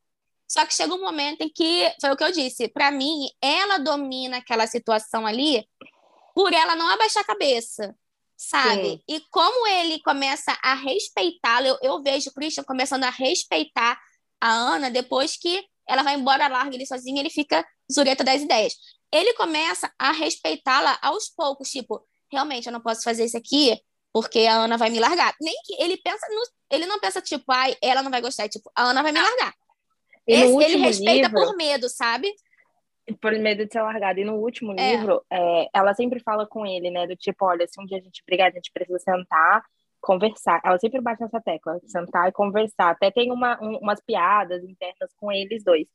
Só 0.48 0.66
que 0.66 0.74
chega 0.74 0.92
um 0.92 1.00
momento 1.00 1.42
em 1.42 1.48
que, 1.48 1.88
foi 2.00 2.10
o 2.10 2.16
que 2.16 2.24
eu 2.24 2.32
disse, 2.32 2.66
pra 2.66 2.90
mim, 2.90 3.28
ela 3.40 3.78
domina 3.78 4.38
aquela 4.38 4.66
situação 4.66 5.24
ali 5.24 5.64
por 6.34 6.52
ela 6.52 6.74
não 6.74 6.90
abaixar 6.90 7.22
a 7.22 7.26
cabeça, 7.26 7.94
sabe? 8.36 8.88
Sim. 8.88 9.02
E 9.06 9.20
como 9.30 9.68
ele 9.68 10.02
começa 10.02 10.58
a 10.64 10.74
respeitá-la, 10.74 11.68
eu, 11.68 11.78
eu 11.80 12.02
vejo 12.02 12.30
o 12.30 12.34
Christian 12.34 12.64
começando 12.64 13.04
a 13.04 13.10
respeitar 13.10 13.96
a 14.40 14.50
Ana 14.50 14.90
depois 14.90 15.36
que 15.36 15.64
ela 15.88 16.02
vai 16.02 16.16
embora, 16.16 16.48
larga 16.48 16.74
ele 16.74 16.86
sozinho, 16.86 17.20
ele 17.20 17.30
fica 17.30 17.64
zureta 17.92 18.24
das 18.24 18.42
ideias. 18.42 18.74
Ele 19.12 19.32
começa 19.34 19.88
a 19.96 20.10
respeitá-la 20.10 20.98
aos 21.00 21.28
poucos, 21.28 21.70
tipo, 21.70 22.04
realmente 22.28 22.66
eu 22.66 22.72
não 22.72 22.80
posso 22.80 23.04
fazer 23.04 23.26
isso 23.26 23.36
aqui 23.36 23.80
porque 24.14 24.46
a 24.46 24.54
Ana 24.54 24.78
vai 24.78 24.88
me 24.90 25.00
largar. 25.00 25.34
Nem 25.40 25.54
que 25.66 25.74
ele 25.82 25.96
pensa 25.98 26.24
no, 26.30 26.42
ele 26.70 26.86
não 26.86 27.00
pensa 27.00 27.20
tipo, 27.20 27.44
ai, 27.50 27.76
ela 27.82 28.00
não 28.02 28.10
vai 28.12 28.20
gostar, 28.22 28.48
tipo, 28.48 28.70
a 28.74 28.84
Ana 28.84 29.02
vai 29.02 29.10
me 29.12 29.20
largar. 29.20 29.52
E 30.26 30.38
no 30.38 30.62
Esse- 30.62 30.70
ele 30.72 30.82
respeita 30.84 31.28
livro, 31.28 31.46
por 31.48 31.56
medo, 31.56 31.88
sabe? 31.88 32.32
por 33.20 33.32
medo 33.32 33.66
de 33.66 33.72
ser 33.72 33.82
largada. 33.82 34.18
E 34.18 34.24
no 34.24 34.36
último 34.36 34.72
É. 34.78 34.92
livro, 34.96 35.22
é, 35.30 35.68
ela 35.74 35.92
sempre 35.92 36.20
fala 36.20 36.46
com 36.46 36.64
ele, 36.64 36.90
né? 36.90 37.06
Do 37.06 37.14
tipo, 37.14 37.44
olha, 37.44 37.66
se 37.68 37.78
um 37.78 37.84
dia 37.84 37.98
a 37.98 38.00
gente 38.00 38.22
brigar, 38.26 38.48
a 38.48 38.54
gente 38.54 38.70
precisa 38.72 38.98
sentar, 38.98 39.62
conversar. 40.00 40.60
Ela 40.64 40.78
sempre 40.78 41.02
bate 41.02 41.20
nessa 41.20 41.38
tecla, 41.40 41.78
sentar 41.86 42.28
e 42.28 42.32
conversar. 42.32 42.90
Até 42.90 43.10
tem 43.10 43.30
uma, 43.30 43.58
um- 43.62 43.76
umas 43.78 44.00
piadas 44.00 44.64
internas 44.64 45.10
com 45.16 45.30
eles 45.30 45.62
dois. 45.62 45.86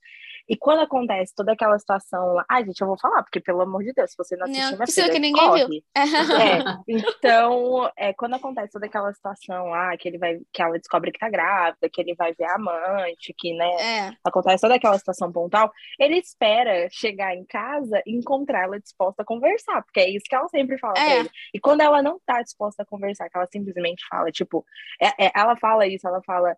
E 0.50 0.58
quando 0.58 0.80
acontece 0.80 1.34
toda 1.36 1.52
aquela 1.54 1.78
situação 1.78 2.34
lá, 2.34 2.44
ai, 2.50 2.66
gente, 2.66 2.82
eu 2.82 2.88
vou 2.88 2.98
falar, 3.00 3.22
porque 3.22 3.40
pelo 3.40 3.62
amor 3.62 3.84
de 3.84 3.94
Deus, 3.94 4.10
se 4.10 4.18
você 4.18 4.36
não 4.36 4.46
assistiu, 4.46 4.72
Não, 4.72 4.78
precisa 4.78 5.02
filha, 5.04 5.14
que 5.14 5.20
ninguém 5.20 5.52
viu. 5.54 5.66
corre. 5.68 5.84
É, 5.96 6.58
então, 6.90 7.92
é, 7.96 8.14
quando 8.14 8.34
acontece 8.36 8.72
toda 8.74 8.88
aquela 8.88 9.14
situação 9.14 9.68
lá, 9.68 9.96
que 9.96 10.08
ele 10.08 10.18
vai, 10.18 10.40
que 10.52 10.62
ela 10.62 10.78
descobre 10.80 11.12
que 11.12 11.20
tá 11.20 11.30
grávida, 11.30 11.88
que 11.92 12.02
ele 12.02 12.16
vai 12.16 12.34
ver 12.34 12.46
a 12.46 12.56
amante, 12.56 13.34
que, 13.38 13.54
né, 13.56 13.70
É, 14.10 14.14
acontece 14.24 14.62
toda 14.62 14.76
aquela 14.76 14.98
situação 14.98 15.32
pontual, 15.32 15.72
ele 16.00 16.18
espera 16.18 16.88
chegar 16.92 17.36
em 17.36 17.46
casa 17.46 18.02
e 18.06 18.16
encontrar 18.18 18.64
ela 18.64 18.80
disposta 18.80 19.22
a 19.22 19.26
conversar, 19.26 19.84
porque 19.84 20.00
é 20.00 20.10
isso 20.10 20.26
que 20.28 20.36
ela 20.36 20.48
sempre 20.50 20.78
fala 20.80 20.94
pra 20.94 21.04
É. 21.04 21.20
ele. 21.20 21.30
E 21.54 21.60
quando 21.60 21.82
ela 21.82 22.02
não 22.02 22.20
tá 22.26 22.42
disposta 22.42 22.82
a 22.82 22.86
conversar, 22.86 23.30
que 23.30 23.38
ela 23.38 23.48
simplesmente 23.52 24.04
fala, 24.10 24.32
tipo, 24.32 24.66
é- 25.00 25.26
é- 25.28 25.32
ela 25.36 25.56
fala 25.56 25.86
isso, 25.86 26.08
ela 26.08 26.22
fala. 26.26 26.56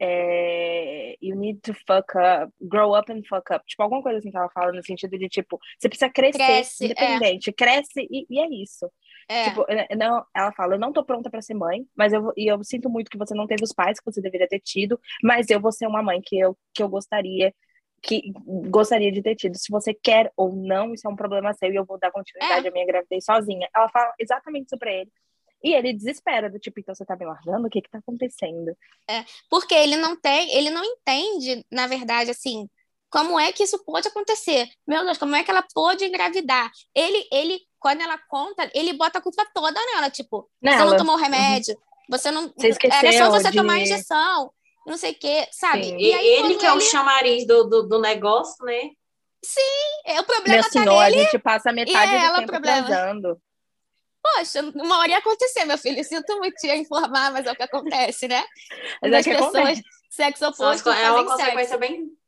É, 0.00 1.16
you 1.20 1.36
need 1.36 1.60
to 1.60 1.74
fuck 1.86 2.16
up, 2.16 2.52
grow 2.60 2.94
up 2.94 3.10
and 3.12 3.22
fuck 3.28 3.52
up. 3.52 3.64
Tipo, 3.66 3.82
alguma 3.82 4.02
coisa 4.02 4.18
assim 4.18 4.30
que 4.30 4.36
ela 4.36 4.48
fala, 4.50 4.72
no 4.72 4.82
sentido 4.84 5.18
de, 5.18 5.28
tipo, 5.28 5.58
você 5.78 5.88
precisa 5.88 6.10
crescer, 6.10 6.38
Cresce, 6.38 6.84
é. 6.84 6.86
independente, 6.86 7.52
cresce 7.52 8.06
e, 8.10 8.26
e 8.30 8.40
é 8.40 8.48
isso. 8.62 8.90
é. 9.28 9.44
Tipo, 9.50 9.66
não, 9.96 10.24
ela 10.34 10.52
fala, 10.52 10.74
eu 10.74 10.78
não 10.78 10.92
tô 10.92 11.04
pronta 11.04 11.30
pra 11.30 11.42
ser 11.42 11.54
mãe, 11.54 11.84
mas 11.96 12.12
eu, 12.12 12.32
e 12.36 12.46
eu 12.50 12.62
sinto 12.64 12.88
muito 12.88 13.10
que 13.10 13.18
você 13.18 13.34
não 13.34 13.46
teve 13.46 13.62
os 13.64 13.72
pais 13.72 13.98
que 13.98 14.04
você 14.10 14.20
deveria 14.20 14.48
ter 14.48 14.60
tido, 14.60 14.98
mas 15.22 15.48
eu 15.50 15.60
vou 15.60 15.72
ser 15.72 15.86
uma 15.86 16.02
mãe 16.02 16.20
que 16.22 16.38
eu, 16.38 16.56
que 16.74 16.82
eu 16.82 16.88
gostaria 16.88 17.52
que 18.00 18.30
gostaria 18.70 19.10
de 19.10 19.20
ter 19.20 19.34
tido. 19.34 19.56
Se 19.58 19.72
você 19.72 19.92
quer 19.92 20.30
ou 20.36 20.54
não, 20.54 20.94
isso 20.94 21.08
é 21.08 21.10
um 21.10 21.16
problema 21.16 21.52
seu 21.52 21.72
e 21.72 21.74
eu 21.74 21.84
vou 21.84 21.98
dar 21.98 22.12
continuidade 22.12 22.64
É. 22.64 22.70
à 22.70 22.72
minha 22.72 22.86
gravidez 22.86 23.24
sozinha. 23.24 23.68
Ela 23.74 23.88
fala 23.88 24.12
exatamente 24.20 24.66
isso 24.66 24.78
pra 24.78 24.92
ele. 24.92 25.10
E 25.62 25.74
ele 25.74 25.92
desespera, 25.92 26.48
do 26.48 26.58
tipo, 26.58 26.78
então 26.80 26.94
você 26.94 27.04
tá 27.04 27.16
me 27.16 27.24
largando? 27.24 27.66
O 27.66 27.70
que 27.70 27.82
que 27.82 27.90
tá 27.90 27.98
acontecendo? 27.98 28.76
Porque 29.50 29.74
ele 29.74 29.96
não 29.96 30.14
tem, 30.14 30.54
ele 30.56 30.70
não 30.70 30.84
entende, 30.84 31.64
na 31.70 31.86
verdade, 31.86 32.30
assim, 32.30 32.68
como 33.10 33.38
é 33.40 33.50
que 33.52 33.64
isso 33.64 33.82
pode 33.84 34.06
acontecer. 34.06 34.68
Meu 34.86 35.04
Deus, 35.04 35.18
como 35.18 35.34
é 35.34 35.42
que 35.42 35.50
ela 35.50 35.64
pôde 35.74 36.04
engravidar? 36.04 36.70
Ele, 36.94 37.26
ele, 37.32 37.60
quando 37.80 38.02
ela 38.02 38.18
conta, 38.28 38.70
ele 38.74 38.92
bota 38.92 39.18
a 39.18 39.22
culpa 39.22 39.44
toda 39.52 39.80
nela, 39.94 40.10
tipo, 40.10 40.48
você 40.62 40.76
Nela. 40.76 40.90
não 40.90 40.96
tomou 40.96 41.16
o 41.16 41.18
remédio, 41.18 41.76
você 42.08 42.30
não. 42.30 42.52
Você 42.56 42.68
esqueceu 42.68 42.98
era 42.98 43.12
só 43.12 43.30
você 43.30 43.50
de- 43.50 43.56
tomar 43.56 43.74
a 43.74 43.80
injeção, 43.80 44.52
não 44.86 44.96
sei 44.96 45.12
o 45.12 45.18
quê, 45.18 45.48
sabe? 45.50 45.84
Sim. 45.84 45.96
E 45.98 46.12
aí, 46.14 46.26
ele 46.26 46.56
que 46.56 46.66
é 46.66 46.72
o 46.72 46.80
chamariz 46.80 47.46
do, 47.46 47.64
do, 47.64 47.82
do 47.88 48.00
negócio, 48.00 48.64
né? 48.64 48.90
é, 50.04 50.20
o 50.20 50.24
problema 50.24 50.56
Meu 50.60 50.64
tá 50.64 50.70
senhor, 50.70 51.00
a 51.00 51.10
nele. 51.10 51.22
gente 51.24 51.38
passa 51.38 51.72
metade 51.72 52.14
é 52.14 52.18
do 52.18 52.24
ela 52.26 52.38
tempo 52.38 52.52
problema. 52.52 52.86
transando. 52.86 53.40
Poxa, 54.22 54.60
uma 54.74 54.98
hora 54.98 55.10
ia 55.12 55.18
acontecer, 55.18 55.64
meu 55.64 55.78
filho. 55.78 56.02
Sinto 56.04 56.36
muito 56.38 56.54
te 56.56 56.68
informar, 56.74 57.32
mas 57.32 57.46
é 57.46 57.52
o 57.52 57.56
que 57.56 57.62
acontece, 57.62 58.28
né? 58.28 58.42
Mas 59.02 59.12
é 59.12 59.18
As 59.18 59.24
pessoas 59.26 59.54
acontece. 59.54 59.82
sexo 60.10 60.46
oposto 60.46 60.88
é 60.90 61.10
uma 61.10 61.24
consequência 61.24 61.76
sexo. 61.76 61.78
bem. 61.78 62.18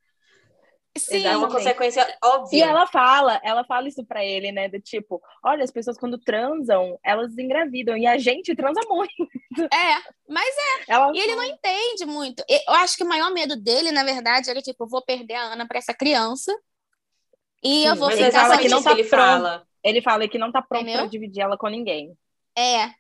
Sim, 0.99 1.25
É 1.25 1.37
uma 1.37 1.49
consequência 1.49 2.19
óbvia. 2.23 2.59
E 2.59 2.63
ela 2.63 2.87
fala, 2.87 3.41
ela 3.45 3.65
fala 3.65 3.89
isso 3.89 4.05
pra 4.05 4.25
ele, 4.25 4.51
né? 4.51 4.69
Do 4.69 4.81
tipo, 4.81 5.21
olha, 5.45 5.63
as 5.63 5.71
pessoas 5.71 5.97
quando 5.97 6.19
transam, 6.19 6.99
elas 7.05 7.37
engravidam 7.39 7.97
e 7.97 8.07
a 8.07 8.19
gente 8.19 8.55
transa 8.57 8.81
muito. 8.89 9.29
é. 9.73 10.03
Mas 10.29 10.55
Ela 10.89 11.13
E 11.15 11.19
ele 11.21 11.37
não 11.37 11.45
entende 11.45 12.07
muito. 12.07 12.43
Eu 12.49 12.75
acho 12.75 12.97
que 12.97 13.05
o 13.05 13.09
maior 13.09 13.33
medo 13.33 13.57
dele, 13.57 13.93
na 13.93 14.03
verdade, 14.05 14.51
era 14.51 14.61
tipo, 14.61 14.85
eu 14.85 14.89
vou 14.89 15.03
perder 15.05 15.35
a 15.35 15.53
Ana 15.53 15.67
pra 15.67 15.79
essa 15.79 15.95
criança. 15.95 16.53
E 17.63 17.85
eu 17.85 17.95
Sim, 17.95 18.01
vou 18.01 18.09
Mas 18.09 18.21
é 18.21 18.27
ficar 18.27 18.29
exatamente 18.29 18.63
que 18.63 18.69
não 18.69 18.83
tá 18.83 18.95
que 18.95 19.01
ele 19.01 19.09
pronto. 19.09 19.45
fala. 19.45 19.67
Ele 19.85 20.03
fala 20.03 20.29
que 20.29 20.39
não 20.39 20.53
tá 20.53 20.61
pronto 20.63 20.83
Entendeu? 20.83 21.03
pra 21.03 21.11
dividir 21.11 21.43
ela 21.43 21.57
com 21.57 21.69
ninguém. 21.69 22.15
É. 22.57 22.91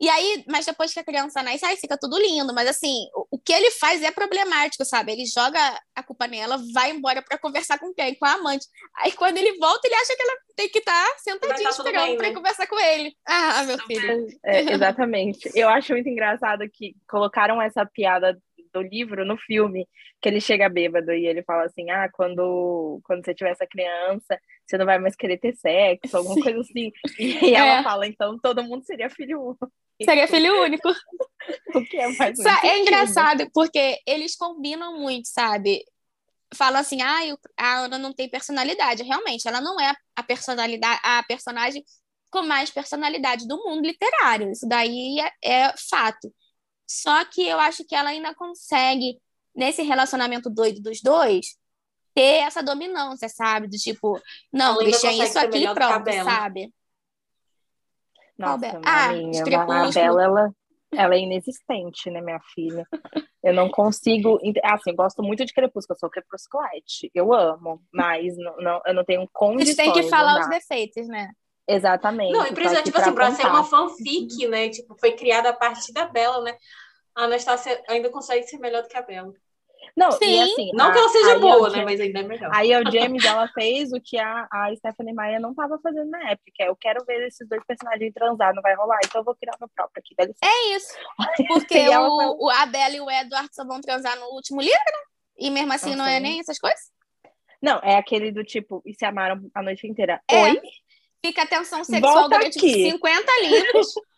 E 0.00 0.08
aí, 0.08 0.44
mas 0.46 0.64
depois 0.64 0.92
que 0.94 1.00
a 1.00 1.04
criança 1.04 1.42
nasce, 1.42 1.64
aí 1.64 1.76
fica 1.76 1.98
tudo 1.98 2.16
lindo. 2.18 2.54
Mas 2.54 2.68
assim, 2.68 3.08
o, 3.12 3.26
o 3.32 3.38
que 3.38 3.52
ele 3.52 3.68
faz 3.72 4.00
é 4.00 4.12
problemático, 4.12 4.84
sabe? 4.84 5.10
Ele 5.10 5.26
joga 5.26 5.58
a 5.92 6.02
culpa 6.04 6.28
nela, 6.28 6.56
vai 6.72 6.92
embora 6.92 7.20
pra 7.20 7.36
conversar 7.36 7.80
com 7.80 7.92
quem? 7.92 8.14
Com 8.14 8.24
a 8.24 8.34
amante. 8.34 8.64
Aí 8.98 9.10
quando 9.10 9.38
ele 9.38 9.58
volta, 9.58 9.88
ele 9.88 9.96
acha 9.96 10.14
que 10.14 10.22
ela 10.22 10.36
tem 10.54 10.68
que 10.68 10.78
estar 10.78 11.04
sentadinha 11.18 11.56
Vai 11.56 11.64
tá 11.64 11.70
tudo 11.70 11.86
esperando 11.88 12.06
bem, 12.06 12.16
pra 12.16 12.28
né? 12.28 12.34
conversar 12.34 12.66
com 12.68 12.78
ele. 12.78 13.12
Ah, 13.26 13.64
meu 13.64 13.78
filho. 13.78 14.28
É, 14.44 14.72
exatamente. 14.72 15.50
Eu 15.52 15.68
acho 15.68 15.92
muito 15.92 16.08
engraçado 16.08 16.62
que 16.72 16.94
colocaram 17.08 17.60
essa 17.60 17.84
piada 17.84 18.40
do 18.72 18.82
livro 18.82 19.24
no 19.24 19.36
filme, 19.36 19.88
que 20.20 20.28
ele 20.28 20.40
chega 20.40 20.68
bêbado 20.68 21.12
e 21.12 21.26
ele 21.26 21.42
fala 21.42 21.64
assim: 21.64 21.90
ah, 21.90 22.08
quando, 22.12 23.00
quando 23.04 23.24
você 23.24 23.34
tiver 23.34 23.50
essa 23.50 23.66
criança, 23.66 24.38
você 24.66 24.76
não 24.76 24.86
vai 24.86 24.98
mais 24.98 25.16
querer 25.16 25.38
ter 25.38 25.54
sexo, 25.56 26.16
alguma 26.16 26.34
Sim. 26.34 26.42
coisa 26.42 26.60
assim. 26.60 26.92
E 27.18 27.54
ela 27.54 27.80
é. 27.80 27.82
fala, 27.82 28.06
então 28.06 28.38
todo 28.38 28.62
mundo 28.62 28.84
seria 28.84 29.08
filho 29.08 29.40
único. 29.42 29.72
Seria 30.04 30.28
filho 30.28 30.62
único. 30.62 30.88
o 31.74 31.84
que 31.84 31.96
é 31.96 32.08
mais 32.16 32.38
É 32.64 32.78
engraçado, 32.78 33.50
porque 33.52 33.98
eles 34.06 34.36
combinam 34.36 34.98
muito, 34.98 35.28
sabe? 35.28 35.84
Falam 36.54 36.80
assim, 36.80 37.02
ah, 37.02 37.20
a 37.56 37.78
Ana 37.80 37.98
não 37.98 38.12
tem 38.12 38.28
personalidade. 38.28 39.02
Realmente, 39.02 39.46
ela 39.46 39.60
não 39.60 39.78
é 39.80 39.92
a 40.16 40.22
personalidade, 40.22 41.00
a 41.02 41.22
personagem 41.24 41.84
com 42.30 42.42
mais 42.42 42.70
personalidade 42.70 43.46
do 43.46 43.56
mundo 43.56 43.86
literário. 43.86 44.50
Isso 44.50 44.66
daí 44.68 45.18
é, 45.20 45.66
é 45.66 45.74
fato. 45.90 46.32
Só 46.88 47.24
que 47.26 47.46
eu 47.46 47.60
acho 47.60 47.84
que 47.84 47.94
ela 47.94 48.10
ainda 48.10 48.34
consegue, 48.34 49.20
nesse 49.54 49.82
relacionamento 49.82 50.48
doido 50.48 50.80
dos 50.80 51.02
dois, 51.02 51.58
ter 52.14 52.40
essa 52.42 52.62
dominância, 52.62 53.28
sabe? 53.28 53.68
Do 53.68 53.76
tipo, 53.76 54.20
não, 54.52 54.78
Christian, 54.78 55.12
isso 55.12 55.38
aqui 55.38 55.62
pronto, 55.74 56.12
sabe? 56.24 56.72
Nossa, 58.38 58.80
ah, 58.84 59.12
minha, 59.12 59.42
a 59.42 59.90
Bela, 59.90 60.22
ela, 60.24 60.52
ela 60.92 61.14
é 61.14 61.18
inexistente, 61.18 62.08
né, 62.08 62.20
minha 62.20 62.40
filha? 62.54 62.86
Eu 63.42 63.52
não 63.52 63.68
consigo. 63.68 64.38
Assim, 64.64 64.94
gosto 64.94 65.22
muito 65.22 65.44
de 65.44 65.52
Crepúsculo, 65.52 65.96
eu 65.96 65.98
sou 65.98 66.10
crepusculete. 66.10 67.10
Eu 67.14 67.34
amo, 67.34 67.82
mas 67.92 68.36
não, 68.36 68.56
não, 68.56 68.82
eu 68.86 68.94
não 68.94 69.04
tenho 69.04 69.28
condições. 69.32 69.76
Você 69.76 69.82
tem 69.82 69.92
que 69.92 70.08
falar 70.08 70.40
os 70.40 70.48
defeitos, 70.48 71.06
né? 71.08 71.32
Exatamente. 71.68 72.32
Não, 72.32 72.46
e 72.46 72.54
precisa, 72.54 72.82
tipo 72.82 72.98
assim, 72.98 73.12
pra 73.12 73.30
ser 73.30 73.46
uma 73.46 73.62
fanfic, 73.62 74.48
né? 74.48 74.70
Tipo, 74.70 74.96
foi 74.98 75.12
criada 75.12 75.50
a 75.50 75.52
partir 75.52 75.92
da 75.92 76.06
Bela, 76.06 76.42
né? 76.42 76.56
A 77.14 77.24
Anastácia 77.24 77.82
ainda 77.88 78.08
consegue 78.08 78.46
ser 78.46 78.58
melhor 78.58 78.82
do 78.82 78.88
que 78.88 78.96
a 78.96 79.02
Bela. 79.02 79.32
Não, 79.94 80.10
Sim. 80.12 80.26
e 80.26 80.40
assim. 80.40 80.70
Não 80.74 80.88
a, 80.88 80.92
que 80.92 80.98
ela 80.98 81.08
seja 81.08 81.38
boa, 81.38 81.70
né? 81.70 81.84
Mas 81.84 82.00
ainda 82.00 82.20
é 82.20 82.22
melhor. 82.22 82.50
Aí 82.54 82.74
o 82.74 82.90
James, 82.90 83.24
ela 83.24 83.48
fez 83.48 83.92
o 83.92 84.00
que 84.00 84.18
a, 84.18 84.46
a 84.50 84.74
Stephanie 84.76 85.12
Maia 85.12 85.38
não 85.38 85.50
estava 85.50 85.78
fazendo 85.82 86.08
na 86.08 86.30
época. 86.30 86.50
É, 86.60 86.68
eu 86.68 86.76
quero 86.76 87.04
ver 87.04 87.26
esses 87.26 87.46
dois 87.48 87.62
personagens 87.66 88.14
transar, 88.14 88.54
não 88.54 88.62
vai 88.62 88.74
rolar, 88.74 88.98
então 89.04 89.20
eu 89.20 89.24
vou 89.24 89.34
criar 89.34 89.56
meu 89.60 89.68
próprio 89.74 90.02
aqui. 90.02 90.14
É 90.42 90.76
isso. 90.76 90.94
Porque 91.48 91.88
o, 91.98 92.46
o, 92.46 92.50
a 92.50 92.64
Bela 92.66 92.94
e 92.94 93.00
o 93.00 93.10
Edward 93.10 93.48
só 93.52 93.64
vão 93.64 93.80
transar 93.80 94.18
no 94.18 94.26
último 94.28 94.60
livro, 94.60 94.78
né? 94.78 95.02
E 95.36 95.50
mesmo 95.50 95.72
assim 95.72 95.94
não 95.94 96.06
é 96.06 96.18
nem 96.18 96.40
essas 96.40 96.58
coisas? 96.58 96.90
Não, 97.60 97.78
é 97.82 97.96
aquele 97.96 98.32
do 98.32 98.44
tipo, 98.44 98.82
e 98.86 98.94
se 98.94 99.04
amaram 99.04 99.50
a 99.54 99.62
noite 99.62 99.86
inteira. 99.86 100.20
É. 100.30 100.42
Oi? 100.44 100.60
Fica 101.24 101.42
atenção 101.42 101.82
sexual 101.84 102.14
Volta 102.14 102.38
durante 102.38 102.58
aqui. 102.58 102.90
50 102.90 103.32
livros. 103.42 103.94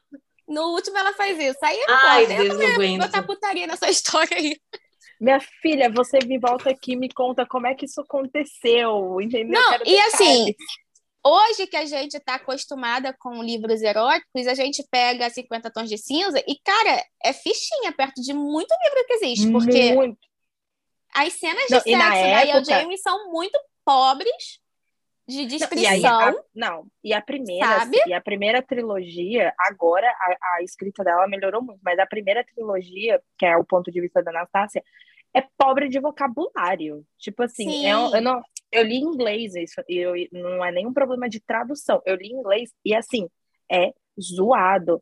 No 0.51 0.73
último 0.73 0.99
ela 0.99 1.13
faz 1.13 1.39
isso. 1.39 1.59
Aí 1.63 1.79
é 1.79 1.85
Ai, 1.89 2.27
pô, 2.27 2.33
Deus 2.35 2.61
eu 2.61 2.79
não 2.79 2.99
botar 2.99 3.23
putaria 3.23 3.69
nessa 3.69 3.87
história 3.89 4.37
aí. 4.37 4.61
Minha 5.21 5.39
filha, 5.39 5.89
você 5.89 6.19
me 6.27 6.41
volta 6.41 6.71
aqui 6.71 6.95
e 6.95 6.97
me 6.97 7.09
conta 7.09 7.47
como 7.47 7.69
é 7.69 7.75
que 7.75 7.85
isso 7.85 8.01
aconteceu, 8.01 9.21
entendeu? 9.21 9.61
Não, 9.61 9.79
e 9.87 9.97
assim, 10.01 10.53
hoje 11.25 11.67
que 11.69 11.77
a 11.77 11.85
gente 11.85 12.17
está 12.17 12.35
acostumada 12.35 13.15
com 13.21 13.43
livros 13.43 13.81
eróticos, 13.81 14.47
a 14.49 14.55
gente 14.55 14.83
pega 14.91 15.31
50 15.31 15.71
tons 15.71 15.89
de 15.89 15.99
cinza 15.99 16.43
e, 16.49 16.59
cara, 16.65 17.05
é 17.23 17.33
fichinha 17.33 17.93
perto 17.93 18.21
de 18.21 18.33
muito 18.33 18.75
livro 18.83 19.07
que 19.07 19.13
existe, 19.13 19.53
porque 19.53 19.93
muito. 19.93 20.19
as 21.15 21.33
cenas 21.35 21.67
de 21.67 21.75
não, 21.75 21.81
sexo 21.81 21.99
da 21.99 22.17
época... 22.17 22.65
James 22.65 23.03
são 23.03 23.31
muito 23.31 23.57
pobres 23.85 24.59
de 25.31 25.47
descrição. 25.47 25.90
Não, 25.93 25.94
e, 25.94 26.05
a, 26.05 26.44
não, 26.55 26.86
e 27.05 27.15
a 27.15 27.23
primeira, 27.23 27.66
sabe? 27.66 27.98
e 28.07 28.12
a 28.12 28.20
primeira 28.20 28.62
trilogia, 28.62 29.52
agora 29.59 30.09
a, 30.09 30.57
a, 30.57 30.62
escrita 30.62 31.02
dela 31.05 31.27
melhorou 31.28 31.62
muito, 31.62 31.81
mas 31.82 31.98
a 31.98 32.07
primeira 32.07 32.44
trilogia, 32.44 33.20
que 33.39 33.47
é 33.47 33.57
o 33.57 33.65
ponto 33.65 33.90
de 33.90 34.01
vista 34.01 34.23
da 34.23 34.31
Anastácia, 34.31 34.82
é 35.35 35.43
pobre 35.57 35.89
de 35.89 36.01
vocabulário. 36.01 37.05
Tipo 37.19 37.44
assim, 37.44 37.86
eu, 37.86 38.15
eu, 38.15 38.20
não, 38.20 38.43
eu 38.73 38.82
li 38.82 38.97
inglês, 38.97 39.55
isso 39.55 39.82
eu, 39.89 40.12
não 40.32 40.65
é 40.65 40.73
nenhum 40.73 40.93
problema 40.93 41.28
de 41.28 41.40
tradução. 41.40 42.02
Eu 42.05 42.16
li 42.16 42.32
inglês 42.32 42.70
e 42.85 42.94
assim, 42.94 43.28
é 43.70 43.93
zoado. 44.20 45.01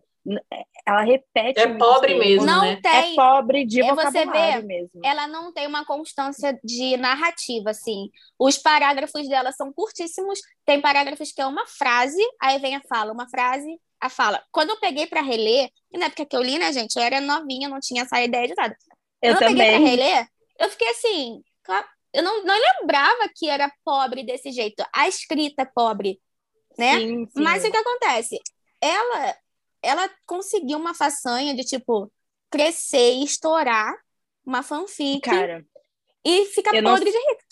É, 0.53 0.65
ela 0.87 1.03
repete. 1.03 1.61
É 1.61 1.77
pobre 1.77 2.15
mesmo. 2.19 2.45
Não 2.45 2.63
né? 2.63 2.81
tem. 2.83 3.13
É 3.13 3.15
pobre 3.15 3.65
de 3.65 3.81
é 3.81 3.89
vocabulário 3.89 4.67
mesmo. 4.67 5.01
Ela 5.05 5.27
não 5.27 5.53
tem 5.53 5.67
uma 5.67 5.85
constância 5.85 6.59
de 6.63 6.97
narrativa, 6.97 7.71
assim. 7.71 8.11
Os 8.39 8.59
parágrafos 8.59 9.29
dela 9.29 9.53
são 9.53 9.73
curtíssimos. 9.73 10.41
Tem 10.65 10.81
parágrafos 10.81 11.33
que 11.33 11.41
é 11.41 11.47
uma 11.47 11.67
frase, 11.67 12.23
aí 12.41 12.59
vem 12.59 12.77
a 12.77 12.83
fala, 12.89 13.13
uma 13.13 13.29
frase, 13.29 13.69
a 14.01 14.09
fala. 14.09 14.43
Quando 14.53 14.71
eu 14.71 14.81
peguei 14.81 15.07
para 15.07 15.21
reler, 15.23 15.71
e 15.93 15.99
na 15.99 16.07
época 16.07 16.27
que 16.27 16.37
eu 16.37 16.43
li, 16.43 16.59
né, 16.59 16.73
gente, 16.73 16.97
eu 16.97 17.03
era 17.03 17.21
novinha, 17.21 17.69
não 17.69 17.81
tinha 17.81 18.03
essa 18.03 18.21
ideia 18.23 18.47
de 18.47 18.55
nada. 18.55 18.77
Eu 19.23 19.35
Quando 19.35 19.49
também. 19.49 19.67
eu 19.67 19.73
peguei 19.73 19.81
pra 19.81 19.91
reler, 19.91 20.29
eu 20.59 20.71
fiquei 20.71 20.91
assim, 20.91 21.43
eu 22.13 22.23
não, 22.23 22.43
não 22.45 22.55
lembrava 22.55 23.29
que 23.35 23.49
era 23.49 23.73
pobre 23.85 24.25
desse 24.25 24.51
jeito. 24.51 24.85
A 24.95 25.09
escrita 25.09 25.63
é 25.63 25.67
pobre, 25.67 26.21
né? 26.79 26.99
Sim, 26.99 27.27
sim. 27.27 27.43
Mas 27.43 27.65
o 27.65 27.71
que 27.71 27.77
acontece? 27.77 28.39
Ela, 28.81 29.37
ela 29.83 30.09
conseguiu 30.27 30.79
uma 30.79 30.95
façanha 30.95 31.55
de, 31.55 31.65
tipo, 31.65 32.11
crescer 32.51 33.15
e 33.15 33.25
estourar 33.25 33.95
uma 34.45 34.63
fanfic. 34.63 35.21
Cara, 35.21 35.65
e 36.25 36.47
ficar 36.47 36.71
podre 36.71 36.83
não... 36.83 36.97
de 36.97 37.11
rica, 37.11 37.45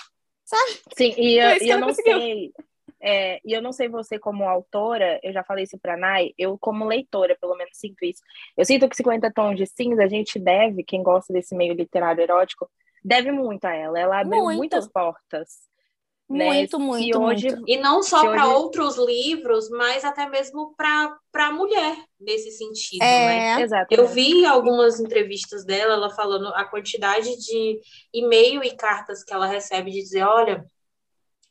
sabe? 0.44 0.80
Sim, 0.96 1.14
e 1.16 1.38
eu, 1.38 1.62
e 1.62 1.68
eu 1.68 1.78
não 1.78 1.88
conseguiu. 1.88 2.18
sei 2.18 2.52
é, 3.00 3.40
e 3.44 3.52
eu 3.52 3.62
não 3.62 3.72
sei 3.72 3.88
você 3.88 4.18
como 4.18 4.48
autora, 4.48 5.20
eu 5.22 5.32
já 5.32 5.44
falei 5.44 5.64
isso 5.64 5.78
para 5.78 5.96
Nai, 5.96 6.32
eu 6.38 6.58
como 6.58 6.84
leitora, 6.84 7.36
pelo 7.40 7.54
menos 7.54 7.76
sinto 7.76 8.04
isso. 8.04 8.22
Eu 8.56 8.64
sinto 8.64 8.88
que 8.88 8.96
50 8.96 9.30
tons 9.32 9.56
de 9.56 9.66
cinza 9.66 10.02
a 10.02 10.08
gente 10.08 10.38
deve, 10.38 10.82
quem 10.82 11.02
gosta 11.02 11.32
desse 11.32 11.54
meio 11.54 11.74
literário 11.74 12.22
erótico, 12.22 12.68
deve 13.04 13.30
muito 13.30 13.64
a 13.64 13.74
ela. 13.74 13.98
Ela 13.98 14.20
abriu 14.20 14.42
muito. 14.42 14.56
muitas 14.56 14.88
portas. 14.88 15.68
Né? 16.28 16.44
Muito, 16.46 16.80
muito, 16.80 17.22
hoje, 17.22 17.50
muito. 17.50 17.64
E 17.68 17.76
não 17.76 18.02
só 18.02 18.28
para 18.28 18.46
hoje... 18.46 18.56
outros 18.56 18.96
livros, 18.96 19.70
mas 19.70 20.04
até 20.04 20.28
mesmo 20.28 20.74
para 20.76 21.18
a 21.34 21.52
mulher, 21.52 21.96
nesse 22.20 22.50
sentido. 22.50 23.02
É, 23.02 23.56
né? 23.56 23.62
exato. 23.62 23.94
Eu 23.94 24.08
vi 24.08 24.44
algumas 24.44 24.98
entrevistas 24.98 25.64
dela, 25.64 25.94
ela 25.94 26.10
falando 26.10 26.48
a 26.48 26.64
quantidade 26.64 27.36
de 27.38 27.80
e-mail 28.12 28.64
e 28.64 28.74
cartas 28.74 29.22
que 29.22 29.32
ela 29.32 29.46
recebe 29.46 29.92
de 29.92 30.00
dizer, 30.00 30.24
olha, 30.24 30.64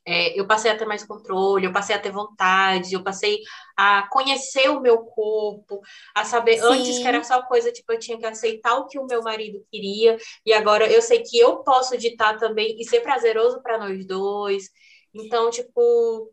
é, 0.06 0.40
eu 0.40 0.45
passei 0.45 0.69
a 0.69 0.77
ter 0.77 0.86
mais 0.86 1.03
controle, 1.03 1.65
eu 1.65 1.73
passei 1.73 1.95
a 1.95 1.99
ter 1.99 2.11
vontade, 2.11 2.94
eu 2.94 3.03
passei 3.03 3.40
a 3.76 4.07
conhecer 4.11 4.69
o 4.69 4.80
meu 4.80 4.99
corpo, 4.99 5.82
a 6.14 6.23
saber 6.23 6.60
Sim. 6.60 6.65
antes 6.65 6.99
que 6.99 7.07
era 7.07 7.23
só 7.23 7.41
coisa 7.41 7.72
tipo 7.72 7.91
eu 7.91 7.99
tinha 7.99 8.18
que 8.18 8.26
aceitar 8.26 8.76
o 8.76 8.88
que 8.88 8.99
o 8.99 9.07
meu 9.07 9.23
marido 9.23 9.65
queria 9.72 10.18
e 10.45 10.53
agora 10.53 10.88
eu 10.88 11.02
sei 11.02 11.23
que 11.23 11.38
eu 11.40 11.57
posso 11.57 11.98
ditar 11.98 12.38
também 12.38 12.76
e 12.80 12.86
ser 12.86 13.02
prazeroso 13.02 13.61
para 13.61 13.77
nós 13.77 14.06
dois. 14.06 14.69
Então, 15.14 15.49
tipo, 15.49 16.30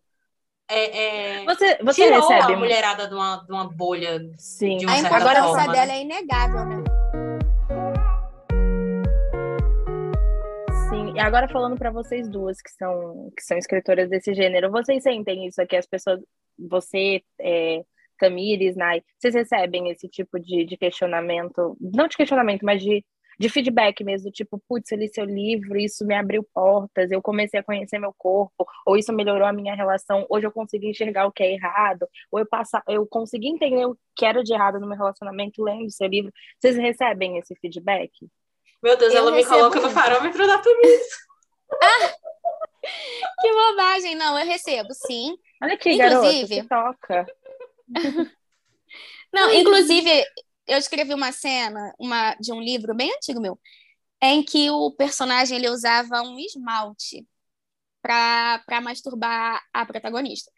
é, 0.68 1.38
é, 1.40 1.44
você, 1.44 1.78
você 1.82 2.08
recebe 2.08 2.52
a 2.52 2.56
mulherada 2.56 3.06
de 3.06 3.14
uma, 3.14 3.36
de 3.36 3.52
uma 3.52 3.68
bolha. 3.68 4.20
Sim. 4.38 4.78
De 4.78 4.86
a 4.88 4.98
importância 4.98 5.68
dela 5.68 5.86
né? 5.86 5.98
é 5.98 6.00
inegável, 6.00 6.64
né? 6.64 6.91
Agora 11.22 11.48
falando 11.48 11.76
para 11.78 11.90
vocês 11.90 12.28
duas 12.28 12.60
que 12.60 12.70
são 12.70 13.30
que 13.36 13.42
são 13.42 13.56
escritoras 13.56 14.08
desse 14.10 14.34
gênero, 14.34 14.70
vocês 14.70 15.02
sentem 15.02 15.46
isso 15.46 15.60
aqui 15.60 15.76
as 15.76 15.86
pessoas, 15.86 16.20
você, 16.58 17.22
é, 17.40 17.82
Tamires, 18.18 18.76
Nai, 18.76 19.02
vocês 19.18 19.34
recebem 19.34 19.90
esse 19.90 20.08
tipo 20.08 20.38
de, 20.38 20.64
de 20.64 20.76
questionamento, 20.76 21.76
não 21.80 22.06
de 22.08 22.16
questionamento, 22.16 22.64
mas 22.64 22.82
de, 22.82 23.04
de 23.38 23.48
feedback 23.48 24.04
mesmo, 24.04 24.30
tipo, 24.30 24.62
putz, 24.68 24.92
eu 24.92 24.98
li 24.98 25.08
seu 25.08 25.24
livro, 25.24 25.76
isso 25.78 26.06
me 26.06 26.14
abriu 26.14 26.46
portas, 26.54 27.10
eu 27.10 27.20
comecei 27.22 27.60
a 27.60 27.64
conhecer 27.64 27.98
meu 27.98 28.14
corpo, 28.16 28.66
ou 28.86 28.96
isso 28.96 29.12
melhorou 29.12 29.46
a 29.46 29.52
minha 29.52 29.74
relação, 29.74 30.26
hoje 30.30 30.46
eu 30.46 30.52
consegui 30.52 30.90
enxergar 30.90 31.26
o 31.26 31.32
que 31.32 31.42
é 31.42 31.52
errado, 31.52 32.06
ou 32.30 32.38
eu 32.38 32.46
passa, 32.46 32.82
eu 32.88 33.06
consegui 33.06 33.48
entender 33.48 33.86
o 33.86 33.96
que 34.16 34.24
era 34.24 34.42
de 34.42 34.52
errado 34.52 34.78
no 34.78 34.86
meu 34.86 34.96
relacionamento 34.96 35.62
lendo 35.62 35.90
seu 35.90 36.06
livro. 36.06 36.32
Vocês 36.60 36.76
recebem 36.76 37.38
esse 37.38 37.54
feedback? 37.56 38.10
Meu 38.82 38.96
Deus, 38.96 39.12
eu 39.12 39.20
ela 39.20 39.30
me 39.30 39.44
coloca 39.44 39.80
no 39.80 39.94
parâmetro 39.94 40.46
da 40.46 40.58
Tamires. 40.58 41.06
ah, 41.82 42.14
que 43.40 43.52
bobagem. 43.52 44.14
Não, 44.16 44.38
eu 44.38 44.44
recebo, 44.44 44.88
sim. 44.92 45.36
Olha 45.62 45.74
aqui, 45.74 45.92
inclusive, 45.92 46.62
garota, 46.62 46.96
toca. 46.96 47.26
Não, 49.32 49.52
inclusive, 49.54 50.24
eu 50.66 50.78
escrevi 50.78 51.14
uma 51.14 51.32
cena 51.32 51.94
uma, 51.98 52.34
de 52.34 52.52
um 52.52 52.60
livro 52.60 52.94
bem 52.94 53.10
antigo 53.14 53.40
meu, 53.40 53.58
em 54.20 54.42
que 54.42 54.70
o 54.70 54.90
personagem 54.92 55.56
ele 55.56 55.70
usava 55.70 56.20
um 56.22 56.38
esmalte 56.38 57.26
para 58.02 58.80
masturbar 58.82 59.62
a 59.72 59.86
protagonista. 59.86 60.50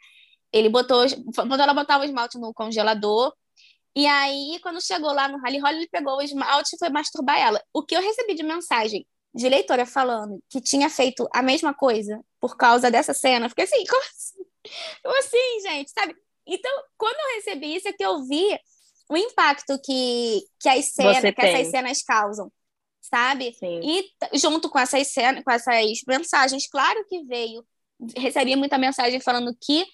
Ele 0.53 0.69
botou, 0.69 1.05
quando 1.35 1.61
ela 1.61 1.75
botava 1.75 2.03
o 2.03 2.07
esmalte 2.07 2.39
no 2.39 2.55
congelador, 2.55 3.35
e 3.97 4.07
aí, 4.07 4.59
quando 4.61 4.85
chegou 4.85 5.13
lá 5.13 5.29
no 5.29 5.39
Rally 5.39 5.59
Holly, 5.59 5.77
ele 5.77 5.89
pegou 5.89 6.17
o 6.17 6.23
esmalte 6.23 6.75
e 6.75 6.79
foi 6.79 6.89
masturbar 6.89 7.39
ela. 7.39 7.63
O 7.73 7.83
que 7.83 7.95
eu 7.95 8.03
recebi 8.03 8.35
de 8.35 8.43
mensagem 8.43 9.07
de 9.33 9.49
leitora 9.49 9.87
falando 9.87 10.43
que 10.49 10.61
tinha 10.61 10.89
feito 10.89 11.29
a 11.33 11.43
mesma 11.43 11.75
coisa 11.75 12.21
por 12.41 12.57
causa 12.57 12.91
dessa 12.91 13.15
cena, 13.15 13.49
fiquei 13.49 13.65
assim, 13.65 13.85
como 13.87 14.03
assim? 14.03 14.45
Como 15.03 15.19
assim, 15.19 15.61
gente, 15.63 15.91
sabe? 15.91 16.15
Então, 16.47 16.71
quando 16.97 17.17
eu 17.17 17.37
recebi 17.37 17.77
isso, 17.77 17.89
é 17.89 17.93
que 17.93 18.05
eu 18.05 18.25
vi 18.25 18.59
o 19.09 19.17
impacto 19.17 19.79
que, 19.85 20.43
que, 20.59 20.69
as 20.69 20.93
cenas, 20.93 21.35
que 21.35 21.41
essas 21.41 21.69
cenas 21.69 22.03
causam. 22.03 22.51
sabe? 23.01 23.53
Sim. 23.55 23.81
E 23.83 24.39
junto 24.39 24.69
com 24.69 24.79
essas 24.79 25.07
cenas, 25.09 25.45
com 25.45 25.51
essas 25.51 26.01
mensagens, 26.07 26.69
claro 26.69 27.05
que 27.07 27.23
veio, 27.25 27.65
recebi 28.17 28.57
muita 28.57 28.79
mensagem 28.79 29.21
falando 29.21 29.57
que 29.61 29.85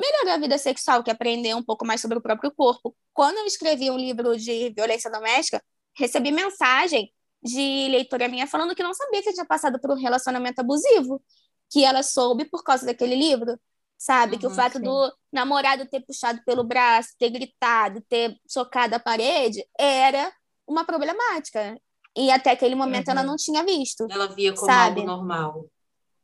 melhorar 0.00 0.34
a 0.34 0.38
vida 0.38 0.58
sexual, 0.58 1.02
que 1.02 1.10
aprender 1.10 1.54
um 1.54 1.62
pouco 1.62 1.86
mais 1.86 2.00
sobre 2.00 2.18
o 2.18 2.20
próprio 2.20 2.50
corpo. 2.50 2.96
Quando 3.12 3.38
eu 3.38 3.46
escrevi 3.46 3.90
um 3.90 3.96
livro 3.96 4.36
de 4.36 4.70
violência 4.70 5.10
doméstica, 5.10 5.62
recebi 5.96 6.32
mensagem 6.32 7.12
de 7.42 7.88
leitora 7.88 8.28
minha 8.28 8.46
falando 8.46 8.74
que 8.74 8.82
não 8.82 8.94
sabia 8.94 9.22
que 9.22 9.32
tinha 9.32 9.46
passado 9.46 9.80
por 9.80 9.90
um 9.90 10.00
relacionamento 10.00 10.60
abusivo, 10.60 11.22
que 11.70 11.84
ela 11.84 12.02
soube 12.02 12.44
por 12.44 12.62
causa 12.62 12.84
daquele 12.84 13.14
livro, 13.14 13.58
sabe? 13.96 14.34
Uhum, 14.34 14.38
que 14.40 14.46
o 14.46 14.50
fato 14.50 14.78
sim. 14.78 14.82
do 14.82 15.12
namorado 15.32 15.86
ter 15.86 16.00
puxado 16.00 16.40
pelo 16.44 16.64
braço, 16.64 17.10
ter 17.18 17.30
gritado, 17.30 18.00
ter 18.08 18.36
socado 18.46 18.94
a 18.94 18.98
parede, 18.98 19.64
era 19.78 20.32
uma 20.66 20.84
problemática. 20.84 21.78
E 22.16 22.30
até 22.30 22.50
aquele 22.50 22.74
momento 22.74 23.08
uhum. 23.08 23.12
ela 23.12 23.22
não 23.22 23.36
tinha 23.36 23.64
visto. 23.64 24.06
Ela 24.10 24.26
via 24.26 24.52
como 24.52 24.66
sabe? 24.66 25.00
algo 25.00 25.12
normal. 25.12 25.66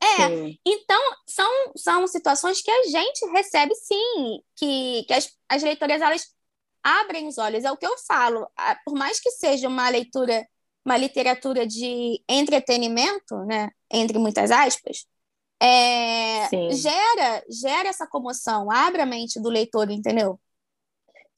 É, 0.03 0.29
sim. 0.29 0.59
então 0.65 1.01
são, 1.27 1.73
são 1.75 2.07
situações 2.07 2.61
que 2.61 2.71
a 2.71 2.83
gente 2.85 3.27
recebe 3.33 3.75
sim, 3.75 4.41
que, 4.55 5.05
que 5.05 5.13
as, 5.13 5.31
as 5.49 5.63
leitoras 5.63 6.03
elas 6.03 6.27
abrem 6.83 7.27
os 7.27 7.39
olhos, 7.39 7.65
é 7.65 7.73
o 7.73 7.77
que 7.77 7.87
eu 7.87 7.97
falo. 8.07 8.47
Por 8.85 8.95
mais 8.95 9.19
que 9.19 9.31
seja 9.31 9.69
uma 9.69 9.89
leitura, 9.89 10.47
uma 10.85 10.97
literatura 10.97 11.67
de 11.67 12.23
entretenimento, 12.29 13.37
né, 13.47 13.71
entre 13.91 14.19
muitas 14.19 14.51
aspas, 14.51 15.07
é, 15.61 16.49
gera, 16.73 17.43
gera 17.49 17.89
essa 17.89 18.07
comoção, 18.07 18.71
abre 18.71 19.03
a 19.03 19.07
mente 19.07 19.41
do 19.41 19.49
leitor, 19.49 19.91
entendeu? 19.91 20.39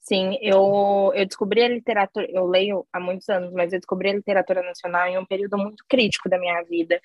Sim, 0.01 0.37
eu, 0.41 1.11
eu 1.13 1.25
descobri 1.25 1.61
a 1.61 1.67
literatura, 1.67 2.25
eu 2.31 2.45
leio 2.47 2.85
há 2.91 2.99
muitos 2.99 3.29
anos, 3.29 3.51
mas 3.53 3.71
eu 3.71 3.79
descobri 3.79 4.09
a 4.09 4.13
literatura 4.13 4.63
nacional 4.63 5.07
em 5.07 5.17
um 5.17 5.25
período 5.25 5.57
muito 5.57 5.83
crítico 5.87 6.27
da 6.27 6.39
minha 6.39 6.61
vida. 6.63 6.99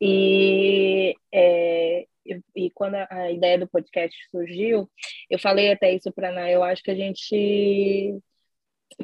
E, 0.00 1.14
é, 1.32 2.06
e 2.54 2.70
quando 2.70 2.94
a 2.94 3.30
ideia 3.30 3.58
do 3.58 3.68
podcast 3.68 4.16
surgiu, 4.30 4.88
eu 5.30 5.38
falei 5.38 5.72
até 5.72 5.92
isso 5.92 6.12
para 6.12 6.28
a 6.28 6.30
Ana, 6.30 6.50
eu 6.50 6.62
acho 6.62 6.82
que 6.82 6.90
a 6.90 6.94
gente 6.94 8.18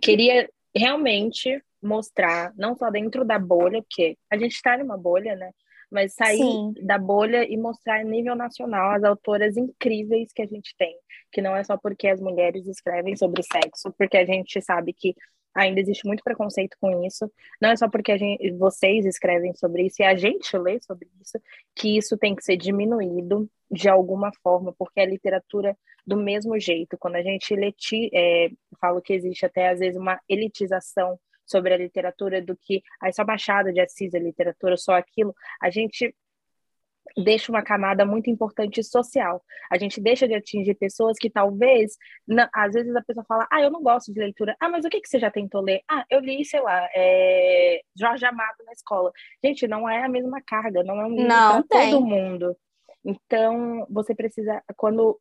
queria 0.00 0.48
realmente 0.74 1.62
mostrar, 1.82 2.52
não 2.56 2.76
só 2.76 2.90
dentro 2.90 3.24
da 3.24 3.38
bolha, 3.38 3.82
porque 3.82 4.16
a 4.30 4.36
gente 4.36 4.52
está 4.52 4.76
numa 4.78 4.96
bolha, 4.96 5.36
né? 5.36 5.50
mas 5.94 6.12
sair 6.14 6.38
Sim. 6.38 6.74
da 6.82 6.98
bolha 6.98 7.48
e 7.48 7.56
mostrar 7.56 8.00
a 8.00 8.04
nível 8.04 8.34
nacional 8.34 8.90
as 8.90 9.04
autoras 9.04 9.56
incríveis 9.56 10.32
que 10.34 10.42
a 10.42 10.46
gente 10.46 10.74
tem, 10.76 10.92
que 11.30 11.40
não 11.40 11.54
é 11.54 11.62
só 11.62 11.76
porque 11.76 12.08
as 12.08 12.20
mulheres 12.20 12.66
escrevem 12.66 13.14
sobre 13.14 13.44
sexo, 13.44 13.94
porque 13.96 14.16
a 14.16 14.26
gente 14.26 14.60
sabe 14.60 14.92
que 14.92 15.14
ainda 15.54 15.80
existe 15.80 16.06
muito 16.06 16.22
preconceito 16.22 16.76
com 16.80 17.04
isso, 17.04 17.30
não 17.60 17.70
é 17.70 17.76
só 17.76 17.88
porque 17.88 18.16
gente, 18.18 18.50
vocês 18.52 19.06
escrevem 19.06 19.54
sobre 19.54 19.86
isso 19.86 20.02
e 20.02 20.04
a 20.04 20.14
gente 20.14 20.56
lê 20.58 20.80
sobre 20.80 21.08
isso, 21.20 21.38
que 21.74 21.96
isso 21.96 22.18
tem 22.18 22.34
que 22.34 22.42
ser 22.42 22.56
diminuído 22.56 23.48
de 23.70 23.88
alguma 23.88 24.30
forma, 24.42 24.74
porque 24.78 25.00
a 25.00 25.06
literatura 25.06 25.76
do 26.06 26.16
mesmo 26.16 26.58
jeito, 26.58 26.98
quando 26.98 27.16
a 27.16 27.22
gente 27.22 27.54
leti, 27.54 28.10
é, 28.12 28.50
falo 28.80 29.00
que 29.00 29.12
existe 29.12 29.46
até 29.46 29.70
às 29.70 29.78
vezes 29.78 29.98
uma 29.98 30.20
elitização 30.28 31.18
sobre 31.46 31.74
a 31.74 31.76
literatura 31.76 32.40
do 32.42 32.56
que 32.56 32.82
a 33.00 33.12
só 33.12 33.24
Machado 33.24 33.72
de 33.72 33.80
Assis, 33.80 34.14
a 34.14 34.18
literatura, 34.18 34.76
só 34.76 34.94
aquilo, 34.94 35.34
a 35.60 35.70
gente 35.70 36.14
deixa 37.16 37.52
uma 37.52 37.62
camada 37.62 38.04
muito 38.04 38.30
importante 38.30 38.82
social. 38.82 39.42
A 39.70 39.78
gente 39.78 40.00
deixa 40.00 40.26
de 40.26 40.34
atingir 40.34 40.74
pessoas 40.74 41.16
que 41.18 41.30
talvez, 41.30 41.96
não, 42.26 42.48
às 42.52 42.72
vezes 42.72 42.94
a 42.94 43.02
pessoa 43.02 43.24
fala, 43.26 43.46
ah, 43.50 43.60
eu 43.60 43.70
não 43.70 43.82
gosto 43.82 44.12
de 44.12 44.18
leitura. 44.18 44.56
Ah, 44.60 44.68
mas 44.68 44.84
o 44.84 44.88
que, 44.88 45.00
que 45.00 45.08
você 45.08 45.18
já 45.18 45.30
tentou 45.30 45.60
ler? 45.60 45.82
Ah, 45.90 46.04
eu 46.10 46.20
li, 46.20 46.44
sei 46.44 46.60
lá, 46.60 46.88
é... 46.94 47.80
Jorge 47.96 48.24
Amado 48.24 48.56
na 48.64 48.72
escola. 48.72 49.12
Gente, 49.44 49.68
não 49.68 49.88
é 49.88 50.04
a 50.04 50.08
mesma 50.08 50.40
carga, 50.44 50.82
não 50.82 51.00
é 51.00 51.06
um 51.06 51.14
livro 51.14 51.28
para 51.28 51.62
todo 51.68 52.04
mundo. 52.04 52.56
Então, 53.04 53.86
você 53.90 54.14
precisa, 54.14 54.62
quando 54.76 55.20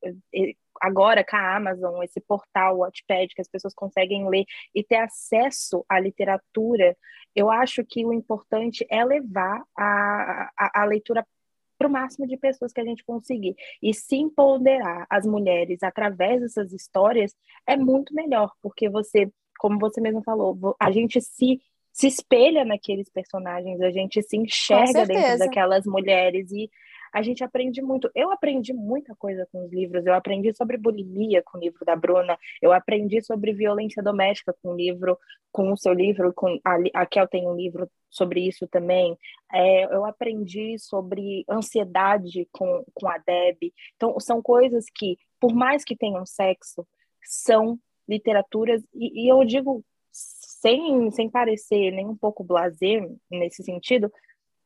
agora 0.81 1.23
com 1.23 1.35
a 1.35 1.55
Amazon, 1.57 2.01
esse 2.01 2.21
portal, 2.21 2.77
o 2.77 2.79
Wattpad, 2.79 3.27
que 3.35 3.41
as 3.41 3.49
pessoas 3.49 3.73
conseguem 3.73 4.27
ler 4.29 4.45
e 4.73 4.83
ter 4.83 4.95
acesso 4.95 5.85
à 5.89 5.99
literatura, 5.99 6.95
eu 7.35 7.51
acho 7.51 7.83
que 7.83 8.05
o 8.05 8.13
importante 8.13 8.85
é 8.89 9.03
levar 9.03 9.61
a, 9.77 10.49
a, 10.57 10.81
a 10.81 10.85
leitura 10.85 11.25
para 11.83 11.87
o 11.87 11.91
máximo 11.91 12.25
de 12.25 12.37
pessoas 12.37 12.71
que 12.71 12.79
a 12.79 12.85
gente 12.85 13.03
conseguir. 13.03 13.55
E 13.81 13.93
se 13.93 14.15
empoderar 14.15 15.05
as 15.09 15.25
mulheres 15.25 15.83
através 15.83 16.41
dessas 16.41 16.71
histórias 16.71 17.35
é 17.67 17.75
muito 17.75 18.13
melhor, 18.13 18.51
porque 18.61 18.89
você, 18.89 19.29
como 19.59 19.77
você 19.79 19.99
mesmo 19.99 20.23
falou, 20.23 20.75
a 20.79 20.91
gente 20.91 21.19
se 21.21 21.59
se 21.95 22.07
espelha 22.07 22.65
naqueles 22.65 23.07
personagens, 23.07 23.79
a 23.79 23.91
gente 23.91 24.19
se 24.23 24.35
enxerga 24.35 25.05
dentro 25.05 25.37
daquelas 25.37 25.85
mulheres 25.85 26.51
e 26.51 26.67
a 27.13 27.21
gente 27.21 27.43
aprende 27.43 27.81
muito. 27.81 28.09
Eu 28.15 28.31
aprendi 28.31 28.73
muita 28.73 29.15
coisa 29.15 29.47
com 29.51 29.65
os 29.65 29.71
livros. 29.71 30.05
Eu 30.05 30.13
aprendi 30.13 30.53
sobre 30.53 30.77
bulimia 30.77 31.43
com 31.43 31.57
o 31.57 31.61
livro 31.61 31.85
da 31.85 31.95
Bruna. 31.95 32.37
Eu 32.61 32.73
aprendi 32.73 33.21
sobre 33.21 33.53
violência 33.53 34.01
doméstica 34.01 34.55
com 34.61 34.69
o 34.73 34.75
livro, 34.75 35.17
com 35.51 35.71
o 35.71 35.77
seu 35.77 35.93
livro. 35.93 36.33
Com 36.33 36.59
a, 36.65 37.01
a 37.01 37.05
Kel 37.05 37.27
tem 37.27 37.47
um 37.47 37.55
livro 37.55 37.87
sobre 38.09 38.47
isso 38.47 38.67
também. 38.67 39.15
É, 39.51 39.85
eu 39.85 40.05
aprendi 40.05 40.77
sobre 40.79 41.45
ansiedade 41.47 42.47
com, 42.51 42.83
com 42.93 43.07
a 43.07 43.19
Deb. 43.19 43.71
Então, 43.95 44.19
são 44.19 44.41
coisas 44.41 44.85
que, 44.93 45.17
por 45.39 45.53
mais 45.53 45.83
que 45.83 45.95
tenham 45.95 46.25
sexo, 46.25 46.87
são 47.21 47.77
literaturas, 48.09 48.83
e, 48.93 49.25
e 49.25 49.29
eu 49.29 49.43
digo 49.45 49.83
sem, 50.11 51.09
sem 51.11 51.29
parecer 51.29 51.91
nem 51.91 52.07
um 52.07 52.15
pouco 52.15 52.43
blazer 52.43 53.09
nesse 53.29 53.63
sentido, 53.63 54.11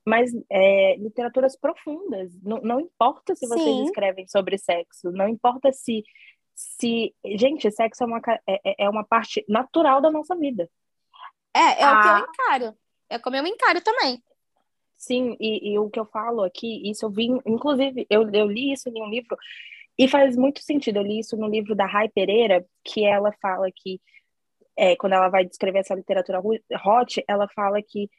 mas 0.08 0.32
é, 0.50 0.96
literaturas 0.96 1.58
profundas. 1.58 2.32
Não, 2.42 2.62
não 2.62 2.80
importa 2.80 3.36
se 3.36 3.46
vocês 3.46 3.62
Sim. 3.62 3.84
escrevem 3.84 4.26
sobre 4.26 4.58
sexo, 4.58 5.12
não 5.12 5.28
importa 5.28 5.70
se. 5.74 6.02
se 6.56 7.14
gente, 7.36 7.70
sexo 7.70 8.06
é 8.06 8.08
uma, 8.08 8.22
é, 8.48 8.62
é, 8.64 8.86
é 8.86 8.90
uma 8.90 9.04
parte 9.04 9.44
natural 9.50 10.00
da 10.00 10.10
nossa 10.10 10.34
vida. 10.34 10.70
É, 11.54 11.84
é 11.84 11.92
o 11.92 12.02
que 12.02 12.08
eu 12.08 12.12
ah. 12.12 12.26
encaro. 12.30 12.78
É 13.10 13.20
como 13.20 13.36
eu 13.36 13.46
encaro 13.46 13.82
também. 13.82 14.24
Sim, 14.96 15.36
e, 15.42 15.74
e, 15.74 15.78
o 15.78 15.90
que 15.90 16.00
eu 16.00 16.06
falo 16.06 16.42
aqui, 16.42 16.90
isso 16.90 17.06
eu 17.06 17.10
vi, 17.10 17.28
inclusive, 17.46 18.08
eu, 18.10 18.32
eu 18.32 18.48
li 18.48 18.72
isso 18.72 18.90
em 18.90 19.02
um 19.02 19.10
livro, 19.10 19.38
e 19.98 20.08
faz 20.08 20.38
muito 20.38 20.62
sentido. 20.62 20.98
Eu 20.98 21.04
li 21.04 21.20
isso 21.20 21.36
no 21.36 21.50
livro 21.50 21.76
da 21.76 21.86
Rai 21.86 22.08
Pereira, 22.08 22.66
que 22.84 23.06
ela 23.06 23.32
fala 23.42 23.68
que, 23.76 24.00
é, 24.78 24.96
quando 24.96 25.14
ela 25.14 25.28
vai 25.28 25.46
descrever 25.46 25.80
essa 25.80 25.94
literatura 25.96 26.40
hot, 26.40 27.24
ela 27.28 27.48
fala 27.54 27.82
que 27.82 28.10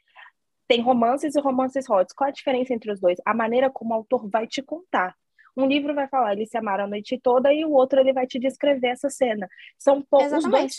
tem 0.69 0.81
romances 0.81 1.35
e 1.35 1.41
romances 1.41 1.89
hot. 1.89 2.13
Qual 2.13 2.29
a 2.29 2.31
diferença 2.31 2.75
entre 2.75 2.91
os 2.91 2.99
dois? 2.99 3.17
A 3.25 3.33
maneira 3.33 3.71
como 3.71 3.89
o 3.89 3.95
autor 3.95 4.29
vai 4.29 4.45
te 4.45 4.61
contar. 4.61 5.15
Um 5.57 5.65
livro 5.65 5.95
vai 5.95 6.07
falar, 6.07 6.33
eles 6.33 6.51
se 6.51 6.57
amaram 6.57 6.85
a 6.85 6.87
noite 6.87 7.19
toda, 7.21 7.51
e 7.51 7.65
o 7.65 7.71
outro 7.71 7.99
ele 7.99 8.13
vai 8.13 8.27
te 8.27 8.39
descrever 8.39 8.89
essa 8.89 9.09
cena. 9.09 9.49
São 9.79 9.99
poucos, 9.99 10.31
os 10.31 10.45
dois 10.45 10.77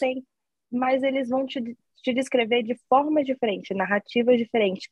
mas 0.70 1.02
eles 1.02 1.28
vão 1.28 1.44
te, 1.44 1.76
te 1.96 2.14
descrever 2.14 2.62
de 2.62 2.78
forma 2.88 3.24
diferente, 3.24 3.74
narrativas 3.74 4.38
diferentes. 4.38 4.88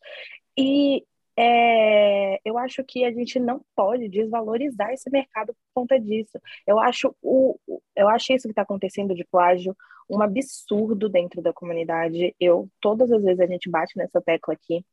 E 0.58 1.04
é, 1.40 2.40
eu 2.44 2.59
acho 2.59 2.82
que 2.82 3.05
a 3.05 3.12
gente 3.12 3.39
não 3.39 3.60
pode 3.77 4.09
desvalorizar 4.09 4.90
esse 4.93 5.09
mercado 5.09 5.55
por 5.55 5.82
conta 5.82 6.01
disso. 6.01 6.36
Eu 6.66 6.81
acho, 6.81 7.15
o, 7.23 7.56
eu 7.94 8.09
acho 8.09 8.32
isso 8.32 8.48
que 8.48 8.52
está 8.52 8.62
acontecendo 8.62 9.15
de 9.15 9.24
plágio 9.24 9.77
um 10.10 10.20
absurdo 10.20 11.09
dentro 11.09 11.40
da 11.40 11.52
comunidade. 11.52 12.35
Eu 12.40 12.69
todas 12.81 13.12
as 13.12 13.23
vezes 13.23 13.39
a 13.39 13.47
gente 13.47 13.70
bate 13.70 13.97
nessa 13.97 14.20
tecla 14.20 14.55
aqui. 14.55 14.85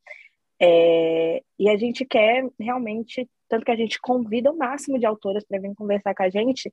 É, 0.62 1.42
e 1.58 1.68
a 1.68 1.76
gente 1.76 2.04
quer 2.04 2.48
realmente, 2.60 3.28
tanto 3.48 3.64
que 3.64 3.72
a 3.72 3.76
gente 3.76 4.00
convida 4.00 4.52
o 4.52 4.56
máximo 4.56 5.00
de 5.00 5.06
autoras 5.06 5.44
para 5.44 5.58
vir 5.58 5.74
conversar 5.74 6.14
com 6.14 6.22
a 6.22 6.28
gente, 6.28 6.72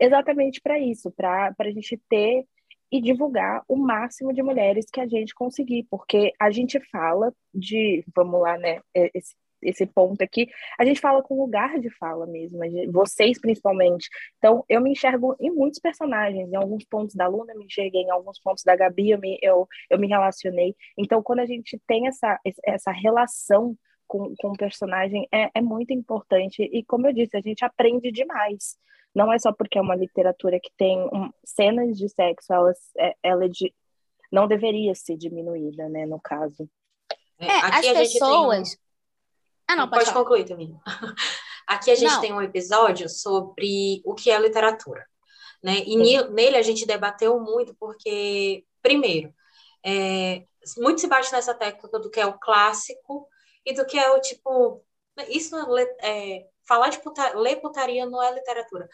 exatamente 0.00 0.60
para 0.60 0.80
isso, 0.80 1.12
para 1.12 1.54
a 1.56 1.70
gente 1.70 1.96
ter 2.08 2.44
e 2.90 3.00
divulgar 3.00 3.62
o 3.68 3.76
máximo 3.76 4.32
de 4.32 4.42
mulheres 4.42 4.86
que 4.90 5.00
a 5.00 5.06
gente 5.06 5.34
conseguir, 5.34 5.86
porque 5.90 6.32
a 6.40 6.50
gente 6.50 6.78
fala 6.90 7.32
de, 7.52 8.04
vamos 8.14 8.40
lá, 8.40 8.56
né, 8.56 8.80
é, 8.94 9.10
esse, 9.14 9.34
esse 9.62 9.86
ponto 9.86 10.22
aqui, 10.22 10.48
a 10.78 10.84
gente 10.84 11.00
fala 11.00 11.22
com 11.22 11.40
lugar 11.40 11.78
de 11.80 11.90
fala 11.90 12.26
mesmo, 12.26 12.60
vocês 12.92 13.40
principalmente. 13.40 14.08
Então, 14.38 14.64
eu 14.68 14.80
me 14.80 14.92
enxergo 14.92 15.34
em 15.40 15.50
muitos 15.50 15.80
personagens, 15.80 16.48
em 16.48 16.56
alguns 16.56 16.84
pontos 16.84 17.14
da 17.14 17.26
Luna 17.26 17.52
eu 17.52 17.58
me 17.58 17.64
enxerguei, 17.64 18.02
em 18.02 18.10
alguns 18.10 18.38
pontos 18.38 18.62
da 18.64 18.76
Gabi 18.76 19.10
eu 19.10 19.18
me, 19.18 19.38
eu, 19.42 19.66
eu 19.90 19.98
me 19.98 20.06
relacionei. 20.06 20.74
Então, 20.96 21.22
quando 21.22 21.40
a 21.40 21.46
gente 21.46 21.80
tem 21.86 22.06
essa, 22.06 22.38
essa 22.64 22.90
relação 22.90 23.76
com, 24.06 24.34
com 24.38 24.48
o 24.48 24.56
personagem, 24.56 25.26
é, 25.32 25.50
é 25.54 25.60
muito 25.60 25.92
importante. 25.92 26.62
E, 26.62 26.84
como 26.84 27.06
eu 27.06 27.12
disse, 27.12 27.36
a 27.36 27.40
gente 27.40 27.64
aprende 27.64 28.10
demais. 28.12 28.76
Não 29.16 29.32
é 29.32 29.38
só 29.38 29.50
porque 29.50 29.78
é 29.78 29.80
uma 29.80 29.96
literatura 29.96 30.60
que 30.60 30.70
tem 30.76 30.98
um, 31.10 31.32
cenas 31.42 31.96
de 31.96 32.06
sexo, 32.06 32.52
ela, 32.52 32.70
é, 32.98 33.16
ela 33.22 33.46
é 33.46 33.48
de, 33.48 33.74
não 34.30 34.46
deveria 34.46 34.94
ser 34.94 35.16
diminuída, 35.16 35.88
né, 35.88 36.04
no 36.04 36.20
caso. 36.20 36.68
É, 37.38 37.50
as 37.50 37.86
pessoas. 37.86 38.72
Um... 38.72 38.76
Ah, 39.68 39.76
não, 39.76 39.88
pode, 39.88 40.04
pode 40.04 40.14
concluir 40.14 40.44
também. 40.44 40.78
Aqui 41.66 41.90
a 41.90 41.94
gente 41.94 42.12
não. 42.12 42.20
tem 42.20 42.32
um 42.34 42.42
episódio 42.42 43.08
sobre 43.08 44.02
o 44.04 44.14
que 44.14 44.30
é 44.30 44.38
literatura. 44.38 45.02
Né? 45.64 45.82
E 45.86 45.96
nele 45.96 46.58
a 46.58 46.62
gente 46.62 46.84
debateu 46.84 47.40
muito 47.40 47.74
porque, 47.80 48.66
primeiro, 48.82 49.32
é, 49.82 50.44
muito 50.76 51.00
se 51.00 51.06
bate 51.06 51.32
nessa 51.32 51.54
técnica 51.54 51.98
do 51.98 52.10
que 52.10 52.20
é 52.20 52.26
o 52.26 52.38
clássico 52.38 53.26
e 53.64 53.72
do 53.72 53.86
que 53.86 53.98
é 53.98 54.10
o 54.10 54.20
tipo. 54.20 54.84
Isso 55.30 55.56
é, 56.02 56.46
falar 56.66 56.88
de 56.90 57.02
puta, 57.02 57.38
ler 57.38 57.56
putaria 57.56 58.06
não 58.06 58.22
é 58.22 58.34
literatura. 58.34 58.88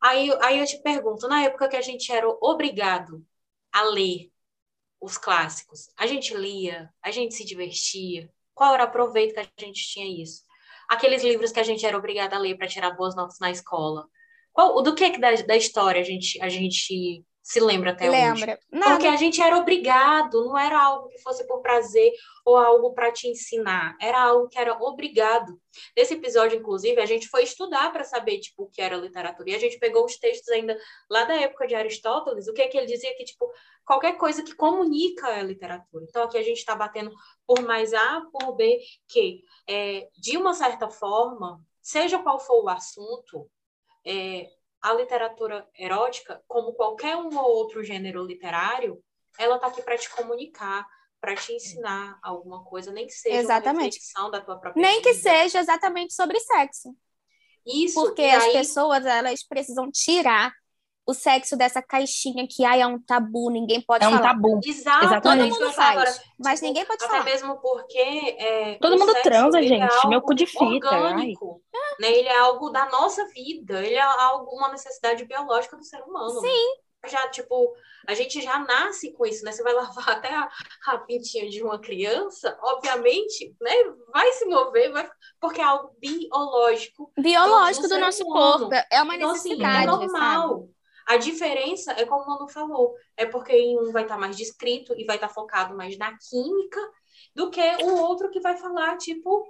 Aí, 0.00 0.30
aí 0.42 0.58
eu 0.60 0.66
te 0.66 0.80
pergunto, 0.82 1.28
na 1.28 1.42
época 1.44 1.68
que 1.68 1.76
a 1.76 1.80
gente 1.80 2.12
era 2.12 2.28
obrigado 2.40 3.24
a 3.72 3.82
ler 3.82 4.30
os 5.00 5.18
clássicos, 5.18 5.90
a 5.96 6.06
gente 6.06 6.34
lia, 6.34 6.92
a 7.02 7.10
gente 7.10 7.34
se 7.34 7.44
divertia, 7.44 8.30
qual 8.54 8.74
era 8.74 8.84
o 8.84 8.90
proveito 8.90 9.34
que 9.34 9.40
a 9.40 9.64
gente 9.64 9.88
tinha 9.88 10.22
isso? 10.22 10.42
Aqueles 10.88 11.22
livros 11.22 11.52
que 11.52 11.60
a 11.60 11.64
gente 11.64 11.84
era 11.86 11.96
obrigado 11.96 12.34
a 12.34 12.38
ler 12.38 12.56
para 12.56 12.66
tirar 12.66 12.92
boas 12.92 13.14
notas 13.14 13.38
na 13.38 13.50
escola. 13.50 14.08
Qual, 14.52 14.82
do 14.82 14.94
que, 14.94 15.10
que 15.10 15.20
da, 15.20 15.32
da 15.32 15.56
história 15.56 16.00
a 16.00 16.04
gente, 16.04 16.40
a 16.42 16.48
gente 16.48 17.24
se 17.48 17.60
lembra 17.60 17.92
até 17.92 18.10
lembra. 18.10 18.52
hoje. 18.52 18.60
Nada. 18.70 18.90
Porque 18.90 19.06
a 19.06 19.16
gente 19.16 19.40
era 19.40 19.56
obrigado, 19.56 20.44
não 20.44 20.58
era 20.58 20.78
algo 20.78 21.08
que 21.08 21.16
fosse 21.16 21.46
por 21.46 21.62
prazer 21.62 22.12
ou 22.44 22.58
algo 22.58 22.92
para 22.92 23.10
te 23.10 23.26
ensinar, 23.26 23.96
era 23.98 24.20
algo 24.20 24.50
que 24.50 24.58
era 24.58 24.74
obrigado. 24.74 25.58
Nesse 25.96 26.12
episódio, 26.12 26.58
inclusive, 26.58 27.00
a 27.00 27.06
gente 27.06 27.26
foi 27.26 27.44
estudar 27.44 27.90
para 27.90 28.04
saber 28.04 28.38
tipo 28.40 28.64
o 28.64 28.70
que 28.70 28.82
era 28.82 28.98
literatura 28.98 29.48
e 29.48 29.54
a 29.54 29.58
gente 29.58 29.78
pegou 29.78 30.04
os 30.04 30.18
textos 30.18 30.50
ainda 30.50 30.78
lá 31.10 31.24
da 31.24 31.36
época 31.36 31.66
de 31.66 31.74
Aristóteles, 31.74 32.48
o 32.48 32.52
que 32.52 32.60
é 32.60 32.68
que 32.68 32.76
ele 32.76 32.86
dizia 32.86 33.16
que 33.16 33.24
tipo 33.24 33.50
qualquer 33.82 34.18
coisa 34.18 34.42
que 34.42 34.54
comunica 34.54 35.30
é 35.30 35.42
literatura. 35.42 36.04
Então 36.06 36.24
aqui 36.24 36.36
a 36.36 36.42
gente 36.42 36.58
está 36.58 36.74
batendo 36.74 37.10
por 37.46 37.62
mais 37.62 37.94
A, 37.94 38.26
por 38.30 38.56
B, 38.56 38.78
que 39.08 39.40
é, 39.66 40.06
de 40.20 40.36
uma 40.36 40.52
certa 40.52 40.90
forma, 40.90 41.62
seja 41.80 42.18
qual 42.18 42.38
for 42.38 42.62
o 42.62 42.68
assunto, 42.68 43.50
é, 44.04 44.50
a 44.80 44.92
literatura 44.92 45.68
erótica, 45.76 46.42
como 46.46 46.72
qualquer 46.72 47.16
um 47.16 47.36
ou 47.36 47.56
outro 47.56 47.82
gênero 47.82 48.24
literário, 48.24 49.02
ela 49.38 49.56
está 49.56 49.68
aqui 49.68 49.82
para 49.82 49.98
te 49.98 50.08
comunicar, 50.10 50.86
para 51.20 51.34
te 51.34 51.52
ensinar 51.52 52.18
alguma 52.22 52.64
coisa, 52.64 52.92
nem 52.92 53.06
que 53.06 53.12
seja 53.12 53.36
exatamente. 53.36 53.98
uma 54.16 54.30
da 54.30 54.40
tua 54.40 54.58
própria 54.58 54.80
Nem 54.80 54.98
vida. 54.98 55.08
que 55.08 55.14
seja 55.14 55.58
exatamente 55.58 56.14
sobre 56.14 56.38
sexo. 56.40 56.94
Isso. 57.66 58.00
Porque 58.00 58.22
as 58.22 58.44
aí... 58.44 58.52
pessoas, 58.52 59.04
elas 59.04 59.42
precisam 59.46 59.90
tirar 59.90 60.52
o 61.08 61.14
sexo 61.14 61.56
dessa 61.56 61.80
caixinha 61.80 62.46
que 62.46 62.66
ai, 62.66 62.82
é 62.82 62.86
um 62.86 63.00
tabu, 63.00 63.48
ninguém 63.48 63.80
pode 63.80 64.04
é 64.04 64.10
falar. 64.10 64.20
um 64.20 64.22
tabu. 64.22 64.60
Exato, 64.62 65.06
Exatamente. 65.06 65.48
Todo 65.48 65.60
mundo 65.60 65.72
faz, 65.72 65.90
agora, 65.92 66.14
mas 66.38 66.60
tipo, 66.60 66.66
ninguém 66.66 66.84
pode 66.84 67.02
até 67.02 67.06
falar. 67.06 67.22
Até 67.22 67.30
mesmo 67.30 67.56
porque 67.62 68.36
é, 68.38 68.74
todo 68.74 68.98
mundo 68.98 69.14
transa, 69.22 69.62
gente. 69.62 69.90
É 70.04 70.06
Meu 70.06 70.20
cu 70.20 70.34
de 70.34 70.44
fita. 70.44 70.66
Orgânico, 70.66 71.62
né? 71.98 72.12
Ele 72.12 72.28
é 72.28 72.38
algo 72.38 72.68
da 72.68 72.90
nossa 72.90 73.26
vida, 73.28 73.82
ele 73.82 73.94
é 73.94 74.02
algo 74.02 74.54
uma 74.54 74.68
necessidade 74.68 75.24
biológica 75.24 75.78
do 75.78 75.82
ser 75.82 76.02
humano. 76.02 76.42
Sim. 76.42 76.46
Né? 76.46 77.08
Já, 77.08 77.26
tipo, 77.28 77.72
a 78.06 78.12
gente 78.12 78.42
já 78.42 78.58
nasce 78.58 79.12
com 79.12 79.24
isso, 79.24 79.44
né? 79.46 79.52
Você 79.52 79.62
vai 79.62 79.72
lavar 79.72 80.10
até 80.12 80.34
a, 80.34 80.46
a 80.88 80.98
pintinha 80.98 81.48
de 81.48 81.62
uma 81.62 81.78
criança, 81.78 82.58
obviamente, 82.62 83.56
né? 83.62 83.72
Vai 84.12 84.30
se 84.32 84.44
mover, 84.44 84.92
vai, 84.92 85.08
porque 85.40 85.62
é 85.62 85.64
algo 85.64 85.94
biológico. 85.98 87.10
Biológico 87.16 87.88
do, 87.88 87.94
do, 87.94 88.00
nosso 88.00 88.24
humano. 88.24 88.68
corpo. 88.68 88.86
É 88.90 89.00
uma 89.00 89.16
então, 89.16 89.32
necessidade. 89.32 89.88
Assim, 89.88 90.04
é 90.04 90.06
normal. 90.06 90.48
Sabe? 90.50 90.77
A 91.08 91.16
diferença 91.16 91.92
é 91.92 92.04
como 92.04 92.22
o 92.22 92.26
Manu 92.26 92.48
falou, 92.48 92.94
é 93.16 93.24
porque 93.24 93.52
em 93.52 93.78
um 93.78 93.90
vai 93.90 94.02
estar 94.02 94.18
mais 94.18 94.36
descrito 94.36 94.94
e 94.94 95.06
vai 95.06 95.16
estar 95.16 95.30
focado 95.30 95.74
mais 95.74 95.96
na 95.96 96.14
química 96.18 96.78
do 97.34 97.50
que 97.50 97.62
o 97.82 97.96
outro 97.96 98.30
que 98.30 98.40
vai 98.40 98.58
falar, 98.58 98.98
tipo, 98.98 99.48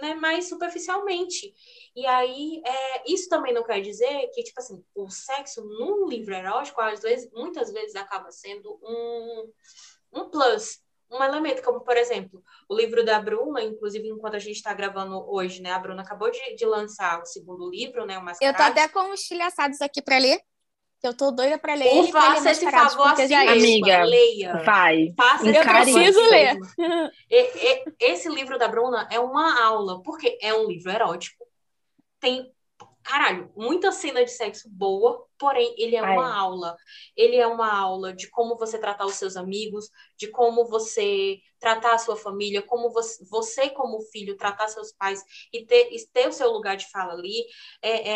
né, 0.00 0.14
mais 0.14 0.48
superficialmente. 0.48 1.52
E 1.94 2.06
aí, 2.06 2.62
é, 2.64 3.12
isso 3.12 3.28
também 3.28 3.52
não 3.52 3.62
quer 3.62 3.82
dizer 3.82 4.30
que, 4.32 4.42
tipo 4.42 4.58
assim, 4.58 4.82
o 4.94 5.10
sexo 5.10 5.62
num 5.62 6.08
livro 6.08 6.32
erótico, 6.34 6.80
às 6.80 7.02
vezes, 7.02 7.30
muitas 7.34 7.70
vezes 7.70 7.94
acaba 7.96 8.30
sendo 8.32 8.80
um, 8.82 9.52
um 10.10 10.30
plus, 10.30 10.80
um 11.10 11.22
elemento, 11.22 11.62
como, 11.62 11.82
por 11.82 11.98
exemplo, 11.98 12.42
o 12.66 12.74
livro 12.74 13.04
da 13.04 13.20
Bruna, 13.20 13.62
inclusive, 13.62 14.08
enquanto 14.08 14.36
a 14.36 14.38
gente 14.38 14.56
está 14.56 14.72
gravando 14.72 15.22
hoje, 15.30 15.60
né, 15.60 15.70
a 15.70 15.78
Bruna 15.78 16.00
acabou 16.00 16.30
de, 16.30 16.54
de 16.54 16.64
lançar 16.64 17.20
o 17.20 17.26
segundo 17.26 17.68
livro, 17.68 18.06
né, 18.06 18.18
o 18.18 18.24
Eu 18.40 18.56
tô 18.56 18.62
até 18.62 18.88
com 18.88 19.12
os 19.12 19.20
estilhaçados 19.20 19.82
aqui 19.82 20.00
para 20.00 20.16
ler. 20.16 20.40
Eu 21.04 21.14
tô 21.14 21.30
doida 21.30 21.58
para 21.58 21.74
ler. 21.74 21.90
Por 21.90 22.08
faça 22.08 22.50
esse 22.50 22.70
favor 22.70 23.08
assim, 23.08 23.34
amiga. 23.34 24.04
Leia. 24.04 24.62
Vai. 24.64 25.12
Faça 25.14 25.46
eu 25.50 25.62
preciso 25.62 26.20
ler. 26.30 26.58
E, 27.30 27.36
e, 27.36 27.84
esse 28.00 28.28
livro 28.30 28.58
da 28.58 28.66
Bruna 28.68 29.06
é 29.12 29.20
uma 29.20 29.62
aula, 29.62 30.02
porque 30.02 30.38
é 30.40 30.54
um 30.54 30.66
livro 30.66 30.90
erótico. 30.90 31.44
Tem, 32.18 32.50
caralho, 33.02 33.52
muita 33.54 33.92
cena 33.92 34.24
de 34.24 34.30
sexo 34.30 34.66
boa, 34.70 35.26
porém, 35.38 35.74
ele 35.76 35.94
é 35.94 36.00
Ai. 36.00 36.16
uma 36.16 36.34
aula. 36.34 36.74
Ele 37.14 37.36
é 37.36 37.46
uma 37.46 37.70
aula 37.70 38.14
de 38.14 38.30
como 38.30 38.56
você 38.56 38.78
tratar 38.78 39.04
os 39.04 39.16
seus 39.16 39.36
amigos, 39.36 39.90
de 40.16 40.28
como 40.28 40.64
você 40.64 41.38
tratar 41.60 41.94
a 41.94 41.98
sua 41.98 42.16
família, 42.16 42.62
como 42.62 42.90
você, 42.90 43.22
você 43.26 43.68
como 43.68 44.00
filho, 44.00 44.38
tratar 44.38 44.68
seus 44.68 44.90
pais 44.92 45.22
e 45.52 45.66
ter, 45.66 45.90
e 45.92 46.06
ter 46.12 46.28
o 46.28 46.32
seu 46.32 46.50
lugar 46.50 46.76
de 46.78 46.90
fala 46.90 47.12
ali. 47.12 47.44
É, 47.82 48.10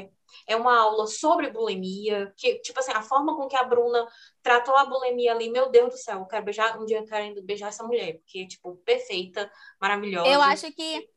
é, 0.00 0.10
é 0.46 0.56
uma 0.56 0.78
aula 0.78 1.06
sobre 1.06 1.50
bulimia, 1.50 2.32
que, 2.36 2.56
tipo 2.60 2.78
assim, 2.80 2.92
a 2.92 3.02
forma 3.02 3.36
com 3.36 3.48
que 3.48 3.56
a 3.56 3.64
Bruna 3.64 4.06
tratou 4.42 4.76
a 4.76 4.84
bulimia 4.84 5.32
ali, 5.32 5.50
meu 5.50 5.70
Deus 5.70 5.92
do 5.92 5.98
céu, 5.98 6.20
eu 6.20 6.26
quero 6.26 6.44
beijar, 6.44 6.80
um 6.80 6.84
dia 6.84 6.98
eu 6.98 7.04
quero 7.04 7.42
beijar 7.42 7.68
essa 7.68 7.84
mulher, 7.84 8.18
porque, 8.18 8.46
tipo, 8.46 8.76
perfeita, 8.84 9.50
maravilhosa. 9.80 10.28
Eu 10.28 10.42
acho 10.42 10.70
que 10.72 11.08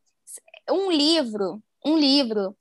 um 0.69 0.91
livro, 0.91 1.61
um 1.85 1.97
livro, 1.97 2.55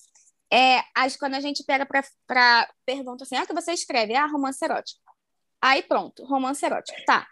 é, 0.52 0.82
acho 0.94 1.14
que 1.14 1.20
quando 1.20 1.34
a 1.34 1.40
gente 1.40 1.64
pega 1.64 1.84
pra, 1.84 2.04
pra 2.26 2.72
pergunta 2.84 3.24
assim, 3.24 3.36
ah, 3.36 3.42
o 3.42 3.46
que 3.46 3.54
você 3.54 3.72
escreve? 3.72 4.14
Ah, 4.14 4.26
romance 4.26 4.64
erótico. 4.64 5.00
Aí 5.60 5.82
pronto, 5.82 6.24
romance 6.24 6.64
erótico, 6.64 6.98
tá. 7.04 7.26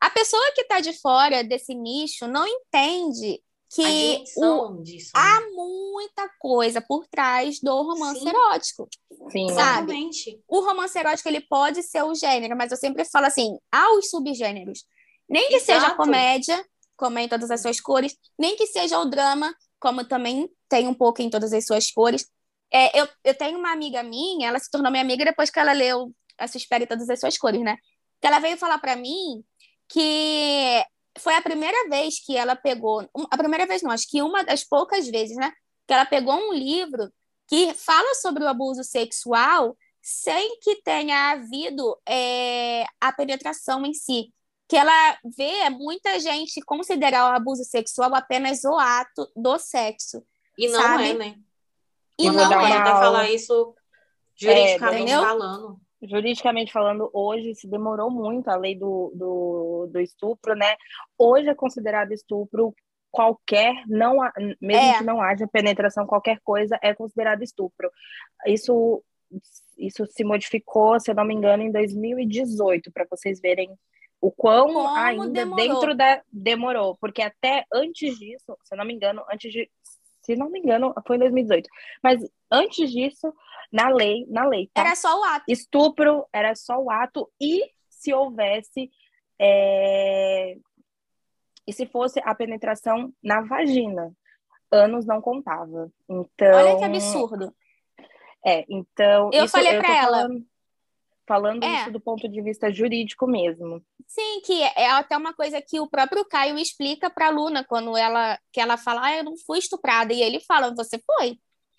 A 0.00 0.10
pessoa 0.10 0.52
que 0.54 0.64
tá 0.64 0.80
de 0.80 0.92
fora 1.00 1.42
desse 1.42 1.74
nicho 1.74 2.26
não 2.26 2.46
entende 2.46 3.42
que 3.68 4.24
o, 4.36 4.82
disso, 4.82 5.10
há 5.14 5.40
né? 5.40 5.46
muita 5.52 6.28
coisa 6.38 6.80
por 6.80 7.06
trás 7.08 7.58
do 7.60 7.82
romance 7.82 8.20
Sim. 8.20 8.28
erótico. 8.28 8.88
Sim. 9.30 9.48
Sabe? 9.48 9.92
Exatamente. 9.92 10.40
O 10.46 10.60
romance 10.60 10.98
erótico 10.98 11.28
ele 11.28 11.40
pode 11.40 11.82
ser 11.82 12.02
o 12.02 12.14
gênero, 12.14 12.56
mas 12.56 12.70
eu 12.70 12.76
sempre 12.76 13.04
falo 13.04 13.26
assim, 13.26 13.58
há 13.72 13.92
os 13.96 14.08
subgêneros. 14.08 14.84
Nem 15.28 15.48
que 15.48 15.58
seja 15.58 15.78
Exato. 15.78 15.96
comédia, 15.96 16.64
como 16.96 17.18
é 17.18 17.22
em 17.22 17.28
todas 17.28 17.50
as 17.50 17.60
suas 17.60 17.80
cores, 17.80 18.16
nem 18.38 18.56
que 18.56 18.66
seja 18.66 18.98
o 18.98 19.04
drama, 19.04 19.54
como 19.80 20.04
também 20.04 20.48
tem 20.68 20.86
um 20.86 20.94
pouco 20.94 21.20
em 21.20 21.28
todas 21.28 21.52
as 21.52 21.66
suas 21.66 21.90
cores. 21.90 22.26
É, 22.72 23.00
eu, 23.00 23.08
eu 23.24 23.34
tenho 23.34 23.58
uma 23.58 23.72
amiga 23.72 24.02
minha, 24.02 24.48
ela 24.48 24.58
se 24.58 24.70
tornou 24.70 24.90
minha 24.90 25.02
amiga 25.02 25.24
depois 25.24 25.50
que 25.50 25.58
ela 25.58 25.72
leu 25.72 26.12
A 26.38 26.48
Sua 26.48 26.58
Espera 26.58 26.84
em 26.84 26.86
Todas 26.86 27.08
as 27.08 27.20
Suas 27.20 27.36
Cores, 27.38 27.60
né? 27.60 27.76
Que 28.20 28.26
ela 28.26 28.38
veio 28.38 28.56
falar 28.56 28.78
para 28.78 28.96
mim 28.96 29.44
que 29.88 30.84
foi 31.18 31.34
a 31.34 31.42
primeira 31.42 31.88
vez 31.88 32.18
que 32.24 32.36
ela 32.36 32.56
pegou, 32.56 33.08
a 33.30 33.36
primeira 33.36 33.66
vez 33.66 33.82
não, 33.82 33.90
acho 33.90 34.08
que 34.08 34.22
uma 34.22 34.44
das 34.44 34.64
poucas 34.64 35.06
vezes, 35.08 35.36
né? 35.36 35.52
Que 35.86 35.94
ela 35.94 36.04
pegou 36.04 36.34
um 36.34 36.52
livro 36.52 37.10
que 37.48 37.72
fala 37.74 38.14
sobre 38.14 38.42
o 38.44 38.48
abuso 38.48 38.82
sexual 38.82 39.76
sem 40.02 40.58
que 40.60 40.82
tenha 40.82 41.32
havido 41.32 41.96
é, 42.08 42.84
a 43.00 43.12
penetração 43.12 43.84
em 43.84 43.92
si. 43.92 44.32
Que 44.68 44.76
ela 44.76 45.18
vê 45.36 45.68
muita 45.70 46.18
gente 46.20 46.60
considerar 46.62 47.30
o 47.30 47.36
abuso 47.36 47.64
sexual 47.64 48.14
apenas 48.14 48.64
o 48.64 48.74
ato 48.76 49.28
do 49.34 49.58
sexo. 49.58 50.22
E 50.58 50.68
não 50.68 50.80
Sabe? 50.80 51.10
é, 51.10 51.14
né? 51.14 51.34
E 52.18 52.30
não 52.30 52.52
é. 52.52 52.84
falar 52.84 53.30
isso 53.30 53.74
juridicamente 54.36 55.02
entendeu? 55.02 55.22
falando. 55.22 55.80
Juridicamente 56.08 56.72
falando, 56.72 57.10
hoje 57.12 57.54
se 57.54 57.68
demorou 57.68 58.10
muito 58.10 58.48
a 58.48 58.56
lei 58.56 58.74
do, 58.74 59.12
do, 59.14 59.88
do 59.92 60.00
estupro, 60.00 60.54
né? 60.54 60.76
Hoje 61.18 61.48
é 61.48 61.54
considerado 61.54 62.12
estupro 62.12 62.74
qualquer, 63.10 63.74
não, 63.86 64.18
mesmo 64.60 64.86
É. 64.94 64.98
que 64.98 65.04
não 65.04 65.20
haja 65.22 65.48
penetração, 65.48 66.06
qualquer 66.06 66.38
coisa 66.44 66.78
é 66.82 66.94
considerado 66.94 67.42
estupro. 67.42 67.90
Isso, 68.46 69.02
isso 69.78 70.04
se 70.06 70.22
modificou, 70.22 71.00
se 71.00 71.10
eu 71.10 71.14
não 71.14 71.24
me 71.24 71.34
engano, 71.34 71.62
em 71.62 71.72
2018, 71.72 72.92
para 72.92 73.06
vocês 73.10 73.40
verem 73.40 73.70
o 74.20 74.30
quão 74.30 74.66
Como 74.72 74.88
ainda 74.96 75.28
demorou. 75.28 75.56
dentro 75.56 75.94
da. 75.94 76.22
Demorou, 76.32 76.96
porque 77.00 77.22
até 77.22 77.64
antes 77.72 78.18
disso, 78.18 78.56
se 78.64 78.74
eu 78.74 78.78
não 78.78 78.84
me 78.84 78.94
engano, 78.94 79.22
antes 79.32 79.50
de. 79.52 79.70
Se 80.22 80.34
não 80.34 80.50
me 80.50 80.58
engano, 80.58 80.92
foi 81.06 81.16
em 81.16 81.20
2018. 81.20 81.68
Mas 82.02 82.20
antes 82.50 82.90
disso, 82.90 83.32
na 83.72 83.88
lei, 83.88 84.24
na 84.28 84.46
lei, 84.46 84.70
tá? 84.72 84.82
Era 84.82 84.94
só 84.94 85.20
o 85.20 85.24
ato. 85.24 85.44
Estupro 85.48 86.26
era 86.32 86.54
só 86.54 86.78
o 86.78 86.90
ato 86.90 87.30
e 87.40 87.62
se 87.88 88.12
houvesse 88.12 88.90
é, 89.38 90.56
e 91.66 91.72
se 91.72 91.86
fosse 91.86 92.20
a 92.24 92.34
penetração 92.34 93.12
na 93.22 93.40
vagina, 93.42 94.12
anos 94.70 95.04
não 95.06 95.20
contava. 95.20 95.90
Então, 96.08 96.54
Olha 96.54 96.78
que 96.78 96.84
absurdo. 96.84 97.54
É, 98.44 98.64
então 98.68 99.30
Eu 99.32 99.44
isso, 99.44 99.52
falei 99.52 99.76
pra 99.78 99.96
ela. 99.96 100.18
falando, 100.22 100.46
falando 101.26 101.64
É. 101.64 101.80
isso 101.80 101.90
do 101.90 102.00
ponto 102.00 102.28
de 102.28 102.40
vista 102.40 102.70
jurídico 102.70 103.26
mesmo. 103.26 103.82
Sim, 104.06 104.40
que 104.42 104.62
é 104.62 104.90
até 104.92 105.16
uma 105.16 105.34
coisa 105.34 105.60
que 105.60 105.80
o 105.80 105.88
próprio 105.90 106.24
Caio 106.24 106.56
explica 106.56 107.10
para 107.10 107.26
a 107.26 107.30
Luna 107.30 107.64
quando 107.64 107.96
ela 107.96 108.38
que 108.52 108.60
ela 108.60 108.76
fala, 108.76 109.06
ah, 109.06 109.16
eu 109.16 109.24
não 109.24 109.34
fui 109.44 109.58
estuprada, 109.58 110.12
e 110.12 110.22
ele 110.22 110.38
fala, 110.40 110.72
você 110.74 111.00
foi, 111.04 111.36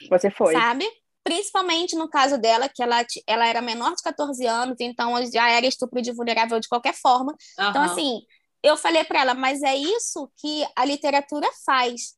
Você 0.10 0.30
foi. 0.30 0.54
sabe? 0.54 0.86
Principalmente 1.28 1.96
no 1.96 2.10
caso 2.10 2.38
dela, 2.38 2.70
que 2.70 2.82
ela, 2.82 3.06
ela 3.28 3.46
era 3.46 3.62
menor 3.62 3.94
de 3.96 4.02
14 4.02 4.46
anos, 4.46 4.78
então 4.80 5.14
já 5.30 5.50
era 5.50 5.66
estupro 5.66 6.02
de 6.02 6.14
vulnerável 6.14 6.58
de 6.58 6.70
qualquer 6.70 6.94
forma. 6.94 7.36
Então, 7.54 7.82
Aham. 7.82 7.92
assim, 7.92 8.22
eu 8.64 8.78
falei 8.78 9.04
para 9.04 9.20
ela, 9.20 9.34
mas 9.34 9.62
é 9.62 9.76
isso 9.76 10.32
que 10.38 10.66
a 10.74 10.86
literatura 10.86 11.50
faz. 11.66 12.16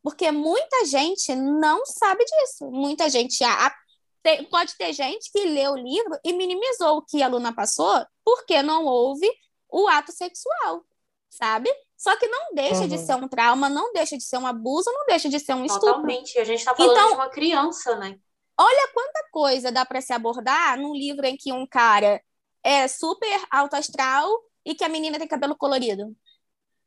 Porque 0.00 0.30
muita 0.30 0.84
gente 0.86 1.34
não 1.34 1.84
sabe 1.84 2.24
disso. 2.24 2.70
Muita 2.70 3.10
gente. 3.10 3.42
A, 3.42 3.66
a, 3.66 3.74
te, 4.22 4.44
pode 4.44 4.76
ter 4.76 4.92
gente 4.92 5.30
que 5.32 5.44
lê 5.44 5.66
o 5.68 5.74
livro 5.74 6.18
e 6.24 6.32
minimizou 6.32 6.98
o 6.98 7.02
que 7.02 7.20
a 7.20 7.26
aluna 7.26 7.52
passou 7.52 8.06
porque 8.24 8.62
não 8.62 8.84
houve 8.84 9.28
o 9.68 9.88
ato 9.88 10.12
sexual, 10.12 10.84
sabe? 11.28 11.68
Só 11.96 12.16
que 12.16 12.28
não 12.28 12.54
deixa 12.54 12.82
uhum. 12.82 12.88
de 12.88 12.98
ser 12.98 13.14
um 13.14 13.28
trauma, 13.28 13.68
não 13.68 13.92
deixa 13.92 14.16
de 14.16 14.24
ser 14.24 14.38
um 14.38 14.46
abuso, 14.46 14.90
não 14.92 15.06
deixa 15.06 15.28
de 15.28 15.40
ser 15.40 15.54
um 15.54 15.64
estupro. 15.64 15.88
Totalmente. 15.88 16.38
A 16.38 16.44
gente 16.44 16.58
está 16.58 16.74
falando 16.74 16.92
então, 16.92 17.08
de 17.08 17.14
uma 17.14 17.28
criança, 17.28 17.96
né? 17.96 18.18
Olha 18.58 18.90
quanta 18.92 19.28
coisa 19.30 19.72
dá 19.72 19.84
para 19.84 20.00
se 20.00 20.12
abordar 20.12 20.78
num 20.78 20.94
livro 20.94 21.26
em 21.26 21.36
que 21.36 21.52
um 21.52 21.66
cara 21.66 22.22
é 22.62 22.86
super 22.86 23.42
alto 23.50 23.74
astral 23.74 24.28
e 24.64 24.74
que 24.74 24.84
a 24.84 24.88
menina 24.88 25.18
tem 25.18 25.26
cabelo 25.26 25.56
colorido, 25.56 26.14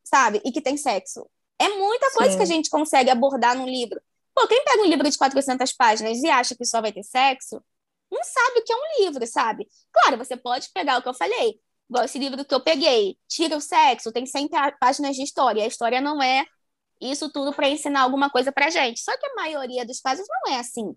sabe? 0.04 0.42
E 0.46 0.52
que 0.52 0.62
tem 0.62 0.78
sexo. 0.78 1.30
É 1.60 1.70
muita 1.70 2.12
coisa 2.12 2.32
Sim. 2.32 2.38
que 2.38 2.44
a 2.44 2.48
gente 2.48 2.70
consegue 2.70 3.10
abordar 3.10 3.56
num 3.56 3.66
livro. 3.66 4.00
Pô, 4.34 4.48
quem 4.48 4.64
pega 4.64 4.84
um 4.84 4.86
livro 4.86 5.10
de 5.10 5.18
400 5.18 5.74
páginas 5.74 6.22
e 6.22 6.30
acha 6.30 6.56
que 6.56 6.66
só 6.66 6.82
vai 6.82 6.92
ter 6.92 7.04
sexo, 7.04 7.62
não 8.12 8.24
sabe 8.24 8.60
o 8.60 8.64
que 8.64 8.72
é 8.72 8.76
um 8.76 9.04
livro, 9.04 9.26
sabe? 9.26 9.68
Claro, 9.92 10.18
você 10.18 10.38
pode 10.38 10.70
pegar 10.74 10.98
o 10.98 11.02
que 11.02 11.10
eu 11.10 11.14
falei, 11.14 11.60
igual 11.90 12.06
esse 12.06 12.20
livro 12.20 12.44
que 12.44 12.54
eu 12.54 12.62
peguei, 12.62 13.18
tira 13.28 13.56
o 13.58 13.62
sexo, 13.62 14.12
tem 14.12 14.26
100 14.26 14.50
páginas 14.80 15.16
de 15.16 15.24
história. 15.24 15.64
A 15.64 15.68
história 15.68 16.02
não 16.02 16.22
é 16.22 16.46
isso 17.02 17.30
tudo 17.32 17.54
para 17.54 17.70
ensinar 17.70 18.02
alguma 18.02 18.30
coisa 18.30 18.52
pra 18.52 18.70
gente. 18.70 19.00
Só 19.02 19.18
que 19.18 19.26
a 19.26 19.36
maioria 19.36 19.86
dos 19.86 20.00
casos 20.00 20.26
não 20.30 20.54
é 20.54 20.60
assim. 20.60 20.96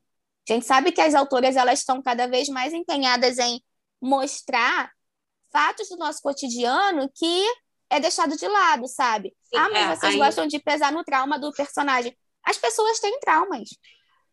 A 0.48 0.54
gente 0.54 0.66
sabe 0.66 0.92
que 0.92 1.00
as 1.00 1.14
autoras 1.14 1.56
elas 1.56 1.80
estão 1.80 2.02
cada 2.02 2.26
vez 2.26 2.48
mais 2.48 2.72
empenhadas 2.72 3.38
em 3.38 3.62
mostrar 4.00 4.90
fatos 5.52 5.88
do 5.88 5.96
nosso 5.96 6.20
cotidiano 6.22 7.10
que 7.14 7.44
é 7.90 7.98
deixado 8.00 8.36
de 8.36 8.46
lado, 8.46 8.86
sabe? 8.86 9.34
Sim, 9.44 9.56
ah, 9.56 9.68
mas 9.70 9.82
é, 9.82 9.96
vocês 9.96 10.12
aí... 10.14 10.18
gostam 10.18 10.46
de 10.46 10.58
pesar 10.58 10.92
no 10.92 11.04
trauma 11.04 11.38
do 11.38 11.52
personagem. 11.52 12.16
As 12.44 12.58
pessoas 12.58 13.00
têm 13.00 13.18
traumas. 13.20 13.68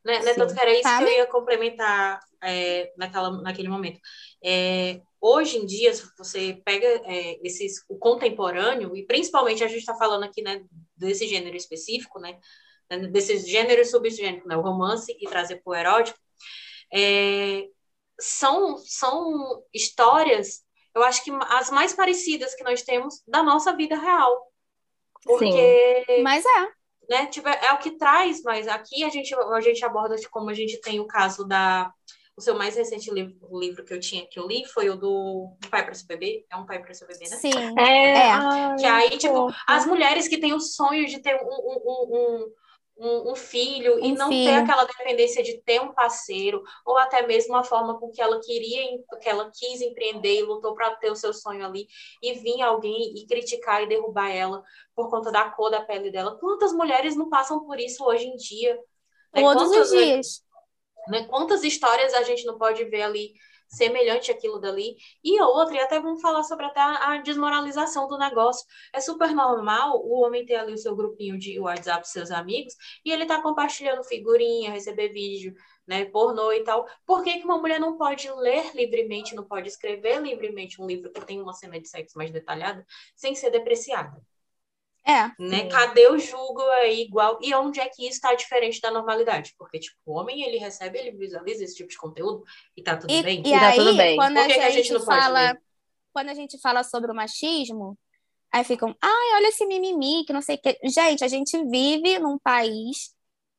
Né, 0.03 0.19
né, 0.19 0.33
tanto 0.35 0.53
que 0.53 0.61
era 0.61 0.71
isso 0.71 0.83
sabe? 0.83 1.05
que 1.05 1.11
eu 1.11 1.17
ia 1.17 1.25
complementar 1.25 2.19
é, 2.43 2.93
naquela, 2.95 3.41
naquele 3.41 3.67
momento. 3.67 3.99
É, 4.43 5.01
hoje 5.19 5.57
em 5.57 5.65
dia, 5.65 5.93
se 5.93 6.05
você 6.17 6.61
pega 6.63 6.85
é, 6.85 7.39
esses, 7.43 7.83
o 7.89 7.97
contemporâneo, 7.97 8.95
e 8.95 9.03
principalmente 9.05 9.63
a 9.63 9.67
gente 9.67 9.79
está 9.79 9.95
falando 9.95 10.23
aqui 10.23 10.43
né, 10.43 10.63
desse 10.95 11.27
gênero 11.27 11.57
específico, 11.57 12.19
né, 12.19 12.39
desse 13.11 13.37
gênero 13.39 13.81
e 13.81 13.85
subgênero, 13.85 14.47
né, 14.47 14.55
o 14.55 14.61
romance 14.61 15.15
e 15.19 15.27
trazer 15.27 15.61
para 15.63 15.71
o 15.71 15.75
erótico, 15.75 16.19
é, 16.93 17.67
são, 18.19 18.77
são 18.77 19.63
histórias 19.73 20.65
eu 20.95 21.03
acho 21.03 21.23
que 21.23 21.31
as 21.49 21.69
mais 21.69 21.93
parecidas 21.93 22.55
que 22.55 22.63
nós 22.63 22.81
temos 22.81 23.21
da 23.27 23.43
nossa 23.43 23.75
vida 23.75 23.97
real. 23.97 24.47
Porque. 25.21 26.05
Sim. 26.07 26.23
Mas 26.23 26.45
é. 26.45 26.67
Né, 27.07 27.27
tipo, 27.27 27.47
é 27.47 27.71
o 27.71 27.77
que 27.77 27.99
traz, 27.99 28.41
mas 28.41 28.67
aqui 28.67 29.03
a 29.03 29.09
gente, 29.09 29.35
a 29.35 29.61
gente 29.61 29.85
aborda 29.85 30.15
de 30.15 30.27
como 30.27 30.49
a 30.49 30.55
gente 30.55 30.79
tem 30.81 30.99
o 30.99 31.05
caso 31.05 31.45
da. 31.45 31.91
O 32.37 32.41
seu 32.41 32.55
mais 32.55 32.75
recente 32.75 33.09
livro, 33.11 33.37
livro 33.57 33.85
que 33.85 33.93
eu 33.93 33.99
tinha 33.99 34.27
que 34.27 34.37
eu 34.37 34.45
li 34.45 34.65
foi 34.65 34.89
o 34.89 34.97
do 34.97 35.55
um 35.63 35.69
Pai 35.69 35.85
para 35.85 35.93
seu 35.93 36.05
bebê. 36.05 36.45
É 36.51 36.57
um 36.57 36.65
pai 36.65 36.81
para 36.81 36.93
seu 36.93 37.07
bebê, 37.07 37.29
né? 37.29 37.37
Sim. 37.37 37.51
É. 37.77 38.31
é. 38.31 38.75
Que 38.77 38.85
aí, 38.85 39.17
tipo, 39.17 39.53
as 39.65 39.85
mulheres 39.85 40.27
que 40.27 40.37
têm 40.37 40.53
o 40.53 40.59
sonho 40.59 41.07
de 41.07 41.21
ter 41.21 41.35
um, 41.35 41.47
um, 41.47 42.09
um 42.11 42.53
um, 42.97 43.31
um 43.31 43.35
filho 43.35 43.95
um 43.95 44.05
e 44.05 44.11
não 44.13 44.29
filho. 44.29 44.49
ter 44.49 44.55
aquela 44.55 44.85
dependência 44.85 45.43
de 45.43 45.61
ter 45.61 45.81
um 45.81 45.93
parceiro 45.93 46.63
ou 46.85 46.97
até 46.97 47.25
mesmo 47.25 47.55
a 47.55 47.63
forma 47.63 47.99
com 47.99 48.09
que 48.09 48.21
ela 48.21 48.39
queria, 48.41 48.97
que 49.21 49.29
ela 49.29 49.51
quis 49.53 49.81
empreender 49.81 50.39
e 50.39 50.43
lutou 50.43 50.73
para 50.73 50.95
ter 50.95 51.11
o 51.11 51.15
seu 51.15 51.33
sonho 51.33 51.65
ali 51.65 51.87
e 52.21 52.33
vir 52.33 52.61
alguém 52.61 53.13
e 53.17 53.25
criticar 53.27 53.83
e 53.83 53.87
derrubar 53.87 54.29
ela 54.29 54.63
por 54.95 55.09
conta 55.09 55.31
da 55.31 55.49
cor 55.49 55.69
da 55.69 55.81
pele 55.81 56.11
dela. 56.11 56.37
Quantas 56.39 56.71
mulheres 56.73 57.15
não 57.15 57.29
passam 57.29 57.65
por 57.65 57.79
isso 57.79 58.03
hoje 58.05 58.25
em 58.25 58.35
dia? 58.35 58.75
Né? 59.33 59.41
Todos 59.41 59.63
Quantas, 59.63 59.91
os 59.91 59.97
dias. 59.97 60.45
Né? 61.09 61.23
Quantas 61.25 61.63
histórias 61.63 62.13
a 62.13 62.23
gente 62.23 62.45
não 62.45 62.57
pode 62.57 62.83
ver 62.85 63.01
ali 63.01 63.33
semelhante 63.67 64.31
àquilo 64.31 64.59
dali. 64.59 64.95
E 65.23 65.37
a 65.39 65.47
outra, 65.47 65.75
e 65.75 65.79
até 65.79 65.99
vamos 65.99 66.21
falar 66.21 66.43
sobre 66.43 66.65
até 66.65 66.79
a 66.79 67.17
desmoralização 67.17 68.07
do 68.07 68.17
negócio. 68.17 68.65
É 68.93 68.99
super 69.01 69.33
normal 69.33 70.01
o 70.05 70.21
homem 70.21 70.45
ter 70.45 70.55
ali 70.55 70.73
o 70.73 70.77
seu 70.77 70.95
grupinho 70.95 71.37
de 71.37 71.59
WhatsApp, 71.59 72.07
seus 72.07 72.31
amigos, 72.31 72.73
e 73.03 73.11
ele 73.11 73.25
tá 73.25 73.41
compartilhando 73.41 74.03
figurinha, 74.03 74.71
receber 74.71 75.09
vídeo, 75.09 75.53
né, 75.87 76.05
pornô 76.05 76.51
e 76.51 76.63
tal. 76.63 76.85
Por 77.05 77.23
que, 77.23 77.39
que 77.39 77.45
uma 77.45 77.57
mulher 77.57 77.79
não 77.79 77.97
pode 77.97 78.29
ler 78.31 78.75
livremente, 78.75 79.35
não 79.35 79.43
pode 79.43 79.67
escrever 79.67 80.21
livremente 80.21 80.81
um 80.81 80.87
livro 80.87 81.11
que 81.11 81.25
tem 81.25 81.41
uma 81.41 81.53
cena 81.53 81.79
de 81.79 81.87
sexo 81.87 82.17
mais 82.17 82.31
detalhada, 82.31 82.85
sem 83.15 83.35
ser 83.35 83.51
depreciada? 83.51 84.21
É. 85.07 85.31
Né? 85.39 85.69
Cadê 85.69 86.07
o 86.07 86.17
julgo 86.17 86.61
aí 86.61 87.03
igual? 87.03 87.37
E 87.41 87.53
onde 87.53 87.79
é 87.79 87.87
que 87.87 88.03
isso 88.03 88.15
está 88.15 88.33
diferente 88.33 88.81
da 88.81 88.89
normalidade? 88.89 89.53
Porque, 89.57 89.79
tipo, 89.79 89.95
o 90.05 90.13
homem, 90.13 90.43
ele 90.43 90.57
recebe, 90.57 90.97
ele 90.97 91.11
visualiza 91.11 91.63
esse 91.63 91.75
tipo 91.75 91.89
de 91.89 91.97
conteúdo 91.97 92.43
e 92.75 92.81
tá 92.81 92.97
tudo 92.97 93.13
e, 93.13 93.21
bem. 93.21 93.43
E, 93.45 93.47
e 93.47 93.51
tá 93.51 93.67
aí, 93.67 93.77
tudo 93.77 93.95
bem. 93.95 94.15
quando 94.15 94.37
a, 94.37 94.47
gente, 94.47 94.59
a 94.59 94.69
gente 94.71 95.05
fala... 95.05 95.57
Quando 96.11 96.29
a 96.29 96.33
gente 96.33 96.57
fala 96.59 96.83
sobre 96.83 97.11
o 97.11 97.15
machismo, 97.15 97.97
aí 98.51 98.63
ficam, 98.63 98.95
ai, 99.01 99.35
olha 99.35 99.49
esse 99.49 99.65
mimimi, 99.65 100.23
que 100.25 100.33
não 100.33 100.41
sei 100.41 100.55
o 100.55 100.61
que. 100.61 100.79
Gente, 100.85 101.23
a 101.23 101.27
gente 101.27 101.61
vive 101.65 102.17
num 102.19 102.39
país 102.39 103.13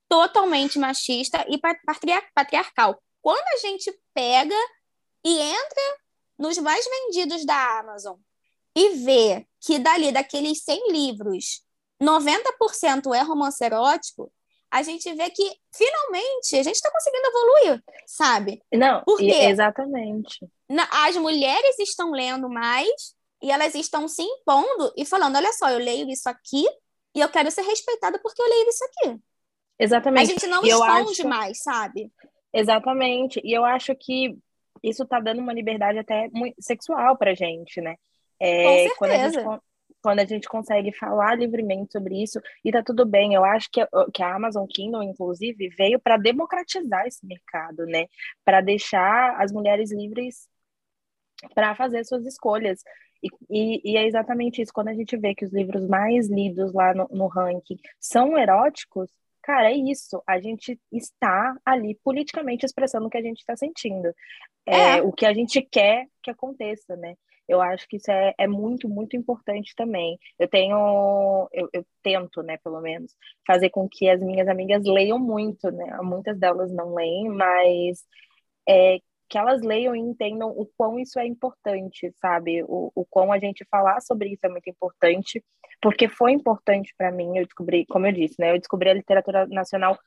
totalmente 0.09 0.79
machista 0.79 1.45
e 1.49 1.61
patriarcal. 2.35 3.01
Quando 3.21 3.47
a 3.55 3.57
gente 3.59 3.93
pega 4.15 4.57
e 5.25 5.39
entra 5.39 5.99
nos 6.39 6.59
mais 6.59 6.85
vendidos 6.89 7.45
da 7.45 7.81
Amazon 7.81 8.17
e 8.75 8.91
vê 9.05 9.47
que 9.67 9.81
dali, 9.81 10.13
daqueles 10.13 10.63
100 10.63 10.93
livros, 10.93 11.61
90% 12.01 13.13
é 13.13 13.23
romance 13.23 13.65
erótico, 13.65 14.33
a 14.71 14.81
gente 14.83 15.13
vê 15.15 15.29
que 15.29 15.43
finalmente 15.75 16.57
a 16.57 16.63
gente 16.63 16.77
está 16.77 16.91
conseguindo 16.91 17.27
evoluir, 17.27 17.85
sabe? 18.07 18.63
Não, 18.73 19.03
Por 19.03 19.19
quê? 19.19 19.33
exatamente. 19.33 20.39
As 20.91 21.17
mulheres 21.17 21.79
estão 21.81 22.13
lendo 22.13 22.49
mais 22.49 23.15
e 23.43 23.51
elas 23.51 23.75
estão 23.75 24.07
se 24.07 24.23
impondo 24.23 24.93
e 24.97 25.05
falando: 25.05 25.37
olha 25.37 25.53
só, 25.53 25.69
eu 25.71 25.79
leio 25.79 26.09
isso 26.11 26.29
aqui 26.29 26.65
e 27.15 27.21
eu 27.21 27.29
quero 27.29 27.51
ser 27.51 27.63
respeitada 27.63 28.21
porque 28.23 28.41
eu 28.41 28.49
leio 28.49 28.69
isso 28.69 28.85
aqui. 28.85 29.21
Exatamente. 29.79 30.31
A 30.31 30.33
gente 30.33 30.47
não 30.47 30.65
e 30.65 30.69
esconde 30.69 31.21
acho... 31.23 31.29
mais, 31.29 31.63
sabe? 31.63 32.13
Exatamente. 32.53 33.41
E 33.45 33.53
eu 33.53 33.65
acho 33.65 33.95
que 33.97 34.39
isso 34.83 35.03
está 35.03 35.19
dando 35.19 35.41
uma 35.41 35.53
liberdade 35.53 35.99
até 35.99 36.29
muito 36.33 36.57
sexual 36.61 37.17
pra 37.17 37.35
gente, 37.35 37.81
né? 37.81 37.97
É, 38.39 38.89
Com 38.89 38.97
certeza. 38.97 38.97
Quando 38.97 39.11
a, 39.11 39.29
gente, 39.29 39.63
quando 40.03 40.19
a 40.21 40.25
gente 40.25 40.49
consegue 40.49 40.93
falar 40.93 41.37
livremente 41.37 41.93
sobre 41.93 42.23
isso, 42.23 42.41
e 42.65 42.71
tá 42.71 42.83
tudo 42.83 43.05
bem. 43.05 43.35
Eu 43.35 43.45
acho 43.45 43.69
que, 43.71 43.81
que 44.13 44.23
a 44.23 44.35
Amazon 44.35 44.67
Kindle, 44.67 45.03
inclusive, 45.03 45.69
veio 45.71 45.99
para 45.99 46.17
democratizar 46.17 47.07
esse 47.07 47.27
mercado, 47.27 47.87
né? 47.87 48.07
Para 48.45 48.61
deixar 48.61 49.41
as 49.41 49.53
mulheres 49.53 49.91
livres 49.93 50.49
para 51.55 51.75
fazer 51.75 52.05
suas 52.05 52.25
escolhas. 52.25 52.83
E, 53.23 53.29
e, 53.51 53.93
e, 53.93 53.97
é 53.97 54.07
exatamente 54.07 54.61
isso. 54.63 54.73
Quando 54.73 54.89
a 54.89 54.95
gente 54.95 55.17
vê 55.17 55.35
que 55.35 55.45
os 55.45 55.53
livros 55.53 55.87
mais 55.89 56.29
lidos 56.29 56.73
lá 56.73 56.95
no, 56.95 57.09
no 57.11 57.27
ranking 57.27 57.79
são 57.99 58.39
eróticos, 58.39 59.11
cara, 59.43 59.71
é 59.71 59.75
isso. 59.75 60.23
A 60.27 60.39
gente 60.41 60.79
está 60.93 61.57
ali 61.65 61.99
politicamente 62.03 62.67
expressando 62.67 63.07
o 63.07 63.11
que 63.11 63.19
a 63.19 63.23
gente 63.23 63.39
está 63.39 63.57
sentindo. 63.57 64.13
É, 64.67 64.99
é, 64.99 65.03
o 65.03 65.13
que 65.13 65.25
a 65.25 65.33
gente 65.33 65.63
quer 65.63 66.07
que 66.23 66.31
aconteça, 66.31 66.97
né? 66.97 67.15
Eu 67.49 67.61
acho 67.61 67.87
que 67.89 67.97
isso 67.97 68.11
é, 68.11 68.35
é 68.39 68.47
muito, 68.47 68.89
muito 68.89 69.17
importante 69.17 69.75
também. 69.77 70.19
Eu 70.39 70.49
tenho, 70.49 71.49
eu, 71.53 71.69
eu, 71.73 71.87
tento, 72.03 72.43
né, 72.43 72.57
pelo 72.59 72.81
menos, 72.81 73.15
fazer 73.47 73.71
com 73.71 73.89
que 73.89 74.09
as 74.09 74.21
minhas 74.21 74.49
amigas 74.49 74.85
leiam 74.85 75.19
muito, 75.19 75.71
né? 75.71 75.97
Muitas 76.03 76.39
delas 76.39 76.73
não 76.73 76.95
leem, 76.95 77.29
mas 77.29 78.05
é, 78.69 78.99
que 79.29 79.39
elas 79.39 79.63
leiam 79.63 79.95
e 79.95 80.01
entendam 80.01 80.51
o 80.51 80.67
quão 80.77 80.99
isso 80.99 81.19
é 81.19 81.27
importante, 81.27 82.13
sabe? 82.21 82.63
O, 82.65 82.93
o 82.95 83.05
quão 83.05 83.33
a 83.33 83.39
gente 83.39 83.65
falar 83.71 84.01
sobre 84.01 84.31
isso 84.31 84.45
é 84.45 84.49
muito 84.49 84.69
importante, 84.71 85.45
porque 85.81 86.09
foi 86.09 86.33
importante 86.33 86.95
para 86.97 87.13
mim. 87.13 87.39
Eu 87.39 87.45
descobri, 87.45 87.87
como 87.87 88.07
eu 88.07 88.13
disse, 88.13 88.37
né? 88.39 88.53
Eu 88.53 88.59
descobri 88.59 88.91
a 88.91 88.95
literatura 88.95 89.47
nacional 89.47 89.99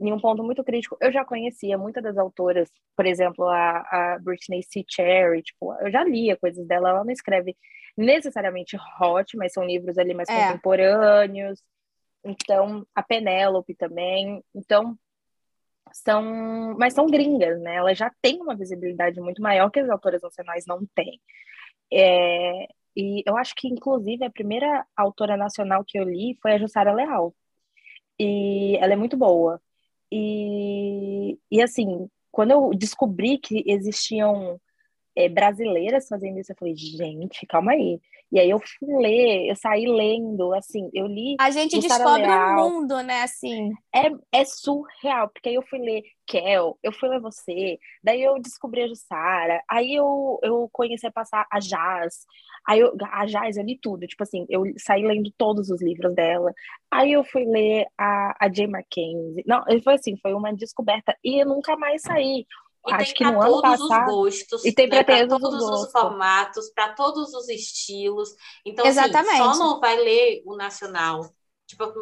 em 0.00 0.12
um 0.12 0.20
ponto 0.20 0.42
muito 0.42 0.62
crítico, 0.62 0.96
eu 1.00 1.10
já 1.10 1.24
conhecia 1.24 1.78
muitas 1.78 2.02
das 2.02 2.18
autoras, 2.18 2.70
por 2.94 3.06
exemplo, 3.06 3.46
a, 3.46 3.78
a 4.14 4.18
Britney 4.20 4.62
C. 4.62 4.84
Cherry, 4.88 5.42
tipo, 5.42 5.72
eu 5.80 5.90
já 5.90 6.04
lia 6.04 6.36
coisas 6.36 6.66
dela, 6.66 6.90
ela 6.90 7.04
não 7.04 7.12
escreve 7.12 7.56
necessariamente 7.96 8.76
hot, 9.00 9.36
mas 9.36 9.52
são 9.52 9.64
livros 9.64 9.96
ali 9.96 10.12
mais 10.12 10.28
é. 10.28 10.48
contemporâneos. 10.48 11.62
Então, 12.24 12.86
a 12.94 13.02
Penélope 13.02 13.74
também. 13.74 14.42
Então, 14.54 14.98
são, 15.92 16.76
mas 16.78 16.92
são 16.92 17.06
gringas, 17.06 17.60
né? 17.60 17.76
Elas 17.76 17.96
já 17.96 18.10
têm 18.20 18.40
uma 18.42 18.56
visibilidade 18.56 19.20
muito 19.20 19.40
maior 19.40 19.70
que 19.70 19.80
as 19.80 19.88
autoras 19.88 20.20
nacionais 20.22 20.64
não 20.66 20.84
têm. 20.94 21.20
É, 21.92 22.66
e 22.96 23.22
eu 23.26 23.36
acho 23.36 23.54
que, 23.54 23.68
inclusive, 23.68 24.24
a 24.24 24.30
primeira 24.30 24.84
autora 24.96 25.36
nacional 25.36 25.84
que 25.86 25.98
eu 25.98 26.04
li 26.04 26.36
foi 26.42 26.52
a 26.52 26.58
Jussara 26.58 26.92
Leal. 26.92 27.34
E 28.18 28.76
ela 28.78 28.94
é 28.94 28.96
muito 28.96 29.16
boa. 29.16 29.60
E, 30.12 31.38
e 31.50 31.62
assim, 31.62 32.08
quando 32.30 32.50
eu 32.52 32.70
descobri 32.74 33.38
que 33.38 33.64
existiam 33.66 34.60
é, 35.16 35.28
brasileiras 35.28 36.08
fazendo 36.08 36.38
isso, 36.38 36.52
eu 36.52 36.56
falei, 36.56 36.76
gente, 36.76 37.46
calma 37.46 37.72
aí. 37.72 38.00
E 38.32 38.40
aí 38.40 38.50
eu 38.50 38.58
fui 38.58 38.88
ler, 38.96 39.48
eu 39.48 39.56
saí 39.56 39.86
lendo, 39.86 40.52
assim, 40.52 40.90
eu 40.92 41.06
li. 41.06 41.36
A 41.38 41.50
gente 41.50 41.78
descobre 41.78 42.28
o 42.28 42.52
um 42.52 42.54
mundo, 42.56 43.00
né? 43.02 43.22
Assim. 43.22 43.72
É, 43.94 44.10
é 44.32 44.44
surreal, 44.44 45.28
porque 45.28 45.48
aí 45.48 45.54
eu 45.54 45.62
fui 45.62 45.78
ler 45.78 46.02
Kel, 46.26 46.76
eu 46.82 46.92
fui 46.92 47.08
ler 47.08 47.20
você, 47.20 47.78
daí 48.02 48.20
eu 48.20 48.40
descobri 48.40 48.82
a 48.82 48.88
Jussara, 48.88 49.62
aí 49.70 49.94
eu, 49.94 50.40
eu 50.42 50.68
conheci 50.72 51.06
a 51.06 51.12
passar 51.12 51.46
a 51.50 51.60
Jazz, 51.60 52.26
aí 52.66 52.80
eu, 52.80 52.96
a 53.12 53.24
Jazz 53.26 53.56
eu 53.56 53.64
li 53.64 53.78
tudo, 53.80 54.08
tipo 54.08 54.24
assim, 54.24 54.44
eu 54.48 54.64
saí 54.76 55.06
lendo 55.06 55.30
todos 55.38 55.70
os 55.70 55.80
livros 55.80 56.12
dela, 56.14 56.52
aí 56.90 57.12
eu 57.12 57.22
fui 57.22 57.44
ler 57.44 57.86
a, 57.96 58.36
a 58.44 58.52
Jay 58.52 58.66
Mackenzie. 58.66 59.44
Não, 59.46 59.62
foi 59.84 59.94
assim, 59.94 60.16
foi 60.16 60.34
uma 60.34 60.52
descoberta, 60.52 61.16
e 61.22 61.40
eu 61.40 61.46
nunca 61.46 61.76
mais 61.76 62.02
saí. 62.02 62.44
E 62.88 62.92
Acho 62.92 63.14
que 63.14 63.24
no 63.24 63.40
ano 63.40 63.62
passado. 63.62 64.06
Os 64.06 64.14
gostos, 64.14 64.64
e 64.64 64.72
tem 64.72 64.88
para 64.88 65.04
né? 65.04 65.26
todos, 65.26 65.62
os, 65.62 65.82
os 65.82 65.92
formatos, 65.92 66.70
para 66.70 66.92
todos 66.92 67.34
os 67.34 67.48
estilos. 67.48 68.30
Então, 68.64 68.86
Exatamente. 68.86 69.40
Assim, 69.40 69.54
só 69.54 69.58
não 69.58 69.80
vai 69.80 69.96
ler 69.96 70.42
o 70.44 70.56
nacional. 70.56 71.28
Tipo, 71.66 71.92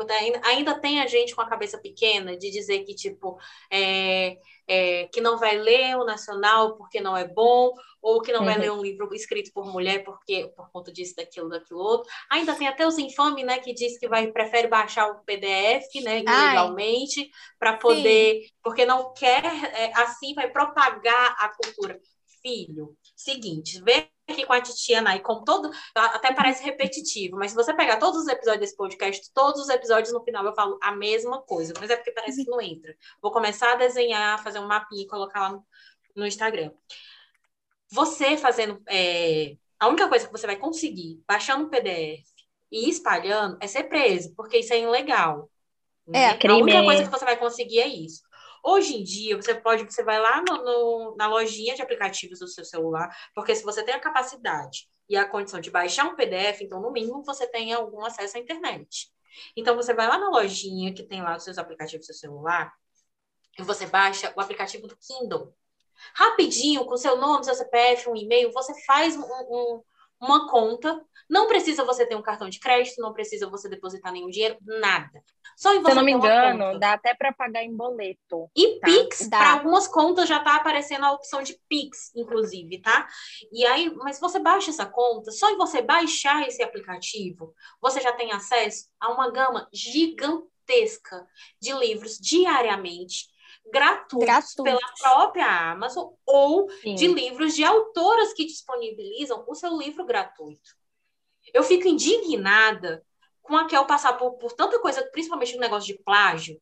ainda 0.45 0.79
tem 0.79 1.01
a 1.01 1.07
gente 1.07 1.35
com 1.35 1.41
a 1.41 1.49
cabeça 1.49 1.79
pequena 1.79 2.37
de 2.37 2.51
dizer 2.51 2.85
que, 2.85 2.95
tipo, 2.95 3.39
é, 3.71 4.37
é, 4.67 5.09
que 5.13 5.21
não 5.21 5.39
vai 5.39 5.57
ler 5.59 5.97
o 5.97 6.05
nacional 6.05 6.77
porque 6.77 7.01
não 7.01 7.17
é 7.17 7.27
bom, 7.27 7.73
ou 8.01 8.21
que 8.21 8.33
não 8.33 8.41
uhum. 8.41 8.47
vai 8.47 8.59
ler 8.59 8.71
um 8.71 8.83
livro 8.83 9.13
escrito 9.15 9.51
por 9.53 9.67
mulher 9.67 10.05
porque 10.05 10.53
por 10.55 10.71
conta 10.71 10.93
disso, 10.93 11.17
daquilo, 11.17 11.49
daquilo 11.49 11.81
outro. 11.81 12.11
Ainda 12.31 12.55
tem 12.55 12.69
até 12.69 12.87
os 12.87 12.99
infames, 12.99 13.45
né, 13.45 13.59
que 13.59 13.73
diz 13.73 13.99
que 13.99 14.07
vai 14.07 14.31
prefere 14.31 14.69
baixar 14.69 15.09
o 15.09 15.25
PDF, 15.25 15.87
né, 16.03 16.21
ilegalmente, 16.21 17.31
para 17.59 17.79
poder, 17.79 18.43
Sim. 18.43 18.49
porque 18.63 18.85
não 18.85 19.13
quer, 19.15 19.45
é, 19.45 19.93
assim 19.97 20.35
vai 20.35 20.51
propagar 20.51 21.35
a 21.39 21.49
cultura. 21.49 21.99
Filho, 22.45 22.95
seguinte, 23.17 23.81
vê 23.83 24.07
aqui 24.29 24.45
com 24.45 24.53
a 24.53 24.61
Titiana 24.61 25.17
e 25.17 25.21
com 25.21 25.43
todo. 25.45 25.71
Até 25.95 26.33
parece 26.35 26.63
repetitivo, 26.63 27.39
mas 27.39 27.53
se 27.53 27.57
você 27.57 27.73
pegar 27.73 27.97
todos 27.97 28.21
os 28.21 28.29
episódios 28.29 28.61
desse 28.61 28.77
podcast, 28.77 29.33
todos 29.33 29.63
os 29.63 29.69
episódios 29.71 30.13
no 30.13 30.23
final 30.23 30.45
eu 30.45 30.55
falo 30.55 30.79
a 30.83 30.93
mesma 30.93 31.41
coisa, 31.41 31.73
mas 31.81 31.89
é 31.89 31.97
porque 31.97 32.13
parece 32.13 32.45
que 32.45 32.51
não 32.51 32.61
entra. 32.61 32.95
Vou 33.23 33.33
começar 33.33 33.73
a 33.73 33.77
desenhar, 33.77 34.43
fazer 34.43 34.59
um 34.59 34.67
mapinha 34.67 35.05
e 35.05 35.07
colocar 35.07 35.41
lá 35.41 35.53
no, 35.53 35.67
no 36.15 36.27
Instagram. 36.27 36.71
Você 37.91 38.37
fazendo. 38.37 38.83
É, 38.89 39.57
a 39.79 39.89
única 39.89 40.09
coisa 40.09 40.27
que 40.27 40.33
você 40.33 40.47
vai 40.47 40.57
conseguir 40.57 41.23
baixando 41.27 41.65
o 41.65 41.71
PDF 41.71 42.25
e 42.71 42.91
espalhando 42.91 43.57
é 43.61 43.67
ser 43.67 43.85
preso, 43.85 44.35
porque 44.35 44.59
isso 44.59 44.73
é 44.73 44.81
ilegal. 44.81 45.51
É, 46.09 46.11
né? 46.11 46.37
crime. 46.37 46.55
A 46.55 46.63
única 46.63 46.85
coisa 46.85 47.05
que 47.05 47.11
você 47.11 47.25
vai 47.25 47.37
conseguir 47.37 47.81
é 47.81 47.87
isso. 47.87 48.23
Hoje 48.67 48.97
em 48.97 49.05
dia, 49.05 49.37
você 49.37 49.55
pode, 49.55 49.85
você 49.85 50.03
vai 50.03 50.19
lá 50.19 50.41
no, 50.41 50.65
no, 50.65 51.17
na 51.17 51.27
lojinha 51.27 51.75
de 51.75 51.83
aplicativos 51.83 52.39
do 52.39 52.49
seu 52.49 52.65
celular, 52.65 53.15
porque 53.35 53.55
se 53.55 53.63
você 53.63 53.83
tem 53.83 53.95
a 53.95 54.01
capacidade 54.01 54.89
e 55.07 55.17
a 55.17 55.29
condição 55.29 55.61
de 55.61 55.71
baixar 55.71 56.07
um 56.07 56.17
PDF, 56.17 56.63
então, 56.63 56.81
no 56.81 56.91
mínimo, 56.91 57.23
você 57.23 57.47
tem 57.47 57.75
algum 57.75 58.03
acesso 58.03 58.39
à 58.39 58.41
internet. 58.41 59.13
Então, 59.55 59.77
você 59.77 59.93
vai 59.93 60.09
lá 60.09 60.17
na 60.17 60.31
lojinha 60.31 60.95
que 60.95 61.03
tem 61.03 61.23
lá 61.23 61.37
os 61.37 61.45
seus 61.45 61.59
aplicativos 61.59 62.07
do 62.07 62.15
seu 62.15 62.31
celular, 62.31 62.73
e 63.59 63.63
você 63.63 63.85
baixa 63.87 64.33
o 64.35 64.41
aplicativo 64.41 64.87
do 64.87 64.97
Kindle. 64.97 65.55
Rapidinho, 66.15 66.87
com 66.87 66.97
seu 66.97 67.17
nome, 67.19 67.45
seu 67.45 67.55
CPF, 67.55 68.09
um 68.09 68.17
e-mail, 68.17 68.51
você 68.51 68.73
faz 68.85 69.15
um, 69.15 69.23
um, 69.23 69.83
uma 70.25 70.49
conta. 70.51 71.01
Não 71.29 71.47
precisa 71.47 71.85
você 71.85 72.05
ter 72.07 72.17
um 72.17 72.23
cartão 72.23 72.49
de 72.49 72.61
crédito, 72.61 73.01
não 73.01 73.13
precisa 73.13 73.49
você 73.49 73.69
depositar 73.69 74.13
nenhum 74.13 74.29
dinheiro, 74.29 74.59
nada. 74.61 75.23
Só 75.57 75.73
em 75.73 75.81
você 75.81 75.87
Se 75.87 75.91
eu 75.93 75.95
não 75.97 76.05
me 76.05 76.13
engano, 76.13 76.79
dá 76.79 76.93
até 76.95 77.15
para 77.15 77.33
pagar 77.33 77.63
em 77.63 77.75
boleto. 77.75 78.51
E 78.55 78.79
tá? 78.79 78.87
Pix, 78.87 79.29
para 79.29 79.53
algumas 79.53 79.89
contas 79.89 80.29
já 80.29 80.41
tá 80.41 80.57
aparecendo 80.57 81.05
a 81.05 81.13
opção 81.13 81.43
de 81.43 81.59
Pix, 81.69 82.13
inclusive, 82.15 82.81
tá? 82.83 83.09
E 83.53 83.65
aí, 83.65 83.91
mas 83.95 84.21
você 84.21 84.39
baixa 84.39 84.71
essa 84.71 84.85
conta, 84.85 85.31
só 85.31 85.51
em 85.51 85.57
você 85.57 85.81
baixar 85.81 86.47
esse 86.47 86.63
aplicativo, 86.63 87.55
você 87.81 88.01
já 88.01 88.13
tem 88.13 88.33
acesso 88.33 88.89
a 89.01 89.11
uma 89.13 89.31
gama 89.31 89.69
gigantesca 89.73 91.27
de 91.61 91.73
livros 91.73 92.19
diariamente 92.19 93.34
gratuitos 93.73 94.27
Gratuito. 94.27 94.63
pela 94.63 94.93
própria 95.01 95.71
Amazon 95.73 96.13
ou 96.27 96.69
Sim. 96.83 96.95
de 96.95 97.07
livros 97.07 97.55
de 97.55 97.65
autoras 97.65 98.33
que 98.33 98.45
disponibilizam 98.45 99.45
o 99.47 99.55
seu 99.55 99.77
livro 99.77 100.05
gratuito. 100.05 100.71
Eu 101.53 101.63
fico 101.63 101.89
indignada 101.89 103.05
com 103.43 103.57
a 103.57 103.67
Kel 103.67 103.85
passar 103.87 104.15
por, 104.15 104.33
por 104.33 104.53
tanta 104.53 104.79
coisa, 104.79 105.03
principalmente 105.13 105.55
no 105.55 105.61
negócio 105.61 105.95
de 105.95 106.03
plágio, 106.03 106.61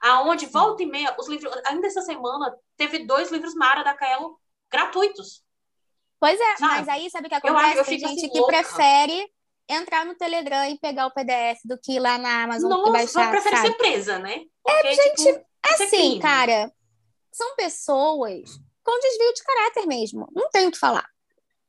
aonde 0.00 0.46
volta 0.46 0.82
e 0.82 0.86
meia, 0.86 1.14
os 1.18 1.28
livros, 1.28 1.52
ainda 1.66 1.86
essa 1.86 2.02
semana, 2.02 2.54
teve 2.76 3.06
dois 3.06 3.30
livros 3.30 3.54
Mara 3.54 3.82
da 3.82 3.94
Kel 3.94 4.38
gratuitos. 4.70 5.42
Pois 6.18 6.38
é, 6.38 6.56
sabe? 6.56 6.74
mas 6.74 6.88
aí 6.88 7.10
sabe 7.10 7.26
o 7.26 7.30
que 7.30 7.34
acontece? 7.34 7.72
Eu, 7.72 7.78
eu 7.78 7.84
Tem 7.84 7.98
gente 7.98 8.18
assim, 8.18 8.28
que 8.28 8.38
louca. 8.38 8.52
prefere 8.52 9.30
entrar 9.66 10.04
no 10.04 10.14
Telegram 10.14 10.68
e 10.68 10.78
pegar 10.78 11.06
o 11.06 11.12
PDF 11.12 11.60
do 11.64 11.78
que 11.78 11.92
ir 11.92 12.00
lá 12.00 12.18
na 12.18 12.44
Amazon 12.44 12.70
Nossa, 12.70 12.88
e 12.88 12.92
baixar, 12.92 13.30
prefere 13.30 13.56
sabe? 13.56 13.68
ser 13.68 13.74
presa, 13.74 14.18
né? 14.18 14.34
É, 14.34 14.72
Porque, 14.72 14.86
é, 14.88 14.94
gente, 14.94 15.24
tipo, 15.24 15.46
é 15.64 15.84
assim, 15.84 16.18
é 16.18 16.20
cara, 16.20 16.72
são 17.32 17.54
pessoas 17.56 18.58
com 18.82 19.00
desvio 19.00 19.32
de 19.34 19.42
caráter 19.42 19.86
mesmo. 19.86 20.28
Não 20.34 20.50
tem 20.50 20.66
o 20.66 20.70
que 20.70 20.78
falar. 20.78 21.06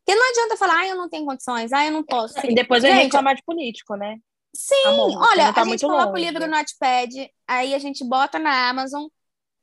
Porque 0.03 0.19
não 0.19 0.29
adianta 0.29 0.57
falar, 0.57 0.79
ah, 0.79 0.87
eu 0.87 0.95
não 0.95 1.09
tenho 1.09 1.25
condições, 1.25 1.71
ah, 1.71 1.85
eu 1.85 1.91
não 1.91 2.03
posso. 2.03 2.35
E 2.45 2.55
depois 2.55 2.81
gente, 2.81 2.93
vai 2.93 3.03
reclamar 3.03 3.35
de 3.35 3.43
político, 3.43 3.95
né? 3.95 4.17
Sim, 4.53 4.83
Amor, 4.85 5.17
olha, 5.31 5.53
tá 5.53 5.61
a 5.61 5.65
gente 5.65 5.85
coloca 5.85 6.09
longe. 6.09 6.21
o 6.21 6.25
livro 6.25 6.45
no 6.45 6.51
Notepad, 6.51 7.31
aí 7.47 7.73
a 7.73 7.79
gente 7.79 8.03
bota 8.03 8.37
na 8.37 8.69
Amazon 8.69 9.05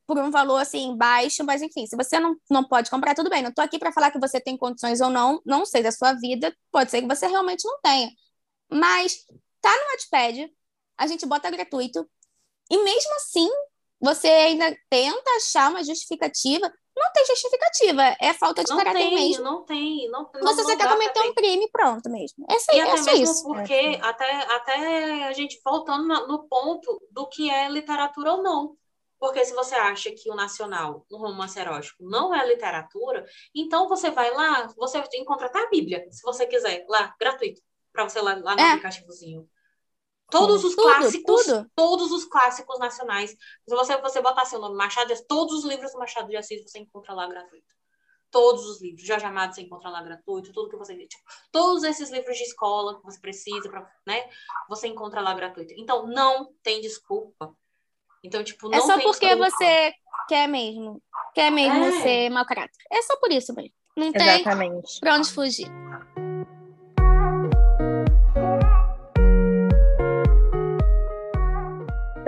por 0.06 0.16
um 0.18 0.30
valor 0.30 0.56
assim 0.56 0.96
baixo, 0.96 1.44
mas 1.44 1.60
enfim, 1.60 1.86
se 1.86 1.94
você 1.94 2.18
não, 2.18 2.34
não 2.50 2.64
pode 2.64 2.88
comprar, 2.88 3.14
tudo 3.14 3.28
bem. 3.28 3.42
Não 3.42 3.52
tô 3.52 3.60
aqui 3.60 3.78
para 3.78 3.92
falar 3.92 4.10
que 4.10 4.18
você 4.18 4.40
tem 4.40 4.56
condições 4.56 5.02
ou 5.02 5.10
não, 5.10 5.42
não 5.44 5.66
sei 5.66 5.82
da 5.82 5.92
sua 5.92 6.14
vida, 6.14 6.56
pode 6.72 6.90
ser 6.90 7.02
que 7.02 7.08
você 7.08 7.26
realmente 7.26 7.66
não 7.66 7.78
tenha. 7.82 8.08
Mas 8.70 9.26
tá 9.60 9.70
no 9.70 9.90
Notepad, 9.90 10.50
a 10.96 11.06
gente 11.06 11.26
bota 11.26 11.50
gratuito, 11.50 12.08
e 12.70 12.82
mesmo 12.82 13.14
assim, 13.16 13.48
você 14.00 14.28
ainda 14.28 14.76
tenta 14.88 15.30
achar 15.36 15.70
uma 15.70 15.82
justificativa. 15.82 16.72
Não 16.96 17.12
tem 17.12 17.26
justificativa, 17.26 18.16
é 18.20 18.34
falta 18.34 18.64
de 18.64 18.70
não 18.70 18.78
caráter 18.78 18.98
tem, 18.98 19.14
mesmo. 19.14 19.44
Não 19.44 19.64
tem, 19.64 20.10
não 20.10 20.24
tem. 20.24 20.42
Você 20.42 20.62
não, 20.62 20.76
quer 20.76 20.88
cometer 20.88 21.20
um 21.20 21.34
crime, 21.34 21.68
pronto 21.70 22.10
mesmo. 22.10 22.44
É, 22.50 22.76
e 22.76 22.80
é 22.80 22.82
até 22.82 23.02
mesmo 23.02 23.22
isso. 23.22 23.44
porque, 23.44 23.72
é. 23.72 24.00
até, 24.00 24.32
até 24.52 25.28
a 25.28 25.32
gente 25.32 25.60
voltando 25.64 26.06
no 26.26 26.48
ponto 26.48 27.00
do 27.12 27.28
que 27.28 27.48
é 27.48 27.68
literatura 27.68 28.32
ou 28.32 28.42
não. 28.42 28.76
Porque 29.18 29.44
se 29.44 29.52
você 29.52 29.74
acha 29.74 30.10
que 30.12 30.30
o 30.30 30.34
nacional, 30.34 31.04
um 31.10 31.18
romance 31.18 31.58
erótico, 31.58 32.04
não 32.04 32.34
é 32.34 32.46
literatura, 32.46 33.24
então 33.54 33.88
você 33.88 34.10
vai 34.10 34.32
lá, 34.32 34.68
você 34.76 35.02
encontra 35.14 35.46
até 35.46 35.60
a 35.60 35.68
Bíblia, 35.68 36.06
se 36.10 36.22
você 36.22 36.46
quiser, 36.46 36.84
lá, 36.88 37.14
gratuito, 37.18 37.60
para 37.92 38.08
você 38.08 38.20
lá, 38.20 38.36
lá 38.36 38.54
no 38.54 38.60
é. 38.60 38.70
aplicativozinho. 38.70 39.48
Todos 40.30 40.62
os 40.62 40.74
tudo, 40.74 40.82
clássicos, 40.84 41.46
tudo. 41.46 41.70
todos 41.74 42.12
os 42.12 42.24
clássicos 42.26 42.78
nacionais. 42.78 43.30
Se 43.30 43.74
você, 43.74 43.96
você 43.98 44.20
botar 44.20 44.44
seu 44.44 44.58
nome 44.58 44.76
Machado 44.76 45.06
de 45.06 45.14
Assis, 45.14 45.26
todos 45.26 45.54
os 45.54 45.64
livros 45.64 45.92
do 45.92 45.98
Machado 45.98 46.28
de 46.28 46.36
Assis 46.36 46.62
você 46.62 46.78
encontra 46.78 47.14
lá 47.14 47.26
gratuito. 47.26 47.74
Todos 48.30 48.66
os 48.66 48.82
livros. 48.82 49.06
Jorge 49.06 49.24
Amado 49.24 49.54
você 49.54 49.62
encontra 49.62 49.88
lá 49.88 50.02
gratuito, 50.02 50.52
tudo 50.52 50.68
que 50.68 50.76
você. 50.76 50.94
Tipo, 50.94 51.22
todos 51.50 51.82
esses 51.82 52.10
livros 52.10 52.36
de 52.36 52.42
escola 52.42 52.98
que 52.98 53.04
você 53.04 53.18
precisa, 53.18 53.70
pra, 53.70 53.90
né? 54.06 54.28
Você 54.68 54.86
encontra 54.86 55.22
lá 55.22 55.32
gratuito. 55.32 55.72
Então, 55.78 56.06
não 56.06 56.52
tem 56.62 56.80
desculpa. 56.82 57.54
Então, 58.22 58.44
tipo, 58.44 58.66
é 58.66 58.76
não 58.76 58.78
É 58.78 58.80
só 58.82 59.00
porque 59.00 59.34
desculpa. 59.34 59.50
você 59.50 59.92
quer 60.28 60.46
mesmo. 60.46 61.02
Quer 61.34 61.50
mesmo 61.50 61.84
é. 61.84 62.02
ser 62.02 62.30
mau 62.30 62.44
caráter. 62.44 62.76
É 62.92 63.00
só 63.00 63.16
por 63.16 63.32
isso 63.32 63.54
mesmo. 63.54 63.72
Não 63.96 64.08
Exatamente. 64.14 64.90
tem 64.90 65.00
pra 65.00 65.16
onde 65.16 65.32
fugir. 65.32 65.68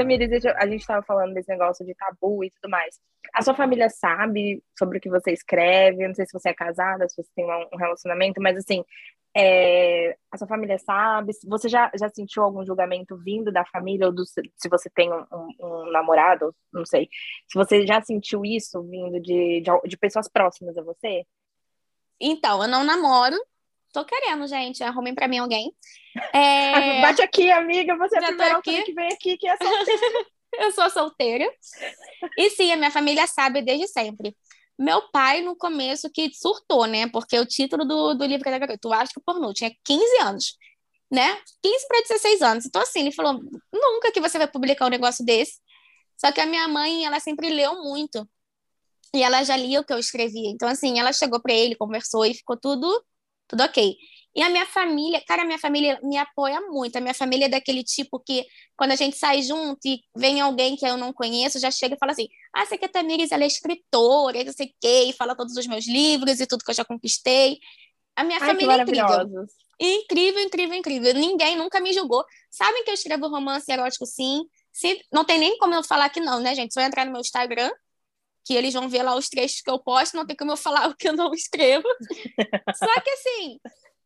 Tamires, 0.01 0.45
a 0.47 0.67
gente 0.67 0.81
estava 0.81 1.03
falando 1.03 1.35
desse 1.35 1.51
negócio 1.51 1.85
de 1.85 1.95
tabu 1.95 2.43
e 2.43 2.51
tudo 2.51 2.71
mais. 2.71 2.99
A 3.35 3.43
sua 3.43 3.55
família 3.55 3.91
sabe 3.91 4.63
sobre 4.79 4.97
o 4.97 5.01
que 5.01 5.11
você 5.11 5.31
escreve? 5.31 6.09
Não 6.09 6.15
sei 6.15 6.25
se 6.25 6.33
você 6.33 6.49
é 6.49 6.55
casada, 6.55 7.07
se 7.07 7.23
você 7.23 7.29
tem 7.37 7.45
um 7.45 7.77
relacionamento, 7.77 8.41
mas 8.41 8.57
assim, 8.57 8.83
é, 9.37 10.17
a 10.31 10.39
sua 10.39 10.49
família 10.49 10.79
sabe? 10.79 11.33
Você 11.47 11.69
já, 11.69 11.91
já 11.95 12.09
sentiu 12.09 12.43
algum 12.43 12.65
julgamento 12.65 13.15
vindo 13.19 13.53
da 13.53 13.65
família, 13.67 14.07
ou 14.07 14.13
do, 14.13 14.25
se 14.25 14.69
você 14.71 14.89
tem 14.89 15.13
um, 15.13 15.27
um, 15.31 15.49
um, 15.61 15.93
namorado, 15.93 16.55
não 16.73 16.87
sei. 16.87 17.09
Se 17.47 17.59
você 17.59 17.87
já 17.87 18.01
sentiu 18.01 18.43
isso 18.43 18.83
vindo 18.83 19.21
de, 19.21 19.61
de, 19.61 19.89
de 19.89 19.97
pessoas 19.99 20.29
próximas 20.29 20.79
a 20.79 20.83
você? 20.83 21.27
Então, 22.19 22.63
eu 22.63 22.69
não 22.69 22.85
namoro, 22.85 23.37
Tô 23.93 24.05
querendo, 24.05 24.47
gente. 24.47 24.83
Arrumem 24.83 25.15
pra 25.15 25.29
mim 25.29 25.39
alguém. 25.39 25.73
É... 26.35 27.01
Bate 27.01 27.23
aqui, 27.23 27.53
amiga. 27.53 27.97
Você 27.97 28.17
é 28.17 28.19
a 28.19 28.27
primeira 28.27 28.59
aqui. 28.59 28.83
que 28.83 28.93
vem 28.93 29.09
aqui 29.13 29.37
que 29.37 29.47
é 29.47 29.57
solteira. 29.57 30.27
eu 30.59 30.73
sou 30.73 30.91
solteira. 30.91 31.49
E 32.37 32.51
sim, 32.51 32.73
a 32.73 32.77
minha 32.77 32.91
família 32.91 33.29
sabe 33.29 33.63
desde 33.63 33.87
sempre. 33.87 34.37
Meu 34.77 35.09
pai, 35.11 35.41
no 35.41 35.55
começo, 35.55 36.11
que 36.11 36.33
surtou, 36.35 36.87
né? 36.87 37.07
Porque 37.09 37.39
o 37.39 37.47
título 37.47 37.85
do, 37.85 38.15
do 38.15 38.25
livro 38.25 38.49
era 38.49 38.59
garoto, 38.59 38.89
eu 38.89 38.93
acho 38.93 39.13
que 39.13 39.21
o 39.21 39.23
pornô, 39.23 39.53
tinha 39.53 39.71
15 39.85 40.19
anos, 40.23 40.57
né? 41.09 41.41
15 41.63 41.87
para 41.87 42.01
16 42.01 42.43
anos. 42.43 42.67
Então, 42.67 42.83
assim, 42.83 43.01
ele 43.01 43.13
falou: 43.13 43.41
nunca 43.73 44.11
que 44.11 44.21
você 44.21 44.37
vai 44.37 44.49
publicar 44.49 44.87
um 44.87 44.91
negócio 44.91 45.25
desse. 45.25 45.61
Só 46.17 46.33
que 46.33 46.41
a 46.41 46.47
minha 46.47 46.67
mãe, 46.67 47.05
ela 47.05 47.21
sempre 47.21 47.51
leu 47.51 47.83
muito. 47.85 48.29
E 49.15 49.23
ela 49.23 49.45
já 49.45 49.57
lia 49.57 49.81
o 49.81 49.85
que 49.85 49.93
eu 49.93 49.99
escrevia. 49.99 50.51
Então, 50.51 50.69
assim, 50.69 50.99
ela 50.99 51.13
chegou 51.13 51.41
para 51.41 51.53
ele, 51.53 51.77
conversou 51.77 52.27
e 52.27 52.35
ficou 52.35 52.57
tudo 52.59 53.05
tudo 53.51 53.65
ok. 53.65 53.97
E 54.35 54.43
a 54.43 54.49
minha 54.49 54.65
família, 54.65 55.21
cara, 55.27 55.43
a 55.43 55.45
minha 55.45 55.59
família 55.59 55.99
me 56.05 56.17
apoia 56.17 56.61
muito. 56.61 56.95
A 56.97 57.01
minha 57.01 57.15
família 57.15 57.47
é 57.47 57.49
daquele 57.49 57.83
tipo 57.83 58.21
que, 58.21 58.47
quando 58.77 58.93
a 58.93 58.97
gente 58.97 59.17
sai 59.17 59.43
junto 59.43 59.81
e 59.85 60.01
vem 60.17 60.41
alguém 60.41 60.77
que 60.77 60.87
eu 60.87 60.97
não 60.97 61.13
conheço, 61.13 61.59
já 61.59 61.71
chega 61.71 61.97
e 61.97 61.99
fala 61.99 62.13
assim: 62.13 62.29
Ah, 62.55 62.65
você 62.65 62.79
que 62.79 62.85
a 62.85 62.89
Tamires, 62.89 63.33
ela 63.33 63.43
é 63.43 63.47
escritora, 63.49 64.39
e 64.39 64.45
não 64.45 64.53
sei 64.53 64.67
o 64.67 64.75
quê, 64.81 65.05
e 65.09 65.13
fala 65.13 65.37
todos 65.37 65.57
os 65.57 65.67
meus 65.67 65.87
livros 65.87 66.39
e 66.39 66.47
tudo 66.47 66.65
que 66.65 66.71
eu 66.71 66.75
já 66.75 66.85
conquistei. 66.85 67.59
A 68.15 68.23
minha 68.23 68.39
Ai, 68.41 68.47
família 68.47 68.75
é 68.75 68.83
incrível. 68.83 69.47
Incrível, 69.81 70.43
incrível, 70.43 70.77
incrível. 70.77 71.15
Ninguém 71.15 71.57
nunca 71.57 71.81
me 71.81 71.93
julgou. 71.93 72.25
Sabem 72.51 72.85
que 72.85 72.91
eu 72.91 72.95
escrevo 72.95 73.29
romance 73.29 73.71
erótico, 73.71 74.07
sim. 74.07 74.45
Se, 74.73 75.01
não 75.13 75.25
tem 75.25 75.39
nem 75.39 75.59
como 75.59 75.75
eu 75.75 75.83
falar 75.83 76.09
que 76.11 76.21
não, 76.21 76.39
né, 76.39 76.55
gente? 76.55 76.73
Só 76.73 76.81
entrar 76.83 77.05
no 77.05 77.13
meu 77.13 77.21
Instagram, 77.21 77.71
que 78.45 78.55
eles 78.55 78.75
vão 78.75 78.89
ver 78.89 79.03
lá 79.03 79.15
os 79.15 79.29
trechos 79.29 79.61
que 79.61 79.71
eu 79.71 79.79
posto, 79.79 80.17
não 80.17 80.27
tem 80.27 80.37
como 80.37 80.53
eu 80.53 80.57
falar 80.57 80.89
o 80.89 80.97
que 80.97 81.09
eu 81.09 81.13
não 81.13 81.33
escrevo. 81.33 81.87
Só 82.77 83.01
que, 83.01 83.11
assim, 83.11 83.59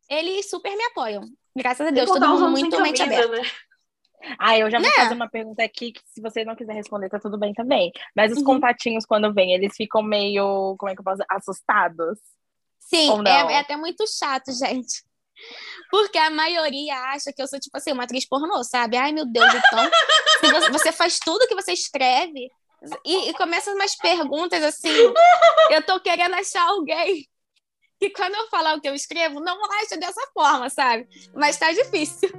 eles 0.09 0.49
super 0.49 0.75
me 0.75 0.83
apoiam. 0.85 1.23
Graças 1.55 1.87
a 1.87 1.91
Deus, 1.91 2.09
todo 2.09 2.27
mundo 2.27 2.49
muito 2.49 2.81
mente 2.81 3.01
aberta. 3.01 3.29
Né? 3.29 3.41
Ah, 4.39 4.57
eu 4.57 4.69
já 4.69 4.79
vou 4.79 4.87
né? 4.87 4.95
fazer 4.95 5.13
uma 5.13 5.29
pergunta 5.29 5.63
aqui 5.63 5.91
que 5.91 6.01
se 6.05 6.21
você 6.21 6.43
não 6.43 6.55
quiser 6.55 6.73
responder, 6.73 7.09
tá 7.09 7.19
tudo 7.19 7.37
bem 7.37 7.53
também. 7.53 7.91
Mas 8.15 8.31
os 8.31 8.39
uhum. 8.39 8.45
contatinhos, 8.45 9.05
quando 9.05 9.33
vêm, 9.33 9.53
eles 9.53 9.75
ficam 9.75 10.01
meio, 10.01 10.75
como 10.77 10.91
é 10.91 10.95
que 10.95 11.01
eu 11.01 11.03
posso 11.03 11.17
dizer, 11.17 11.27
assustados? 11.29 12.19
Sim, 12.79 13.09
é, 13.27 13.53
é, 13.53 13.59
até 13.59 13.75
muito 13.75 14.05
chato, 14.07 14.51
gente. 14.51 15.03
Porque 15.89 16.17
a 16.17 16.29
maioria 16.29 16.95
acha 17.11 17.31
que 17.33 17.41
eu 17.41 17.47
sou, 17.47 17.59
tipo 17.59 17.77
assim, 17.77 17.91
uma 17.91 18.03
atriz 18.03 18.27
pornô, 18.27 18.63
sabe? 18.63 18.97
Ai, 18.97 19.11
meu 19.11 19.25
Deus, 19.25 19.53
então, 19.53 20.61
se 20.61 20.71
você 20.71 20.91
faz 20.91 21.19
tudo 21.19 21.47
que 21.47 21.55
você 21.55 21.73
escreve, 21.73 22.49
e, 23.05 23.29
e 23.29 23.33
começam 23.33 23.73
umas 23.73 23.95
perguntas 23.95 24.63
assim, 24.63 24.89
eu 25.71 25.85
tô 25.85 25.99
querendo 25.99 26.35
achar 26.35 26.67
alguém 26.67 27.27
que 27.99 28.09
quando 28.09 28.35
eu 28.35 28.47
falar 28.47 28.75
o 28.75 28.81
que 28.81 28.89
eu 28.89 28.93
escrevo, 28.93 29.39
não 29.39 29.57
acha 29.81 29.97
dessa 29.97 30.21
forma, 30.33 30.69
sabe? 30.69 31.07
Mas 31.33 31.57
tá 31.57 31.71
difícil. 31.71 32.29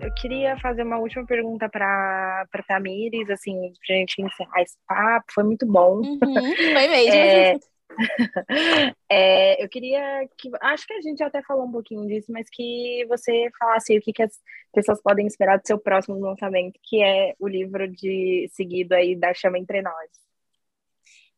Eu 0.00 0.12
queria 0.14 0.58
fazer 0.58 0.82
uma 0.82 0.98
última 0.98 1.24
pergunta 1.26 1.68
para 1.68 2.46
Tamires, 2.66 3.28
assim, 3.30 3.54
pra 3.86 3.96
gente 3.96 4.20
encerrar 4.22 4.62
esse 4.62 4.76
papo. 4.86 5.26
Foi 5.32 5.44
muito 5.44 5.66
bom. 5.66 5.98
Uhum, 5.98 6.56
foi 6.56 6.88
mesmo. 6.88 7.14
é, 7.14 7.58
é, 9.08 9.62
eu 9.62 9.68
queria 9.68 10.28
que. 10.38 10.50
Acho 10.60 10.86
que 10.86 10.94
a 10.94 11.00
gente 11.00 11.22
até 11.22 11.42
falou 11.42 11.66
um 11.66 11.72
pouquinho 11.72 12.06
disso, 12.06 12.32
mas 12.32 12.48
que 12.50 13.04
você 13.08 13.50
falasse 13.58 13.96
o 13.96 14.00
que, 14.00 14.12
que 14.12 14.22
as 14.22 14.38
pessoas 14.72 15.00
podem 15.02 15.26
esperar 15.26 15.58
do 15.58 15.66
seu 15.66 15.78
próximo 15.78 16.18
lançamento, 16.18 16.78
que 16.82 17.02
é 17.02 17.34
o 17.38 17.48
livro 17.48 17.88
de 17.88 18.48
seguido 18.52 18.94
aí 18.94 19.16
da 19.16 19.34
Chama 19.34 19.58
Entre 19.58 19.82
Nós. 19.82 20.10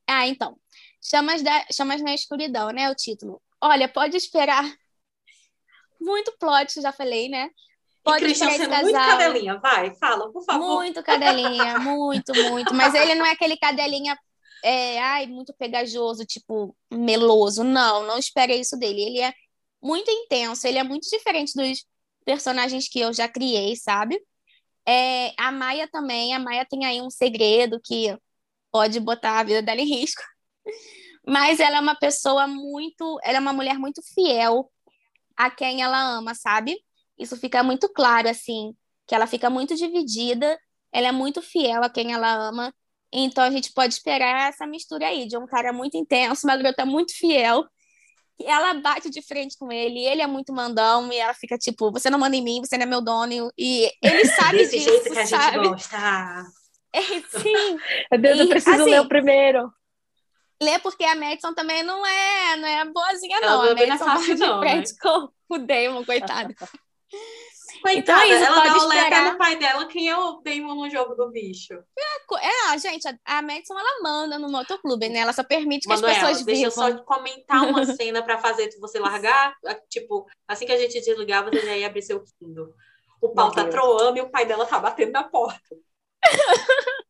Ah, 0.07 0.27
então. 0.27 0.57
Chamas, 1.03 1.43
da, 1.43 1.67
Chamas 1.73 2.03
na 2.03 2.15
Escuridão, 2.15 2.71
né? 2.71 2.91
O 2.91 2.95
título. 2.95 3.41
Olha, 3.61 3.89
pode 3.89 4.17
esperar 4.17 4.65
muito 6.01 6.37
plot, 6.39 6.81
já 6.81 6.93
falei, 6.93 7.29
né? 7.29 7.51
Pode 8.03 8.23
e 8.23 8.27
Christian 8.27 8.51
sendo 8.51 8.77
muito 8.83 8.93
cadelinha, 8.93 9.59
vai, 9.59 9.95
fala, 9.95 10.31
por 10.31 10.45
favor. 10.45 10.77
Muito 10.77 11.03
cadelinha, 11.03 11.79
muito, 11.79 12.35
muito. 12.35 12.75
Mas 12.75 12.95
ele 12.95 13.15
não 13.15 13.25
é 13.25 13.33
aquele 13.33 13.57
cadelinha 13.57 14.19
é, 14.65 14.99
ai, 14.99 15.27
muito 15.27 15.53
pegajoso, 15.53 16.25
tipo, 16.25 16.75
meloso. 16.91 17.63
Não, 17.63 18.07
não 18.07 18.19
espere 18.19 18.59
isso 18.59 18.79
dele. 18.79 19.03
Ele 19.03 19.21
é 19.21 19.35
muito 19.83 20.11
intenso, 20.11 20.67
ele 20.67 20.79
é 20.79 20.83
muito 20.83 21.09
diferente 21.11 21.53
dos 21.55 21.85
personagens 22.25 22.89
que 22.89 23.01
eu 23.01 23.13
já 23.13 23.29
criei, 23.29 23.77
sabe? 23.77 24.19
É, 24.87 25.35
a 25.39 25.53
Maia 25.53 25.87
também, 25.89 26.35
a 26.35 26.39
Maia 26.39 26.67
tem 26.67 26.87
aí 26.87 27.03
um 27.03 27.11
segredo 27.11 27.81
que 27.85 28.17
pode 28.73 28.99
botar 29.01 29.41
a 29.41 29.45
vida 29.45 29.61
dela 29.63 29.81
em 29.83 29.87
risco. 29.87 30.23
Mas 31.27 31.61
ela 31.61 31.77
é 31.79 31.81
uma 31.81 31.97
pessoa 31.97 32.47
muito, 32.47 33.21
ela 33.23 33.39
é 33.39 33.41
uma 33.41 33.53
mulher 33.53 33.79
muito 33.79 34.03
fiel 34.15 34.71
a 35.37 35.51
quem 35.51 35.83
ela 35.83 36.01
ama, 36.17 36.35
sabe? 36.35 36.79
Isso 37.19 37.37
fica 37.37 37.63
muito 37.63 37.89
claro, 37.91 38.29
assim, 38.29 38.75
que 39.07 39.15
ela 39.15 39.27
fica 39.27 39.51
muito 39.51 39.75
dividida, 39.77 40.59
ela 40.93 41.09
é 41.09 41.13
muito 41.13 41.43
fiel 41.43 41.83
a 41.85 41.91
quem 41.91 42.13
ela 42.15 42.33
ama, 42.33 42.75
então 43.23 43.45
a 43.45 43.51
gente 43.51 43.73
pode 43.73 43.95
esperar 43.95 44.49
essa 44.49 44.67
mistura 44.67 45.07
aí 45.07 45.27
de 45.27 45.37
um 45.39 45.47
cara 45.47 45.73
muito 45.73 45.97
intenso, 45.97 46.47
uma 46.47 46.57
garota 46.57 46.85
muito 46.85 47.17
fiel, 47.17 47.65
que 48.37 48.45
ela 48.45 48.75
bate 48.75 49.09
de 49.11 49.23
frente 49.23 49.57
com 49.57 49.71
ele, 49.71 50.05
ele 50.05 50.21
é 50.23 50.27
muito 50.27 50.53
mandão 50.53 51.13
e 51.13 51.17
ela 51.17 51.35
fica 51.35 51.57
tipo, 51.57 51.93
você 51.93 52.11
não 52.11 52.19
manda 52.19 52.35
em 52.35 52.43
mim, 52.43 52.61
você 52.61 52.77
não 52.77 52.85
é 52.85 52.87
meu 52.87 53.01
dono, 53.01 53.53
e 53.57 53.91
ele 54.03 54.25
sabe 54.35 54.59
Desse 54.59 54.79
disso, 54.79 54.91
jeito 54.91 55.13
que 55.13 55.19
a 55.19 55.27
sabe? 55.27 55.57
gente 55.57 55.69
gosta. 55.69 56.45
É, 56.97 57.01
sim. 57.03 57.77
Meu 58.13 58.21
Deus, 58.21 58.39
eu 58.39 58.49
preciso 58.49 58.83
assim, 58.83 58.91
ler 58.93 59.01
o 59.01 59.09
primeiro. 59.09 59.69
Ler 60.63 60.79
porque 60.79 61.03
a 61.03 61.17
Madison 61.17 61.53
também 61.53 61.83
não 61.83 62.07
é, 62.07 62.57
não 62.57 62.69
é 62.69 62.85
boazinha, 62.85 63.41
não. 63.41 63.65
Ela 63.65 63.73
a 63.73 63.75
Madison 63.75 64.05
bate 64.05 64.35
de 64.37 64.59
frente 64.61 64.93
né? 64.93 64.99
com 65.03 65.29
o 65.49 65.59
Damon, 65.59 66.05
coitado. 66.05 66.55
Coitada, 67.85 68.27
então 68.27 68.33
é 68.33 68.35
isso, 68.35 68.45
ela 68.47 68.63
pode 68.63 68.89
dá 68.89 68.97
esperar... 68.97 69.33
no 69.33 69.39
pai 69.39 69.57
dela 69.57 69.87
quem 69.87 70.09
é 70.09 70.17
o 70.17 70.41
Damon 70.41 70.75
no 70.75 70.89
jogo 70.89 71.15
do 71.15 71.31
bicho. 71.31 71.75
É, 71.75 72.75
é 72.75 72.79
gente, 72.79 73.07
a, 73.07 73.19
a 73.27 73.43
Madison, 73.43 73.79
ela 73.79 74.01
manda 74.03 74.39
no 74.39 74.51
motoclube, 74.51 75.07
né? 75.11 75.19
Ela 75.19 75.35
só 75.35 75.45
permite 75.45 75.83
que 75.83 75.89
Manuela, 75.91 76.13
as 76.13 76.19
pessoas 76.19 76.45
deixa 76.47 76.71
vivam. 76.71 76.87
Deixa 76.87 76.91
eu 76.91 76.97
só 76.97 77.05
comentar 77.05 77.69
uma 77.69 77.85
cena 77.95 78.23
para 78.23 78.39
fazer 78.39 78.71
você 78.81 78.99
largar. 78.99 79.55
Tipo, 79.91 80.25
assim 80.49 80.65
que 80.65 80.73
a 80.73 80.79
gente 80.79 80.99
desligar, 80.99 81.45
você 81.45 81.61
já 81.61 81.77
ia 81.77 81.87
abrir 81.87 82.01
seu 82.01 82.25
Kindle. 82.39 82.73
O 83.21 83.35
pau 83.35 83.53
tá 83.53 83.69
troando 83.69 84.17
e 84.17 84.23
o 84.23 84.31
pai 84.31 84.47
dela 84.47 84.65
tá 84.65 84.79
batendo 84.79 85.13
na 85.13 85.25
porta. 85.25 85.77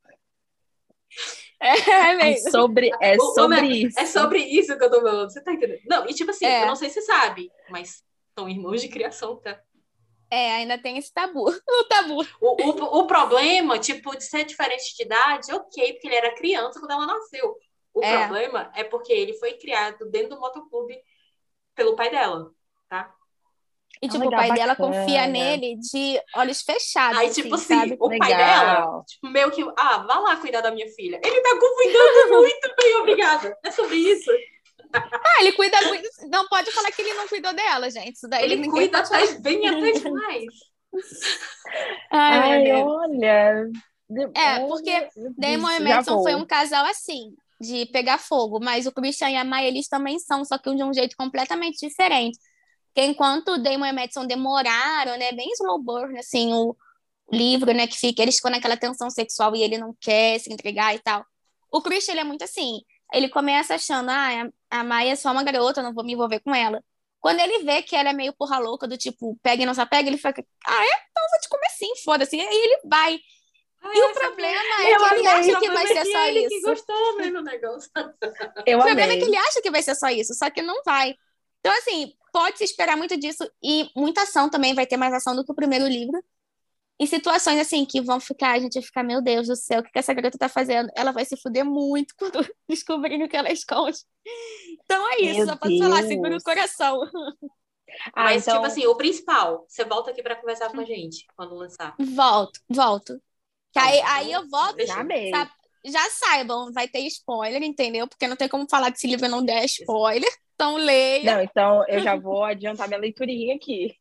É, 1.63 1.91
é, 1.91 2.17
mesmo. 2.17 2.49
é 2.49 2.51
sobre, 2.51 2.91
é 3.01 3.19
sobre 3.19 3.59
é, 3.59 3.73
isso. 3.73 3.99
É 3.99 4.05
sobre 4.05 4.39
isso 4.39 4.77
que 4.77 4.85
eu 4.85 4.91
tô 4.91 5.01
falando. 5.01 5.31
Você 5.31 5.43
tá 5.43 5.51
entendendo? 5.51 5.81
Não, 5.87 6.07
e 6.07 6.13
tipo 6.13 6.31
assim, 6.31 6.45
é. 6.45 6.65
eu 6.65 6.67
não 6.67 6.77
sei 6.77 6.91
se 6.91 7.01
você 7.01 7.07
sabe, 7.07 7.51
mas 7.71 8.03
são 8.39 8.47
irmãos 8.47 8.83
de 8.83 8.89
criação, 8.89 9.37
tá? 9.37 9.59
É, 10.31 10.53
ainda 10.57 10.79
tem 10.79 10.99
esse 10.99 11.13
tabu. 11.13 11.45
O 11.69 11.85
tabu. 11.85 12.23
O, 12.41 12.63
o, 12.63 13.01
o, 13.01 13.07
problema, 13.07 13.79
tipo, 13.79 14.17
de 14.17 14.25
ser 14.25 14.45
diferente 14.45 14.97
de 14.97 15.03
idade, 15.03 15.53
ok, 15.53 15.93
porque 15.93 16.07
ele 16.09 16.17
era 16.17 16.35
criança 16.35 16.79
quando 16.79 16.93
ela 16.93 17.07
nasceu. 17.07 17.57
O 17.93 18.03
é. 18.03 18.19
problema 18.19 18.71
é 18.75 18.83
porque 18.83 19.13
ele 19.13 19.35
foi 19.35 19.55
criado 19.55 20.11
dentro 20.11 20.31
do 20.31 20.41
motoclube 20.41 20.99
pelo 21.75 21.95
pai 21.95 22.11
dela, 22.11 22.51
tá? 22.89 23.15
E, 24.03 24.09
tipo, 24.09 24.25
Legal, 24.25 24.29
o 24.29 24.43
pai 24.43 24.49
bacana. 24.49 24.75
dela 24.75 24.77
confia 24.77 25.27
nele 25.27 25.77
de 25.77 26.21
olhos 26.35 26.63
fechados. 26.63 27.19
Aí, 27.19 27.31
tipo 27.31 27.55
assim, 27.55 27.75
assim 27.75 27.97
o 27.99 28.09
Legal. 28.09 28.29
pai 28.29 28.37
dela, 28.37 29.05
tipo, 29.07 29.29
meio 29.29 29.51
que, 29.51 29.63
ah, 29.77 29.99
vá 29.99 30.19
lá 30.19 30.37
cuidar 30.37 30.61
da 30.61 30.71
minha 30.71 30.89
filha. 30.89 31.21
Ele 31.25 31.41
tá 31.41 31.51
cuidando 31.51 32.35
muito 32.43 32.75
bem, 32.77 32.97
obrigada. 32.97 33.59
É 33.63 33.71
sobre 33.71 33.97
isso. 33.97 34.31
Ah, 35.27 35.41
ele 35.41 35.53
cuida 35.53 35.81
muito. 35.89 36.09
Não 36.31 36.47
pode 36.49 36.71
falar 36.71 36.91
que 36.93 37.03
ele 37.03 37.15
não 37.15 37.27
cuidou 37.27 37.53
dela, 37.53 37.91
gente. 37.91 38.15
Isso 38.15 38.29
daí 38.29 38.45
ele 38.45 38.69
cuida 38.69 38.99
até 38.99 39.39
bem 39.41 39.67
até 39.67 39.93
demais. 39.93 40.45
Ai, 42.11 42.71
Ai 42.71 42.83
olha. 42.83 43.71
É, 44.35 44.61
porque 44.67 45.09
Damon 45.37 45.71
e 45.71 45.81
Madison 45.81 46.23
foi 46.23 46.35
um 46.35 46.47
casal 46.47 46.85
assim, 46.87 47.35
de 47.61 47.87
pegar 47.87 48.19
fogo, 48.19 48.61
mas 48.63 48.87
o 48.87 48.93
Christian 48.93 49.31
e 49.31 49.37
a 49.37 49.45
Maya, 49.45 49.67
eles 49.67 49.89
também 49.89 50.19
são, 50.19 50.45
só 50.45 50.59
que 50.59 50.73
de 50.75 50.85
um 50.85 50.93
jeito 50.93 51.17
completamente 51.17 51.85
diferente. 51.85 52.39
Porque 52.89 53.09
enquanto 53.09 53.53
o 53.53 53.59
Damon 53.59 53.87
e 53.87 53.93
Madison 53.93 54.27
demoraram, 54.27 55.19
né, 55.19 55.33
bem 55.33 55.51
slow 55.53 55.83
burn, 55.83 56.17
assim, 56.19 56.53
o 56.53 56.77
livro, 57.33 57.73
né, 57.73 57.87
que 57.87 57.97
fica, 57.97 58.23
eles 58.23 58.37
ficam 58.37 58.51
naquela 58.51 58.77
tensão 58.77 59.11
sexual 59.11 59.57
e 59.57 59.63
ele 59.63 59.79
não 59.79 59.95
quer 60.01 60.39
se 60.39 60.53
entregar 60.53 60.95
e 60.95 60.99
tal. 61.01 61.25
O 61.73 61.83
Christian, 61.83 62.13
ele 62.13 62.21
é 62.21 62.25
muito 62.25 62.45
assim, 62.45 62.81
ele 63.15 63.29
começa 63.29 63.75
achando, 63.75 64.11
ah, 64.11 64.51
a 64.71 64.85
Maia 64.85 65.13
é 65.13 65.17
só 65.17 65.31
uma 65.31 65.43
garota, 65.43 65.83
não 65.83 65.95
vou 65.95 66.05
me 66.05 66.13
envolver 66.13 66.41
com 66.41 66.55
ela. 66.55 66.83
Quando 67.21 67.41
ele 67.41 67.65
vê 67.65 67.81
que 67.83 67.97
ela 67.97 68.11
é 68.11 68.13
meio 68.13 68.35
porra 68.35 68.59
louca, 68.59 68.87
do 68.87 68.99
tipo, 68.99 69.39
pega 69.43 69.63
e 69.63 69.67
não 69.67 69.73
se 69.73 69.87
pega, 69.87 70.09
ele 70.09 70.19
fica, 70.19 70.45
ah, 70.67 70.85
é? 70.85 71.07
Então 71.11 71.25
vou 71.31 71.41
te 71.41 71.49
comer 71.49 71.71
sim, 71.71 71.93
foda-se. 72.05 72.37
E 72.37 72.41
aí 72.41 72.55
ele 72.55 72.81
vai. 72.85 73.19
Ai, 73.83 73.97
e 73.97 74.03
o 74.03 74.13
problema 74.13 74.61
é 74.61 74.95
que 74.95 75.15
ele 75.15 75.27
acha 75.29 75.61
que 75.61 75.71
vai 75.71 75.87
ser 75.87 76.05
só 76.05 76.27
isso. 76.29 76.49
Que 76.49 76.61
gostou 76.63 77.17
mesmo 77.17 77.41
negócio. 77.41 77.91
Eu 78.67 78.79
o 78.79 78.83
problema 78.83 79.13
é 79.13 79.17
que 79.17 79.25
ele 79.25 79.37
acha 79.37 79.63
que 79.63 79.71
vai 79.71 79.83
ser 79.83 79.95
só 79.95 80.09
isso, 80.09 80.35
só 80.35 80.51
que 80.51 80.61
não 80.61 80.83
vai. 80.85 81.15
Então, 81.61 81.73
assim, 81.79 82.13
pode 82.33 82.59
se 82.59 82.65
esperar 82.65 82.97
muito 82.97 83.17
disso 83.17 83.49
e 83.63 83.89
muita 83.97 84.23
ação 84.23 84.51
também, 84.51 84.75
vai 84.75 84.87
ter 84.87 84.97
mais 84.97 85.15
ação 85.15 85.35
do 85.35 85.45
que 85.45 85.53
o 85.53 85.55
primeiro 85.55 85.87
livro 85.87 86.23
em 86.99 87.07
situações 87.07 87.59
assim 87.59 87.85
que 87.85 88.01
vão 88.01 88.21
ficar, 88.21 88.53
a 88.53 88.59
gente 88.59 88.75
vai 88.75 88.83
ficar, 88.83 89.03
meu 89.03 89.21
Deus 89.21 89.49
do 89.49 89.57
céu, 89.57 89.81
o 89.81 89.83
que, 89.83 89.91
que 89.91 89.99
essa 89.99 90.15
garota 90.15 90.39
tá 90.39 90.49
fazendo? 90.49 90.89
Ela 90.97 91.11
vai 91.11 91.25
se 91.25 91.37
fuder 91.37 91.65
muito 91.65 92.15
quando 92.19 92.39
descobrirem 92.69 93.25
o 93.25 93.29
que 93.29 93.37
ela 93.37 93.51
esconde. 93.51 93.99
Então 94.85 95.13
é 95.13 95.21
isso, 95.23 95.39
meu 95.39 95.47
só 95.47 95.57
posso 95.57 95.79
falar, 95.79 96.03
segura 96.05 96.37
o 96.37 96.43
coração. 96.43 97.01
Ah, 98.13 98.25
Mas, 98.25 98.43
então... 98.43 98.57
tipo 98.57 98.67
assim, 98.67 98.87
o 98.87 98.97
principal, 98.97 99.65
você 99.69 99.85
volta 99.85 100.11
aqui 100.11 100.21
para 100.21 100.35
conversar 100.35 100.69
com 100.69 100.81
a 100.81 100.85
gente 100.85 101.25
quando 101.37 101.55
lançar. 101.55 101.95
Volto, 101.97 102.59
volto. 102.69 103.23
Que 103.73 103.79
aí, 103.79 104.01
aí 104.01 104.33
eu 104.33 104.49
volto. 104.49 104.85
Já, 104.85 104.95
sabe, 104.97 105.51
já 105.85 106.11
saibam, 106.11 106.73
vai 106.73 106.89
ter 106.89 107.01
spoiler, 107.07 107.63
entendeu? 107.63 108.09
Porque 108.09 108.27
não 108.27 108.35
tem 108.35 108.49
como 108.49 108.67
falar 108.69 108.91
que 108.91 108.99
esse 108.99 109.07
livro 109.07 109.29
não 109.29 109.45
der 109.45 109.65
spoiler. 109.67 110.29
Então 110.55 110.77
leia. 110.77 111.37
Não, 111.37 111.43
então 111.43 111.85
eu 111.87 112.01
já 112.01 112.17
vou 112.17 112.43
adiantar 112.43 112.89
minha 112.89 112.99
leiturinha 112.99 113.55
aqui. 113.55 113.95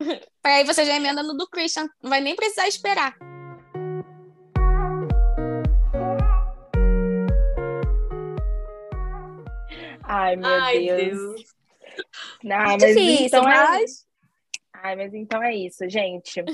Aí 0.44 0.64
você 0.64 0.84
já 0.84 0.96
emenda 0.96 1.22
no 1.22 1.36
do 1.36 1.48
Christian, 1.48 1.88
não 2.02 2.10
vai 2.10 2.20
nem 2.20 2.36
precisar 2.36 2.68
esperar. 2.68 3.16
Ai, 10.08 10.36
meu 10.36 10.48
Ai, 10.48 10.78
Deus. 10.78 10.98
Deus. 10.98 11.56
Não, 12.44 12.58
mas 12.58 12.82
Difícil, 12.82 13.26
então 13.26 13.48
é 13.48 13.54
mas... 13.54 14.06
Ai, 14.72 14.96
mas 14.96 15.14
então 15.14 15.42
é 15.42 15.54
isso, 15.54 15.88
gente. 15.88 16.44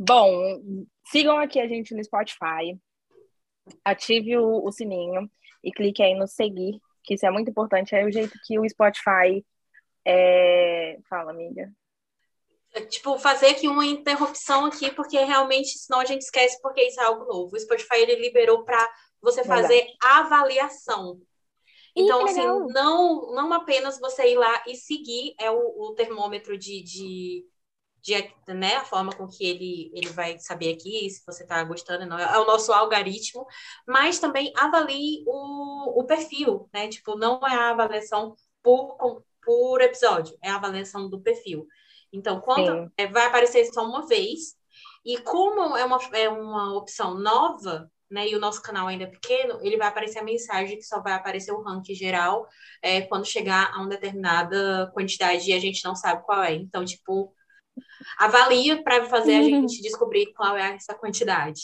Bom, 0.00 0.60
sigam 1.06 1.38
aqui 1.38 1.60
a 1.60 1.68
gente 1.68 1.94
no 1.94 2.02
Spotify. 2.02 2.76
Ative 3.84 4.36
o, 4.38 4.64
o 4.64 4.72
sininho 4.72 5.30
e 5.62 5.70
clique 5.70 6.02
aí 6.02 6.14
no 6.14 6.26
seguir, 6.26 6.80
que 7.04 7.14
isso 7.14 7.26
é 7.26 7.30
muito 7.30 7.50
importante. 7.50 7.94
É 7.94 8.04
o 8.04 8.10
jeito 8.10 8.32
que 8.46 8.58
o 8.58 8.68
Spotify 8.68 9.44
é... 10.04 10.98
Fala, 11.08 11.30
amiga. 11.30 11.70
Tipo, 12.86 13.18
fazer 13.18 13.48
aqui 13.48 13.68
uma 13.68 13.84
interrupção 13.86 14.66
aqui, 14.66 14.90
porque 14.92 15.18
realmente, 15.18 15.78
senão 15.78 16.00
a 16.00 16.04
gente 16.04 16.22
esquece 16.22 16.60
porque 16.62 16.82
isso 16.82 17.00
é 17.00 17.04
algo 17.04 17.24
novo. 17.24 17.54
O 17.54 17.60
Spotify, 17.60 17.96
ele 17.96 18.16
liberou 18.16 18.64
para 18.64 18.88
você 19.20 19.44
fazer 19.44 19.86
avaliação. 20.02 21.20
Ih, 21.96 22.02
Então, 22.02 22.24
assim, 22.24 22.40
não, 22.72 23.32
não 23.34 23.52
apenas 23.52 23.98
você 23.98 24.32
ir 24.32 24.36
lá 24.36 24.64
e 24.66 24.76
seguir 24.76 25.34
é 25.38 25.50
o, 25.50 25.58
o 25.58 25.94
termômetro 25.94 26.56
de, 26.56 26.82
de, 26.82 27.44
de, 28.02 28.34
né, 28.54 28.76
a 28.76 28.84
forma 28.84 29.12
com 29.14 29.26
que 29.26 29.44
ele, 29.46 29.90
ele 29.94 30.08
vai 30.10 30.38
saber 30.38 30.74
aqui 30.74 31.10
se 31.10 31.24
você 31.26 31.42
está 31.42 31.62
gostando 31.64 32.04
ou 32.04 32.08
não. 32.08 32.18
É 32.18 32.38
o 32.38 32.46
nosso 32.46 32.72
algoritmo, 32.72 33.46
mas 33.86 34.18
também 34.18 34.52
avalie 34.56 35.24
o, 35.26 36.00
o 36.00 36.06
perfil, 36.06 36.68
né? 36.72 36.88
Tipo, 36.88 37.16
não 37.16 37.40
é 37.46 37.54
a 37.54 37.70
avaliação 37.70 38.36
por, 38.62 39.24
por 39.44 39.80
episódio, 39.80 40.36
é 40.42 40.50
a 40.50 40.56
avaliação 40.56 41.08
do 41.08 41.20
perfil. 41.20 41.66
Então, 42.12 42.40
quando 42.40 42.90
é, 42.96 43.06
vai 43.06 43.26
aparecer 43.26 43.64
só 43.66 43.84
uma 43.84 44.06
vez, 44.06 44.56
e 45.04 45.18
como 45.18 45.76
é 45.76 45.84
uma, 45.84 45.98
é 46.12 46.28
uma 46.28 46.76
opção 46.76 47.14
nova, 47.18 47.90
né, 48.10 48.26
e 48.28 48.34
o 48.34 48.40
nosso 48.40 48.62
canal 48.62 48.86
ainda 48.86 49.04
é 49.04 49.08
pequeno, 49.08 49.58
ele 49.62 49.76
vai 49.76 49.88
aparecer 49.88 50.18
a 50.18 50.24
mensagem 50.24 50.76
que 50.76 50.82
só 50.82 51.00
vai 51.00 51.12
aparecer 51.12 51.52
o 51.52 51.62
ranking 51.62 51.94
geral 51.94 52.46
é, 52.82 53.02
quando 53.02 53.26
chegar 53.26 53.70
a 53.74 53.78
uma 53.78 53.88
determinada 53.88 54.90
quantidade 54.94 55.50
e 55.50 55.52
a 55.52 55.58
gente 55.58 55.84
não 55.84 55.94
sabe 55.94 56.24
qual 56.24 56.42
é. 56.42 56.54
Então, 56.54 56.84
tipo, 56.84 57.34
avalia 58.18 58.82
para 58.82 59.04
fazer 59.06 59.36
a 59.36 59.42
gente 59.42 59.80
descobrir 59.82 60.32
qual 60.34 60.56
é 60.56 60.74
essa 60.74 60.94
quantidade. 60.94 61.60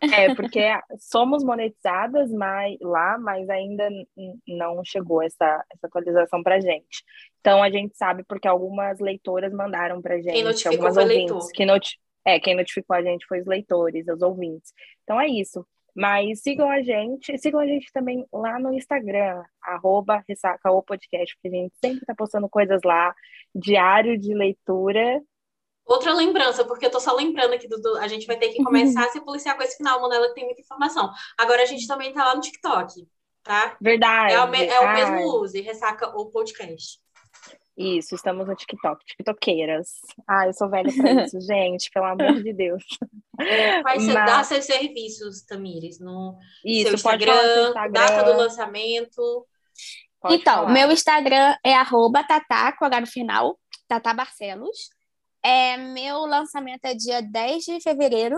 É, 0.00 0.34
porque 0.34 0.68
somos 0.98 1.44
monetizadas 1.44 2.30
mas, 2.30 2.76
lá, 2.80 3.18
mas 3.18 3.48
ainda 3.48 3.88
não 4.46 4.82
chegou 4.84 5.22
essa, 5.22 5.64
essa 5.72 5.86
atualização 5.86 6.42
pra 6.42 6.60
gente. 6.60 7.04
Então 7.40 7.62
a 7.62 7.70
gente 7.70 7.96
sabe 7.96 8.24
porque 8.24 8.48
algumas 8.48 8.98
leitoras 8.98 9.52
mandaram 9.52 10.02
pra 10.02 10.20
gente, 10.20 10.42
notificou 10.42 10.72
algumas 10.72 10.94
foi 10.94 11.02
ouvintes. 11.04 11.30
leitor. 11.32 11.52
Que 11.52 11.66
noti 11.66 11.98
é, 12.24 12.38
quem 12.38 12.54
notificou 12.54 12.94
a 12.94 13.02
gente 13.02 13.26
foi 13.26 13.40
os 13.40 13.46
leitores, 13.46 14.06
os 14.06 14.20
ouvintes. 14.20 14.72
Então 15.02 15.18
é 15.18 15.26
isso. 15.26 15.66
Mas 15.96 16.42
sigam 16.42 16.70
a 16.70 16.82
gente, 16.82 17.36
sigam 17.38 17.58
a 17.58 17.66
gente 17.66 17.90
também 17.92 18.24
lá 18.32 18.58
no 18.60 18.72
Instagram, 18.72 19.42
arroba 19.62 20.22
ressaca 20.28 20.70
o 20.70 20.82
podcast, 20.82 21.34
porque 21.34 21.48
a 21.48 21.60
gente 21.60 21.74
sempre 21.82 22.06
tá 22.06 22.14
postando 22.14 22.48
coisas 22.48 22.80
lá, 22.84 23.14
diário 23.54 24.16
de 24.18 24.32
leitura. 24.34 25.20
Outra 25.88 26.12
lembrança, 26.12 26.64
porque 26.66 26.84
eu 26.86 26.90
tô 26.90 27.00
só 27.00 27.14
lembrando 27.14 27.54
aqui 27.54 27.66
do, 27.66 27.80
do- 27.80 27.96
a 27.96 28.06
gente 28.06 28.26
vai 28.26 28.36
ter 28.36 28.50
que 28.50 28.62
começar 28.62 29.06
a 29.06 29.08
se 29.10 29.20
policiar 29.22 29.56
com 29.56 29.62
esse 29.62 29.76
final, 29.78 30.00
Monela, 30.00 30.28
que 30.28 30.34
tem 30.34 30.44
muita 30.44 30.60
informação. 30.60 31.10
Agora 31.38 31.62
a 31.62 31.66
gente 31.66 31.86
também 31.86 32.12
tá 32.12 32.24
lá 32.24 32.34
no 32.34 32.42
TikTok, 32.42 33.08
tá? 33.42 33.74
Verdade. 33.80 34.34
É 34.34 34.40
o, 34.42 34.48
me- 34.48 34.66
é 34.66 34.80
o 34.80 34.92
mesmo 34.92 35.40
use, 35.40 35.60
ressaca 35.62 36.08
o 36.16 36.26
podcast. 36.30 37.00
Isso, 37.74 38.14
estamos 38.16 38.46
no 38.46 38.54
TikTok, 38.56 39.04
TikTokeiras. 39.06 39.92
Ah, 40.28 40.46
eu 40.46 40.52
sou 40.52 40.68
velha 40.68 40.92
pra 40.94 41.24
isso, 41.24 41.40
gente, 41.46 41.90
pelo 41.92 42.06
amor 42.06 42.42
de 42.42 42.52
Deus. 42.52 42.84
Vai 43.82 44.00
ser, 44.00 44.12
Mas- 44.12 44.26
dar 44.26 44.44
seus 44.44 44.64
serviços, 44.64 45.42
Tamires, 45.42 46.00
no 46.00 46.36
Isso, 46.64 46.88
seu 46.88 46.94
Instagram, 46.96 47.68
Instagram. 47.68 47.90
data 47.92 48.24
do 48.24 48.36
lançamento. 48.36 49.46
pode 50.20 50.34
então, 50.34 50.54
falar. 50.54 50.70
meu 50.72 50.90
Instagram 50.90 51.56
é 51.64 51.72
arroba 51.74 52.24
tatá, 52.24 52.72
com 52.76 52.84
H 52.84 53.00
no 53.00 53.06
final, 53.06 53.58
Tatá 53.86 54.12
Barcelos. 54.12 54.90
É, 55.48 55.78
meu 55.78 56.26
lançamento 56.26 56.84
é 56.84 56.94
dia 56.94 57.22
10 57.22 57.64
de 57.64 57.80
fevereiro. 57.80 58.36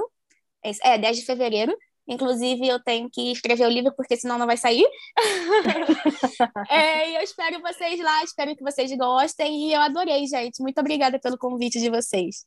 É, 0.63 0.97
10 0.97 1.19
de 1.19 1.27
fevereiro. 1.27 1.77
Inclusive, 2.07 2.69
eu 2.69 2.81
tenho 2.83 3.11
que 3.11 3.33
escrever 3.33 3.67
o 3.67 3.71
livro, 3.71 3.93
porque 3.97 4.17
senão 4.17 4.39
não 4.39 4.47
vai 4.47 4.57
sair. 4.57 4.87
É, 6.71 7.11
e 7.11 7.17
eu 7.17 7.23
espero 7.23 7.61
vocês 7.61 8.01
lá, 8.01 8.23
espero 8.23 8.55
que 8.57 8.63
vocês 8.63 8.91
gostem. 8.97 9.69
E 9.69 9.73
eu 9.73 9.81
adorei, 9.81 10.27
gente. 10.27 10.63
Muito 10.63 10.81
obrigada 10.81 11.19
pelo 11.19 11.37
convite 11.37 11.81
de 11.81 11.91
vocês. 11.91 12.47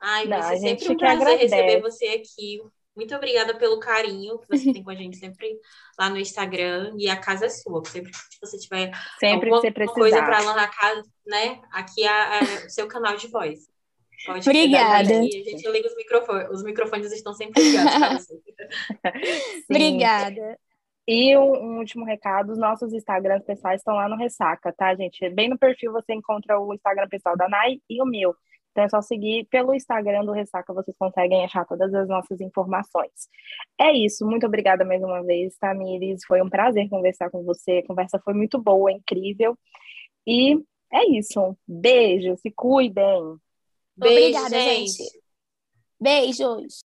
Ai, 0.00 0.26
Não, 0.26 0.38
vai 0.38 0.56
ser 0.56 0.68
sempre 0.68 0.92
um 0.92 0.96
prazer 0.96 1.22
agradece. 1.22 1.54
receber 1.54 1.80
você 1.80 2.06
aqui. 2.06 2.62
Muito 2.94 3.14
obrigada 3.14 3.54
pelo 3.54 3.80
carinho 3.80 4.38
que 4.38 4.46
você 4.48 4.72
tem 4.72 4.82
com 4.82 4.90
a 4.90 4.94
gente 4.94 5.16
sempre 5.16 5.58
lá 5.98 6.08
no 6.08 6.18
Instagram. 6.18 6.94
E 6.98 7.08
a 7.08 7.16
casa 7.16 7.46
é 7.46 7.48
sua. 7.48 7.84
Sempre 7.84 8.12
que 8.12 8.40
você 8.40 8.58
tiver 8.58 8.92
Sempre 9.18 9.48
que 9.48 9.54
alguma 9.54 9.60
você 9.60 9.86
coisa 9.86 10.22
para 10.22 10.40
lá 10.40 10.54
na 10.54 10.68
casa, 10.68 11.02
né? 11.26 11.60
Aqui 11.72 12.06
é, 12.06 12.38
é 12.38 12.66
o 12.66 12.70
seu 12.70 12.86
canal 12.86 13.16
de 13.16 13.28
voz. 13.28 13.71
Pode 14.26 14.48
Obrigada. 14.48 15.18
aqui, 15.18 15.42
A 15.46 15.50
gente 15.50 15.70
liga 15.70 15.88
os 15.88 15.96
microfones. 15.96 16.50
Os 16.50 16.62
microfones 16.62 17.12
estão 17.12 17.32
sempre 17.34 17.62
ligados 17.62 17.92
para 17.98 18.18
você. 18.18 18.34
Sim. 19.56 19.64
Obrigada. 19.68 20.58
E 21.06 21.36
um, 21.36 21.52
um 21.52 21.78
último 21.78 22.04
recado, 22.04 22.52
os 22.52 22.58
nossos 22.58 22.92
Instagrams 22.92 23.44
pessoais 23.44 23.80
estão 23.80 23.94
lá 23.94 24.08
no 24.08 24.16
Ressaca, 24.16 24.72
tá, 24.72 24.94
gente? 24.94 25.28
Bem 25.30 25.48
no 25.48 25.58
perfil 25.58 25.92
você 25.92 26.14
encontra 26.14 26.60
o 26.60 26.72
Instagram 26.72 27.08
pessoal 27.08 27.36
da 27.36 27.48
Nai 27.48 27.78
e 27.90 28.00
o 28.00 28.06
meu. 28.06 28.34
Então 28.70 28.84
é 28.84 28.88
só 28.88 29.02
seguir 29.02 29.46
pelo 29.50 29.74
Instagram 29.74 30.24
do 30.24 30.32
Ressaca, 30.32 30.72
vocês 30.72 30.96
conseguem 30.96 31.44
achar 31.44 31.66
todas 31.66 31.92
as 31.92 32.08
nossas 32.08 32.40
informações. 32.40 33.28
É 33.78 33.92
isso, 33.92 34.24
muito 34.24 34.46
obrigada 34.46 34.84
mais 34.84 35.02
uma 35.02 35.22
vez, 35.22 35.56
Tamires. 35.58 36.24
Foi 36.26 36.40
um 36.40 36.48
prazer 36.48 36.88
conversar 36.88 37.30
com 37.30 37.42
você. 37.44 37.78
A 37.78 37.86
conversa 37.86 38.18
foi 38.24 38.32
muito 38.32 38.60
boa, 38.60 38.90
incrível. 38.90 39.58
E 40.26 40.54
é 40.92 41.04
isso. 41.10 41.56
Beijo, 41.66 42.36
se 42.38 42.50
cuidem. 42.50 43.36
Beijo, 43.96 44.38
Obrigada, 44.38 44.60
gente. 44.60 44.92
gente. 44.92 45.22
Beijos. 46.00 46.84